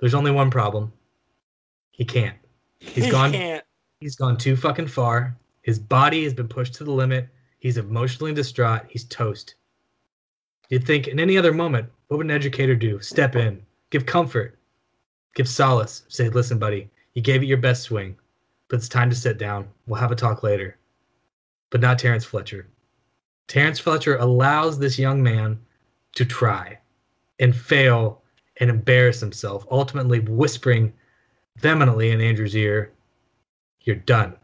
There's 0.00 0.14
only 0.14 0.30
one 0.30 0.50
problem. 0.50 0.92
He 1.90 2.04
can't. 2.04 2.36
He's 2.78 3.06
He 3.06 3.10
gone 3.10 3.32
Can't. 3.32 3.64
He's 4.00 4.16
gone 4.16 4.36
too 4.36 4.56
fucking 4.56 4.88
far. 4.88 5.36
His 5.62 5.78
body 5.78 6.24
has 6.24 6.34
been 6.34 6.48
pushed 6.48 6.74
to 6.74 6.84
the 6.84 6.92
limit. 6.92 7.28
He's 7.58 7.78
emotionally 7.78 8.34
distraught. 8.34 8.82
He's 8.88 9.04
toast. 9.04 9.54
You'd 10.68 10.86
think 10.86 11.08
in 11.08 11.18
any 11.18 11.38
other 11.38 11.52
moment, 11.52 11.88
what 12.08 12.18
would 12.18 12.26
an 12.26 12.32
educator 12.32 12.74
do? 12.74 13.00
Step 13.00 13.36
in, 13.36 13.64
give 13.90 14.04
comfort, 14.04 14.58
give 15.34 15.48
solace, 15.48 16.02
say, 16.08 16.28
listen, 16.28 16.58
buddy, 16.58 16.90
you 17.14 17.22
gave 17.22 17.42
it 17.42 17.46
your 17.46 17.58
best 17.58 17.84
swing, 17.84 18.16
but 18.68 18.76
it's 18.76 18.88
time 18.88 19.08
to 19.10 19.16
sit 19.16 19.38
down. 19.38 19.68
We'll 19.86 20.00
have 20.00 20.12
a 20.12 20.16
talk 20.16 20.42
later. 20.42 20.76
But 21.70 21.80
not 21.80 21.98
Terrence 21.98 22.24
Fletcher. 22.24 22.68
Terrence 23.48 23.78
Fletcher 23.78 24.16
allows 24.16 24.78
this 24.78 24.98
young 24.98 25.22
man 25.22 25.58
to 26.14 26.24
try 26.24 26.78
and 27.38 27.54
fail 27.54 28.22
and 28.58 28.70
embarrass 28.70 29.20
himself, 29.20 29.66
ultimately 29.70 30.20
whispering 30.20 30.92
vehemently 31.58 32.10
in 32.10 32.20
Andrew's 32.20 32.56
ear, 32.56 32.92
You're 33.80 33.96
done. 33.96 34.36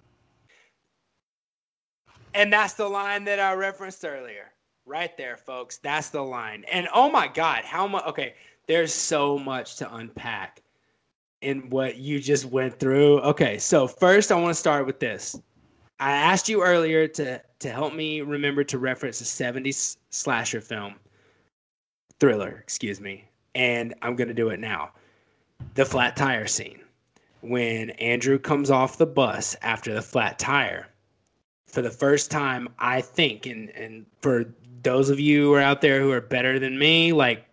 And 2.35 2.53
that's 2.53 2.75
the 2.75 2.89
line 2.89 3.25
that 3.25 3.41
I 3.41 3.53
referenced 3.55 4.05
earlier. 4.05 4.53
Right 4.87 5.17
there, 5.17 5.37
folks. 5.37 5.79
That's 5.79 6.11
the 6.11 6.23
line. 6.23 6.65
And 6.71 6.89
oh 6.95 7.11
my 7.11 7.29
God, 7.29 7.65
how 7.65 7.87
much? 7.87 8.05
Okay, 8.07 8.35
there's 8.67 8.93
so 8.93 9.39
much 9.39 9.77
to 9.77 9.95
unpack 9.95 10.63
in 11.41 11.69
what 11.71 11.99
you 11.99 12.21
just 12.21 12.47
went 12.47 12.79
through. 12.79 13.21
Okay, 13.21 13.59
so 13.59 13.87
first 13.87 14.33
I 14.33 14.37
want 14.37 14.49
to 14.49 14.55
start 14.59 14.87
with 14.87 14.99
this. 14.99 15.39
I 16.01 16.13
asked 16.13 16.49
you 16.49 16.63
earlier 16.63 17.07
to 17.09 17.41
to 17.61 17.71
help 17.71 17.95
me 17.95 18.23
remember 18.23 18.65
to 18.65 18.79
reference 18.79 19.21
a 19.21 19.25
70s 19.25 19.99
slasher 20.11 20.61
film, 20.61 20.95
thriller, 22.23 22.61
excuse 22.63 23.01
me, 23.01 23.25
and 23.57 23.95
I'm 24.01 24.15
gonna 24.15 24.33
do 24.33 24.51
it 24.51 24.61
now. 24.61 24.93
The 25.75 25.85
flat 25.85 26.17
tire 26.17 26.47
scene 26.47 26.79
when 27.41 27.91
Andrew 27.91 28.39
comes 28.39 28.71
off 28.71 28.97
the 28.97 29.07
bus 29.07 29.57
after 29.61 29.93
the 29.93 30.03
flat 30.03 30.39
tire 30.39 30.87
for 31.67 31.83
the 31.83 31.91
first 31.91 32.31
time, 32.31 32.69
I 32.79 33.01
think, 33.01 33.47
and 33.47 33.71
and 33.71 34.07
for 34.21 34.45
those 34.85 35.11
of 35.11 35.19
you 35.19 35.47
who 35.47 35.55
are 35.55 35.61
out 35.61 35.81
there 35.81 36.01
who 36.01 36.13
are 36.13 36.21
better 36.21 36.61
than 36.61 36.79
me, 36.79 37.13
like 37.13 37.45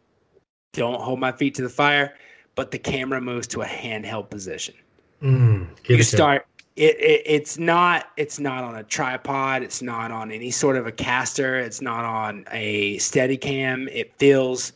don't 0.74 1.02
hold 1.02 1.20
my 1.20 1.32
feet 1.32 1.56
to 1.56 1.64
the 1.64 1.70
fire, 1.70 2.14
but 2.54 2.70
the 2.70 2.78
camera 2.78 3.20
moves 3.20 3.48
to 3.48 3.64
a 3.64 3.66
handheld 3.66 4.30
position. 4.30 4.76
Mm, 5.24 5.68
you 5.86 5.98
to 5.98 6.04
start 6.04 6.46
it, 6.80 6.98
it 7.02 7.22
it's 7.26 7.58
not 7.58 8.08
it's 8.16 8.40
not 8.40 8.64
on 8.64 8.76
a 8.76 8.84
tripod, 8.84 9.64
it's 9.64 9.82
not 9.82 10.12
on 10.12 10.32
any 10.32 10.50
sort 10.50 10.78
of 10.78 10.88
a 10.88 10.94
caster, 10.94 11.60
it's 11.60 11.82
not 11.82 12.06
on 12.06 12.46
a 12.52 12.98
steady 13.00 13.36
cam. 13.36 13.90
It 13.90 14.16
feels 14.18 14.72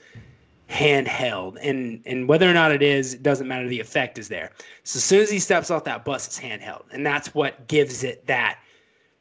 handheld. 0.70 1.58
And 1.62 2.02
and 2.06 2.28
whether 2.28 2.50
or 2.50 2.54
not 2.54 2.74
it 2.74 2.84
is, 2.84 3.14
it 3.14 3.24
doesn't 3.24 3.48
matter. 3.48 3.70
The 3.70 3.80
effect 3.80 4.18
is 4.18 4.28
there. 4.28 4.52
So 4.84 4.98
as 4.98 5.06
soon 5.06 5.22
as 5.22 5.32
he 5.32 5.40
steps 5.40 5.72
off 5.72 5.86
that 5.86 6.04
bus, 6.04 6.28
it's 6.28 6.38
handheld. 6.38 6.84
And 6.92 7.06
that's 7.06 7.34
what 7.34 7.70
gives 7.70 8.04
it 8.04 8.28
that 8.28 8.60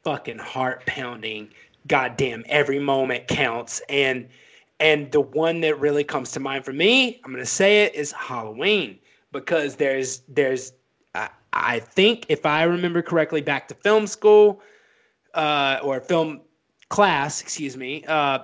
fucking 0.03 0.39
heart 0.39 0.85
pounding, 0.85 1.51
goddamn, 1.87 2.43
every 2.49 2.81
moment 2.81 3.29
counts. 3.29 3.81
And 3.89 4.29
and 4.81 5.09
the 5.13 5.21
one 5.21 5.61
that 5.61 5.79
really 5.79 6.03
comes 6.03 6.33
to 6.33 6.41
mind 6.41 6.65
for 6.65 6.73
me, 6.73 7.21
I'm 7.25 7.31
gonna 7.31 7.47
say 7.47 7.85
it, 7.85 7.95
is 7.95 8.11
Halloween. 8.11 8.99
Because 9.31 9.77
there's 9.77 10.23
there's 10.29 10.73
I, 11.53 11.81
think 11.81 12.27
if 12.29 12.47
I 12.47 12.63
remember 12.65 13.03
correctly 13.03 13.41
back 13.41 13.69
to 13.69 13.75
film 13.75 14.07
school, 14.07 14.61
uh, 15.35 15.79
or 15.83 16.01
film 16.01 16.43
class, 16.89 17.41
excuse 17.41 17.77
me, 17.77 18.05
uh, 18.05 18.41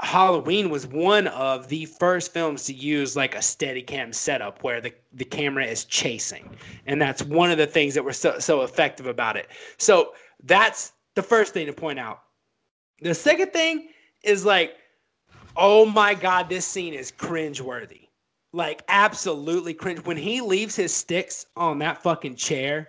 Halloween 0.00 0.70
was 0.70 0.86
one 0.86 1.28
of 1.28 1.68
the 1.68 1.84
first 1.86 2.32
films 2.32 2.64
to 2.64 2.72
use 2.72 3.16
like 3.16 3.34
a 3.34 3.42
steady 3.42 3.82
cam 3.82 4.12
setup 4.12 4.62
where 4.62 4.80
the, 4.80 4.92
the 5.12 5.24
camera 5.24 5.64
is 5.64 5.84
chasing. 5.84 6.50
And 6.86 7.00
that's 7.00 7.22
one 7.22 7.50
of 7.50 7.58
the 7.58 7.66
things 7.66 7.94
that 7.94 8.04
were 8.04 8.12
so, 8.12 8.38
so 8.38 8.62
effective 8.62 9.06
about 9.06 9.36
it. 9.36 9.48
So 9.78 10.12
that's 10.42 10.92
the 11.14 11.22
first 11.22 11.52
thing 11.54 11.66
to 11.66 11.72
point 11.72 11.98
out. 11.98 12.22
The 13.02 13.14
second 13.14 13.52
thing 13.52 13.88
is 14.22 14.44
like, 14.44 14.74
oh 15.56 15.86
my 15.86 16.14
God, 16.14 16.48
this 16.48 16.66
scene 16.66 16.94
is 16.94 17.12
cringeworthy. 17.12 18.03
Like, 18.54 18.82
absolutely 18.88 19.74
cringe. 19.74 20.04
When 20.04 20.16
he 20.16 20.40
leaves 20.40 20.76
his 20.76 20.94
sticks 20.94 21.46
on 21.56 21.80
that 21.80 22.02
fucking 22.02 22.36
chair, 22.36 22.88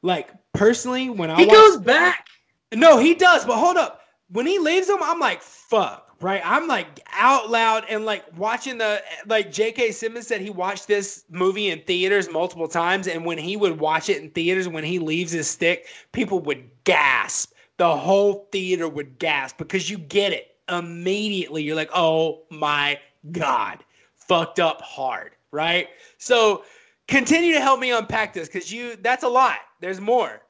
like, 0.00 0.30
personally, 0.54 1.10
when 1.10 1.30
I 1.30 1.36
He 1.36 1.44
watch- 1.46 1.54
goes 1.54 1.76
back. 1.78 2.28
no, 2.72 2.96
he 2.98 3.14
does, 3.14 3.44
but 3.44 3.56
hold 3.58 3.76
up. 3.76 4.00
When 4.30 4.46
he 4.46 4.58
leaves 4.58 4.86
them, 4.86 5.00
I'm 5.02 5.20
like, 5.20 5.42
fuck, 5.42 6.16
right? 6.22 6.40
I'm 6.42 6.66
like 6.66 7.00
out 7.12 7.50
loud 7.50 7.84
and 7.90 8.06
like 8.06 8.24
watching 8.38 8.78
the 8.78 9.02
like 9.26 9.52
J.K. 9.52 9.92
Simmons 9.92 10.26
said 10.26 10.40
he 10.40 10.48
watched 10.48 10.88
this 10.88 11.24
movie 11.28 11.68
in 11.68 11.80
theaters 11.82 12.30
multiple 12.30 12.66
times, 12.66 13.06
and 13.06 13.26
when 13.26 13.36
he 13.36 13.58
would 13.58 13.78
watch 13.78 14.08
it 14.08 14.22
in 14.22 14.30
theaters, 14.30 14.66
when 14.66 14.84
he 14.84 14.98
leaves 14.98 15.32
his 15.32 15.46
stick, 15.46 15.86
people 16.12 16.38
would 16.40 16.70
gasp. 16.84 17.52
The 17.76 17.94
whole 17.94 18.48
theater 18.50 18.88
would 18.88 19.18
gasp 19.18 19.58
because 19.58 19.90
you 19.90 19.98
get 19.98 20.32
it 20.32 20.56
immediately. 20.70 21.62
You're 21.62 21.76
like, 21.76 21.90
oh 21.94 22.44
my 22.50 22.98
god, 23.30 23.84
fucked 24.26 24.60
up 24.60 24.80
hard, 24.80 25.32
right? 25.50 25.88
So 26.18 26.64
continue 27.08 27.52
to 27.52 27.60
help 27.60 27.80
me 27.80 27.90
unpack 27.92 28.32
this 28.32 28.48
because 28.48 28.72
you 28.72 28.96
that's 28.96 29.24
a 29.24 29.28
lot. 29.28 29.58
There's 29.80 30.00
more. 30.00 30.42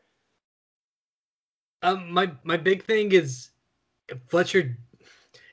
Um, 1.83 2.11
my 2.13 2.31
my 2.45 2.57
big 2.57 2.85
thing 2.85 3.13
is 3.13 3.51
Fletcher 4.29 4.77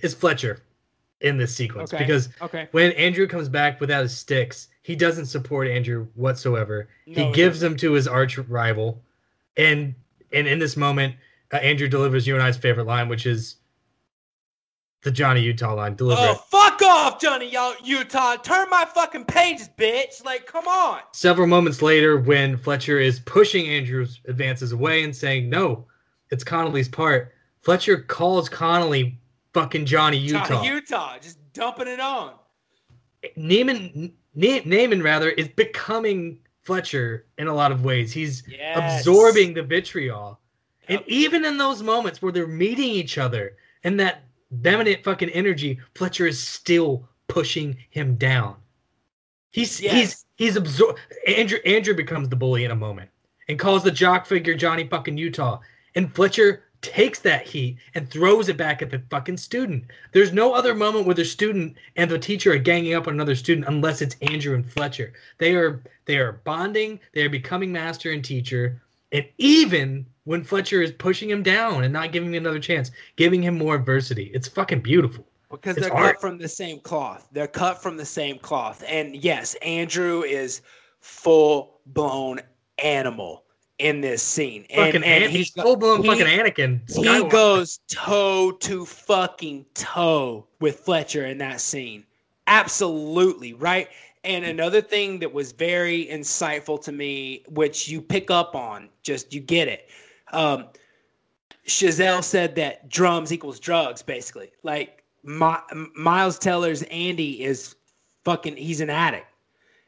is 0.02 0.14
Fletcher 0.14 0.62
in 1.22 1.38
this 1.38 1.56
sequence 1.56 1.94
Okay. 1.94 2.04
because 2.04 2.30
Okay. 2.42 2.68
when 2.72 2.92
Andrew 2.94 3.28
comes 3.28 3.50
back 3.50 3.82
without 3.82 4.04
his 4.04 4.16
sticks, 4.16 4.70
he 4.84 4.96
doesn't 4.96 5.26
support 5.26 5.68
Andrew 5.68 6.08
whatsoever. 6.16 6.88
No, 7.08 7.26
he 7.26 7.34
gives 7.34 7.60
them 7.60 7.76
to 7.78 7.92
his 7.94 8.08
arch 8.08 8.38
rival, 8.38 9.02
and 9.58 9.94
and 10.32 10.48
in 10.48 10.60
this 10.60 10.78
moment, 10.78 11.16
uh, 11.52 11.58
Andrew 11.58 11.88
delivers 11.88 12.28
you 12.28 12.36
and 12.36 12.44
I's 12.44 12.58
favorite 12.58 12.86
line, 12.86 13.10
which 13.10 13.26
is 13.26 13.56
the 15.02 15.12
Johnny 15.12 15.42
Utah 15.42 15.74
line. 15.74 15.96
Deliver 15.96 16.22
Oh, 16.22 16.34
fuck 16.36 16.82
off, 16.82 17.22
Johnny 17.22 17.54
Utah. 17.84 18.36
Turn 18.38 18.70
my 18.70 18.86
fucking 18.86 19.26
pages, 19.26 19.70
bitch. 19.78 20.24
Like, 20.26 20.46
come 20.46 20.68
on. 20.68 21.00
Several 21.14 21.48
moments 21.48 21.82
later, 21.82 22.18
when 22.20 22.58
Fletcher 22.58 23.00
is 23.00 23.20
pushing 23.22 23.68
Andrew's 23.68 24.20
advances 24.28 24.72
away 24.72 25.04
and 25.04 25.16
saying, 25.16 25.50
"No, 25.50 25.86
it's 26.32 26.44
Connolly's 26.44 26.90
part," 26.90 27.34
Fletcher 27.62 27.98
calls 27.98 28.50
Connolly 28.50 29.20
fucking 29.54 29.86
Johnny 29.86 30.18
Utah. 30.18 30.48
Johnny 30.48 30.68
Utah, 30.68 31.18
just 31.20 31.38
dumping 31.54 31.88
it 31.88 32.00
on. 32.00 32.34
Neiman, 33.38 34.12
Ne- 34.36 34.62
Naaman 34.66 35.02
rather 35.02 35.30
is 35.32 35.48
becoming 35.50 36.40
Fletcher 36.62 37.26
in 37.38 37.48
a 37.48 37.54
lot 37.54 37.72
of 37.72 37.84
ways. 37.84 38.14
He's 38.14 38.44
Yes. 38.48 39.00
absorbing 39.00 39.54
the 39.54 39.64
vitriol, 39.64 40.40
and 40.88 41.02
even 41.08 41.44
in 41.46 41.58
those 41.58 41.82
moments 41.82 42.22
where 42.22 42.32
they're 42.32 42.48
meeting 42.48 42.90
each 42.90 43.18
other 43.18 43.58
and 43.84 44.00
that 44.00 44.24
dominant 44.62 45.04
fucking 45.04 45.30
energy, 45.30 45.80
Fletcher 45.96 46.28
is 46.28 46.42
still 46.42 47.08
pushing 47.28 47.78
him 47.90 48.16
down. 48.16 48.56
He's 49.52 49.82
Yes. 49.82 49.94
he's 49.94 50.26
he's 50.36 50.58
absor 50.58 50.98
Andrew 51.28 51.60
Andrew 51.66 51.96
becomes 51.96 52.30
the 52.30 52.36
bully 52.36 52.66
in 52.66 52.72
a 52.72 52.76
moment 52.76 53.10
and 53.48 53.58
calls 53.58 53.84
the 53.84 53.92
jock 53.92 54.26
figure 54.26 54.56
Johnny 54.56 54.88
fucking 54.88 55.18
Utah, 55.18 55.60
and 55.96 56.14
Fletcher 56.14 56.64
takes 56.82 57.20
that 57.20 57.46
heat 57.46 57.78
and 57.94 58.10
throws 58.10 58.48
it 58.48 58.56
back 58.56 58.82
at 58.82 58.90
the 58.90 59.02
fucking 59.10 59.36
student. 59.38 59.84
There's 60.14 60.32
no 60.32 60.54
other 60.54 60.74
moment 60.74 61.06
where 61.06 61.16
the 61.16 61.26
student 61.26 61.76
and 61.98 62.10
the 62.10 62.18
teacher 62.18 62.54
are 62.54 62.58
ganging 62.58 62.94
up 62.94 63.08
on 63.08 63.16
another 63.16 63.36
student 63.36 63.68
unless 63.68 64.02
it's 64.02 64.16
Andrew 64.22 64.56
and 64.56 64.72
Fletcher. 64.72 65.14
They 65.40 65.56
are 65.56 65.82
they 66.06 66.18
are 66.18 66.34
bonding, 66.44 67.00
they 67.14 67.24
are 67.24 67.30
becoming 67.30 67.72
master 67.72 68.12
and 68.12 68.24
teacher. 68.24 68.82
And 69.12 69.26
even 69.38 70.06
when 70.26 70.44
Fletcher 70.44 70.82
is 70.82 70.92
pushing 70.92 71.30
him 71.30 71.42
down 71.44 71.84
and 71.84 71.92
not 71.92 72.12
giving 72.12 72.30
him 72.34 72.44
another 72.44 72.60
chance, 72.60 72.92
giving 73.16 73.42
him 73.42 73.58
more 73.58 73.76
adversity. 73.76 74.30
It's 74.34 74.48
fucking 74.48 74.82
beautiful. 74.82 75.26
Because 75.50 75.78
It's 75.78 75.88
they're 75.88 75.96
art. 75.96 76.14
cut 76.16 76.22
from 76.22 76.38
the 76.38 76.48
same 76.48 76.80
cloth. 76.82 77.28
They're 77.32 77.48
cut 77.48 77.82
from 77.82 77.98
the 77.98 78.06
same 78.06 78.38
cloth. 78.38 78.84
And 78.88 79.16
yes, 79.16 79.56
Andrew 79.64 80.22
is 80.22 80.62
full 81.00 81.80
blown 81.88 82.40
animal 82.78 83.46
in 83.80 84.02
this 84.02 84.22
scene. 84.22 84.68
And, 84.70 84.86
fucking 84.94 85.04
and 85.04 85.24
An- 85.24 85.30
he's 85.32 85.50
full 85.50 85.76
blown 85.76 86.04
he- 86.04 86.08
fucking 86.10 86.28
Anakin. 86.28 86.82
he 87.04 87.28
goes 87.30 87.80
toe 87.90 88.52
to 88.60 88.86
fucking 88.86 89.66
toe 89.74 90.46
with 90.60 90.82
Fletcher 90.82 91.26
in 91.26 91.40
that 91.40 91.62
scene. 91.62 92.06
Absolutely, 92.46 93.54
right? 93.54 93.88
And 94.30 94.46
another 94.46 94.80
thing 94.80 95.18
that 95.20 95.34
was 95.34 95.52
very 95.52 96.06
insightful 96.06 96.80
to 96.84 96.92
me, 96.92 97.44
which 97.50 97.90
you 97.90 98.00
pick 98.00 98.30
up 98.30 98.56
on, 98.56 98.90
just 99.02 99.34
you 99.34 99.42
get 99.42 99.68
it. 99.68 99.90
Um, 100.32 100.68
Chazelle 101.66 102.24
said 102.24 102.54
that 102.56 102.90
drums 102.90 103.34
equals 103.34 103.60
drugs, 103.60 104.04
basically. 104.04 104.52
Like 104.62 105.04
My, 105.24 105.60
Miles 105.96 106.38
Teller's 106.38 106.84
Andy 106.84 107.44
is 107.44 107.76
fucking, 108.24 108.56
he's 108.56 108.82
an 108.82 108.92
addict. 108.92 109.26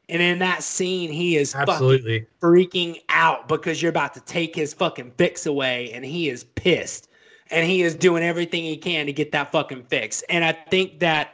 And 0.10 0.24
in 0.24 0.40
that 0.40 0.64
scene, 0.64 1.12
he 1.12 1.38
is 1.38 1.54
Absolutely. 1.54 2.26
freaking 2.42 2.98
out 3.10 3.48
because 3.48 3.80
you're 3.80 3.92
about 3.92 4.16
to 4.16 4.22
take 4.22 4.56
his 4.56 4.74
fucking 4.74 5.12
fix 5.18 5.46
away 5.46 5.92
and 5.94 6.04
he 6.04 6.30
is 6.30 6.46
pissed 6.56 7.10
and 7.52 7.70
he 7.70 7.84
is 7.84 7.94
doing 7.94 8.24
everything 8.24 8.64
he 8.64 8.76
can 8.76 9.06
to 9.06 9.14
get 9.14 9.32
that 9.34 9.52
fucking 9.52 9.84
fix 9.84 10.24
and 10.30 10.44
i 10.44 10.52
think 10.52 11.00
that 11.00 11.34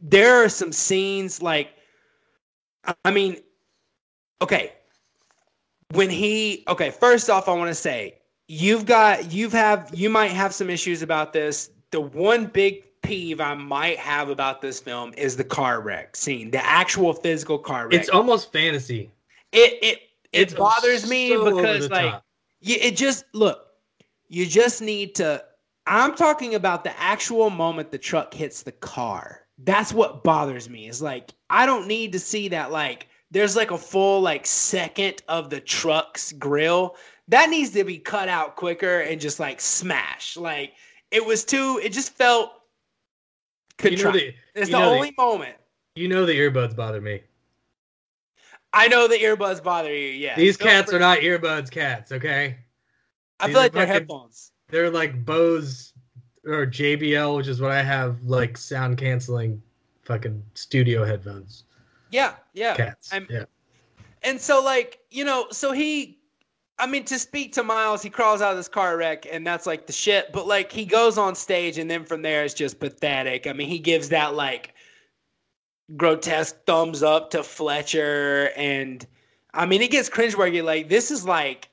there 0.00 0.42
are 0.42 0.48
some 0.48 0.72
scenes 0.72 1.42
like 1.42 1.77
i 3.04 3.10
mean 3.10 3.36
okay 4.40 4.72
when 5.92 6.10
he 6.10 6.64
okay 6.68 6.90
first 6.90 7.30
off 7.30 7.48
i 7.48 7.52
want 7.52 7.68
to 7.68 7.74
say 7.74 8.18
you've 8.48 8.86
got 8.86 9.32
you've 9.32 9.52
have 9.52 9.90
you 9.94 10.08
might 10.10 10.30
have 10.30 10.54
some 10.54 10.70
issues 10.70 11.02
about 11.02 11.32
this 11.32 11.70
the 11.90 12.00
one 12.00 12.46
big 12.46 12.84
peeve 13.02 13.40
i 13.40 13.54
might 13.54 13.98
have 13.98 14.28
about 14.28 14.60
this 14.60 14.80
film 14.80 15.12
is 15.16 15.36
the 15.36 15.44
car 15.44 15.80
wreck 15.80 16.16
scene 16.16 16.50
the 16.50 16.64
actual 16.64 17.12
physical 17.12 17.58
car 17.58 17.84
wreck 17.84 17.94
It's 17.94 18.08
almost 18.08 18.52
fantasy. 18.52 19.10
it 19.52 19.78
it 19.82 19.98
it 20.32 20.56
bothers 20.56 21.08
me 21.08 21.30
so 21.30 21.56
because 21.56 21.88
like 21.90 22.12
top. 22.12 22.24
you, 22.60 22.76
it 22.80 22.96
just 22.96 23.24
look 23.32 23.66
you 24.28 24.46
just 24.46 24.82
need 24.82 25.14
to 25.16 25.42
i'm 25.86 26.14
talking 26.14 26.54
about 26.54 26.84
the 26.84 26.98
actual 27.00 27.50
moment 27.50 27.90
the 27.90 27.98
truck 27.98 28.34
hits 28.34 28.62
the 28.62 28.72
car 28.72 29.46
that's 29.64 29.92
what 29.92 30.22
bothers 30.24 30.68
me. 30.68 30.88
Is 30.88 31.02
like 31.02 31.32
i 31.50 31.66
don't 31.66 31.86
need 31.88 32.12
to 32.12 32.18
see 32.18 32.48
that 32.48 32.70
like 32.70 33.08
there's 33.30 33.56
like 33.56 33.70
a 33.70 33.78
full 33.78 34.20
like 34.20 34.46
second 34.46 35.22
of 35.28 35.50
the 35.50 35.60
truck's 35.60 36.32
grill. 36.32 36.96
That 37.28 37.50
needs 37.50 37.70
to 37.70 37.84
be 37.84 37.98
cut 37.98 38.28
out 38.28 38.56
quicker 38.56 39.00
and 39.00 39.20
just 39.20 39.38
like 39.40 39.60
smash 39.60 40.36
like 40.36 40.72
it 41.10 41.24
was 41.24 41.44
too 41.44 41.80
it 41.82 41.92
just 41.92 42.12
felt 42.14 42.52
you 43.82 43.90
know 43.90 43.96
contrived. 43.96 44.16
the 44.18 44.34
it's 44.54 44.70
the 44.70 44.72
know 44.78 44.90
the- 44.90 44.96
only 44.96 45.14
moment. 45.18 45.56
You 45.94 46.08
know 46.08 46.24
the 46.24 46.32
earbuds 46.34 46.76
bother 46.76 47.00
me. 47.00 47.22
i 48.72 48.86
know 48.88 49.08
the 49.08 49.16
earbuds 49.18 49.62
bother 49.62 49.92
you 49.94 50.08
yeah 50.10 50.36
These 50.36 50.56
cats 50.56 50.92
are 50.92 50.98
not 51.00 51.18
earbuds 51.18 51.70
cats, 51.70 52.12
okay? 52.12 52.56
i 53.40 53.46
these 53.46 53.54
feel 53.54 53.62
like 53.62 53.72
they're 53.72 53.82
fucking- 53.86 53.92
headphones. 53.94 54.52
They're 54.70 54.90
like 54.90 55.24
Bose 55.24 55.92
or 56.44 56.66
JBL, 56.66 57.36
which 57.36 57.48
is 57.48 57.60
what 57.60 57.70
I 57.70 57.82
have, 57.82 58.22
like 58.22 58.56
sound 58.56 58.98
canceling 58.98 59.62
fucking 60.02 60.42
studio 60.54 61.04
headphones. 61.04 61.64
yeah 62.10 62.34
yeah 62.54 62.74
Cats. 62.74 63.12
I'm- 63.12 63.26
yeah. 63.30 63.44
And 64.22 64.40
so, 64.40 64.60
like, 64.60 64.98
you 65.10 65.24
know, 65.24 65.46
so 65.52 65.70
he, 65.70 66.18
I 66.80 66.86
mean, 66.88 67.04
to 67.04 67.20
speak 67.20 67.52
to 67.52 67.62
Miles, 67.62 68.02
he 68.02 68.10
crawls 68.10 68.42
out 68.42 68.50
of 68.50 68.56
this 68.56 68.68
car 68.68 68.96
wreck, 68.96 69.26
and 69.30 69.46
that's 69.46 69.64
like 69.64 69.86
the 69.86 69.92
shit. 69.92 70.32
But 70.32 70.48
like, 70.48 70.72
he 70.72 70.84
goes 70.84 71.18
on 71.18 71.36
stage, 71.36 71.78
and 71.78 71.88
then 71.88 72.04
from 72.04 72.22
there, 72.22 72.44
it's 72.44 72.52
just 72.52 72.80
pathetic. 72.80 73.46
I 73.46 73.52
mean, 73.52 73.68
he 73.68 73.78
gives 73.78 74.08
that 74.08 74.34
like 74.34 74.74
grotesque 75.96 76.56
thumbs 76.66 77.02
up 77.04 77.30
to 77.30 77.42
Fletcher, 77.44 78.50
and 78.56 79.06
I 79.54 79.66
mean, 79.66 79.82
it 79.82 79.90
gets 79.92 80.10
cringeworthy. 80.10 80.64
Like, 80.64 80.88
this 80.88 81.10
is 81.12 81.24
like, 81.24 81.68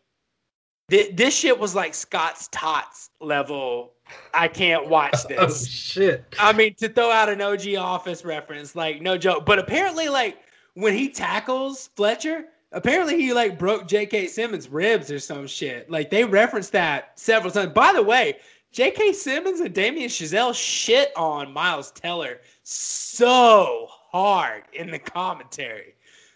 thi- 0.89 1.11
this 1.11 1.35
shit 1.35 1.57
was 1.59 1.73
like 1.73 1.95
Scott's 1.95 2.47
Tots 2.51 3.09
level. 3.19 3.93
I 4.33 4.47
can't 4.47 4.87
watch 4.89 5.15
Oh 5.37 5.47
this. 5.47 5.67
shit. 5.67 6.25
I 6.39 6.53
mean, 6.53 6.75
to 6.75 6.89
throw 6.89 7.09
out 7.11 7.29
an 7.29 7.41
OG 7.41 7.75
Office 7.77 8.25
reference, 8.25 8.75
like 8.75 9.01
no 9.01 9.17
joke. 9.17 9.45
But 9.45 9.59
apparently, 9.59 10.09
like 10.09 10.37
when 10.73 10.93
he 10.93 11.09
tackles 11.09 11.87
Fletcher, 11.95 12.45
apparently 12.71 13.17
he 13.21 13.33
like 13.33 13.57
broke 13.57 13.87
J.K. 13.87 14.27
Simmons' 14.27 14.69
ribs 14.69 15.09
or 15.11 15.19
some 15.19 15.47
shit. 15.47 15.89
Like 15.89 16.09
they 16.09 16.23
referenced 16.25 16.71
that 16.73 17.17
several 17.19 17.51
times. 17.51 17.73
By 17.73 17.93
the 17.93 18.03
way, 18.03 18.37
J.K. 18.71 19.13
Simmons 19.13 19.61
and 19.61 19.73
Damien 19.73 20.09
Chazelle 20.09 20.53
shit 20.53 21.11
on 21.15 21.53
Miles 21.53 21.91
Teller 21.91 22.41
so 22.63 23.87
hard 24.11 24.63
in 24.73 24.91
the 24.91 24.99
commentary. 24.99 25.95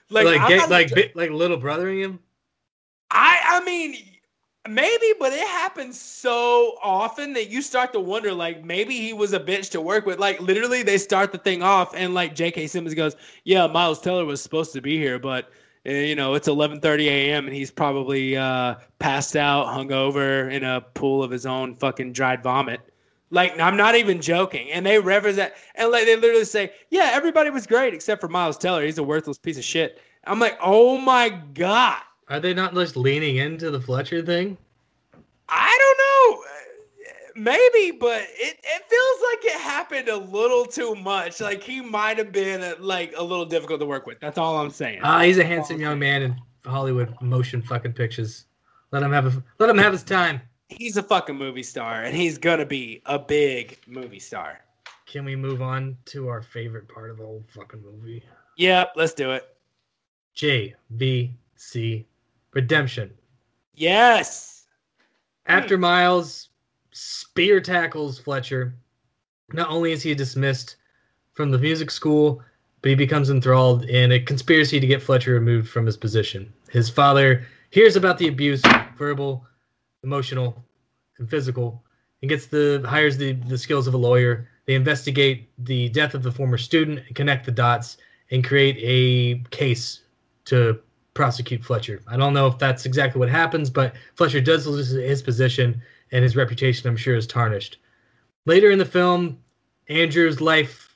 Like 0.10 0.26
like, 0.26 0.70
like, 0.70 0.88
jo- 0.88 1.04
like 1.16 1.30
little 1.32 1.58
brothering 1.58 2.00
him. 2.00 2.20
I 3.12 3.40
I 3.46 3.64
mean 3.66 3.96
maybe, 4.70 5.14
but 5.20 5.34
it 5.34 5.48
happens 5.48 6.00
so 6.00 6.78
often 6.84 7.34
that 7.34 7.50
you 7.50 7.62
start 7.62 7.94
to 7.94 8.00
wonder 8.00 8.34
like 8.34 8.64
maybe 8.64 8.96
he 8.96 9.14
was 9.14 9.34
a 9.34 9.40
bitch 9.40 9.70
to 9.72 9.82
work 9.82 10.06
with. 10.06 10.20
Like 10.20 10.40
literally 10.40 10.84
they 10.84 10.98
start 10.98 11.32
the 11.32 11.38
thing 11.38 11.62
off 11.62 11.94
and 11.96 12.14
like 12.14 12.36
J.K. 12.36 12.68
Simmons 12.68 12.94
goes, 12.94 13.16
"Yeah, 13.44 13.68
Miles 13.68 14.00
Teller 14.00 14.26
was 14.26 14.42
supposed 14.42 14.74
to 14.74 14.82
be 14.82 14.98
here, 14.98 15.20
but 15.20 15.52
uh, 15.86 15.92
you 15.92 16.16
know, 16.16 16.34
it's 16.36 16.48
11:30 16.48 17.06
a.m. 17.08 17.48
and 17.48 17.56
he's 17.56 17.72
probably 17.72 18.38
uh 18.38 18.76
passed 19.00 19.36
out, 19.36 19.68
hungover 19.68 20.52
in 20.52 20.64
a 20.64 20.82
pool 20.82 21.24
of 21.24 21.32
his 21.32 21.46
own 21.46 21.76
fucking 21.76 22.14
dried 22.14 22.44
vomit." 22.44 22.82
Like 23.32 23.60
I'm 23.60 23.78
not 23.78 23.96
even 23.96 24.22
joking. 24.22 24.72
And 24.72 24.86
they 24.86 25.00
reference 25.00 25.38
that 25.38 25.56
and 25.76 25.92
like 25.92 26.06
they 26.06 26.16
literally 26.16 26.46
say, 26.46 26.72
"Yeah, 26.90 27.12
everybody 27.14 27.50
was 27.50 27.68
great 27.68 27.94
except 27.94 28.22
for 28.22 28.28
Miles 28.28 28.58
Teller. 28.58 28.86
He's 28.86 28.98
a 28.98 29.04
worthless 29.04 29.38
piece 29.38 29.58
of 29.58 29.64
shit." 29.64 30.02
I'm 30.26 30.40
like, 30.40 30.58
"Oh 30.62 30.98
my 30.98 31.30
god." 31.30 32.02
Are 32.30 32.40
they 32.40 32.54
not 32.54 32.74
just 32.74 32.96
leaning 32.96 33.38
into 33.38 33.72
the 33.72 33.82
Fletcher 33.82 34.22
thing? 34.22 34.58
I 35.48 35.78
don't 35.80 35.98
know. 35.98 36.44
Maybe, 37.36 37.92
but 37.92 38.22
it, 38.22 38.60
it 38.64 38.84
feels 38.90 39.22
like 39.32 39.56
it 39.56 39.60
happened 39.62 40.10
a 40.10 40.18
little 40.18 40.66
too 40.66 40.94
much. 40.96 41.40
Like 41.40 41.64
he 41.64 41.82
might 41.82 42.18
have 42.18 42.32
been 42.32 42.62
uh 42.62 42.76
like 42.80 43.14
a 43.18 43.24
little 43.24 43.46
difficult 43.46 43.80
to 43.80 43.86
work 43.86 44.06
with. 44.06 44.20
That's 44.20 44.38
all 44.38 44.58
I'm 44.58 44.70
saying. 44.70 45.00
Ah, 45.04 45.22
he's 45.22 45.38
a 45.38 45.44
handsome 45.44 45.80
young 45.80 45.98
man 46.00 46.22
in 46.22 46.36
Hollywood 46.66 47.16
motion 47.22 47.62
fucking 47.62 47.94
pictures. 47.94 48.46
Let 48.92 49.04
him 49.04 49.12
have 49.12 49.26
a 49.26 49.44
let 49.58 49.70
him 49.70 49.78
have 49.78 49.94
his 49.94 50.04
time. 50.04 50.42
he's 50.70 50.98
a 50.98 51.04
fucking 51.04 51.36
movie 51.36 51.64
star, 51.64 52.04
and 52.04 52.16
he's 52.16 52.38
gonna 52.38 52.66
be 52.66 53.02
a 53.06 53.20
big 53.20 53.78
movie 53.88 54.20
star. 54.20 54.60
Can 55.06 55.26
we 55.26 55.36
move 55.36 55.62
on 55.62 55.98
to 56.06 56.28
our 56.28 56.42
favorite 56.42 56.88
part 56.88 57.10
of 57.10 57.18
the 57.18 57.26
whole 57.26 57.44
fucking 57.48 57.82
movie? 57.82 58.24
Yep, 58.58 58.94
let's 58.96 59.14
do 59.14 59.32
it. 59.32 59.56
J 60.36 60.76
V 60.92 61.34
C 61.56 62.06
Redemption. 62.54 63.12
Yes. 63.76 64.68
After 65.46 65.78
Miles 65.78 66.50
spear 66.92 67.62
tackles 67.62 68.20
Fletcher, 68.20 68.76
not 69.54 69.70
only 69.70 69.92
is 69.92 70.04
he 70.04 70.14
dismissed 70.14 70.76
from 71.34 71.52
the 71.52 71.58
music 71.58 71.92
school, 71.92 72.44
but 72.82 72.90
he 72.90 72.96
becomes 72.96 73.30
enthralled 73.30 73.86
in 73.86 74.12
a 74.12 74.20
conspiracy 74.20 74.80
to 74.80 74.88
get 74.88 75.02
Fletcher 75.02 75.34
removed 75.34 75.70
from 75.70 75.86
his 75.86 75.98
position. 75.98 76.52
His 76.70 76.90
father 76.90 77.46
hears 77.72 77.96
about 77.96 78.18
the 78.18 78.28
abuse, 78.28 78.62
verbal, 78.98 79.46
emotional, 80.04 80.64
and 81.18 81.30
physical, 81.30 81.84
and 82.22 82.30
gets 82.30 82.48
the 82.48 82.84
hires 82.88 83.18
the, 83.18 83.34
the 83.34 83.58
skills 83.58 83.88
of 83.88 83.94
a 83.94 83.98
lawyer. 83.98 84.50
They 84.66 84.76
investigate 84.76 85.50
the 85.66 85.90
death 85.90 86.14
of 86.14 86.24
the 86.24 86.32
former 86.32 86.58
student 86.58 87.00
and 87.08 87.16
connect 87.16 87.46
the 87.46 87.52
dots 87.52 87.98
and 88.32 88.44
create 88.44 88.78
a 88.80 89.44
case 89.50 90.02
to 90.46 90.80
prosecute 91.20 91.62
Fletcher. 91.62 92.02
I 92.08 92.16
don't 92.16 92.34
know 92.34 92.48
if 92.48 92.58
that's 92.58 92.86
exactly 92.86 93.20
what 93.20 93.28
happens, 93.28 93.70
but 93.70 93.94
Fletcher 94.16 94.40
does 94.40 94.66
lose 94.66 94.92
his 94.92 95.22
position 95.22 95.82
and 96.14 96.24
his 96.24 96.38
reputation, 96.38 96.88
I'm 96.88 96.96
sure, 96.96 97.18
is 97.18 97.28
tarnished. 97.28 97.80
Later 98.46 98.72
in 98.72 98.80
the 98.80 98.86
film, 98.86 99.38
Andrew's 99.90 100.40
life 100.40 100.96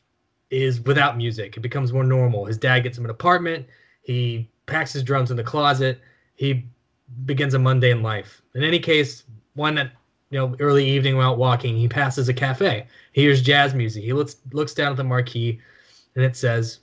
is 0.49 0.79
without 0.79 1.17
music. 1.17 1.57
It 1.57 1.59
becomes 1.59 1.91
more 1.91 2.05
normal. 2.05 2.45
His 2.45 2.57
dad 2.57 2.83
gets 2.83 2.97
him 2.97 3.03
an 3.03 3.11
apartment. 3.11 3.65
He 4.01 4.49
packs 4.65 4.93
his 4.93 5.03
drums 5.03 5.29
in 5.29 5.35
the 5.35 5.43
closet. 5.43 5.99
He 6.35 6.67
begins 7.25 7.53
a 7.53 7.59
mundane 7.59 8.01
life. 8.01 8.41
In 8.55 8.63
any 8.63 8.79
case, 8.79 9.25
one 9.55 9.75
that 9.75 9.91
you 10.29 10.39
know, 10.39 10.55
early 10.61 10.87
evening 10.87 11.17
while 11.17 11.35
walking, 11.35 11.75
he 11.75 11.89
passes 11.89 12.29
a 12.29 12.33
cafe. 12.33 12.87
He 13.11 13.23
hears 13.23 13.41
jazz 13.41 13.73
music. 13.73 14.05
He 14.05 14.13
looks 14.13 14.37
looks 14.53 14.73
down 14.73 14.91
at 14.91 14.95
the 14.95 15.03
marquee, 15.03 15.59
and 16.15 16.23
it 16.23 16.37
says, 16.37 16.79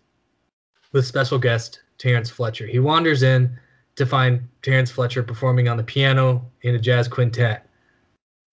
"With 0.92 1.06
special 1.06 1.38
guest 1.38 1.80
Terrence 2.00 2.30
Fletcher." 2.30 2.66
He 2.66 2.80
wanders 2.80 3.22
in 3.22 3.56
to 3.96 4.06
find 4.06 4.48
Terrence 4.62 4.90
Fletcher 4.90 5.22
performing 5.22 5.68
on 5.68 5.76
the 5.76 5.84
piano 5.84 6.50
in 6.62 6.74
a 6.74 6.78
jazz 6.78 7.06
quintet. 7.06 7.66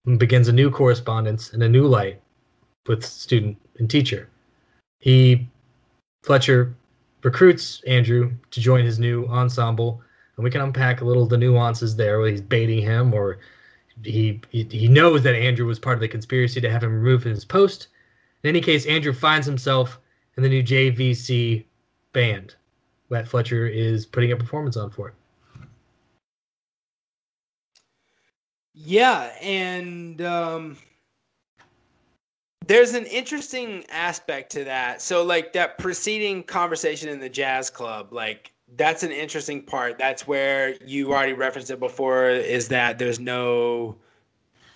and 0.06 0.20
begins 0.20 0.48
a 0.48 0.54
new 0.54 0.72
correspondence 0.72 1.52
and 1.52 1.62
a 1.64 1.70
new 1.70 1.86
light 1.86 2.22
with 2.88 3.04
student 3.06 3.58
and 3.78 3.90
teacher. 3.90 4.30
He 5.00 5.48
Fletcher 6.24 6.74
recruits 7.24 7.82
Andrew 7.84 8.32
to 8.52 8.62
join 8.62 8.86
his 8.86 9.00
new 9.00 9.26
ensemble, 9.28 10.02
and 10.36 10.44
we 10.44 10.50
can 10.50 10.62
unpack 10.62 11.02
a 11.02 11.06
little 11.06 11.26
the 11.26 11.38
nuances 11.38 11.96
there 11.96 12.20
where 12.20 12.30
he's 12.30 12.42
baiting 12.42 12.82
him 12.82 13.14
or 13.14 13.40
he, 14.04 14.40
he 14.50 14.64
he 14.64 14.88
knows 14.88 15.24
that 15.24 15.36
Andrew 15.36 15.66
was 15.66 15.80
part 15.80 15.96
of 15.96 16.02
the 16.02 16.08
conspiracy 16.08 16.62
to 16.62 16.70
have 16.70 16.84
him 16.84 16.94
removed 16.94 17.24
from 17.24 17.32
his 17.32 17.46
post. 17.46 17.88
In 18.44 18.50
any 18.50 18.62
case, 18.62 18.86
Andrew 18.86 19.14
finds 19.14 19.48
himself 19.48 20.00
in 20.38 20.44
the 20.44 20.50
new 20.50 20.64
JVC 20.64 21.66
band 22.14 22.56
that 23.10 23.28
Fletcher 23.28 23.68
is 23.68 24.06
putting 24.06 24.32
a 24.32 24.38
performance 24.38 24.78
on 24.78 24.90
for. 24.90 25.10
It. 25.10 25.14
Yeah, 28.74 29.32
and 29.42 30.22
um, 30.22 30.78
there's 32.68 32.94
an 32.94 33.06
interesting 33.06 33.84
aspect 33.90 34.52
to 34.52 34.64
that. 34.66 35.02
So, 35.02 35.24
like 35.24 35.52
that 35.54 35.78
preceding 35.78 36.44
conversation 36.44 37.10
in 37.10 37.20
the 37.20 37.30
jazz 37.30 37.70
club, 37.70 38.14
like 38.14 38.52
that's 38.76 39.02
an 39.04 39.12
interesting 39.12 39.64
part. 39.64 39.98
That's 39.98 40.28
where 40.28 40.76
you 40.86 41.12
already 41.12 41.34
referenced 41.34 41.72
it 41.72 41.80
before. 41.80 42.30
Is 42.30 42.68
that 42.68 43.00
there's 43.00 43.20
no 43.20 43.96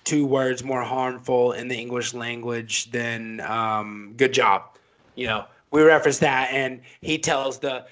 two 0.03 0.26
words 0.26 0.64
more 0.64 0.82
harmful 0.82 1.52
in 1.52 1.68
the 1.68 1.76
English 1.76 2.14
language 2.14 2.90
than 2.91 3.41
um, 3.41 4.14
"good 4.18 4.34
job." 4.34 4.78
You 5.16 5.28
know, 5.28 5.45
we 5.70 5.84
referenced 5.84 6.22
that, 6.22 6.49
and 6.52 6.82
he 7.02 7.18
tells 7.18 7.60
the 7.60 7.86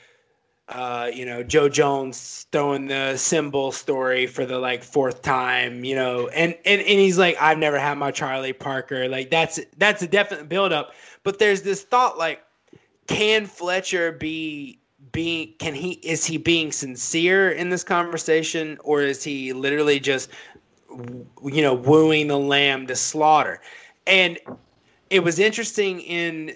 uh, 0.70 1.10
you 1.12 1.26
know, 1.26 1.42
Jo 1.42 1.68
Jones 1.68 2.46
throwing 2.52 2.88
the 2.88 3.18
cymbal 3.18 3.72
story 3.72 4.28
for 4.28 4.46
the 4.46 4.60
like 4.60 4.84
fourth 4.84 5.24
time, 5.24 5.84
you 5.84 5.96
know, 5.96 6.28
and, 6.30 6.54
and 6.64 6.80
and 6.82 7.00
he's 7.00 7.18
like, 7.18 7.36
I've 7.42 7.58
never 7.58 7.80
had 7.80 7.98
my 7.98 8.12
Charlie 8.12 8.54
Parker. 8.54 9.10
Like 9.10 9.32
that's 9.32 9.60
that's 9.78 10.04
a 10.04 10.08
definite 10.08 10.48
buildup. 10.48 10.92
But 11.24 11.40
there's 11.40 11.64
this 11.64 11.82
thought 11.82 12.20
like, 12.20 12.44
can 13.08 13.48
Fletcher 13.48 14.12
be 14.12 14.80
being 15.12 15.54
can 15.58 15.74
he 15.74 15.94
is 16.04 16.24
he 16.24 16.38
being 16.38 16.72
sincere 16.72 17.50
in 17.50 17.70
this 17.70 17.84
conversation 17.84 18.78
or 18.84 19.02
is 19.02 19.24
he 19.24 19.54
literally 19.54 20.00
just 20.00 20.30
you 21.44 21.62
know 21.64 21.74
wooing 21.74 22.28
the 22.28 22.38
lamb 22.38 22.86
to 22.88 22.96
slaughter? 22.96 23.60
And 24.06 24.38
it 25.10 25.24
was 25.24 25.40
interesting 25.40 26.02
in 26.02 26.54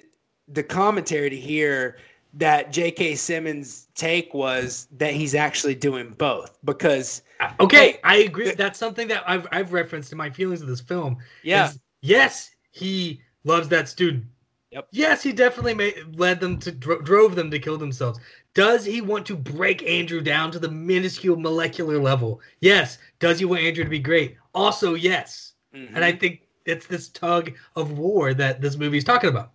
the 0.48 0.62
commentary 0.62 1.32
to 1.32 1.36
hear 1.36 1.98
that 2.34 2.72
J.K. 2.72 3.16
Simmons' 3.16 3.88
take 3.96 4.34
was 4.34 4.88
that 4.98 5.14
he's 5.14 5.36
actually 5.36 5.76
doing 5.76 6.16
both 6.18 6.58
because. 6.64 7.22
Okay, 7.60 8.00
I 8.04 8.18
agree. 8.18 8.52
That's 8.52 8.80
something 8.80 9.08
that 9.10 9.24
I've 9.28 9.48
I've 9.52 9.74
referenced 9.74 10.12
in 10.12 10.18
my 10.18 10.30
feelings 10.30 10.62
of 10.62 10.68
this 10.68 10.82
film. 10.82 11.18
Yeah. 11.44 11.72
yes, 12.02 12.52
he 12.72 13.22
loves 13.44 13.68
that 13.70 13.90
student. 13.90 14.26
Yep. 14.72 14.88
Yes, 14.92 15.22
he 15.22 15.32
definitely 15.32 15.76
made, 15.76 16.18
led 16.18 16.40
them 16.40 16.58
to 16.60 16.72
dro- 16.72 17.02
drove 17.02 17.36
them 17.36 17.52
to 17.52 17.60
kill 17.60 17.78
themselves. 17.78 18.20
Does 18.56 18.84
he 18.84 19.02
want 19.02 19.26
to 19.28 19.36
break 19.36 19.84
Andrew 19.84 20.20
down 20.20 20.52
to 20.52 20.60
the 20.60 20.70
minuscule 20.70 21.36
molecular 21.36 22.00
level? 22.00 22.42
Yes. 22.60 22.98
Does 23.20 23.38
he 23.38 23.46
want 23.46 23.62
Andrew 23.62 23.84
to 23.84 23.90
be 23.90 24.00
great? 24.00 24.38
Also, 24.56 24.96
yes. 24.96 25.54
Mm-hmm. 25.76 25.96
And 25.96 26.04
I 26.04 26.12
think 26.12 26.48
it's 26.66 26.88
this 26.88 27.10
tug 27.10 27.52
of 27.76 27.98
war 28.00 28.34
that 28.34 28.62
this 28.62 28.76
movie 28.76 28.98
is 28.98 29.04
talking 29.04 29.30
about. 29.30 29.52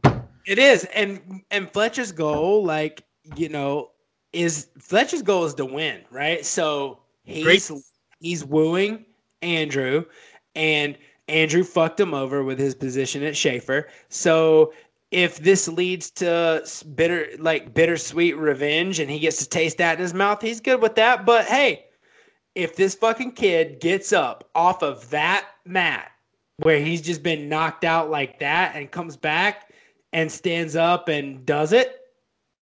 It 0.48 0.58
is, 0.58 0.84
and 0.94 1.42
and 1.50 1.70
Fletcher's 1.70 2.10
goal, 2.10 2.64
like 2.64 3.04
you 3.36 3.50
know, 3.50 3.90
is 4.32 4.68
Fletcher's 4.78 5.20
goal 5.20 5.44
is 5.44 5.52
to 5.54 5.66
win, 5.66 6.00
right? 6.10 6.42
So 6.42 7.00
he's 7.24 7.68
Great. 7.68 7.82
he's 8.20 8.46
wooing 8.46 9.04
Andrew, 9.42 10.06
and 10.54 10.96
Andrew 11.28 11.62
fucked 11.62 12.00
him 12.00 12.14
over 12.14 12.44
with 12.44 12.58
his 12.58 12.74
position 12.74 13.22
at 13.24 13.36
Shaffer. 13.36 13.88
So 14.08 14.72
if 15.10 15.36
this 15.40 15.68
leads 15.68 16.10
to 16.12 16.66
bitter, 16.94 17.28
like 17.38 17.74
bittersweet 17.74 18.38
revenge, 18.38 19.00
and 19.00 19.10
he 19.10 19.18
gets 19.18 19.36
to 19.38 19.46
taste 19.46 19.76
that 19.76 19.98
in 19.98 20.00
his 20.00 20.14
mouth, 20.14 20.40
he's 20.40 20.60
good 20.60 20.80
with 20.80 20.94
that. 20.94 21.26
But 21.26 21.44
hey, 21.44 21.84
if 22.54 22.74
this 22.74 22.94
fucking 22.94 23.32
kid 23.32 23.80
gets 23.80 24.14
up 24.14 24.48
off 24.54 24.82
of 24.82 25.10
that 25.10 25.46
mat 25.66 26.10
where 26.62 26.80
he's 26.80 27.02
just 27.02 27.22
been 27.22 27.50
knocked 27.50 27.84
out 27.84 28.08
like 28.08 28.38
that 28.38 28.74
and 28.76 28.90
comes 28.90 29.14
back 29.14 29.67
and 30.12 30.30
stands 30.30 30.76
up 30.76 31.08
and 31.08 31.44
does 31.44 31.72
it, 31.72 32.00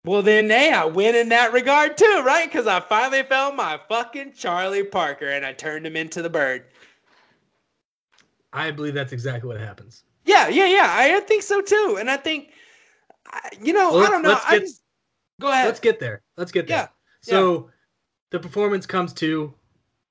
well 0.04 0.22
then 0.22 0.48
hey, 0.50 0.72
I 0.72 0.84
win 0.84 1.14
in 1.14 1.28
that 1.30 1.52
regard 1.52 1.96
too, 1.96 2.22
right? 2.24 2.50
Because 2.50 2.66
I 2.66 2.80
finally 2.80 3.22
found 3.22 3.56
my 3.56 3.80
fucking 3.88 4.32
Charlie 4.34 4.84
Parker 4.84 5.28
and 5.28 5.44
I 5.44 5.52
turned 5.52 5.86
him 5.86 5.96
into 5.96 6.22
the 6.22 6.30
bird. 6.30 6.64
I 8.52 8.70
believe 8.70 8.94
that's 8.94 9.12
exactly 9.12 9.48
what 9.48 9.58
happens. 9.60 10.04
Yeah, 10.24 10.48
yeah, 10.48 10.66
yeah. 10.66 10.86
I 10.88 11.20
think 11.20 11.42
so 11.42 11.60
too, 11.60 11.96
and 12.00 12.10
I 12.10 12.16
think, 12.16 12.50
you 13.60 13.72
know, 13.72 13.92
well, 13.94 14.06
I 14.06 14.10
don't 14.10 14.22
know. 14.22 14.38
Get, 14.48 14.60
just, 14.60 14.82
go 15.40 15.50
ahead. 15.50 15.66
Let's 15.66 15.80
get 15.80 15.98
there. 15.98 16.22
Let's 16.36 16.52
get 16.52 16.68
there. 16.68 16.78
Yeah. 16.78 16.88
So 17.20 17.54
yeah. 17.54 17.70
the 18.30 18.38
performance 18.40 18.86
comes 18.86 19.12
to. 19.14 19.52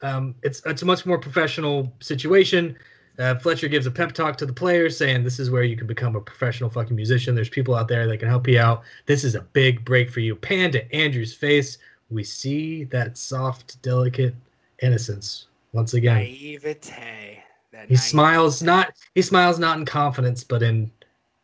Um, 0.01 0.35
it's 0.43 0.61
it's 0.65 0.81
a 0.81 0.85
much 0.85 1.05
more 1.05 1.17
professional 1.17 1.95
situation. 2.01 2.77
Uh, 3.19 3.35
Fletcher 3.35 3.67
gives 3.67 3.85
a 3.85 3.91
pep 3.91 4.11
talk 4.11 4.37
to 4.37 4.45
the 4.45 4.53
players 4.53 4.97
saying, 4.97 5.23
This 5.23 5.39
is 5.39 5.51
where 5.51 5.63
you 5.63 5.77
can 5.77 5.85
become 5.85 6.15
a 6.15 6.21
professional 6.21 6.69
fucking 6.69 6.95
musician. 6.95 7.35
There's 7.35 7.49
people 7.49 7.75
out 7.75 7.87
there 7.87 8.07
that 8.07 8.17
can 8.17 8.27
help 8.27 8.47
you 8.47 8.59
out. 8.59 8.83
This 9.05 9.23
is 9.23 9.35
a 9.35 9.41
big 9.41 9.85
break 9.85 10.09
for 10.09 10.19
you. 10.19 10.35
Pan 10.35 10.71
to 10.71 10.95
Andrew's 10.95 11.33
face. 11.33 11.77
We 12.09 12.23
see 12.23 12.85
that 12.85 13.17
soft, 13.17 13.81
delicate 13.81 14.33
innocence 14.81 15.47
once 15.73 15.93
again. 15.93 16.17
Naivete. 16.17 17.43
That 17.71 17.87
he 17.87 17.93
naivete. 17.93 17.95
smiles 17.95 18.61
not 18.63 18.93
he 19.15 19.21
smiles 19.21 19.59
not 19.59 19.77
in 19.77 19.85
confidence, 19.85 20.43
but 20.43 20.63
in 20.63 20.91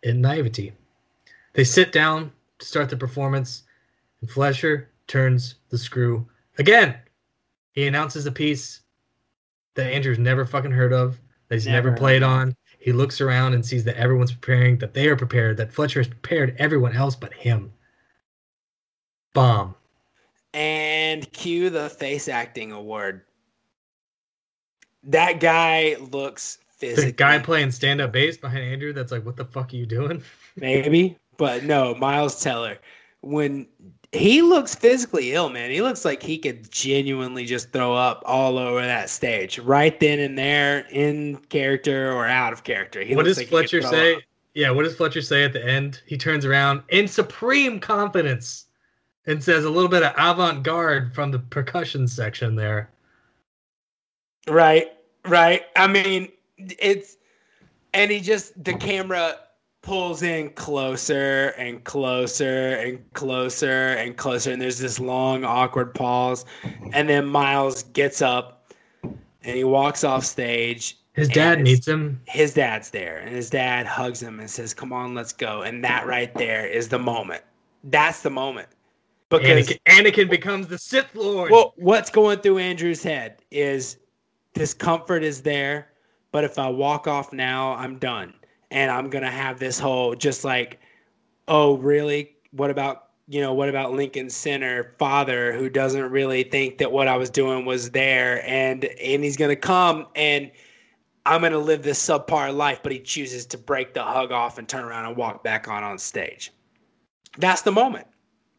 in 0.04 0.22
naivety. 0.22 0.74
They 1.54 1.64
sit 1.64 1.92
down 1.92 2.32
to 2.60 2.66
start 2.66 2.90
the 2.90 2.98
performance, 2.98 3.64
and 4.22 4.30
Fletcher 4.30 4.90
turns 5.08 5.56
the 5.70 5.78
screw 5.78 6.28
again. 6.58 6.96
He 7.74 7.88
announces 7.88 8.26
a 8.26 8.32
piece 8.32 8.82
that 9.76 9.92
Andrew's 9.92 10.20
never 10.20 10.46
fucking 10.46 10.72
heard 10.72 10.94
of 10.94 11.20
that 11.50 11.56
he's 11.56 11.68
never, 11.68 11.90
never 11.90 11.98
played 11.98 12.24
on. 12.24 12.56
He 12.80 12.94
looks 12.94 13.20
around 13.20 13.54
and 13.54 13.66
sees 13.66 13.84
that 13.84 13.98
everyone's 13.98 14.32
preparing, 14.32 14.78
that 14.78 14.94
they 14.94 15.08
are 15.08 15.16
prepared, 15.16 15.58
that 15.58 15.74
Fletcher 15.74 16.00
has 16.00 16.08
prepared 16.08 16.56
everyone 16.58 16.96
else 16.96 17.16
but 17.16 17.34
him. 17.34 17.74
Bomb. 19.34 19.76
And 20.54 21.32
cue 21.34 21.70
the 21.70 21.90
face 21.90 22.28
acting 22.28 22.72
award. 22.72 23.22
That 25.04 25.40
guy 25.40 25.98
looks 26.12 26.60
physically. 26.78 27.08
The 27.08 27.12
guy 27.12 27.40
playing 27.40 27.72
stand 27.72 28.02
up 28.02 28.14
bass 28.14 28.38
behind 28.38 28.64
Andrew, 28.64 28.94
that's 28.94 29.12
like, 29.12 29.26
what 29.26 29.36
the 29.36 29.46
fuck 29.46 29.74
are 29.74 29.76
you 29.76 29.86
doing? 29.86 30.24
Maybe, 30.56 31.18
but 31.38 31.64
no, 31.64 31.94
Miles 31.96 32.42
Teller. 32.42 32.78
When 33.22 33.68
he 34.12 34.42
looks 34.42 34.74
physically 34.74 35.34
ill, 35.34 35.50
man. 35.50 35.70
He 35.70 35.82
looks 35.82 36.04
like 36.04 36.24
he 36.24 36.38
could 36.38 36.72
genuinely 36.72 37.46
just 37.46 37.72
throw 37.72 37.94
up 37.94 38.24
all 38.26 38.58
over 38.58 38.82
that 38.82 39.10
stage 39.10 39.60
right 39.60 40.00
then 40.00 40.20
and 40.20 40.38
there, 40.38 40.88
in 40.92 41.38
character 41.50 42.12
or 42.12 42.26
out 42.26 42.52
of 42.52 42.64
character. 42.64 43.02
He 43.02 43.16
what 43.16 43.26
does 43.26 43.38
like 43.38 43.48
Fletcher 43.48 43.82
say? 43.82 44.16
Up. 44.16 44.22
Yeah, 44.56 44.72
what 44.72 44.84
does 44.84 44.96
Fletcher 44.96 45.22
say 45.22 45.44
at 45.44 45.54
the 45.54 45.64
end? 45.64 46.02
He 46.08 46.18
turns 46.18 46.44
around 46.44 46.82
in 46.90 47.08
supreme 47.08 47.80
confidence 47.80 48.66
and 49.28 49.44
says 49.44 49.64
a 49.64 49.70
little 49.70 49.90
bit 49.90 50.02
of 50.02 50.14
avant 50.18 50.64
garde 50.64 51.14
from 51.14 51.30
the 51.30 51.40
percussion 51.40 52.08
section 52.08 52.56
there. 52.56 52.90
Right, 54.48 54.88
right. 55.26 55.64
I 55.76 55.86
mean, 55.86 56.30
it's, 56.58 57.18
and 57.94 58.10
he 58.10 58.20
just, 58.20 58.64
the 58.64 58.74
camera 58.74 59.38
pulls 59.82 60.22
in 60.22 60.50
closer 60.52 61.50
and 61.58 61.84
closer 61.84 62.76
and 62.76 63.02
closer 63.14 63.90
and 63.94 64.18
closer 64.18 64.52
and 64.52 64.62
there's 64.62 64.78
this 64.78 65.00
long 65.00 65.44
awkward 65.46 65.94
pause 65.94 66.46
and 66.92 67.08
then 67.08 67.26
miles 67.26 67.84
gets 67.84 68.22
up 68.22 68.74
and 69.04 69.56
he 69.56 69.64
walks 69.64 70.04
off 70.04 70.26
stage 70.26 70.98
his 71.14 71.28
dad 71.28 71.62
needs 71.62 71.86
him. 71.86 72.22
His 72.28 72.54
dad's 72.54 72.92
there 72.92 73.18
and 73.18 73.36
his 73.36 73.50
dad 73.50 73.86
hugs 73.86 74.22
him 74.22 74.40
and 74.40 74.50
says 74.50 74.74
come 74.74 74.94
on 74.94 75.16
let's 75.16 75.34
go 75.34 75.62
and 75.62 75.84
that 75.84 76.06
right 76.06 76.34
there 76.36 76.66
is 76.66 76.90
the 76.90 77.00
moment. 77.00 77.44
That's 77.86 78.22
the 78.22 78.30
moment. 78.30 78.68
Because 79.30 79.68
Anakin, 79.68 79.80
Anakin 79.86 80.30
becomes 80.30 80.68
the 80.68 80.78
Sith 80.78 81.16
Lord. 81.16 81.52
Well, 81.52 81.74
what's 81.78 82.10
going 82.10 82.40
through 82.40 82.58
Andrew's 82.58 83.04
head 83.04 83.44
is 83.52 83.98
discomfort 84.54 85.24
is 85.24 85.42
there, 85.42 85.90
but 86.32 86.44
if 86.44 86.58
I 86.58 86.68
walk 86.68 87.08
off 87.08 87.32
now, 87.32 87.74
I'm 87.74 88.00
done 88.00 88.34
and 88.72 88.92
I'm 88.92 89.10
gonna 89.10 89.32
have 89.32 89.60
this 89.60 89.80
whole 89.80 90.16
just 90.16 90.44
like, 90.44 90.80
oh 91.48 91.78
really? 91.78 92.36
What 92.52 92.70
about 92.70 93.10
you 93.28 93.42
know 93.42 93.54
what 93.54 93.70
about 93.70 93.94
Lincoln 93.94 94.30
Center 94.30 94.96
father 94.98 95.54
who 95.54 95.70
doesn't 95.70 96.10
really 96.12 96.44
think 96.44 96.78
that 96.80 96.92
what 96.92 97.08
I 97.08 97.18
was 97.18 97.30
doing 97.30 97.66
was 97.66 97.92
there, 97.92 98.48
and 98.48 98.86
and 98.86 99.24
he's 99.24 99.38
gonna 99.38 99.56
come 99.56 100.08
and 100.16 100.52
I'm 101.26 101.42
gonna 101.42 101.60
live 101.60 101.84
this 101.84 102.04
subpar 102.04 102.56
life, 102.56 102.80
but 102.82 102.92
he 102.92 103.00
chooses 103.00 103.46
to 103.48 103.58
break 103.58 103.94
the 103.94 104.04
hug 104.04 104.32
off 104.32 104.58
and 104.58 104.68
turn 104.68 104.84
around 104.84 105.06
and 105.06 105.16
walk 105.16 105.44
back 105.44 105.68
on 105.68 105.84
on 105.84 105.98
stage. 105.98 106.52
That's 107.38 107.62
the 107.62 107.72
moment. 107.72 108.08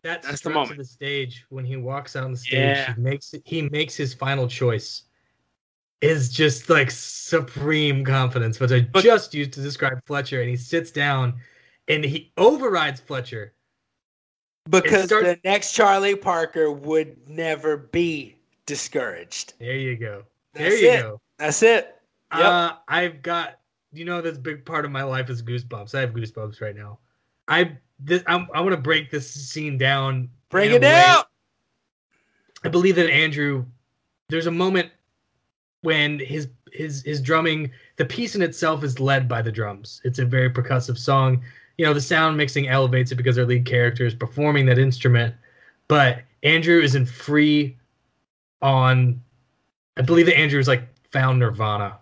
That's, 0.03 0.27
That's 0.27 0.41
the 0.41 0.51
moment. 0.51 0.79
The 0.79 0.85
stage 0.85 1.45
when 1.51 1.65
he 1.65 1.77
walks 1.77 2.17
on 2.17 2.31
the 2.31 2.37
stage, 2.37 2.53
yeah. 2.53 2.95
he 2.95 3.01
makes 3.01 3.35
he 3.45 3.63
makes 3.63 3.95
his 3.95 4.15
final 4.15 4.49
choice. 4.49 5.03
Is 6.01 6.31
just 6.31 6.71
like 6.71 6.91
supreme 6.91 8.05
confidence, 8.05 8.59
which 8.59 8.73
I 8.73 8.81
but, 8.81 9.05
just 9.05 9.35
used 9.35 9.53
to 9.55 9.61
describe 9.61 10.05
Fletcher. 10.07 10.41
And 10.41 10.49
he 10.49 10.57
sits 10.57 10.91
down 10.91 11.35
and 11.89 12.05
he 12.05 12.33
overrides 12.37 13.01
Fletcher. 13.01 13.53
Because 14.69 15.07
starts, 15.07 15.27
the 15.27 15.39
next 15.45 15.73
Charlie 15.73 16.15
Parker 16.15 16.71
would 16.71 17.17
never 17.29 17.77
be 17.77 18.37
discouraged. 18.67 19.55
There 19.59 19.77
you 19.77 19.97
go. 19.97 20.25
There 20.55 20.71
That's 20.71 20.83
you 20.83 20.89
it. 20.89 21.03
go. 21.03 21.21
That's 21.39 21.63
it. 21.63 21.97
Yep. 22.33 22.45
Uh, 22.45 22.73
I've 22.89 23.23
got 23.23 23.59
you 23.93 24.05
know 24.05 24.21
this 24.21 24.39
big 24.39 24.65
part 24.65 24.85
of 24.85 24.91
my 24.91 25.03
life 25.03 25.31
is 25.31 25.43
goosebumps. 25.43 25.95
I 25.95 26.01
have 26.01 26.11
goosebumps 26.11 26.61
right 26.61 26.77
now. 26.77 26.99
I 27.49 27.77
this 27.99 28.23
I'm, 28.27 28.47
I 28.55 28.61
want 28.61 28.73
to 28.73 28.81
break 28.81 29.11
this 29.11 29.29
scene 29.29 29.77
down. 29.79 30.31
Break 30.51 30.71
it 30.71 30.81
down. 30.81 31.25
I 32.65 32.69
believe 32.69 32.97
that 32.97 33.11
Andrew. 33.11 33.65
There's 34.29 34.47
a 34.47 34.53
moment 34.53 34.93
when 35.83 36.19
his 36.19 36.49
his 36.73 37.03
his 37.03 37.21
drumming. 37.21 37.71
The 37.97 38.05
piece 38.05 38.35
in 38.35 38.43
itself 38.43 38.85
is 38.85 39.01
led 39.01 39.29
by 39.29 39.43
the 39.43 39.53
drums. 39.53 40.01
It's 40.05 40.19
a 40.19 40.25
very 40.25 40.51
percussive 40.51 40.99
song. 40.99 41.43
You 41.79 41.87
know 41.87 41.95
the 41.95 42.01
sound 42.01 42.37
mixing 42.37 42.69
elevates 42.69 43.13
it 43.13 43.17
because 43.17 43.39
our 43.39 43.47
lead 43.47 43.65
character 43.65 44.05
is 44.07 44.15
performing 44.15 44.67
that 44.67 44.79
instrument. 44.79 45.35
But 45.89 46.23
Andrew 46.43 46.81
isn't 46.81 47.07
free 47.07 47.77
on. 48.63 49.23
I 49.97 50.03
believe 50.03 50.27
that 50.27 50.39
Andrew 50.39 50.61
is 50.61 50.69
like 50.69 50.89
found 51.11 51.39
Nirvana 51.41 51.99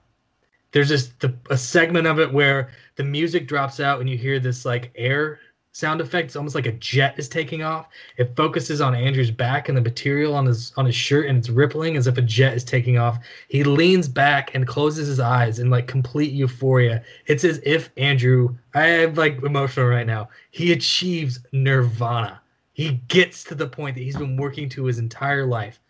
there's 0.72 0.88
just 0.88 1.18
the, 1.20 1.34
a 1.50 1.56
segment 1.56 2.06
of 2.06 2.20
it 2.20 2.32
where 2.32 2.70
the 2.96 3.04
music 3.04 3.48
drops 3.48 3.80
out 3.80 4.00
and 4.00 4.08
you 4.08 4.16
hear 4.16 4.38
this 4.38 4.64
like 4.64 4.90
air 4.94 5.40
sound 5.78 6.00
effect. 6.00 6.26
It's 6.26 6.36
almost 6.36 6.56
like 6.56 6.66
a 6.66 6.72
jet 6.72 7.14
is 7.18 7.28
taking 7.28 7.62
off. 7.62 7.86
It 8.16 8.34
focuses 8.34 8.80
on 8.80 8.96
Andrew's 8.96 9.30
back 9.30 9.68
and 9.68 9.78
the 9.78 9.82
material 9.82 10.34
on 10.34 10.44
his 10.44 10.72
on 10.76 10.84
his 10.84 10.94
shirt, 10.96 11.26
and 11.26 11.38
it's 11.38 11.48
rippling 11.48 11.96
as 11.96 12.08
if 12.08 12.18
a 12.18 12.22
jet 12.22 12.54
is 12.54 12.64
taking 12.64 12.98
off. 12.98 13.18
He 13.48 13.62
leans 13.62 14.08
back 14.08 14.54
and 14.54 14.66
closes 14.66 15.06
his 15.06 15.20
eyes 15.20 15.60
in 15.60 15.70
like 15.70 15.86
complete 15.86 16.32
euphoria. 16.32 17.04
It's 17.26 17.44
as 17.44 17.60
if 17.64 17.90
Andrew, 17.96 18.56
I 18.74 18.86
am 18.88 19.14
like 19.14 19.40
emotional 19.44 19.86
right 19.86 20.06
now. 20.06 20.30
He 20.50 20.72
achieves 20.72 21.38
nirvana. 21.52 22.40
He 22.72 23.00
gets 23.06 23.44
to 23.44 23.54
the 23.54 23.68
point 23.68 23.94
that 23.94 24.02
he's 24.02 24.16
been 24.16 24.36
working 24.36 24.68
to 24.70 24.84
his 24.84 24.98
entire 24.98 25.46
life. 25.46 25.80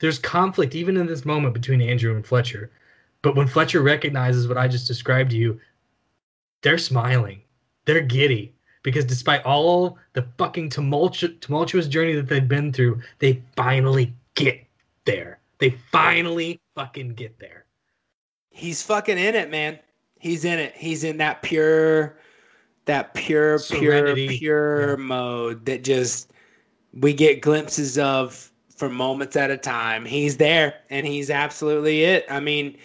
There's 0.00 0.18
conflict 0.18 0.74
even 0.74 0.96
in 0.96 1.06
this 1.06 1.24
moment 1.24 1.54
between 1.54 1.80
Andrew 1.80 2.14
and 2.16 2.26
Fletcher. 2.26 2.72
But 3.22 3.36
when 3.36 3.46
Fletcher 3.46 3.82
recognizes 3.82 4.48
what 4.48 4.58
I 4.58 4.66
just 4.66 4.86
described 4.88 5.30
to 5.30 5.36
you, 5.36 5.60
they're 6.62 6.78
smiling. 6.78 7.42
They're 7.84 8.00
giddy 8.00 8.54
because 8.82 9.04
despite 9.04 9.44
all 9.44 9.98
the 10.12 10.26
fucking 10.38 10.70
tumultu- 10.70 11.40
tumultuous 11.40 11.88
journey 11.88 12.14
that 12.14 12.28
they've 12.28 12.48
been 12.48 12.72
through, 12.72 13.00
they 13.18 13.42
finally 13.56 14.14
get 14.34 14.64
there. 15.04 15.38
They 15.58 15.70
finally 15.90 16.60
fucking 16.74 17.14
get 17.14 17.38
there. 17.38 17.64
He's 18.50 18.82
fucking 18.82 19.18
in 19.18 19.34
it, 19.34 19.50
man. 19.50 19.78
He's 20.18 20.44
in 20.44 20.58
it. 20.58 20.74
He's 20.76 21.04
in 21.04 21.16
that 21.18 21.42
pure, 21.42 22.18
that 22.86 23.14
pure, 23.14 23.58
Serenity. 23.58 24.28
pure, 24.28 24.38
pure 24.38 24.90
yeah. 24.90 24.96
mode 24.96 25.64
that 25.66 25.84
just 25.84 26.32
we 26.92 27.12
get 27.12 27.40
glimpses 27.40 27.98
of 27.98 28.50
for 28.74 28.88
moments 28.88 29.36
at 29.36 29.50
a 29.50 29.56
time. 29.56 30.04
He's 30.04 30.36
there 30.36 30.74
and 30.90 31.06
he's 31.06 31.30
absolutely 31.30 32.04
it. 32.04 32.24
I 32.30 32.40
mean, 32.40 32.76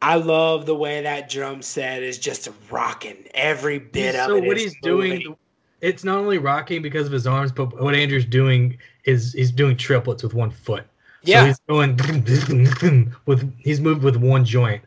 I 0.00 0.16
love 0.16 0.66
the 0.66 0.74
way 0.74 1.02
that 1.02 1.28
drum 1.28 1.62
set 1.62 2.02
is 2.02 2.18
just 2.18 2.48
rocking 2.70 3.26
every 3.34 3.78
bit 3.78 4.14
of 4.14 4.30
it. 4.30 4.42
So 4.42 4.46
what 4.46 4.56
he's 4.56 4.76
moving. 4.84 5.20
doing, 5.20 5.36
it's 5.80 6.04
not 6.04 6.18
only 6.18 6.38
rocking 6.38 6.82
because 6.82 7.06
of 7.06 7.12
his 7.12 7.26
arms, 7.26 7.50
but 7.50 7.80
what 7.80 7.94
Andrew's 7.94 8.24
doing 8.24 8.78
is 9.04 9.32
he's 9.32 9.50
doing 9.50 9.76
triplets 9.76 10.22
with 10.22 10.34
one 10.34 10.50
foot. 10.50 10.84
Yeah, 11.22 11.40
so 11.40 11.46
he's 11.46 11.58
going 11.68 13.12
with 13.26 13.52
he's 13.58 13.80
moved 13.80 14.02
with 14.02 14.16
one 14.16 14.44
joint. 14.44 14.82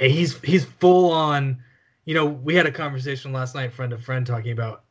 And 0.00 0.10
he's 0.10 0.38
he's 0.40 0.64
full 0.64 1.12
on. 1.12 1.62
You 2.04 2.14
know, 2.14 2.26
we 2.26 2.54
had 2.54 2.66
a 2.66 2.72
conversation 2.72 3.32
last 3.32 3.54
night, 3.54 3.72
friend 3.72 3.90
to 3.90 3.98
friend, 3.98 4.26
talking 4.26 4.52
about 4.52 4.84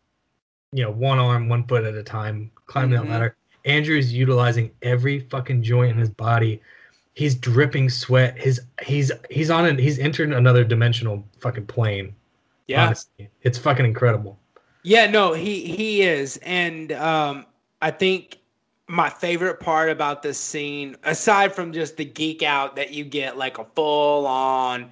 you 0.71 0.83
know 0.83 0.91
one 0.91 1.19
arm, 1.19 1.49
one 1.49 1.67
foot 1.67 1.83
at 1.83 1.95
a 1.95 2.03
time, 2.03 2.49
climbing 2.65 2.97
mm-hmm. 2.97 3.07
that 3.07 3.11
ladder. 3.11 3.37
Andrew's 3.65 4.13
utilizing 4.13 4.71
every 4.81 5.19
fucking 5.19 5.63
joint 5.63 5.91
in 5.91 5.97
his 5.97 6.09
body 6.09 6.61
he's 7.13 7.35
dripping 7.35 7.89
sweat. 7.89 8.37
His 8.37 8.61
he's 8.81 9.11
he's 9.29 9.49
on 9.49 9.65
it. 9.65 9.79
He's 9.79 9.99
entered 9.99 10.31
another 10.33 10.63
dimensional 10.63 11.23
fucking 11.39 11.67
plane. 11.67 12.15
Yeah, 12.67 12.87
honestly. 12.87 13.29
it's 13.41 13.57
fucking 13.57 13.85
incredible. 13.85 14.39
Yeah, 14.83 15.07
no, 15.07 15.33
he 15.33 15.65
he 15.65 16.01
is, 16.01 16.37
and 16.43 16.91
um, 16.93 17.45
I 17.81 17.91
think 17.91 18.39
my 18.87 19.09
favorite 19.09 19.59
part 19.59 19.89
about 19.89 20.23
this 20.23 20.39
scene, 20.39 20.97
aside 21.03 21.55
from 21.55 21.71
just 21.71 21.97
the 21.97 22.05
geek 22.05 22.43
out 22.43 22.75
that 22.75 22.91
you 22.91 23.05
get, 23.05 23.37
like 23.37 23.57
a 23.57 23.65
full 23.75 24.27
on 24.27 24.91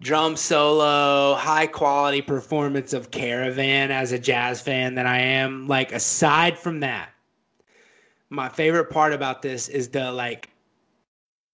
drum 0.00 0.36
solo, 0.36 1.34
high 1.34 1.66
quality 1.66 2.22
performance 2.22 2.92
of 2.92 3.10
Caravan 3.10 3.90
as 3.90 4.12
a 4.12 4.18
jazz 4.18 4.60
fan 4.60 4.94
that 4.94 5.06
I 5.06 5.18
am, 5.18 5.68
like 5.68 5.92
aside 5.92 6.58
from 6.58 6.80
that, 6.80 7.10
my 8.30 8.48
favorite 8.48 8.90
part 8.90 9.12
about 9.12 9.42
this 9.42 9.68
is 9.68 9.88
the 9.88 10.10
like 10.12 10.50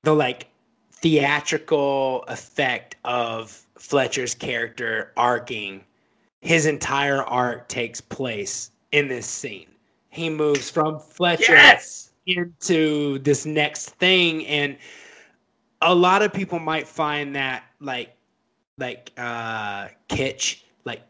the 0.02 0.14
like 0.14 0.48
theatrical 0.92 2.24
effect 2.28 2.96
of 3.04 3.66
Fletcher's 3.78 4.34
character 4.34 5.12
arcing. 5.16 5.84
His 6.40 6.66
entire 6.66 7.22
arc 7.22 7.68
takes 7.68 8.00
place 8.00 8.70
in 8.92 9.08
this 9.08 9.26
scene. 9.26 9.66
He 10.10 10.30
moves 10.30 10.70
from 10.70 10.98
Fletcher 10.98 11.52
yes! 11.52 12.12
into 12.26 13.18
this 13.20 13.46
next 13.46 13.90
thing 13.90 14.46
and 14.46 14.76
a 15.82 15.94
lot 15.94 16.22
of 16.22 16.32
people 16.32 16.58
might 16.58 16.88
find 16.88 17.36
that 17.36 17.64
like 17.80 18.16
like 18.78 19.12
uh 19.16 19.88
kitsch 20.08 20.62
like 20.84 21.02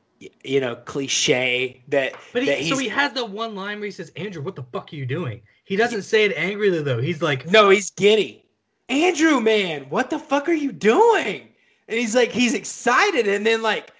you 0.44 0.60
know 0.60 0.76
cliche 0.76 1.82
that 1.88 2.14
but 2.32 2.42
he, 2.42 2.48
that 2.48 2.64
so 2.64 2.76
he 2.76 2.88
has 2.88 3.12
the 3.12 3.24
one 3.24 3.54
line 3.54 3.78
where 3.78 3.86
he 3.86 3.90
says 3.90 4.12
andrew 4.16 4.42
what 4.42 4.54
the 4.54 4.62
fuck 4.64 4.92
are 4.92 4.96
you 4.96 5.06
doing 5.06 5.40
he 5.64 5.76
doesn't 5.76 6.02
say 6.02 6.24
it 6.24 6.36
angrily 6.36 6.82
though 6.82 7.00
he's 7.00 7.22
like 7.22 7.46
no 7.46 7.70
he's 7.70 7.90
giddy 7.90 8.44
Andrew, 8.88 9.40
man, 9.40 9.86
what 9.88 10.10
the 10.10 10.18
fuck 10.18 10.48
are 10.48 10.52
you 10.52 10.72
doing? 10.72 11.48
And 11.88 11.98
he's 11.98 12.14
like, 12.14 12.30
he's 12.30 12.54
excited. 12.54 13.26
And 13.26 13.44
then, 13.44 13.62
like, 13.62 13.92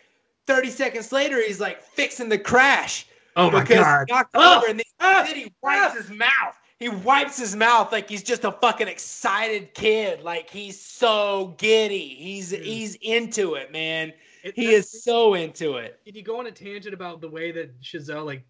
30 0.46 0.70
seconds 0.70 1.12
later, 1.12 1.42
he's 1.44 1.60
like 1.60 1.82
fixing 1.82 2.28
the 2.28 2.38
crash. 2.38 3.06
Oh 3.34 3.50
my 3.50 3.64
God. 3.64 4.06
oh, 4.10 4.58
over, 4.58 4.66
and 4.68 4.78
then, 4.78 4.84
oh, 5.00 5.24
then 5.26 5.36
he 5.36 5.52
wipes 5.62 5.94
oh. 5.94 6.02
his 6.02 6.10
mouth. 6.10 6.56
He 6.78 6.88
wipes 6.90 7.38
his 7.38 7.56
mouth 7.56 7.90
like 7.90 8.08
he's 8.08 8.22
just 8.22 8.44
a 8.44 8.52
fucking 8.52 8.86
excited 8.86 9.72
kid. 9.74 10.22
Like 10.22 10.50
he's 10.50 10.80
so 10.80 11.54
giddy. 11.58 12.08
He's 12.18 12.52
mm. 12.52 12.62
he's 12.62 12.96
into 12.96 13.54
it, 13.54 13.72
man. 13.72 14.12
It, 14.44 14.54
he 14.54 14.74
is 14.74 15.02
so 15.02 15.34
into 15.34 15.76
it. 15.76 15.98
Did 16.04 16.16
you 16.16 16.22
go 16.22 16.38
on 16.38 16.46
a 16.46 16.52
tangent 16.52 16.94
about 16.94 17.20
the 17.20 17.28
way 17.28 17.50
that 17.52 17.80
Chazelle 17.80 18.26
like 18.26 18.44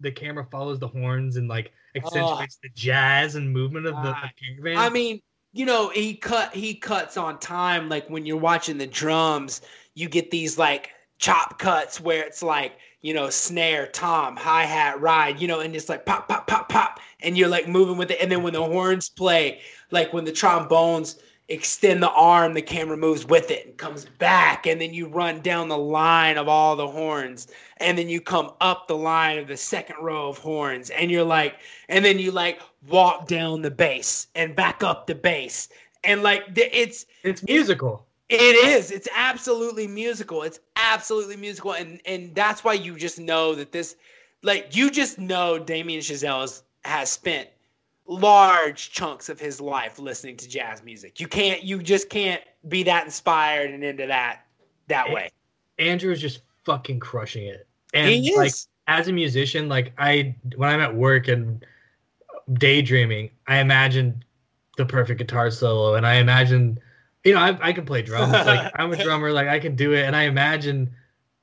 the 0.00 0.10
camera 0.10 0.46
follows 0.50 0.78
the 0.78 0.88
horns 0.88 1.36
and 1.36 1.46
like 1.46 1.72
accentuates 1.94 2.58
the 2.62 2.70
jazz 2.74 3.34
and 3.34 3.52
movement 3.52 3.86
of 3.86 3.96
the, 3.96 4.14
the 4.14 4.30
caravan? 4.56 4.78
I 4.78 4.88
mean, 4.88 5.20
you 5.52 5.64
know 5.64 5.88
he 5.90 6.14
cut 6.14 6.54
he 6.54 6.74
cuts 6.74 7.16
on 7.16 7.38
time 7.38 7.88
like 7.88 8.08
when 8.08 8.26
you're 8.26 8.36
watching 8.36 8.78
the 8.78 8.86
drums 8.86 9.60
you 9.94 10.08
get 10.08 10.30
these 10.30 10.58
like 10.58 10.90
chop 11.18 11.58
cuts 11.58 12.00
where 12.00 12.24
it's 12.24 12.42
like 12.42 12.78
you 13.00 13.14
know 13.14 13.28
snare 13.30 13.86
tom 13.88 14.36
hi-hat 14.36 15.00
ride 15.00 15.40
you 15.40 15.48
know 15.48 15.60
and 15.60 15.74
it's 15.74 15.88
like 15.88 16.06
pop 16.06 16.28
pop 16.28 16.46
pop 16.46 16.68
pop 16.68 17.00
and 17.20 17.36
you're 17.36 17.48
like 17.48 17.68
moving 17.68 17.96
with 17.96 18.10
it. 18.10 18.18
And 18.20 18.30
then 18.30 18.42
when 18.42 18.52
the 18.52 18.62
horns 18.62 19.08
play 19.08 19.60
like 19.90 20.12
when 20.12 20.24
the 20.24 20.32
trombones 20.32 21.16
extend 21.48 22.02
the 22.02 22.10
arm 22.10 22.52
the 22.52 22.60
camera 22.60 22.96
moves 22.96 23.24
with 23.24 23.50
it 23.50 23.66
and 23.66 23.76
comes 23.78 24.04
back 24.18 24.66
and 24.66 24.78
then 24.80 24.92
you 24.92 25.08
run 25.08 25.40
down 25.40 25.68
the 25.68 25.78
line 25.78 26.36
of 26.36 26.46
all 26.46 26.76
the 26.76 26.86
horns 26.86 27.48
and 27.78 27.96
then 27.96 28.06
you 28.06 28.20
come 28.20 28.50
up 28.60 28.86
the 28.86 28.96
line 28.96 29.38
of 29.38 29.48
the 29.48 29.56
second 29.56 29.96
row 30.02 30.28
of 30.28 30.36
horns 30.36 30.90
and 30.90 31.10
you're 31.10 31.24
like 31.24 31.54
and 31.88 32.04
then 32.04 32.18
you 32.18 32.30
like 32.30 32.60
walk 32.86 33.26
down 33.26 33.62
the 33.62 33.70
bass 33.70 34.26
and 34.34 34.54
back 34.54 34.82
up 34.82 35.06
the 35.06 35.14
bass 35.14 35.70
and 36.04 36.22
like 36.22 36.44
it's 36.54 37.06
it's 37.22 37.42
musical. 37.44 38.04
It 38.28 38.56
is. 38.66 38.90
It's 38.90 39.08
absolutely 39.16 39.86
musical. 39.86 40.42
It's 40.42 40.60
absolutely 40.76 41.36
musical 41.36 41.72
and 41.72 42.00
and 42.04 42.34
that's 42.34 42.62
why 42.62 42.74
you 42.74 42.96
just 42.96 43.18
know 43.18 43.54
that 43.54 43.72
this 43.72 43.96
like 44.42 44.76
you 44.76 44.90
just 44.90 45.18
know 45.18 45.58
damien 45.58 46.00
chazelle 46.00 46.42
has, 46.42 46.62
has 46.84 47.10
spent 47.10 47.48
large 48.08 48.90
chunks 48.90 49.28
of 49.28 49.38
his 49.38 49.60
life 49.60 49.98
listening 49.98 50.36
to 50.38 50.48
jazz 50.48 50.82
music. 50.82 51.20
You 51.20 51.28
can't 51.28 51.62
you 51.62 51.82
just 51.82 52.08
can't 52.08 52.42
be 52.68 52.82
that 52.84 53.04
inspired 53.04 53.70
and 53.70 53.84
into 53.84 54.06
that 54.06 54.40
that 54.88 55.12
way. 55.12 55.30
Andrew 55.78 56.10
is 56.10 56.20
just 56.20 56.40
fucking 56.64 56.98
crushing 57.00 57.46
it. 57.46 57.68
And 57.94 58.10
he 58.10 58.36
like 58.36 58.52
as 58.86 59.06
a 59.08 59.12
musician 59.12 59.68
like 59.68 59.92
i 59.98 60.34
when 60.56 60.70
i'm 60.70 60.80
at 60.80 60.94
work 60.94 61.28
and 61.28 61.62
daydreaming, 62.54 63.30
I 63.46 63.58
imagine 63.58 64.24
the 64.76 64.86
perfect 64.86 65.18
guitar 65.18 65.50
solo, 65.50 65.94
and 65.94 66.06
I 66.06 66.14
imagine, 66.14 66.78
you 67.24 67.34
know, 67.34 67.40
I, 67.40 67.58
I 67.68 67.72
can 67.72 67.84
play 67.84 68.02
drums. 68.02 68.32
like 68.46 68.72
I'm 68.76 68.92
a 68.92 69.02
drummer, 69.02 69.32
like 69.32 69.48
I 69.48 69.58
can 69.58 69.76
do 69.76 69.92
it, 69.92 70.04
and 70.04 70.16
I 70.16 70.22
imagine 70.22 70.90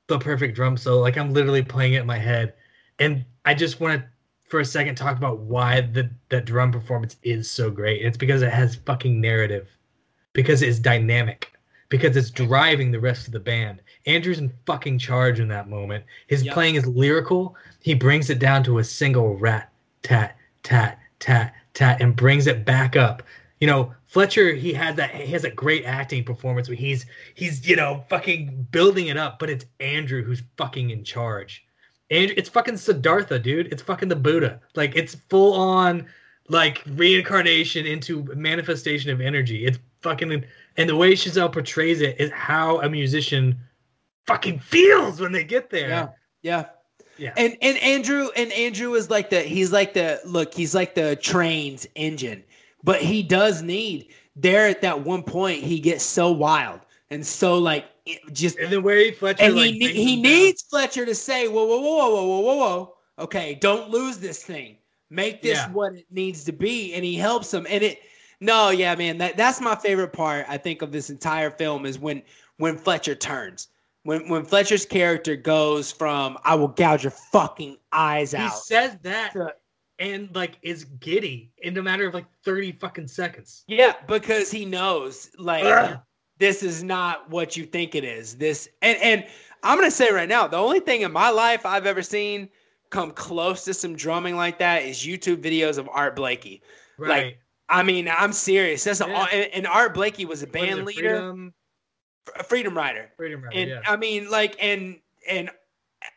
the 0.07 0.19
perfect 0.19 0.55
drum 0.55 0.77
solo. 0.77 1.01
Like 1.01 1.17
I'm 1.17 1.33
literally 1.33 1.63
playing 1.63 1.93
it 1.93 2.01
in 2.01 2.07
my 2.07 2.17
head, 2.17 2.53
and 2.99 3.25
I 3.43 3.53
just 3.53 3.79
want 3.79 4.01
to, 4.01 4.07
for 4.47 4.59
a 4.59 4.65
second, 4.65 4.95
talk 4.95 5.17
about 5.17 5.39
why 5.39 5.81
the 5.81 6.09
that 6.29 6.45
drum 6.45 6.71
performance 6.71 7.17
is 7.23 7.49
so 7.49 7.69
great. 7.71 8.01
It's 8.05 8.17
because 8.17 8.41
it 8.41 8.51
has 8.53 8.75
fucking 8.75 9.19
narrative. 9.19 9.69
because 10.33 10.61
it's 10.61 10.79
dynamic, 10.79 11.53
because 11.87 12.17
it's 12.17 12.29
driving 12.29 12.91
the 12.91 12.99
rest 12.99 13.25
of 13.25 13.31
the 13.31 13.39
band. 13.39 13.81
Andrew's 14.05 14.39
in 14.39 14.51
fucking 14.65 14.99
charge 14.99 15.39
in 15.39 15.47
that 15.47 15.69
moment. 15.69 16.03
His 16.27 16.43
Yep. 16.43 16.53
playing 16.53 16.75
is 16.75 16.85
lyrical. 16.85 17.55
He 17.81 17.93
brings 17.93 18.29
it 18.29 18.37
down 18.39 18.61
to 18.65 18.79
a 18.79 18.83
single 18.83 19.37
rat, 19.37 19.71
tat, 20.03 20.37
tat, 20.63 20.99
tat, 21.19 21.53
tat, 21.73 22.01
and 22.01 22.15
brings 22.17 22.47
it 22.47 22.65
back 22.65 22.97
up. 22.97 23.23
You 23.61 23.67
know, 23.67 23.93
Fletcher, 24.07 24.53
he 24.53 24.73
had 24.73 24.97
that 24.97 25.11
he 25.15 25.31
has 25.31 25.45
a 25.45 25.49
great 25.51 25.85
acting 25.85 26.23
performance 26.25 26.67
where 26.67 26.75
he's 26.77 27.05
he's, 27.35 27.65
you 27.67 27.77
know, 27.77 28.03
fucking 28.09 28.67
building 28.71 29.07
it 29.07 29.15
up, 29.17 29.39
but 29.39 29.49
it's 29.49 29.65
Andrew 29.79 30.21
who's 30.23 30.43
fucking 30.57 30.89
in 30.89 31.03
charge. 31.05 31.64
Andrew, 32.11 32.35
it's 32.37 32.49
fucking 32.49 32.77
Siddhartha, 32.77 33.39
dude. 33.39 33.71
It's 33.71 33.81
fucking 33.81 34.09
the 34.09 34.15
Buddha. 34.15 34.59
Like 34.75 34.95
it's 34.95 35.15
full 35.15 35.53
on 35.53 36.05
like 36.49 36.83
reincarnation 36.87 37.85
into 37.85 38.23
manifestation 38.35 39.09
of 39.09 39.21
energy. 39.21 39.65
It's 39.65 39.79
fucking 40.01 40.45
and 40.77 40.89
the 40.89 40.95
way 40.95 41.13
Chazelle 41.13 41.51
portrays 41.51 42.01
it 42.01 42.19
is 42.19 42.31
how 42.31 42.81
a 42.81 42.89
musician 42.89 43.57
fucking 44.27 44.59
feels 44.59 45.19
when 45.19 45.31
they 45.31 45.43
get 45.43 45.69
there. 45.69 45.89
Yeah. 45.89 46.07
Yeah. 46.41 46.65
Yeah. 47.17 47.33
And 47.37 47.55
and 47.61 47.77
Andrew 47.77 48.29
and 48.35 48.51
Andrew 48.51 48.93
is 48.93 49.09
like 49.09 49.29
the 49.29 49.41
he's 49.41 49.71
like 49.71 49.93
the 49.93 50.19
look, 50.25 50.53
he's 50.53 50.75
like 50.75 50.95
the 50.95 51.15
train's 51.15 51.87
engine. 51.95 52.43
But 52.83 53.01
he 53.01 53.23
does 53.23 53.61
need 53.61 54.13
there 54.35 54.67
at 54.67 54.81
that 54.81 55.03
one 55.03 55.23
point 55.23 55.63
he 55.63 55.79
gets 55.79 56.03
so 56.03 56.31
wild 56.31 56.81
and 57.09 57.25
so 57.25 57.57
like 57.57 57.85
just 58.31 58.57
And 58.59 58.71
the 58.71 58.81
way 58.81 59.11
Fletcher 59.11 59.43
and 59.43 59.55
like 59.55 59.71
he 59.73 59.91
he 59.91 60.21
needs 60.21 60.63
Fletcher 60.63 61.05
to 61.05 61.15
say, 61.15 61.47
whoa, 61.47 61.65
whoa, 61.65 61.79
whoa, 61.79 62.09
whoa, 62.09 62.25
whoa, 62.25 62.39
whoa, 62.39 62.55
whoa. 62.57 62.93
Okay, 63.19 63.55
don't 63.55 63.89
lose 63.89 64.17
this 64.17 64.43
thing. 64.43 64.77
Make 65.09 65.41
this 65.41 65.57
Yeah. 65.57 65.69
what 65.71 65.93
it 65.93 66.05
needs 66.11 66.43
to 66.45 66.51
be. 66.51 66.93
And 66.93 67.03
he 67.05 67.15
helps 67.15 67.53
him. 67.53 67.65
And 67.69 67.83
it 67.83 67.99
no, 68.41 68.69
yeah, 68.69 68.93
man, 68.95 69.17
that, 69.19 69.37
that's 69.37 69.61
my 69.61 69.75
favorite 69.75 70.11
part, 70.11 70.45
I 70.49 70.57
think, 70.57 70.81
of 70.81 70.91
this 70.91 71.09
entire 71.09 71.49
film 71.49 71.85
is 71.85 71.97
when 71.97 72.21
when 72.57 72.77
Fletcher 72.77 73.15
turns. 73.15 73.69
When 74.03 74.29
when 74.29 74.45
Fletcher's 74.45 74.85
character 74.85 75.35
goes 75.35 75.91
from 75.91 76.37
I 76.43 76.55
will 76.55 76.67
gouge 76.67 77.03
your 77.03 77.11
fucking 77.11 77.77
eyes 77.91 78.33
out. 78.33 78.51
He 78.51 78.57
says 78.59 78.97
that 79.03 79.33
to- 79.33 79.55
and 79.97 80.29
like 80.35 80.57
is 80.61 80.83
giddy 80.83 81.53
in 81.59 81.77
a 81.77 81.81
matter 81.81 82.05
of 82.05 82.13
like 82.13 82.25
30 82.43 82.73
fucking 82.73 83.07
seconds. 83.07 83.63
Yeah, 83.67 83.93
because 84.07 84.51
he 84.51 84.65
knows 84.65 85.31
like 85.37 85.63
Ugh. 85.63 85.99
This 86.37 86.63
is 86.63 86.83
not 86.83 87.29
what 87.29 87.55
you 87.55 87.65
think 87.65 87.95
it 87.95 88.03
is. 88.03 88.35
This 88.35 88.69
and 88.81 88.97
and 88.99 89.25
I'm 89.63 89.77
gonna 89.77 89.91
say 89.91 90.11
right 90.11 90.29
now, 90.29 90.47
the 90.47 90.57
only 90.57 90.79
thing 90.79 91.01
in 91.01 91.11
my 91.11 91.29
life 91.29 91.65
I've 91.65 91.85
ever 91.85 92.01
seen 92.01 92.49
come 92.89 93.11
close 93.11 93.63
to 93.65 93.73
some 93.73 93.95
drumming 93.95 94.35
like 94.35 94.59
that 94.59 94.83
is 94.83 94.99
YouTube 94.99 95.37
videos 95.37 95.77
of 95.77 95.89
Art 95.91 96.15
Blakey. 96.15 96.61
Right. 96.97 97.37
I 97.67 97.83
mean, 97.83 98.07
I'm 98.07 98.31
serious. 98.31 98.83
That's 98.83 99.01
a, 99.01 99.07
and, 99.07 99.51
and 99.53 99.67
Art 99.67 99.93
Blakey 99.95 100.25
was 100.25 100.43
a 100.43 100.47
band 100.47 100.81
it, 100.81 100.85
leader, 100.85 101.15
Freedom, 101.15 101.53
a 102.35 102.39
uh, 102.39 102.43
freedom 102.43 102.77
rider, 102.77 103.09
Freedom 103.17 103.43
Rider, 103.43 103.57
and 103.57 103.69
yeah. 103.69 103.81
I 103.87 103.97
mean, 103.97 104.29
like, 104.29 104.55
and 104.61 104.99
and 105.27 105.49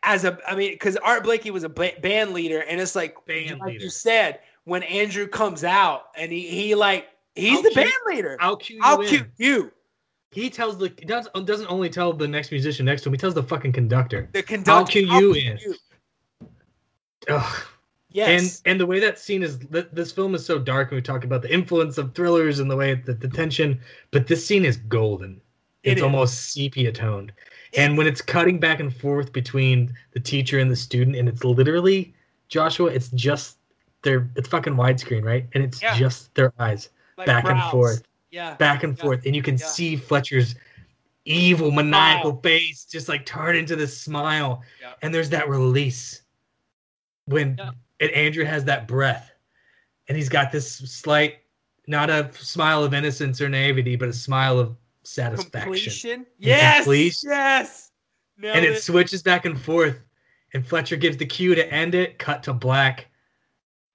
as 0.03 0.25
a, 0.25 0.39
I 0.47 0.55
mean, 0.55 0.73
because 0.73 0.97
Art 0.97 1.25
Blakey 1.25 1.51
was 1.51 1.65
a 1.65 1.69
band 1.71 2.33
leader, 2.33 2.61
and 2.61 2.81
it's 2.81 2.95
like, 2.95 3.17
Band 3.25 3.61
like 3.61 3.69
leader. 3.73 3.85
you 3.85 3.91
said, 3.91 4.41
when 4.65 4.83
Andrew 4.83 5.27
comes 5.27 5.65
out 5.65 6.09
and 6.17 6.31
he 6.31 6.47
he 6.47 6.75
like 6.75 7.09
he's 7.35 7.57
I'll 7.57 7.63
the 7.63 7.71
cue- 7.71 7.83
band 7.83 7.93
leader. 8.07 8.37
I'll 8.41 8.57
cue 8.57 8.77
you 8.77 8.83
I'll 8.85 9.03
cue 9.03 9.25
you. 9.39 9.73
He 10.31 10.51
tells 10.51 10.77
the 10.79 10.93
he 10.99 11.07
doesn't, 11.07 11.35
uh, 11.35 11.41
doesn't 11.41 11.69
only 11.69 11.89
tell 11.89 12.13
the 12.13 12.29
next 12.29 12.51
musician 12.51 12.85
next 12.87 13.03
to 13.03 13.09
him, 13.09 13.15
he 13.15 13.19
tells 13.19 13.35
the 13.35 13.43
fucking 13.43 13.73
conductor. 13.73 14.29
The 14.33 14.43
conductor. 14.43 14.71
I'll 14.73 14.87
cue 14.87 15.07
you 15.07 15.33
in. 15.35 15.59
Ugh. 17.29 17.57
Yes. 18.11 18.63
And 18.65 18.73
and 18.73 18.81
the 18.81 18.87
way 18.87 19.01
that 19.01 19.19
scene 19.19 19.43
is 19.43 19.59
th- 19.59 19.89
this 19.93 20.13
film 20.13 20.35
is 20.35 20.45
so 20.45 20.59
dark 20.59 20.91
and 20.91 20.97
we 20.97 21.03
talk 21.03 21.25
about 21.25 21.43
the 21.43 21.53
influence 21.53 21.99
of 21.99 22.15
thrillers 22.15 22.59
and 22.59 22.71
the 22.71 22.77
way 22.77 22.95
that 22.95 23.21
the 23.21 23.29
tension, 23.29 23.81
but 24.11 24.27
this 24.27 24.47
scene 24.47 24.65
is 24.65 24.77
golden. 24.77 25.41
It 25.83 25.93
It's 25.93 25.99
is. 25.99 26.03
almost 26.03 26.53
sepia 26.53 26.91
toned. 26.93 27.33
And 27.77 27.99
when 27.99 28.07
it's 28.07 28.23
cutting 28.23 28.59
back 28.59 28.81
and 28.81 28.95
forth 28.95 29.33
between 29.33 29.95
the 30.13 30.21
teacher 30.21 30.59
and 30.59 30.71
the 30.71 30.77
student, 30.77 31.17
and 31.17 31.29
it's 31.29 31.45
literally 31.45 32.15
Joshua, 32.49 32.87
it's 32.87 33.09
just 33.11 33.59
their 34.03 34.31
it's 34.37 34.49
fucking 34.49 34.75
widescreen, 34.75 35.23
right? 35.25 35.47
And 35.53 35.63
it's 35.63 35.83
Yeah. 35.83 35.95
just 35.97 36.35
their 36.35 36.53
eyes 36.59 36.89
Like 37.19 37.27
back 37.27 37.45
and 37.45 37.61
forth, 37.71 38.03
Yeah. 38.31 38.55
back 38.57 38.83
and 38.83 38.97
Yeah. 38.97 39.03
forth, 39.03 39.27
and 39.27 39.35
you 39.35 39.43
can 39.43 39.57
Yeah. 39.57 39.67
see 39.67 39.97
Fletcher's 39.97 40.55
evil, 41.25 41.71
maniacal 41.71 42.41
face 42.43 42.85
just 42.85 43.09
like 43.09 43.27
turn 43.27 43.57
into 43.57 43.77
this 43.77 43.99
smile. 44.01 44.63
Yeah. 44.81 44.95
And 45.03 45.15
there's 45.15 45.31
that 45.31 45.49
release 45.49 46.23
when 47.27 47.59
and 48.01 48.11
Andrew 48.13 48.45
has 48.45 48.65
that 48.67 48.87
breath, 48.87 49.31
and 50.09 50.17
he's 50.17 50.29
got 50.29 50.53
this 50.53 50.71
slight, 50.71 51.39
not 51.87 52.11
a 52.11 52.31
smile 52.35 52.85
of 52.85 52.95
innocence 52.95 53.41
or 53.41 53.49
naivety, 53.49 53.97
but 53.97 54.09
a 54.09 54.13
smile 54.13 54.59
of 54.59 54.77
satisfaction. 55.03 55.63
Completion. 55.73 56.27
Yes. 56.39 56.85
completion. 56.85 57.31
Yes. 57.31 57.91
Nailed 58.37 58.57
and 58.57 58.65
it 58.67 58.73
it. 58.73 58.83
switches 58.83 59.23
back 59.23 59.47
and 59.47 59.61
forth, 59.61 59.99
and 60.55 60.67
Fletcher 60.67 60.97
gives 60.97 61.17
the 61.17 61.27
cue 61.27 61.55
to 61.57 61.73
end 61.73 61.95
it. 61.95 62.19
Cut 62.19 62.43
to 62.45 62.53
black. 62.53 63.07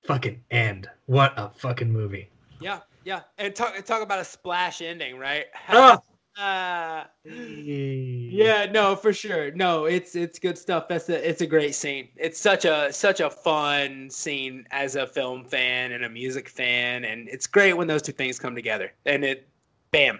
Fucking 0.05 0.43
end. 0.51 0.89
What 1.05 1.33
a 1.37 1.49
fucking 1.49 1.89
movie. 1.91 2.29
Yeah. 2.59 2.81
Yeah. 3.03 3.21
And 3.37 3.55
talk 3.55 3.83
talk 3.85 4.01
about 4.01 4.19
a 4.19 4.25
splash 4.25 4.81
ending, 4.81 5.17
right? 5.17 5.45
Ah! 5.69 6.01
Uh, 6.35 7.03
yeah. 7.25 8.65
no, 8.71 8.95
for 8.95 9.13
sure. 9.13 9.51
No, 9.51 9.85
it's 9.85 10.15
it's 10.15 10.39
good 10.39 10.57
stuff. 10.57 10.87
That's 10.87 11.07
a 11.09 11.29
it's 11.29 11.41
a 11.41 11.45
great 11.47 11.75
scene. 11.75 12.07
It's 12.15 12.39
such 12.39 12.65
a 12.65 12.91
such 12.91 13.19
a 13.19 13.29
fun 13.29 14.09
scene 14.09 14.65
as 14.71 14.95
a 14.95 15.05
film 15.05 15.45
fan 15.45 15.91
and 15.91 16.05
a 16.05 16.09
music 16.09 16.49
fan, 16.49 17.05
and 17.05 17.29
it's 17.29 17.45
great 17.45 17.73
when 17.73 17.85
those 17.87 18.01
two 18.01 18.13
things 18.13 18.39
come 18.39 18.55
together. 18.55 18.91
And 19.05 19.23
it, 19.23 19.47
bam, 19.91 20.19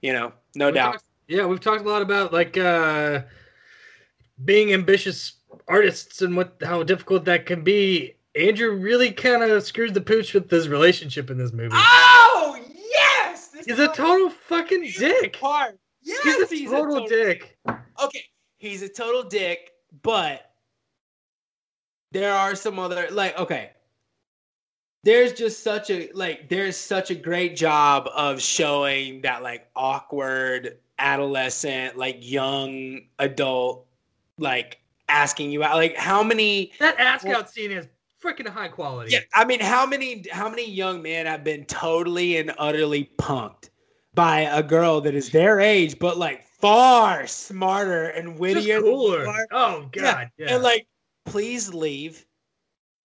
you 0.00 0.12
know, 0.12 0.32
no 0.54 0.66
We've 0.66 0.74
doubt. 0.76 0.92
talked- 0.92 1.04
yeah, 1.26 1.46
we've 1.46 1.60
talked 1.60 1.84
a 1.84 1.88
lot 1.88 2.02
about 2.02 2.32
like 2.32 2.56
uh 2.56 3.22
being 4.44 4.72
ambitious 4.72 5.34
artists 5.66 6.22
and 6.22 6.36
what 6.36 6.56
how 6.62 6.82
difficult 6.84 7.24
that 7.24 7.46
can 7.46 7.64
be. 7.64 8.14
Andrew 8.34 8.72
really 8.76 9.12
kind 9.12 9.42
of 9.42 9.62
screws 9.62 9.92
the 9.92 10.00
pooch 10.00 10.32
with 10.34 10.48
this 10.48 10.66
relationship 10.66 11.30
in 11.30 11.36
this 11.38 11.52
movie. 11.52 11.74
Oh 11.74 12.58
yes, 12.74 13.48
This 13.48 13.66
He's 13.66 13.78
a 13.78 13.88
total 13.88 14.30
fucking 14.30 14.90
dick. 14.98 15.38
Part. 15.38 15.78
Yes, 16.02 16.50
He's 16.50 16.70
a 16.70 16.74
total 16.74 17.06
dick. 17.06 17.58
okay, 18.02 18.24
he's 18.58 18.82
a 18.82 18.88
total 18.88 19.22
dick, 19.22 19.70
but 20.02 20.50
there 22.12 22.32
are 22.32 22.54
some 22.54 22.78
other 22.78 23.06
like 23.10 23.38
okay. 23.38 23.70
There's 25.04 25.32
just 25.32 25.62
such 25.64 25.90
a 25.90 26.10
like 26.14 26.48
there's 26.48 26.76
such 26.76 27.10
a 27.10 27.14
great 27.14 27.56
job 27.56 28.08
of 28.14 28.40
showing 28.40 29.20
that 29.22 29.42
like 29.42 29.66
awkward 29.76 30.78
adolescent, 30.98 31.96
like 31.98 32.18
young 32.20 33.00
adult, 33.18 33.86
like 34.38 34.78
asking 35.08 35.50
you 35.50 35.64
out. 35.64 35.74
Like 35.74 35.96
how 35.96 36.22
many 36.22 36.72
That 36.78 36.96
Well- 37.24 37.38
out 37.40 37.50
scene 37.50 37.72
is 37.72 37.88
freaking 38.22 38.48
high 38.48 38.68
quality. 38.68 39.12
yeah, 39.12 39.20
I 39.34 39.44
mean, 39.44 39.60
how 39.60 39.86
many 39.86 40.24
how 40.30 40.48
many 40.48 40.70
young 40.70 41.02
men 41.02 41.26
have 41.26 41.44
been 41.44 41.64
totally 41.64 42.36
and 42.38 42.52
utterly 42.58 43.10
punked 43.18 43.70
by 44.14 44.40
a 44.40 44.62
girl 44.62 45.00
that 45.00 45.14
is 45.14 45.30
their 45.30 45.60
age, 45.60 45.98
but 45.98 46.18
like 46.18 46.42
far 46.42 47.26
smarter 47.26 48.08
and 48.08 48.38
wittier, 48.38 48.76
you 48.76 48.82
cooler. 48.82 49.46
Oh 49.50 49.88
god, 49.92 50.30
yeah. 50.38 50.54
And 50.54 50.62
like, 50.62 50.86
please 51.26 51.72
leave. 51.72 52.24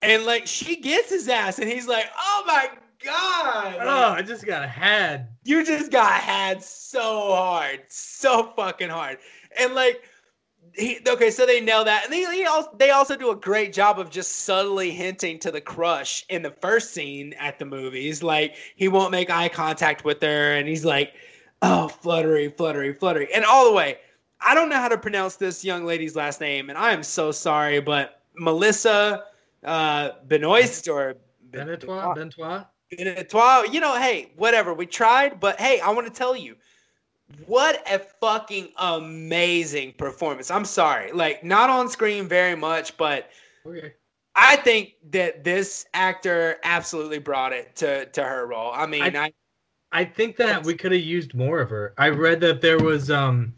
And 0.01 0.25
like, 0.25 0.45
she 0.45 0.79
gets 0.79 1.09
his 1.09 1.27
ass, 1.27 1.57
and 1.59 1.67
he's 1.69 1.87
like, 1.87 2.05
"Oh 2.17 2.43
my 2.45 2.69
god, 3.03 3.77
oh, 3.81 4.11
I 4.11 4.21
just 4.21 4.45
got 4.45 4.69
had. 4.69 5.29
you 5.43 5.65
just 5.65 5.91
got 5.91 6.11
had 6.11 6.61
so 6.63 7.31
hard, 7.33 7.81
so 7.87 8.53
fucking 8.55 8.89
hard." 8.89 9.17
And 9.59 9.73
like, 9.73 10.03
he 10.77 10.99
okay, 11.07 11.31
so 11.31 11.45
they 11.45 11.59
nail 11.59 11.83
that, 11.83 12.03
and 12.03 12.13
they 12.13 12.25
they 12.25 12.45
also, 12.45 12.69
they 12.77 12.91
also 12.91 13.15
do 13.15 13.31
a 13.31 13.35
great 13.35 13.73
job 13.73 13.99
of 13.99 14.09
just 14.09 14.43
subtly 14.43 14.91
hinting 14.91 15.39
to 15.39 15.51
the 15.51 15.61
crush 15.61 16.25
in 16.29 16.41
the 16.41 16.51
first 16.51 16.93
scene 16.93 17.33
at 17.39 17.57
the 17.57 17.65
movies. 17.65 18.21
Like 18.21 18.55
he 18.75 18.87
won't 18.87 19.11
make 19.11 19.29
eye 19.29 19.49
contact 19.49 20.05
with 20.05 20.21
her, 20.21 20.53
and 20.53 20.67
he's 20.67 20.85
like, 20.85 21.13
"Oh, 21.61 21.87
fluttery, 21.87 22.49
fluttery, 22.49 22.93
fluttery," 22.93 23.27
and 23.33 23.43
all 23.43 23.65
the 23.65 23.73
way. 23.73 23.97
I 24.39 24.53
don't 24.53 24.69
know 24.69 24.77
how 24.77 24.87
to 24.87 24.99
pronounce 24.99 25.35
this 25.35 25.65
young 25.65 25.83
lady's 25.83 26.15
last 26.15 26.39
name, 26.39 26.69
and 26.69 26.77
I 26.77 26.93
am 26.93 27.01
so 27.01 27.31
sorry, 27.31 27.79
but 27.79 28.21
Melissa 28.35 29.23
uh, 29.63 30.11
Benoist 30.27 30.87
or 30.87 31.15
Benetois, 31.51 32.15
Benetois. 32.15 32.65
Benetois, 32.93 33.73
you 33.73 33.79
know, 33.79 33.95
hey, 33.95 34.31
whatever. 34.35 34.73
We 34.73 34.85
tried, 34.85 35.39
but 35.39 35.59
hey, 35.59 35.79
I 35.79 35.89
want 35.89 36.07
to 36.07 36.13
tell 36.13 36.35
you, 36.35 36.55
what 37.45 37.83
a 37.91 37.99
fucking 37.99 38.69
amazing 38.77 39.93
performance. 39.93 40.49
I'm 40.49 40.65
sorry, 40.65 41.11
like 41.11 41.43
not 41.43 41.69
on 41.69 41.89
screen 41.89 42.27
very 42.27 42.55
much, 42.55 42.97
but 42.97 43.29
Okay. 43.65 43.93
I 44.35 44.55
think 44.57 44.93
that 45.09 45.43
this 45.43 45.85
actor 45.93 46.57
absolutely 46.63 47.19
brought 47.19 47.53
it 47.53 47.75
to 47.77 48.05
to 48.05 48.23
her 48.23 48.45
role. 48.45 48.71
I 48.73 48.85
mean, 48.85 49.15
I, 49.15 49.33
I 49.91 50.05
think 50.05 50.37
that 50.37 50.63
we 50.63 50.75
could 50.75 50.91
have 50.91 51.01
used 51.01 51.33
more 51.33 51.59
of 51.59 51.69
her. 51.69 51.93
I 51.97 52.09
read 52.09 52.39
that 52.41 52.61
there 52.61 52.77
was 52.77 53.09
um 53.09 53.53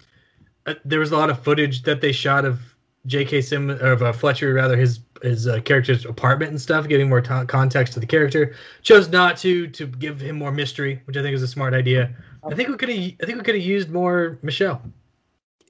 uh, 0.66 0.76
there 0.86 1.00
was 1.00 1.12
a 1.12 1.18
lot 1.18 1.30
of 1.30 1.44
footage 1.44 1.84
that 1.84 2.02
they 2.02 2.12
shot 2.12 2.46
of 2.46 2.60
J.K. 3.06 3.42
Sim 3.42 3.70
of 3.70 4.02
uh, 4.02 4.12
Fletcher 4.14 4.54
rather 4.54 4.78
his 4.78 5.02
his 5.22 5.48
uh, 5.48 5.60
character's 5.62 6.06
apartment 6.06 6.52
and 6.52 6.62
stuff, 6.62 6.88
giving 6.88 7.10
more 7.10 7.22
to 7.22 7.46
context 7.46 7.94
to 7.94 8.00
the 8.00 8.06
character. 8.06 8.56
Chose 8.82 9.10
not 9.10 9.38
to 9.38 9.68
to 9.68 9.86
give 9.86 10.22
him 10.22 10.38
more 10.38 10.52
mystery, 10.52 11.02
which 11.06 11.18
I 11.18 11.22
think 11.22 11.36
is 11.36 11.44
a 11.44 11.48
smart 11.48 11.74
idea. 11.74 12.16
I 12.44 12.56
think 12.56 12.70
we 12.70 12.78
could 12.78 12.90
have. 12.90 12.98
I 12.98 13.26
think 13.26 13.38
we 13.38 13.44
could 13.44 13.56
have 13.56 13.64
used 13.64 13.90
more 13.90 14.40
Michelle. 14.42 14.82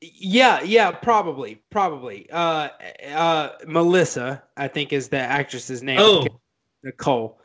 Yeah, 0.02 0.62
yeah, 0.62 0.92
probably, 0.92 1.62
probably. 1.70 2.30
Uh, 2.32 2.70
uh, 3.14 3.50
Melissa, 3.68 4.42
I 4.56 4.68
think 4.68 4.94
is 4.94 5.10
the 5.10 5.18
actress's 5.18 5.84
name. 5.84 6.00
Oh, 6.00 6.26
Nicole. 6.84 7.40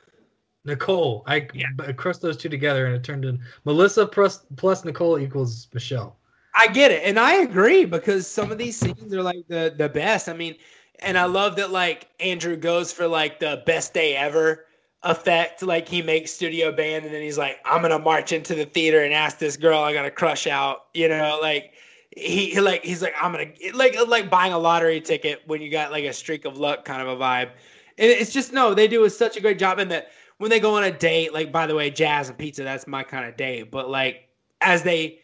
Nicole. 0.65 1.25
I, 1.27 1.49
Yeah. 1.53 1.67
I 1.81 1.93
crossed 1.93 2.23
those 2.23 2.37
two 2.37 2.49
together 2.49 2.87
and 2.87 2.95
it 2.95 3.03
turned 3.03 3.25
in 3.25 3.41
Melissa 3.65 4.07
plus 4.07 4.47
plus 4.57 4.85
Nicole 4.85 5.19
equals 5.19 5.69
Michelle. 5.75 6.17
I 6.55 6.69
get 6.69 6.93
it, 6.93 7.03
and 7.05 7.19
I 7.19 7.37
agree 7.43 7.85
because 7.85 8.29
some 8.29 8.53
of 8.53 8.59
these 8.59 8.79
scenes 8.79 9.13
are 9.13 9.23
like 9.23 9.47
the 9.49 9.75
the 9.77 9.89
best. 9.89 10.29
I 10.29 10.35
mean, 10.35 10.55
and 11.01 11.19
I 11.19 11.25
love 11.25 11.57
that 11.57 11.71
like 11.71 12.09
Andrew 12.21 12.57
goes 12.57 12.93
for 12.93 13.09
like 13.09 13.41
the 13.41 13.63
best 13.67 13.93
day 13.93 14.15
ever 14.15 14.67
effect. 15.05 15.62
Like 15.62 15.89
he 15.89 16.02
makes 16.02 16.32
studio 16.32 16.72
band, 16.72 17.05
and 17.05 17.14
then 17.14 17.22
he's 17.22 17.39
like, 17.39 17.59
"I'm 17.64 17.82
gonna 17.82 17.98
march 17.98 18.32
into 18.32 18.55
the 18.55 18.64
theater 18.64 19.02
and 19.02 19.12
ask 19.14 19.39
this 19.39 19.56
girl 19.56 19.81
I 19.81 19.93
gotta 19.93 20.10
crush 20.10 20.47
out." 20.47 20.86
You 20.94 21.09
know, 21.09 21.39
like 21.40 21.72
he, 22.16 22.51
he 22.51 22.60
like 22.60 22.85
he's 22.85 23.02
like, 23.02 23.14
"I'm 23.20 23.32
gonna 23.32 23.51
like 23.74 23.97
like 24.09 24.31
buying 24.31 24.52
a 24.52 24.59
lottery 24.59 25.01
ticket 25.01 25.43
when 25.47 25.62
you 25.62 25.70
got 25.70 25.90
like 25.93 26.05
a 26.05 26.12
streak 26.12 26.44
of 26.44 26.59
luck 26.59 26.85
kind 26.85 27.01
of 27.02 27.09
a 27.09 27.16
vibe." 27.16 27.51
And 27.97 28.10
it's 28.10 28.32
just 28.32 28.52
no, 28.52 28.74
they 28.74 28.89
do 28.89 29.09
such 29.09 29.36
a 29.36 29.40
great 29.40 29.59
job 29.59 29.78
in 29.78 29.89
that 29.89 30.09
when 30.39 30.51
they 30.51 30.59
go 30.60 30.74
on 30.76 30.85
a 30.85 30.90
date. 30.90 31.32
Like 31.32 31.52
by 31.52 31.66
the 31.66 31.74
way, 31.74 31.90
jazz 31.90 32.28
and 32.28 32.36
pizza, 32.39 32.62
that's 32.64 32.86
my 32.86 33.02
kind 33.02 33.28
of 33.28 33.36
date. 33.36 33.70
But 33.70 33.89
like 33.90 34.28
as 34.60 34.82
they 34.82 35.20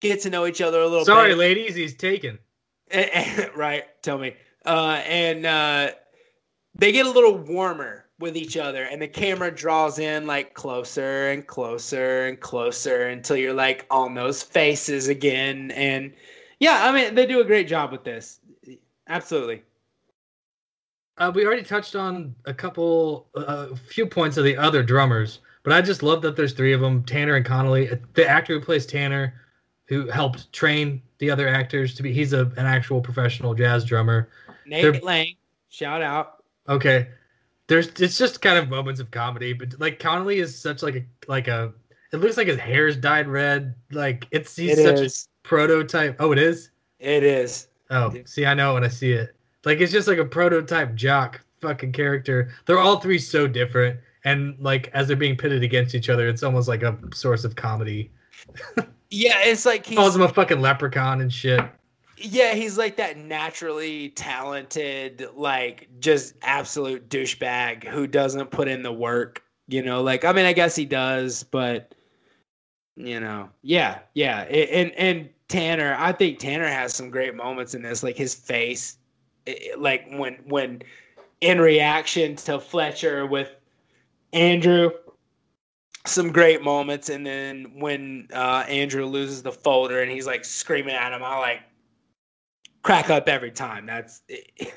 get 0.00 0.20
to 0.22 0.30
know 0.30 0.46
each 0.46 0.60
other 0.60 0.80
a 0.80 0.86
little 0.86 1.04
Sorry, 1.04 1.30
bit. 1.30 1.38
ladies, 1.38 1.74
he's 1.74 1.94
taken. 1.96 2.38
And- 2.90 3.10
and- 3.14 3.56
right, 3.56 3.84
tell 4.02 4.18
me. 4.18 4.34
Uh, 4.66 5.00
and 5.06 5.46
uh, 5.46 5.90
they 6.74 6.92
get 6.92 7.06
a 7.06 7.10
little 7.10 7.36
warmer 7.36 8.04
with 8.18 8.36
each 8.36 8.56
other, 8.56 8.84
and 8.84 9.00
the 9.00 9.08
camera 9.08 9.50
draws 9.50 9.98
in 9.98 10.26
like 10.26 10.54
closer 10.54 11.30
and 11.30 11.46
closer 11.46 12.26
and 12.26 12.40
closer 12.40 13.08
until 13.08 13.36
you're 13.36 13.54
like 13.54 13.86
on 13.90 14.14
those 14.14 14.42
faces 14.42 15.08
again. 15.08 15.70
And 15.72 16.12
yeah, 16.58 16.80
I 16.88 16.92
mean, 16.92 17.14
they 17.14 17.26
do 17.26 17.40
a 17.40 17.44
great 17.44 17.68
job 17.68 17.92
with 17.92 18.02
this. 18.04 18.40
Absolutely. 19.08 19.62
Uh, 21.16 21.32
we 21.34 21.44
already 21.46 21.62
touched 21.62 21.96
on 21.96 22.34
a 22.44 22.54
couple, 22.54 23.28
uh, 23.36 23.68
a 23.72 23.76
few 23.76 24.06
points 24.06 24.36
of 24.36 24.44
the 24.44 24.56
other 24.56 24.82
drummers, 24.82 25.40
but 25.64 25.72
I 25.72 25.80
just 25.80 26.02
love 26.02 26.22
that 26.22 26.36
there's 26.36 26.52
three 26.52 26.72
of 26.72 26.80
them: 26.80 27.02
Tanner 27.04 27.34
and 27.36 27.44
Connolly. 27.44 27.90
Uh, 27.90 27.96
The 28.14 28.28
actor 28.28 28.54
who 28.54 28.60
plays 28.64 28.86
Tanner, 28.86 29.34
who 29.86 30.08
helped 30.08 30.52
train 30.52 31.02
the 31.18 31.30
other 31.30 31.48
actors 31.48 31.94
to 31.94 32.02
be, 32.02 32.12
he's 32.12 32.32
a, 32.32 32.46
an 32.56 32.66
actual 32.66 33.00
professional 33.00 33.54
jazz 33.54 33.84
drummer. 33.84 34.28
Nate 34.66 34.82
They're- 34.82 35.00
Lang, 35.02 35.34
shout 35.68 36.02
out. 36.02 36.44
Okay, 36.68 37.08
there's 37.68 37.88
it's 38.00 38.18
just 38.18 38.40
kind 38.42 38.58
of 38.58 38.68
moments 38.68 39.00
of 39.00 39.10
comedy, 39.10 39.52
but 39.52 39.78
like 39.78 39.98
Connolly 39.98 40.38
is 40.40 40.58
such 40.58 40.82
like 40.82 40.96
a 40.96 41.04
like 41.28 41.48
a. 41.48 41.72
It 42.12 42.16
looks 42.16 42.36
like 42.38 42.46
his 42.48 42.58
hair's 42.58 42.96
dyed 42.96 43.28
red. 43.28 43.74
Like 43.92 44.26
it's 44.30 44.56
he's 44.56 44.78
It 44.78 44.82
such 44.82 45.00
is. 45.00 45.28
a 45.44 45.48
prototype. 45.48 46.16
Oh, 46.18 46.32
it 46.32 46.38
is. 46.38 46.70
It 46.98 47.22
is. 47.22 47.68
Oh, 47.90 48.12
see, 48.24 48.46
I 48.46 48.54
know 48.54 48.74
when 48.74 48.84
I 48.84 48.88
see 48.88 49.12
it. 49.12 49.36
Like 49.64 49.80
it's 49.80 49.92
just 49.92 50.08
like 50.08 50.18
a 50.18 50.24
prototype 50.24 50.94
jock 50.94 51.40
fucking 51.60 51.92
character. 51.92 52.50
They're 52.66 52.78
all 52.78 52.98
three 53.00 53.18
so 53.18 53.46
different, 53.46 54.00
and 54.24 54.56
like 54.58 54.88
as 54.94 55.06
they're 55.06 55.16
being 55.16 55.36
pitted 55.36 55.62
against 55.62 55.94
each 55.94 56.08
other, 56.08 56.28
it's 56.28 56.42
almost 56.42 56.68
like 56.68 56.82
a 56.82 56.98
source 57.14 57.44
of 57.44 57.54
comedy. 57.56 58.10
Yeah, 59.10 59.38
it's 59.38 59.64
like 59.64 59.86
he's 59.86 59.96
Calls 59.96 60.14
him 60.14 60.20
a 60.20 60.28
fucking 60.28 60.60
leprechaun 60.60 61.22
and 61.22 61.32
shit. 61.32 61.60
Yeah, 62.20 62.54
he's 62.54 62.76
like 62.76 62.96
that 62.96 63.16
naturally 63.16 64.10
talented, 64.10 65.28
like 65.34 65.88
just 66.00 66.34
absolute 66.42 67.08
douchebag 67.08 67.84
who 67.84 68.06
doesn't 68.06 68.50
put 68.50 68.68
in 68.68 68.82
the 68.82 68.92
work. 68.92 69.42
You 69.68 69.82
know, 69.82 70.02
like 70.02 70.24
I 70.24 70.32
mean, 70.32 70.44
I 70.46 70.52
guess 70.52 70.74
he 70.74 70.84
does, 70.84 71.44
but 71.44 71.94
you 72.96 73.20
know, 73.20 73.50
yeah, 73.62 74.00
yeah. 74.14 74.42
And 74.42 74.92
and 74.92 75.28
Tanner, 75.48 75.96
I 75.98 76.12
think 76.12 76.38
Tanner 76.38 76.66
has 76.66 76.94
some 76.94 77.10
great 77.10 77.34
moments 77.34 77.74
in 77.74 77.82
this, 77.82 78.02
like 78.02 78.16
his 78.16 78.34
face, 78.34 78.96
like 79.76 80.06
when 80.10 80.34
when 80.46 80.82
in 81.40 81.60
reaction 81.60 82.36
to 82.36 82.58
Fletcher 82.60 83.26
with 83.26 83.54
Andrew. 84.32 84.90
Some 86.06 86.32
great 86.32 86.62
moments, 86.62 87.10
and 87.10 87.26
then 87.26 87.72
when 87.80 88.28
uh, 88.32 88.64
Andrew 88.66 89.04
loses 89.04 89.42
the 89.42 89.52
folder 89.52 90.00
and 90.00 90.10
he's 90.10 90.26
like 90.26 90.42
screaming 90.42 90.94
at 90.94 91.12
him, 91.12 91.22
I 91.22 91.36
like 91.38 91.60
crack 92.88 93.10
up 93.10 93.28
every 93.28 93.50
time. 93.50 93.84
That's 93.84 94.22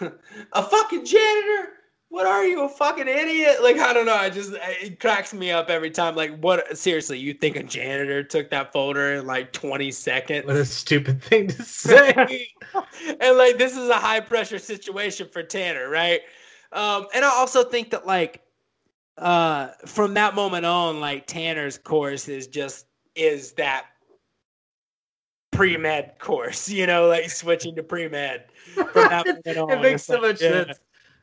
a 0.00 0.62
fucking 0.62 1.04
janitor. 1.04 1.68
What 2.08 2.26
are 2.26 2.44
you, 2.44 2.64
a 2.64 2.68
fucking 2.68 3.06
idiot? 3.06 3.62
Like 3.62 3.78
I 3.78 3.92
don't 3.92 4.06
know. 4.06 4.16
I 4.16 4.28
just 4.28 4.52
it 4.54 4.98
cracks 4.98 5.32
me 5.32 5.52
up 5.52 5.70
every 5.70 5.92
time. 5.92 6.16
Like 6.16 6.36
what? 6.40 6.76
Seriously, 6.76 7.20
you 7.20 7.32
think 7.32 7.54
a 7.54 7.62
janitor 7.62 8.24
took 8.24 8.50
that 8.50 8.72
folder 8.72 9.14
in 9.14 9.26
like 9.26 9.52
twenty 9.52 9.92
seconds? 9.92 10.44
What 10.48 10.56
a 10.56 10.64
stupid 10.64 11.22
thing 11.22 11.46
to 11.46 11.62
say. 11.62 12.48
and 13.20 13.38
like 13.38 13.56
this 13.56 13.76
is 13.76 13.88
a 13.88 13.94
high 13.94 14.18
pressure 14.18 14.58
situation 14.58 15.28
for 15.28 15.44
Tanner, 15.44 15.88
right? 15.88 16.22
Um, 16.72 17.06
and 17.14 17.24
I 17.24 17.28
also 17.28 17.62
think 17.62 17.90
that 17.90 18.04
like 18.04 18.42
uh 19.16 19.68
from 19.86 20.14
that 20.14 20.34
moment 20.34 20.66
on, 20.66 20.98
like 20.98 21.28
Tanner's 21.28 21.78
course 21.78 22.26
is 22.26 22.48
just 22.48 22.86
is 23.14 23.52
that 23.52 23.84
pre 25.50 25.76
med 25.76 26.18
course, 26.18 26.68
you 26.68 26.86
know, 26.86 27.06
like 27.08 27.30
switching 27.30 27.74
to 27.76 27.82
pre 27.82 28.08
med 28.08 28.44
from 28.74 28.88
that 28.94 29.26
moment 29.46 29.58
on. 29.58 29.70
it 29.70 29.82
makes 29.82 30.04
so 30.04 30.14
like, 30.14 30.22
much 30.22 30.42
yeah. 30.42 30.64
sense. 30.64 30.78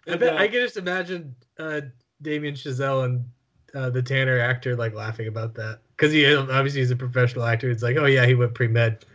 I, 0.08 0.16
bet, 0.16 0.34
uh, 0.34 0.38
I 0.38 0.48
can 0.48 0.62
just 0.62 0.78
imagine 0.78 1.36
uh, 1.60 1.82
Damien 2.22 2.56
Chazelle 2.56 3.06
and 3.06 3.26
uh, 3.74 3.90
the 3.90 4.02
Tanner 4.02 4.40
actor 4.40 4.76
like 4.76 4.94
laughing 4.94 5.28
about 5.28 5.54
that 5.56 5.80
because 5.95 6.12
he 6.12 6.34
obviously 6.34 6.82
he's 6.82 6.91
a 6.91 6.95
professional 6.95 7.45
actor. 7.45 7.70
It's 7.70 7.84
like, 7.84 7.98
oh 7.98 8.06
yeah, 8.06 8.26
he 8.26 8.36
went 8.36 8.54
pre 8.54 8.68
med. 8.68 9.06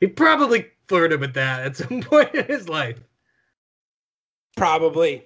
He 0.00 0.06
probably 0.06 0.66
flirted 0.86 1.20
with 1.20 1.34
that 1.34 1.64
at 1.64 1.76
some 1.88 2.02
point 2.02 2.34
in 2.34 2.46
his 2.46 2.68
life. 2.68 2.98
Probably. 4.56 5.24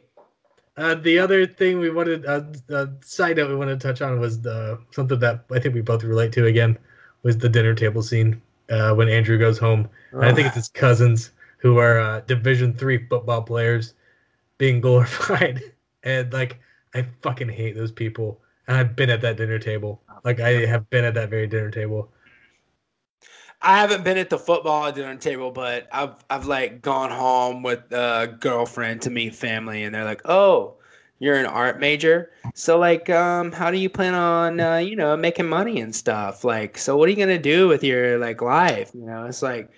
Uh, 0.76 0.94
the 0.94 1.18
other 1.18 1.46
thing 1.46 1.78
we 1.78 1.90
wanted, 1.90 2.24
uh, 2.24 2.42
uh, 2.70 2.86
side 3.02 3.36
note 3.36 3.50
we 3.50 3.56
wanted 3.56 3.78
to 3.78 3.86
touch 3.86 4.00
on 4.00 4.18
was 4.18 4.40
the 4.40 4.80
something 4.90 5.18
that 5.18 5.44
I 5.50 5.58
think 5.58 5.74
we 5.74 5.82
both 5.82 6.02
relate 6.02 6.32
to 6.32 6.46
again 6.46 6.78
was 7.22 7.36
the 7.36 7.48
dinner 7.48 7.74
table 7.74 8.02
scene 8.02 8.40
uh, 8.70 8.94
when 8.94 9.08
Andrew 9.08 9.38
goes 9.38 9.58
home. 9.58 9.88
And 10.12 10.24
I 10.24 10.34
think 10.34 10.46
it's 10.46 10.56
his 10.56 10.68
cousins 10.68 11.30
who 11.58 11.78
are 11.78 11.98
uh, 11.98 12.20
Division 12.20 12.74
three 12.74 13.06
football 13.08 13.42
players 13.42 13.94
being 14.58 14.80
glorified, 14.82 15.62
and 16.02 16.32
like 16.32 16.58
I 16.94 17.06
fucking 17.22 17.48
hate 17.48 17.74
those 17.74 17.92
people. 17.92 18.40
And 18.68 18.76
I've 18.76 18.94
been 18.94 19.10
at 19.10 19.20
that 19.22 19.36
dinner 19.36 19.58
table. 19.58 20.02
Like 20.24 20.40
I 20.40 20.66
have 20.66 20.88
been 20.90 21.04
at 21.04 21.14
that 21.14 21.30
very 21.30 21.46
dinner 21.46 21.70
table. 21.70 22.12
I 23.60 23.78
haven't 23.78 24.02
been 24.02 24.18
at 24.18 24.28
the 24.28 24.38
football 24.38 24.90
dinner 24.90 25.16
table, 25.16 25.52
but 25.52 25.88
I've 25.92 26.14
I've 26.28 26.46
like 26.46 26.82
gone 26.82 27.10
home 27.10 27.62
with 27.62 27.80
a 27.92 28.36
girlfriend 28.40 29.02
to 29.02 29.10
meet 29.10 29.34
family, 29.34 29.84
and 29.84 29.94
they're 29.94 30.04
like, 30.04 30.22
"Oh, 30.24 30.78
you're 31.22 31.36
an 31.36 31.46
art 31.46 31.78
major, 31.78 32.32
so 32.54 32.78
like, 32.78 33.08
um, 33.08 33.52
how 33.52 33.70
do 33.70 33.78
you 33.78 33.88
plan 33.88 34.14
on, 34.14 34.58
uh, 34.58 34.78
you 34.78 34.96
know, 34.96 35.16
making 35.16 35.48
money 35.48 35.80
and 35.80 35.94
stuff? 35.94 36.42
Like, 36.42 36.76
so 36.76 36.96
what 36.96 37.08
are 37.08 37.12
you 37.12 37.16
gonna 37.16 37.38
do 37.38 37.68
with 37.68 37.84
your 37.84 38.18
like 38.18 38.42
life? 38.42 38.90
You 38.92 39.06
know, 39.06 39.26
it's 39.26 39.40
like, 39.40 39.70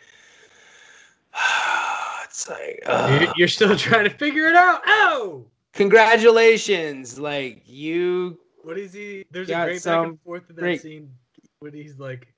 it's 2.25 2.49
like. 2.49 2.83
You're, 2.87 3.33
you're 3.37 3.49
still 3.49 3.77
trying 3.87 4.05
to 4.05 4.11
figure 4.11 4.47
it 4.47 4.57
out. 4.57 4.81
Oh, 4.87 5.45
congratulations, 5.75 7.19
like 7.19 7.63
you 7.67 8.39
what 8.63 8.79
is 8.79 8.95
he? 8.95 9.27
There's 9.31 9.51
a 9.51 9.65
great 9.65 9.85
back 9.85 10.07
and 10.07 10.21
forth 10.23 10.49
in 10.49 10.57
that 10.57 10.63
great- 10.63 10.81
scene 10.81 11.11
when 11.59 11.75
he's 11.75 11.99
like, 11.99 12.33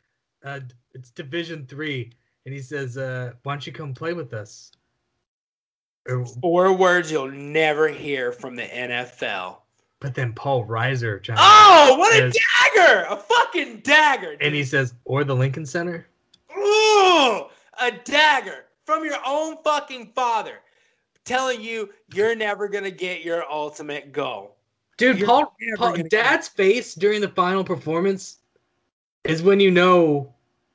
uh, 0.44 0.60
"It's 0.94 1.10
Division 1.10 1.66
three, 1.66 2.12
and 2.44 2.52
he 2.52 2.60
says, 2.60 2.98
uh, 2.98 3.32
"Why 3.44 3.52
don't 3.52 3.66
you 3.66 3.72
come 3.72 3.94
play 3.94 4.12
with 4.12 4.34
us?" 4.34 4.72
Four 6.40 6.72
words 6.72 7.10
you'll 7.10 7.30
never 7.30 7.88
hear 7.88 8.32
from 8.32 8.56
the 8.56 8.62
NFL. 8.64 9.58
But 10.00 10.14
then 10.14 10.32
Paul 10.34 10.64
Reiser, 10.66 11.20
John, 11.22 11.36
Oh, 11.38 11.96
what 11.98 12.14
a 12.14 12.30
dagger! 12.30 13.06
A 13.08 13.16
fucking 13.16 13.78
dagger! 13.78 14.36
and 14.40 14.54
he 14.54 14.62
says, 14.62 14.94
"Or 15.04 15.24
the 15.24 15.34
Lincoln 15.34 15.66
Center." 15.66 16.06
Ooh, 16.56 17.46
a 17.80 17.90
dagger 18.04 18.66
from 18.84 19.04
your 19.04 19.18
own 19.26 19.56
fucking 19.64 20.12
father 20.14 20.60
telling 21.24 21.60
you 21.60 21.90
you're 22.14 22.36
never 22.36 22.68
gonna 22.68 22.90
get 22.90 23.22
your 23.22 23.50
ultimate 23.50 24.12
goal. 24.12 24.56
Dude, 24.96 25.18
You're 25.18 25.26
Paul, 25.26 25.54
Paul 25.76 25.96
Dad's 26.08 26.48
face 26.48 26.94
during 26.94 27.20
the 27.20 27.28
final 27.28 27.64
performance 27.64 28.38
is 29.24 29.42
when 29.42 29.60
you 29.60 29.70
know 29.70 30.32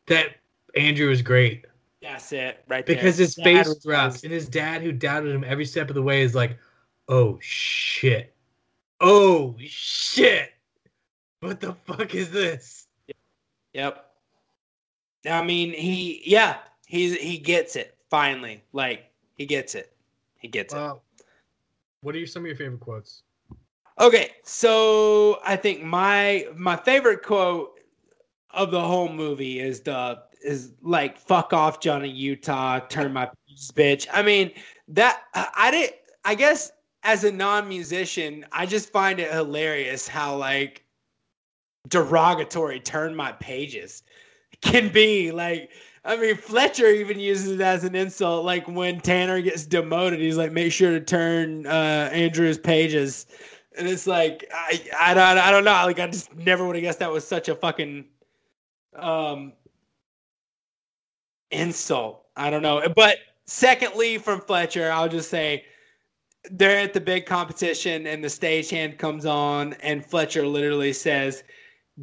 that 0.07 0.35
Andrew 0.75 1.09
is 1.09 1.21
great 1.21 1.65
That's 2.01 2.31
it, 2.31 2.63
right 2.67 2.85
there. 2.85 2.95
because 2.95 3.17
his 3.17 3.35
Dad 3.35 3.43
face 3.43 3.67
was- 3.67 3.83
drops, 3.83 4.23
and 4.23 4.31
his 4.33 4.49
dad, 4.49 4.81
who 4.81 4.91
doubted 4.91 5.33
him 5.33 5.43
every 5.43 5.65
step 5.65 5.89
of 5.89 5.95
the 5.95 6.01
way, 6.01 6.21
is 6.21 6.33
like, 6.33 6.57
"Oh 7.07 7.37
shit, 7.41 8.35
oh 8.99 9.55
shit, 9.59 10.51
what 11.41 11.59
the 11.59 11.73
fuck 11.85 12.15
is 12.15 12.31
this?" 12.31 12.87
Yep. 13.73 14.07
I 15.29 15.43
mean, 15.43 15.71
he, 15.73 16.23
yeah, 16.25 16.57
he's 16.87 17.15
he 17.15 17.37
gets 17.37 17.75
it 17.75 17.95
finally. 18.09 18.63
Like 18.73 19.11
he 19.37 19.45
gets 19.45 19.75
it. 19.75 19.95
He 20.39 20.47
gets 20.47 20.73
it. 20.73 20.79
Uh, 20.79 20.95
what 22.01 22.15
are 22.15 22.17
your, 22.17 22.27
some 22.27 22.41
of 22.41 22.47
your 22.47 22.55
favorite 22.55 22.79
quotes? 22.79 23.21
Okay, 23.99 24.31
so 24.43 25.39
I 25.45 25.55
think 25.55 25.83
my 25.83 26.47
my 26.55 26.75
favorite 26.75 27.21
quote 27.21 27.79
of 28.49 28.71
the 28.71 28.81
whole 28.81 29.09
movie 29.09 29.59
is 29.59 29.81
the 29.81 30.23
is 30.43 30.73
like 30.81 31.17
fuck 31.17 31.53
off 31.53 31.79
Johnny 31.79 32.09
Utah, 32.09 32.79
turn 32.79 33.13
my 33.13 33.29
pages, 33.47 33.71
bitch. 33.71 34.07
I 34.11 34.21
mean 34.21 34.51
that 34.89 35.23
I 35.33 35.71
did. 35.71 35.93
I 36.23 36.35
guess 36.35 36.71
as 37.03 37.23
a 37.23 37.31
non-musician, 37.31 38.45
I 38.51 38.65
just 38.65 38.91
find 38.91 39.19
it 39.19 39.31
hilarious 39.31 40.07
how 40.07 40.35
like 40.35 40.83
derogatory 41.87 42.79
turn 42.79 43.15
my 43.15 43.31
pages 43.33 44.03
can 44.61 44.89
be. 44.89 45.31
Like, 45.31 45.71
I 46.05 46.17
mean, 46.17 46.35
Fletcher 46.35 46.87
even 46.87 47.19
uses 47.19 47.51
it 47.51 47.61
as 47.61 47.83
an 47.83 47.95
insult. 47.95 48.45
Like 48.45 48.67
when 48.67 48.99
Tanner 48.99 49.41
gets 49.41 49.65
demoted, 49.65 50.19
he's 50.19 50.37
like, 50.37 50.51
make 50.51 50.71
sure 50.71 50.91
to 50.91 50.99
turn 50.99 51.65
uh, 51.65 52.09
Andrew's 52.11 52.57
pages. 52.57 53.27
And 53.77 53.87
it's 53.87 54.05
like 54.05 54.45
I, 54.53 54.81
I 54.99 55.13
don't 55.13 55.37
I 55.37 55.49
don't 55.49 55.63
know. 55.63 55.71
Like 55.71 55.99
I 55.99 56.07
just 56.07 56.35
never 56.35 56.65
would 56.67 56.75
have 56.75 56.83
guessed 56.83 56.99
that 56.99 57.11
was 57.11 57.25
such 57.25 57.47
a 57.47 57.55
fucking 57.55 58.05
um 58.97 59.53
insult. 61.51 62.25
I 62.35 62.49
don't 62.49 62.61
know. 62.61 62.81
But 62.95 63.17
secondly, 63.45 64.17
from 64.17 64.41
Fletcher, 64.41 64.91
I'll 64.91 65.09
just 65.09 65.29
say 65.29 65.65
they're 66.49 66.79
at 66.79 66.93
the 66.93 67.01
big 67.01 67.25
competition 67.25 68.07
and 68.07 68.23
the 68.23 68.27
stagehand 68.27 68.97
comes 68.97 69.25
on 69.25 69.73
and 69.81 70.05
Fletcher 70.05 70.45
literally 70.45 70.93
says, 70.93 71.43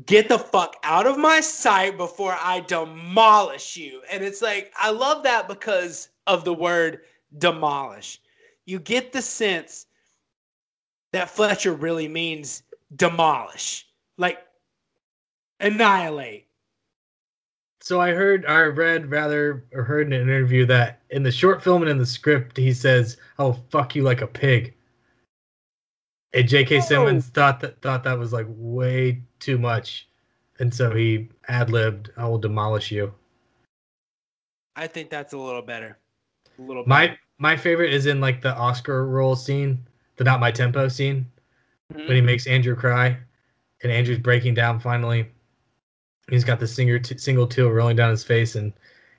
Get 0.07 0.29
the 0.29 0.39
fuck 0.39 0.77
out 0.85 1.07
of 1.07 1.19
my 1.19 1.41
sight 1.41 1.97
before 1.97 2.37
I 2.41 2.61
demolish 2.61 3.77
you. 3.77 4.03
And 4.13 4.23
it's 4.23 4.43
like, 4.43 4.73
I 4.77 4.91
love 4.91 5.23
that 5.25 5.49
because 5.49 6.11
of 6.27 6.45
the 6.45 6.53
word 6.55 7.01
demolish. 7.39 8.21
You 8.67 8.79
get 8.79 9.13
the 9.13 9.23
sense 9.23 9.87
that 11.13 11.31
Fletcher 11.31 11.73
really 11.73 12.07
means 12.07 12.63
demolish, 12.97 13.87
like 14.19 14.39
annihilate. 15.59 16.48
So 17.89 18.03
I 18.03 18.11
heard, 18.11 18.45
I 18.45 18.65
read 18.65 19.11
rather, 19.11 19.65
or 19.73 19.83
heard 19.83 20.09
in 20.09 20.13
an 20.13 20.21
interview 20.21 20.67
that 20.67 21.01
in 21.09 21.23
the 21.23 21.33
short 21.33 21.65
film 21.65 21.81
and 21.81 21.91
in 21.91 21.97
the 21.97 22.05
script, 22.05 22.59
he 22.59 22.75
says, 22.75 23.17
"I'll 23.39 23.65
fuck 23.71 23.97
you 23.97 24.03
like 24.03 24.21
a 24.21 24.27
pig." 24.27 24.75
And 26.35 26.47
J.K. 26.47 26.77
Oh. 26.77 26.81
Simmons 26.81 27.29
thought 27.29 27.61
that 27.61 27.81
thought 27.81 28.05
that 28.05 28.19
was 28.19 28.31
like 28.31 28.45
way 28.47 29.23
too 29.39 29.57
much, 29.57 30.07
and 30.59 30.75
so 30.75 30.95
he 30.95 31.31
ad 31.49 31.71
libbed, 31.71 32.11
"I 32.19 32.29
will 32.29 32.37
demolish 32.37 32.91
you." 32.91 33.15
I 34.77 34.87
think 34.87 35.09
that's 35.09 35.33
a 35.33 35.39
little 35.39 35.63
better. 35.63 35.97
A 36.59 36.61
little. 36.61 36.85
My 36.87 37.07
better. 37.07 37.19
my 37.39 37.57
favorite 37.57 37.95
is 37.95 38.05
in 38.05 38.21
like 38.21 38.43
the 38.43 38.55
Oscar 38.55 39.07
roll 39.07 39.35
scene, 39.35 39.89
the 40.17 40.25
not 40.25 40.41
my 40.41 40.51
tempo 40.51 40.89
scene, 40.89 41.25
when 41.87 42.01
he 42.01 42.13
mm-hmm. 42.13 42.27
makes 42.27 42.47
Andrew 42.47 42.77
cry, 42.77 43.17
and 43.83 43.91
Andrew's 43.91 44.19
breaking 44.19 44.53
down 44.53 44.79
finally. 44.79 45.31
He's 46.29 46.45
got 46.45 46.61
the 46.61 46.67
singer 46.67 46.99
t- 46.99 47.17
single 47.19 47.47
tear 47.47 47.73
rolling 47.73 47.97
down 47.97 48.11
his 48.11 48.25
face, 48.25 48.55
and 48.55 48.73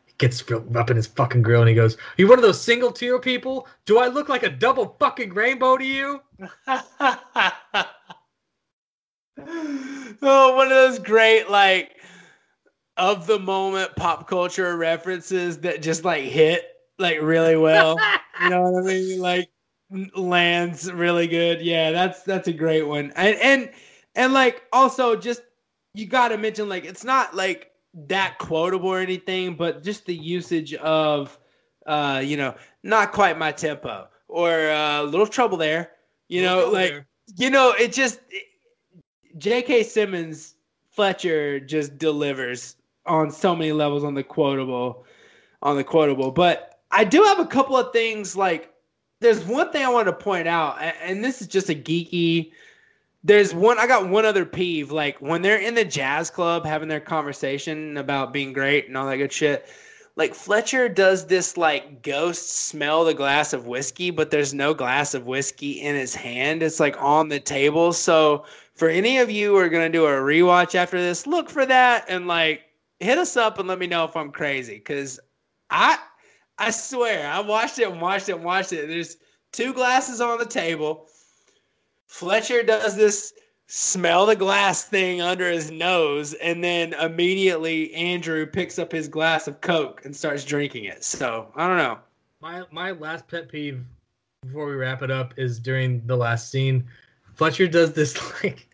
he 0.06 0.14
gets 0.18 0.44
up 0.52 0.90
in 0.90 0.96
his 0.96 1.08
fucking 1.08 1.42
grill, 1.42 1.62
and 1.62 1.70
he 1.70 1.76
goes, 1.76 1.98
"You 2.18 2.28
one 2.28 2.40
of 2.40 2.44
those 2.44 2.62
single 2.62 2.92
tear 2.92 3.20
people? 3.20 3.68
Do 3.86 4.00
I 4.00 4.08
look 4.08 4.30
like 4.30 4.44
a 4.44 4.50
double 4.50 4.96
fucking 5.00 5.34
rainbow 5.34 5.78
to 5.78 5.86
you?" 5.86 6.22
oh, 10.22 10.56
one 10.56 10.68
of 10.68 10.74
those 10.74 11.00
great 11.00 11.50
like 11.50 11.96
of 12.98 13.26
the 13.28 13.40
moment 13.40 13.96
pop 13.96 14.28
culture 14.28 14.76
references 14.76 15.60
that 15.60 15.82
just 15.82 16.04
like 16.04 16.24
hit 16.24 16.66
like 16.98 17.22
really 17.22 17.56
well. 17.56 17.98
you 18.44 18.50
know 18.50 18.62
what 18.64 18.84
I 18.84 18.86
mean? 18.86 19.20
Like 19.20 19.50
lands 20.16 20.92
really 20.92 21.28
good. 21.28 21.62
Yeah, 21.62 21.92
that's 21.92 22.24
that's 22.24 22.48
a 22.48 22.54
great 22.54 22.84
one. 22.84 23.12
And 23.16 23.36
and 23.38 23.72
and 24.16 24.34
like 24.34 24.64
also 24.72 25.16
just 25.16 25.42
you 26.00 26.08
got 26.08 26.30
to 26.30 26.38
mention 26.38 26.70
like 26.70 26.86
it's 26.86 27.04
not 27.04 27.36
like 27.36 27.72
that 28.08 28.38
quotable 28.40 28.90
or 28.90 29.00
anything, 29.00 29.56
but 29.56 29.84
just 29.84 30.06
the 30.06 30.16
usage 30.16 30.74
of 30.76 31.38
uh 31.86 32.22
you 32.24 32.38
know 32.38 32.56
not 32.84 33.12
quite 33.12 33.38
my 33.38 33.52
tempo 33.52 34.08
or 34.28 34.52
a 34.52 35.00
uh, 35.00 35.04
little 35.04 35.28
trouble 35.28 35.58
there. 35.58 35.92
You 36.30 36.44
know, 36.44 36.70
like 36.70 36.92
there. 36.92 37.08
you 37.36 37.50
know, 37.50 37.74
it 37.78 37.92
just 37.92 38.20
it, 38.30 38.46
J.K. 39.38 39.84
Simmons 39.84 40.56
Fletcher 40.92 41.60
just 41.60 41.98
delivers 41.98 42.76
on 43.06 43.32
so 43.32 43.56
many 43.56 43.72
levels 43.72 44.04
on 44.04 44.14
the 44.14 44.24
quotable, 44.24 45.06
on 45.62 45.76
the 45.76 45.84
quotable. 45.84 46.32
But 46.32 46.82
I 46.92 47.04
do 47.04 47.24
have 47.24 47.40
a 47.40 47.46
couple 47.46 47.76
of 47.76 47.92
things 47.92 48.36
like 48.36 48.72
there's 49.22 49.44
one 49.44 49.72
thing 49.72 49.84
I 49.84 49.90
want 49.90 50.08
to 50.08 50.14
point 50.14 50.48
out, 50.48 50.80
and 50.82 51.24
this 51.24 51.42
is 51.42 51.48
just 51.48 51.70
a 51.70 51.76
geeky. 51.76 52.52
There's 53.30 53.54
one 53.54 53.78
I 53.78 53.86
got 53.86 54.10
one 54.10 54.26
other 54.26 54.44
peeve. 54.44 54.92
Like 54.92 55.20
when 55.20 55.44
they're 55.44 55.60
in 55.60 55.76
the 55.76 55.86
jazz 55.86 56.32
club 56.32 56.66
having 56.66 56.90
their 56.90 57.00
conversation 57.00 57.96
about 57.98 58.34
being 58.34 58.54
great 58.54 58.88
and 58.88 58.98
all 58.98 59.06
that 59.06 59.18
good 59.18 59.32
shit. 59.32 59.70
Like 60.16 60.34
Fletcher 60.34 60.90
does 60.90 61.28
this 61.28 61.56
like 61.56 62.02
ghost 62.02 62.50
smell 62.50 63.06
the 63.06 63.14
glass 63.14 63.54
of 63.54 63.68
whiskey, 63.68 64.10
but 64.10 64.32
there's 64.32 64.56
no 64.56 64.74
glass 64.74 65.14
of 65.14 65.28
whiskey 65.28 65.74
in 65.74 65.94
his 65.94 66.16
hand. 66.16 66.64
It's 66.64 66.80
like 66.80 67.00
on 67.00 67.30
the 67.30 67.40
table. 67.40 67.94
So 67.94 68.46
for 68.74 68.90
any 68.90 69.20
of 69.20 69.30
you 69.30 69.50
who 69.50 69.58
are 69.58 69.70
gonna 69.70 69.90
do 69.90 70.08
a 70.08 70.10
rewatch 70.10 70.74
after 70.74 71.00
this, 71.00 71.28
look 71.28 71.52
for 71.52 71.68
that 71.68 72.06
and 72.10 72.26
like 72.26 72.64
hit 73.00 73.20
us 73.20 73.38
up 73.38 73.60
and 73.60 73.68
let 73.68 73.78
me 73.78 73.86
know 73.86 74.06
if 74.06 74.18
I'm 74.18 74.32
crazy. 74.32 74.80
Cause 74.80 75.20
I 75.70 76.00
I 76.58 76.72
swear 76.72 77.30
I 77.30 77.42
watched 77.42 77.78
it 77.78 77.92
and 77.92 78.02
watched 78.02 78.28
it 78.28 78.38
and 78.38 78.44
watched 78.44 78.74
it. 78.74 78.88
There's 78.88 79.18
two 79.52 79.72
glasses 79.72 80.20
on 80.20 80.40
the 80.40 80.48
table. 80.48 81.09
Fletcher 82.10 82.64
does 82.64 82.98
this 82.98 83.34
smell 83.68 84.26
the 84.26 84.36
glass 84.36 84.84
thing 84.84 85.22
under 85.22 85.50
his 85.50 85.70
nose, 85.70 86.34
and 86.34 86.62
then 86.62 86.94
immediately 86.94 87.94
Andrew 87.94 88.48
picks 88.48 88.80
up 88.80 88.92
his 88.92 89.08
glass 89.08 89.48
of 89.48 89.62
Coke 89.62 90.04
and 90.04 90.14
starts 90.14 90.44
drinking 90.44 90.86
it. 90.86 91.04
So 91.04 91.50
I 91.56 91.68
don't 91.68 91.78
know. 91.78 92.00
My 92.42 92.66
my 92.72 92.92
last 92.92 93.28
pet 93.28 93.48
peeve 93.48 93.86
before 94.42 94.66
we 94.66 94.74
wrap 94.74 95.04
it 95.04 95.12
up 95.12 95.36
is 95.38 95.60
during 95.60 96.06
the 96.08 96.16
last 96.16 96.50
scene. 96.50 96.84
Fletcher 97.36 97.68
does 97.68 97.94
this 97.94 98.20
like 98.44 98.68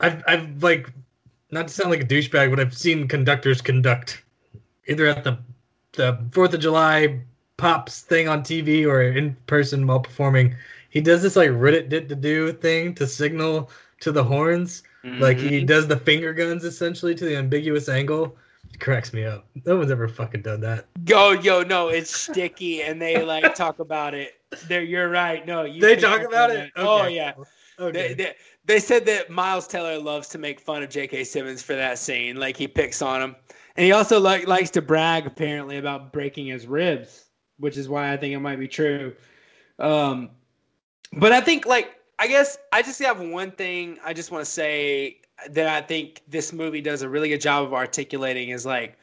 I've 0.00 0.24
I've 0.26 0.62
like 0.62 0.90
not 1.50 1.68
to 1.68 1.74
sound 1.74 1.90
like 1.90 2.00
a 2.00 2.06
douchebag, 2.06 2.48
but 2.48 2.58
I've 2.58 2.76
seen 2.76 3.06
conductors 3.06 3.60
conduct 3.60 4.22
either 4.88 5.06
at 5.06 5.22
the 5.22 5.38
the 5.92 6.18
Fourth 6.32 6.54
of 6.54 6.60
July 6.60 7.20
pops 7.58 8.00
thing 8.00 8.26
on 8.26 8.42
TV 8.42 8.86
or 8.86 9.02
in 9.02 9.36
person 9.46 9.86
while 9.86 10.00
performing 10.00 10.56
he 10.90 11.00
does 11.00 11.22
this 11.22 11.36
like 11.36 11.50
Reddit 11.50 11.88
did 11.88 12.08
to 12.08 12.14
do 12.14 12.52
thing 12.52 12.94
to 12.94 13.06
signal 13.06 13.70
to 14.00 14.12
the 14.12 14.24
horns. 14.24 14.82
Mm-hmm. 15.04 15.22
Like 15.22 15.38
he 15.38 15.58
mm-hmm. 15.58 15.66
does 15.66 15.86
the 15.86 15.96
finger 15.96 16.32
guns 16.32 16.64
essentially 16.64 17.14
to 17.14 17.24
the 17.24 17.36
ambiguous 17.36 17.88
angle. 17.88 18.36
It 18.72 18.80
cracks 18.80 19.12
me 19.12 19.24
up. 19.24 19.46
No 19.64 19.76
one's 19.76 19.90
ever 19.90 20.08
fucking 20.08 20.42
done 20.42 20.60
that. 20.62 20.86
Yo, 21.06 21.32
yo, 21.32 21.62
no, 21.62 21.88
it's 21.88 22.14
sticky, 22.14 22.82
and 22.82 23.00
they 23.00 23.22
like 23.22 23.54
talk 23.54 23.78
about 23.78 24.14
it. 24.14 24.34
There, 24.68 24.82
you're 24.82 25.08
right. 25.08 25.46
No, 25.46 25.64
you 25.64 25.80
they 25.80 25.96
talk 25.96 26.22
about 26.22 26.50
it. 26.50 26.72
Okay. 26.76 26.86
Oh 26.86 27.06
yeah. 27.06 27.34
Okay. 27.78 28.08
They, 28.08 28.14
they, 28.14 28.34
they 28.64 28.80
said 28.80 29.06
that 29.06 29.30
Miles 29.30 29.66
Teller 29.66 29.98
loves 29.98 30.28
to 30.28 30.38
make 30.38 30.60
fun 30.60 30.82
of 30.82 30.90
J.K. 30.90 31.24
Simmons 31.24 31.62
for 31.62 31.74
that 31.74 31.98
scene. 31.98 32.36
Like 32.36 32.56
he 32.56 32.66
picks 32.66 33.02
on 33.02 33.22
him, 33.22 33.36
and 33.76 33.84
he 33.84 33.92
also 33.92 34.18
like 34.18 34.46
likes 34.46 34.70
to 34.70 34.82
brag 34.82 35.26
apparently 35.26 35.78
about 35.78 36.12
breaking 36.12 36.46
his 36.46 36.66
ribs, 36.66 37.26
which 37.58 37.76
is 37.76 37.88
why 37.88 38.12
I 38.12 38.16
think 38.16 38.34
it 38.34 38.40
might 38.40 38.58
be 38.58 38.68
true. 38.68 39.14
Um, 39.78 40.30
but 41.12 41.32
I 41.32 41.40
think 41.40 41.66
like 41.66 41.96
I 42.18 42.26
guess 42.26 42.58
I 42.72 42.82
just 42.82 43.00
have 43.02 43.20
one 43.20 43.50
thing 43.52 43.98
I 44.04 44.12
just 44.12 44.30
want 44.30 44.44
to 44.44 44.50
say 44.50 45.20
that 45.50 45.68
I 45.68 45.86
think 45.86 46.22
this 46.28 46.52
movie 46.52 46.80
does 46.80 47.02
a 47.02 47.08
really 47.08 47.28
good 47.28 47.40
job 47.40 47.64
of 47.64 47.74
articulating 47.74 48.50
is 48.50 48.64
like 48.64 48.96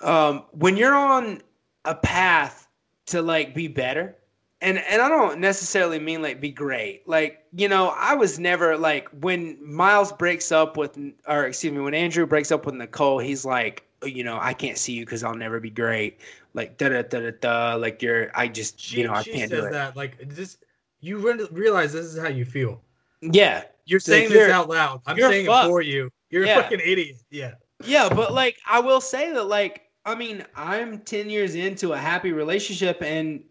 um 0.00 0.44
when 0.52 0.76
you're 0.76 0.94
on 0.94 1.42
a 1.84 1.94
path 1.94 2.68
to 3.06 3.22
like 3.22 3.54
be 3.54 3.68
better 3.68 4.16
and 4.64 4.78
and 4.78 5.02
I 5.02 5.08
don't 5.08 5.40
necessarily 5.40 5.98
mean 5.98 6.22
like 6.22 6.40
be 6.40 6.50
great. 6.50 7.06
Like, 7.06 7.44
you 7.52 7.68
know, 7.68 7.94
I 7.96 8.14
was 8.14 8.38
never 8.38 8.78
like 8.78 9.08
when 9.20 9.58
Miles 9.62 10.10
breaks 10.10 10.50
up 10.50 10.76
with 10.78 10.98
or 11.28 11.44
excuse 11.44 11.72
me, 11.72 11.80
when 11.80 11.94
Andrew 11.94 12.26
breaks 12.26 12.50
up 12.50 12.64
with 12.64 12.74
Nicole, 12.74 13.18
he's 13.18 13.44
like, 13.44 13.84
you 14.04 14.24
know, 14.24 14.38
I 14.40 14.54
can't 14.54 14.78
see 14.78 14.92
you 14.92 15.04
cuz 15.06 15.22
I'll 15.24 15.34
never 15.34 15.60
be 15.60 15.70
great 15.70 16.20
like 16.54 16.78
da 16.78 16.88
da 16.88 17.02
da 17.02 17.20
da 17.20 17.30
da. 17.40 17.74
Like 17.74 18.00
you're, 18.00 18.30
I 18.34 18.48
just, 18.48 18.80
she, 18.80 19.00
you 19.00 19.06
know, 19.06 19.12
I 19.12 19.22
can't 19.22 19.50
do 19.50 19.64
it. 19.64 19.72
That 19.72 19.96
like 19.96 20.16
this, 20.28 20.56
you 21.00 21.18
realize 21.50 21.92
this 21.92 22.06
is 22.06 22.18
how 22.18 22.28
you 22.28 22.44
feel. 22.44 22.80
Yeah, 23.20 23.64
you're 23.84 24.00
saying 24.00 24.30
like, 24.30 24.38
this 24.38 24.50
out 24.50 24.68
loud. 24.68 25.02
I'm 25.06 25.18
saying 25.18 25.46
fucked. 25.46 25.66
it 25.66 25.68
for 25.68 25.82
you. 25.82 26.10
You're 26.30 26.46
yeah. 26.46 26.58
a 26.58 26.62
fucking 26.62 26.80
idiot. 26.80 27.16
Yeah. 27.30 27.54
Yeah, 27.84 28.08
but 28.08 28.32
like 28.32 28.56
I 28.66 28.80
will 28.80 29.00
say 29.00 29.32
that 29.32 29.44
like 29.44 29.82
I 30.06 30.14
mean 30.14 30.44
I'm 30.56 31.00
ten 31.00 31.28
years 31.28 31.54
into 31.54 31.92
a 31.92 31.98
happy 31.98 32.32
relationship 32.32 33.02
and 33.02 33.42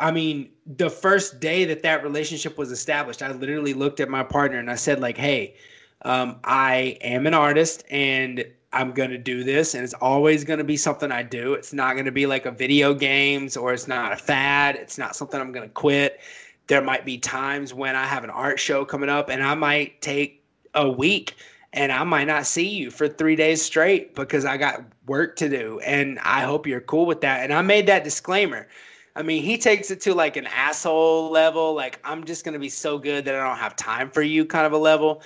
I 0.00 0.10
mean 0.10 0.50
the 0.66 0.90
first 0.90 1.40
day 1.40 1.64
that 1.64 1.82
that 1.84 2.02
relationship 2.02 2.58
was 2.58 2.72
established, 2.72 3.22
I 3.22 3.30
literally 3.32 3.72
looked 3.72 4.00
at 4.00 4.08
my 4.08 4.24
partner 4.24 4.58
and 4.58 4.70
I 4.70 4.74
said 4.74 5.00
like, 5.00 5.16
hey. 5.16 5.54
Um, 6.02 6.38
I 6.44 6.96
am 7.00 7.26
an 7.26 7.34
artist 7.34 7.82
and 7.90 8.46
I'm 8.72 8.92
going 8.92 9.10
to 9.10 9.18
do 9.18 9.44
this 9.44 9.74
and 9.74 9.82
it's 9.82 9.94
always 9.94 10.44
going 10.44 10.58
to 10.58 10.64
be 10.64 10.76
something 10.76 11.10
I 11.10 11.22
do. 11.22 11.54
It's 11.54 11.72
not 11.72 11.94
going 11.94 12.04
to 12.04 12.12
be 12.12 12.26
like 12.26 12.46
a 12.46 12.50
video 12.50 12.92
games 12.92 13.56
or 13.56 13.72
it's 13.72 13.88
not 13.88 14.12
a 14.12 14.16
fad. 14.16 14.76
It's 14.76 14.98
not 14.98 15.16
something 15.16 15.40
I'm 15.40 15.52
going 15.52 15.66
to 15.66 15.72
quit. 15.72 16.20
There 16.66 16.82
might 16.82 17.06
be 17.06 17.16
times 17.16 17.72
when 17.72 17.96
I 17.96 18.04
have 18.04 18.24
an 18.24 18.30
art 18.30 18.60
show 18.60 18.84
coming 18.84 19.08
up 19.08 19.30
and 19.30 19.42
I 19.42 19.54
might 19.54 20.02
take 20.02 20.44
a 20.74 20.88
week 20.88 21.36
and 21.72 21.92
I 21.92 22.04
might 22.04 22.26
not 22.26 22.46
see 22.46 22.68
you 22.68 22.90
for 22.90 23.08
three 23.08 23.36
days 23.36 23.62
straight 23.62 24.14
because 24.14 24.44
I 24.44 24.56
got 24.58 24.82
work 25.06 25.36
to 25.36 25.48
do. 25.48 25.80
And 25.80 26.18
I 26.20 26.40
hope 26.40 26.66
you're 26.66 26.80
cool 26.82 27.06
with 27.06 27.22
that. 27.22 27.42
And 27.42 27.52
I 27.54 27.62
made 27.62 27.86
that 27.86 28.04
disclaimer. 28.04 28.68
I 29.16 29.22
mean, 29.22 29.42
he 29.42 29.58
takes 29.58 29.90
it 29.90 30.00
to 30.02 30.14
like 30.14 30.36
an 30.36 30.46
asshole 30.46 31.30
level, 31.30 31.74
like 31.74 31.98
I'm 32.04 32.24
just 32.24 32.44
gonna 32.44 32.58
be 32.58 32.68
so 32.68 32.98
good 32.98 33.24
that 33.24 33.34
I 33.34 33.48
don't 33.48 33.58
have 33.58 33.74
time 33.76 34.10
for 34.10 34.22
you 34.22 34.44
kind 34.44 34.64
of 34.64 34.72
a 34.72 34.78
level. 34.78 35.22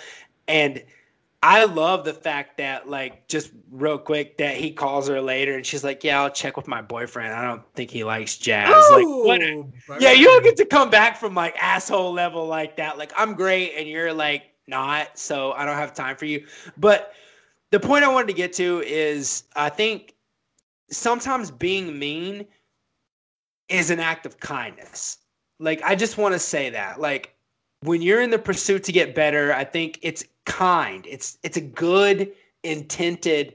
And 0.49 0.83
I 1.45 1.65
love 1.65 2.05
the 2.05 2.15
fact 2.15 2.59
that, 2.59 2.89
like, 2.89 3.27
just 3.27 3.51
real 3.71 3.99
quick, 3.99 4.39
that 4.39 4.57
he 4.57 4.71
calls 4.71 5.09
her 5.09 5.21
later 5.21 5.57
and 5.57 5.67
she's 5.67 5.83
like, 5.83 6.05
"Yeah, 6.05 6.23
I'll 6.23 6.31
check 6.31 6.57
with 6.57 6.69
my 6.69 6.81
boyfriend. 6.81 7.35
I 7.35 7.43
don't 7.43 7.63
think 7.75 7.91
he 7.91 8.05
likes 8.05 8.39
jazz." 8.39 8.69
like, 8.69 9.05
oh, 9.05 9.25
what? 9.25 10.01
Yeah, 10.01 10.13
you 10.13 10.27
don't 10.27 10.45
get 10.45 10.57
to 10.59 10.65
come 10.65 10.89
back 10.89 11.17
from 11.17 11.35
like 11.35 11.57
asshole 11.61 12.13
level 12.13 12.47
like 12.47 12.77
that. 12.77 12.97
Like, 12.97 13.13
I'm 13.17 13.35
great, 13.35 13.73
and 13.77 13.89
you're 13.89 14.13
like 14.13 14.53
not, 14.69 15.19
so 15.19 15.53
I 15.53 15.65
don't 15.65 15.77
have 15.77 15.93
time 15.95 16.17
for 16.17 16.27
you. 16.27 16.47
But 16.77 17.13
the 17.73 17.81
point 17.81 18.05
I 18.05 18.09
wanted 18.09 18.29
to 18.29 18.35
get 18.35 18.53
to 18.55 18.81
is, 18.87 19.45
I 19.57 19.69
think 19.69 20.15
sometimes 20.91 21.51
being 21.51 21.99
mean 21.99 22.47
is 23.69 23.91
an 23.91 23.99
act 23.99 24.27
of 24.27 24.39
kindness. 24.39 25.19
Like, 25.59 25.83
I 25.83 25.97
just 25.97 26.19
want 26.19 26.35
to 26.35 26.39
say 26.39 26.71
that, 26.71 27.01
like 27.01 27.35
when 27.83 28.01
you're 28.03 28.23
in 28.23 28.31
the 28.31 28.39
pursuit 28.39 28.85
to 28.85 28.93
get 28.93 29.15
better, 29.15 29.53
I 29.53 29.65
think 29.65 29.99
it's 30.03 30.25
kind. 30.45 31.07
It's 31.09 31.39
it's 31.43 31.57
a 31.57 31.61
good 31.61 32.33
intended 32.63 33.55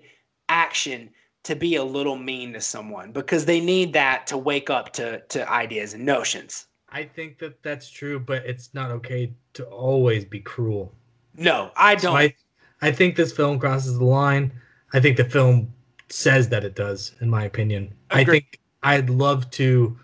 action 0.50 1.10
to 1.44 1.56
be 1.56 1.76
a 1.76 1.84
little 1.84 2.18
mean 2.18 2.54
to 2.54 2.62
someone 2.62 3.12
because 3.12 3.46
they 3.46 3.60
need 3.60 3.94
that 3.94 4.28
to 4.28 4.38
wake 4.38 4.70
up 4.70 4.94
to 4.94 5.22
to 5.30 5.50
ideas 5.50 5.94
and 5.94 6.06
notions. 6.06 6.68
I 6.90 7.04
think 7.04 7.40
that 7.40 7.62
that's 7.64 7.90
true, 7.90 8.20
but 8.20 8.46
it's 8.46 8.74
not 8.74 8.92
okay 8.92 9.34
to 9.54 9.66
always 9.66 10.24
be 10.24 10.40
cruel. 10.40 10.94
No, 11.36 11.72
I 11.76 11.96
don't. 11.96 12.14
So 12.14 12.18
I, 12.18 12.36
I 12.82 12.92
think 12.92 13.16
this 13.16 13.32
film 13.32 13.60
crosses 13.60 13.98
the 13.98 14.06
line. 14.06 14.52
I 14.94 15.00
think 15.00 15.18
the 15.18 15.26
film 15.26 15.74
says 16.10 16.50
that 16.50 16.64
it 16.64 16.76
does, 16.76 17.14
in 17.20 17.30
my 17.30 17.44
opinion. 17.44 17.94
Agreed. 18.10 18.22
I 18.22 18.32
think 18.32 18.60
I'd 18.84 19.10
love 19.10 19.50
to 19.52 19.98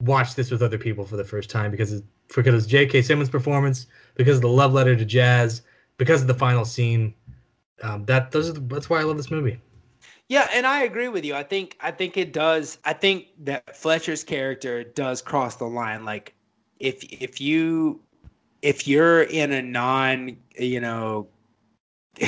watch 0.00 0.34
this 0.34 0.50
with 0.50 0.62
other 0.62 0.78
people 0.78 1.04
for 1.04 1.16
the 1.16 1.24
first 1.24 1.50
time 1.50 1.70
because 1.70 2.02
because 2.34 2.64
of 2.64 2.70
J.K. 2.70 3.02
Simmons' 3.02 3.28
performance, 3.28 3.86
because 4.14 4.36
of 4.36 4.42
the 4.42 4.48
love 4.48 4.72
letter 4.72 4.94
to 4.94 5.04
jazz, 5.04 5.62
because 5.96 6.20
of 6.20 6.26
the 6.26 6.34
final 6.34 6.64
scene. 6.64 7.14
Um, 7.82 8.04
that 8.06 8.32
those 8.32 8.48
are 8.48 8.52
the, 8.52 8.60
that's 8.60 8.90
why 8.90 9.00
I 9.00 9.04
love 9.04 9.16
this 9.16 9.30
movie. 9.30 9.60
Yeah, 10.28 10.48
and 10.52 10.66
I 10.66 10.82
agree 10.82 11.08
with 11.08 11.24
you. 11.24 11.34
I 11.34 11.42
think 11.42 11.76
I 11.80 11.90
think 11.90 12.16
it 12.16 12.32
does. 12.32 12.78
I 12.84 12.92
think 12.92 13.28
that 13.44 13.76
Fletcher's 13.76 14.24
character 14.24 14.84
does 14.84 15.22
cross 15.22 15.56
the 15.56 15.64
line. 15.64 16.04
Like 16.04 16.34
if 16.80 17.02
if 17.04 17.40
you 17.40 18.00
if 18.62 18.86
you're 18.86 19.22
in 19.22 19.52
a 19.52 19.62
non 19.62 20.36
you 20.58 20.80
know 20.80 21.28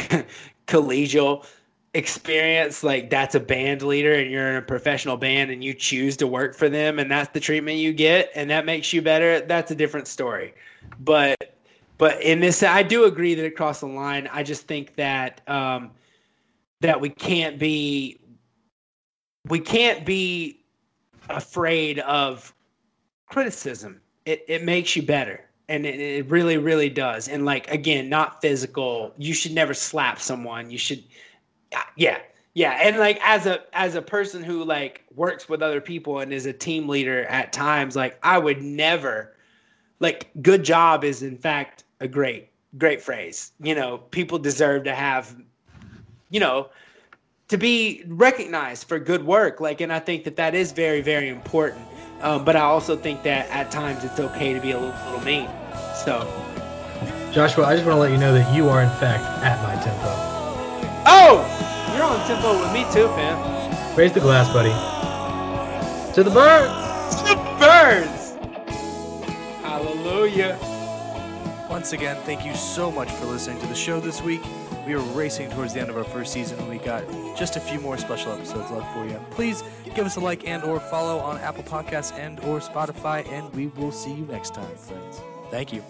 collegial 0.66 1.46
experience 1.94 2.84
like 2.84 3.10
that's 3.10 3.34
a 3.34 3.40
band 3.40 3.82
leader 3.82 4.12
and 4.12 4.30
you're 4.30 4.48
in 4.50 4.56
a 4.56 4.62
professional 4.62 5.16
band 5.16 5.50
and 5.50 5.64
you 5.64 5.74
choose 5.74 6.16
to 6.16 6.26
work 6.26 6.54
for 6.54 6.68
them 6.68 7.00
and 7.00 7.10
that's 7.10 7.32
the 7.32 7.40
treatment 7.40 7.78
you 7.78 7.92
get 7.92 8.30
and 8.36 8.48
that 8.48 8.64
makes 8.64 8.92
you 8.92 9.02
better 9.02 9.40
that's 9.40 9.70
a 9.70 9.74
different 9.74 10.06
story. 10.06 10.54
But 11.00 11.56
but 11.98 12.22
in 12.22 12.40
this 12.40 12.62
i 12.62 12.82
do 12.82 13.04
agree 13.04 13.34
that 13.34 13.44
it 13.44 13.56
crossed 13.56 13.80
the 13.80 13.86
line 13.86 14.28
i 14.32 14.42
just 14.42 14.66
think 14.66 14.94
that 14.94 15.40
um 15.48 15.90
that 16.80 17.00
we 17.00 17.10
can't 17.10 17.58
be 17.58 18.20
we 19.48 19.60
can't 19.60 20.04
be 20.04 20.60
afraid 21.28 22.00
of 22.00 22.54
criticism. 23.28 24.00
It 24.26 24.44
it 24.48 24.64
makes 24.64 24.96
you 24.96 25.02
better 25.02 25.44
and 25.68 25.86
it, 25.86 26.00
it 26.00 26.30
really 26.30 26.58
really 26.58 26.88
does. 26.88 27.28
And 27.28 27.44
like 27.44 27.70
again 27.70 28.08
not 28.08 28.40
physical. 28.40 29.14
You 29.16 29.34
should 29.34 29.52
never 29.52 29.74
slap 29.74 30.20
someone. 30.20 30.70
You 30.70 30.78
should 30.78 31.02
yeah 31.96 32.18
yeah 32.54 32.78
and 32.82 32.96
like 32.96 33.18
as 33.22 33.46
a 33.46 33.60
as 33.72 33.94
a 33.94 34.02
person 34.02 34.42
who 34.42 34.64
like 34.64 35.04
works 35.14 35.48
with 35.48 35.62
other 35.62 35.80
people 35.80 36.20
and 36.20 36.32
is 36.32 36.46
a 36.46 36.52
team 36.52 36.88
leader 36.88 37.24
at 37.26 37.52
times 37.52 37.94
like 37.94 38.18
i 38.22 38.38
would 38.38 38.62
never 38.62 39.36
like 40.00 40.30
good 40.42 40.64
job 40.64 41.04
is 41.04 41.22
in 41.22 41.36
fact 41.36 41.84
a 42.00 42.08
great 42.08 42.50
great 42.78 43.00
phrase. 43.00 43.52
You 43.60 43.74
know 43.74 43.98
people 43.98 44.38
deserve 44.38 44.84
to 44.84 44.94
have 44.94 45.36
you 46.30 46.40
know 46.40 46.70
to 47.48 47.56
be 47.56 48.04
recognized 48.06 48.86
for 48.86 48.98
good 48.98 49.24
work 49.26 49.60
like 49.60 49.80
and 49.80 49.92
i 49.92 49.98
think 49.98 50.22
that 50.22 50.36
that 50.36 50.54
is 50.54 50.72
very 50.72 51.00
very 51.00 51.28
important. 51.28 51.86
Um, 52.22 52.44
but 52.44 52.54
i 52.54 52.60
also 52.60 52.96
think 52.96 53.22
that 53.22 53.48
at 53.50 53.70
times 53.70 54.04
it's 54.04 54.20
okay 54.20 54.52
to 54.52 54.60
be 54.60 54.72
a 54.72 54.78
little, 54.78 54.94
little 55.06 55.24
mean 55.24 55.48
so. 56.04 56.20
Joshua 57.32 57.64
i 57.64 57.74
just 57.74 57.86
want 57.86 57.96
to 57.96 58.00
let 58.00 58.10
you 58.10 58.18
know 58.18 58.32
that 58.32 58.54
you 58.54 58.68
are 58.68 58.82
in 58.82 58.90
fact 58.98 59.24
at 59.42 59.62
my 59.62 59.82
tempo 59.82 60.29
Oh! 61.12 61.42
You're 61.92 62.04
on 62.04 62.24
tempo 62.28 62.60
with 62.60 62.72
me 62.72 62.84
too, 62.84 63.08
fam. 63.08 63.96
Raise 63.96 64.12
the 64.12 64.20
glass, 64.20 64.48
buddy. 64.52 64.70
To 66.14 66.22
the 66.22 66.30
birds! 66.30 67.16
To 67.16 67.28
the 67.28 67.34
birds! 67.58 68.34
Hallelujah. 69.60 70.56
Once 71.68 71.92
again, 71.92 72.16
thank 72.22 72.46
you 72.46 72.54
so 72.54 72.92
much 72.92 73.10
for 73.10 73.26
listening 73.26 73.58
to 73.60 73.66
the 73.66 73.74
show 73.74 73.98
this 73.98 74.22
week. 74.22 74.40
We 74.86 74.94
are 74.94 75.00
racing 75.00 75.50
towards 75.50 75.74
the 75.74 75.80
end 75.80 75.90
of 75.90 75.96
our 75.96 76.04
first 76.04 76.32
season, 76.32 76.60
and 76.60 76.68
we 76.68 76.78
got 76.78 77.04
just 77.36 77.56
a 77.56 77.60
few 77.60 77.80
more 77.80 77.98
special 77.98 78.32
episodes 78.32 78.70
left 78.70 78.94
for 78.94 79.04
you. 79.04 79.20
Please 79.32 79.64
give 79.96 80.06
us 80.06 80.14
a 80.14 80.20
like 80.20 80.46
and 80.46 80.62
or 80.62 80.78
follow 80.78 81.18
on 81.18 81.38
Apple 81.38 81.64
Podcasts 81.64 82.16
and 82.16 82.38
or 82.40 82.60
Spotify, 82.60 83.26
and 83.32 83.52
we 83.52 83.66
will 83.66 83.92
see 83.92 84.12
you 84.12 84.26
next 84.26 84.54
time, 84.54 84.76
friends. 84.76 85.20
Thank 85.50 85.72
you. 85.72 85.82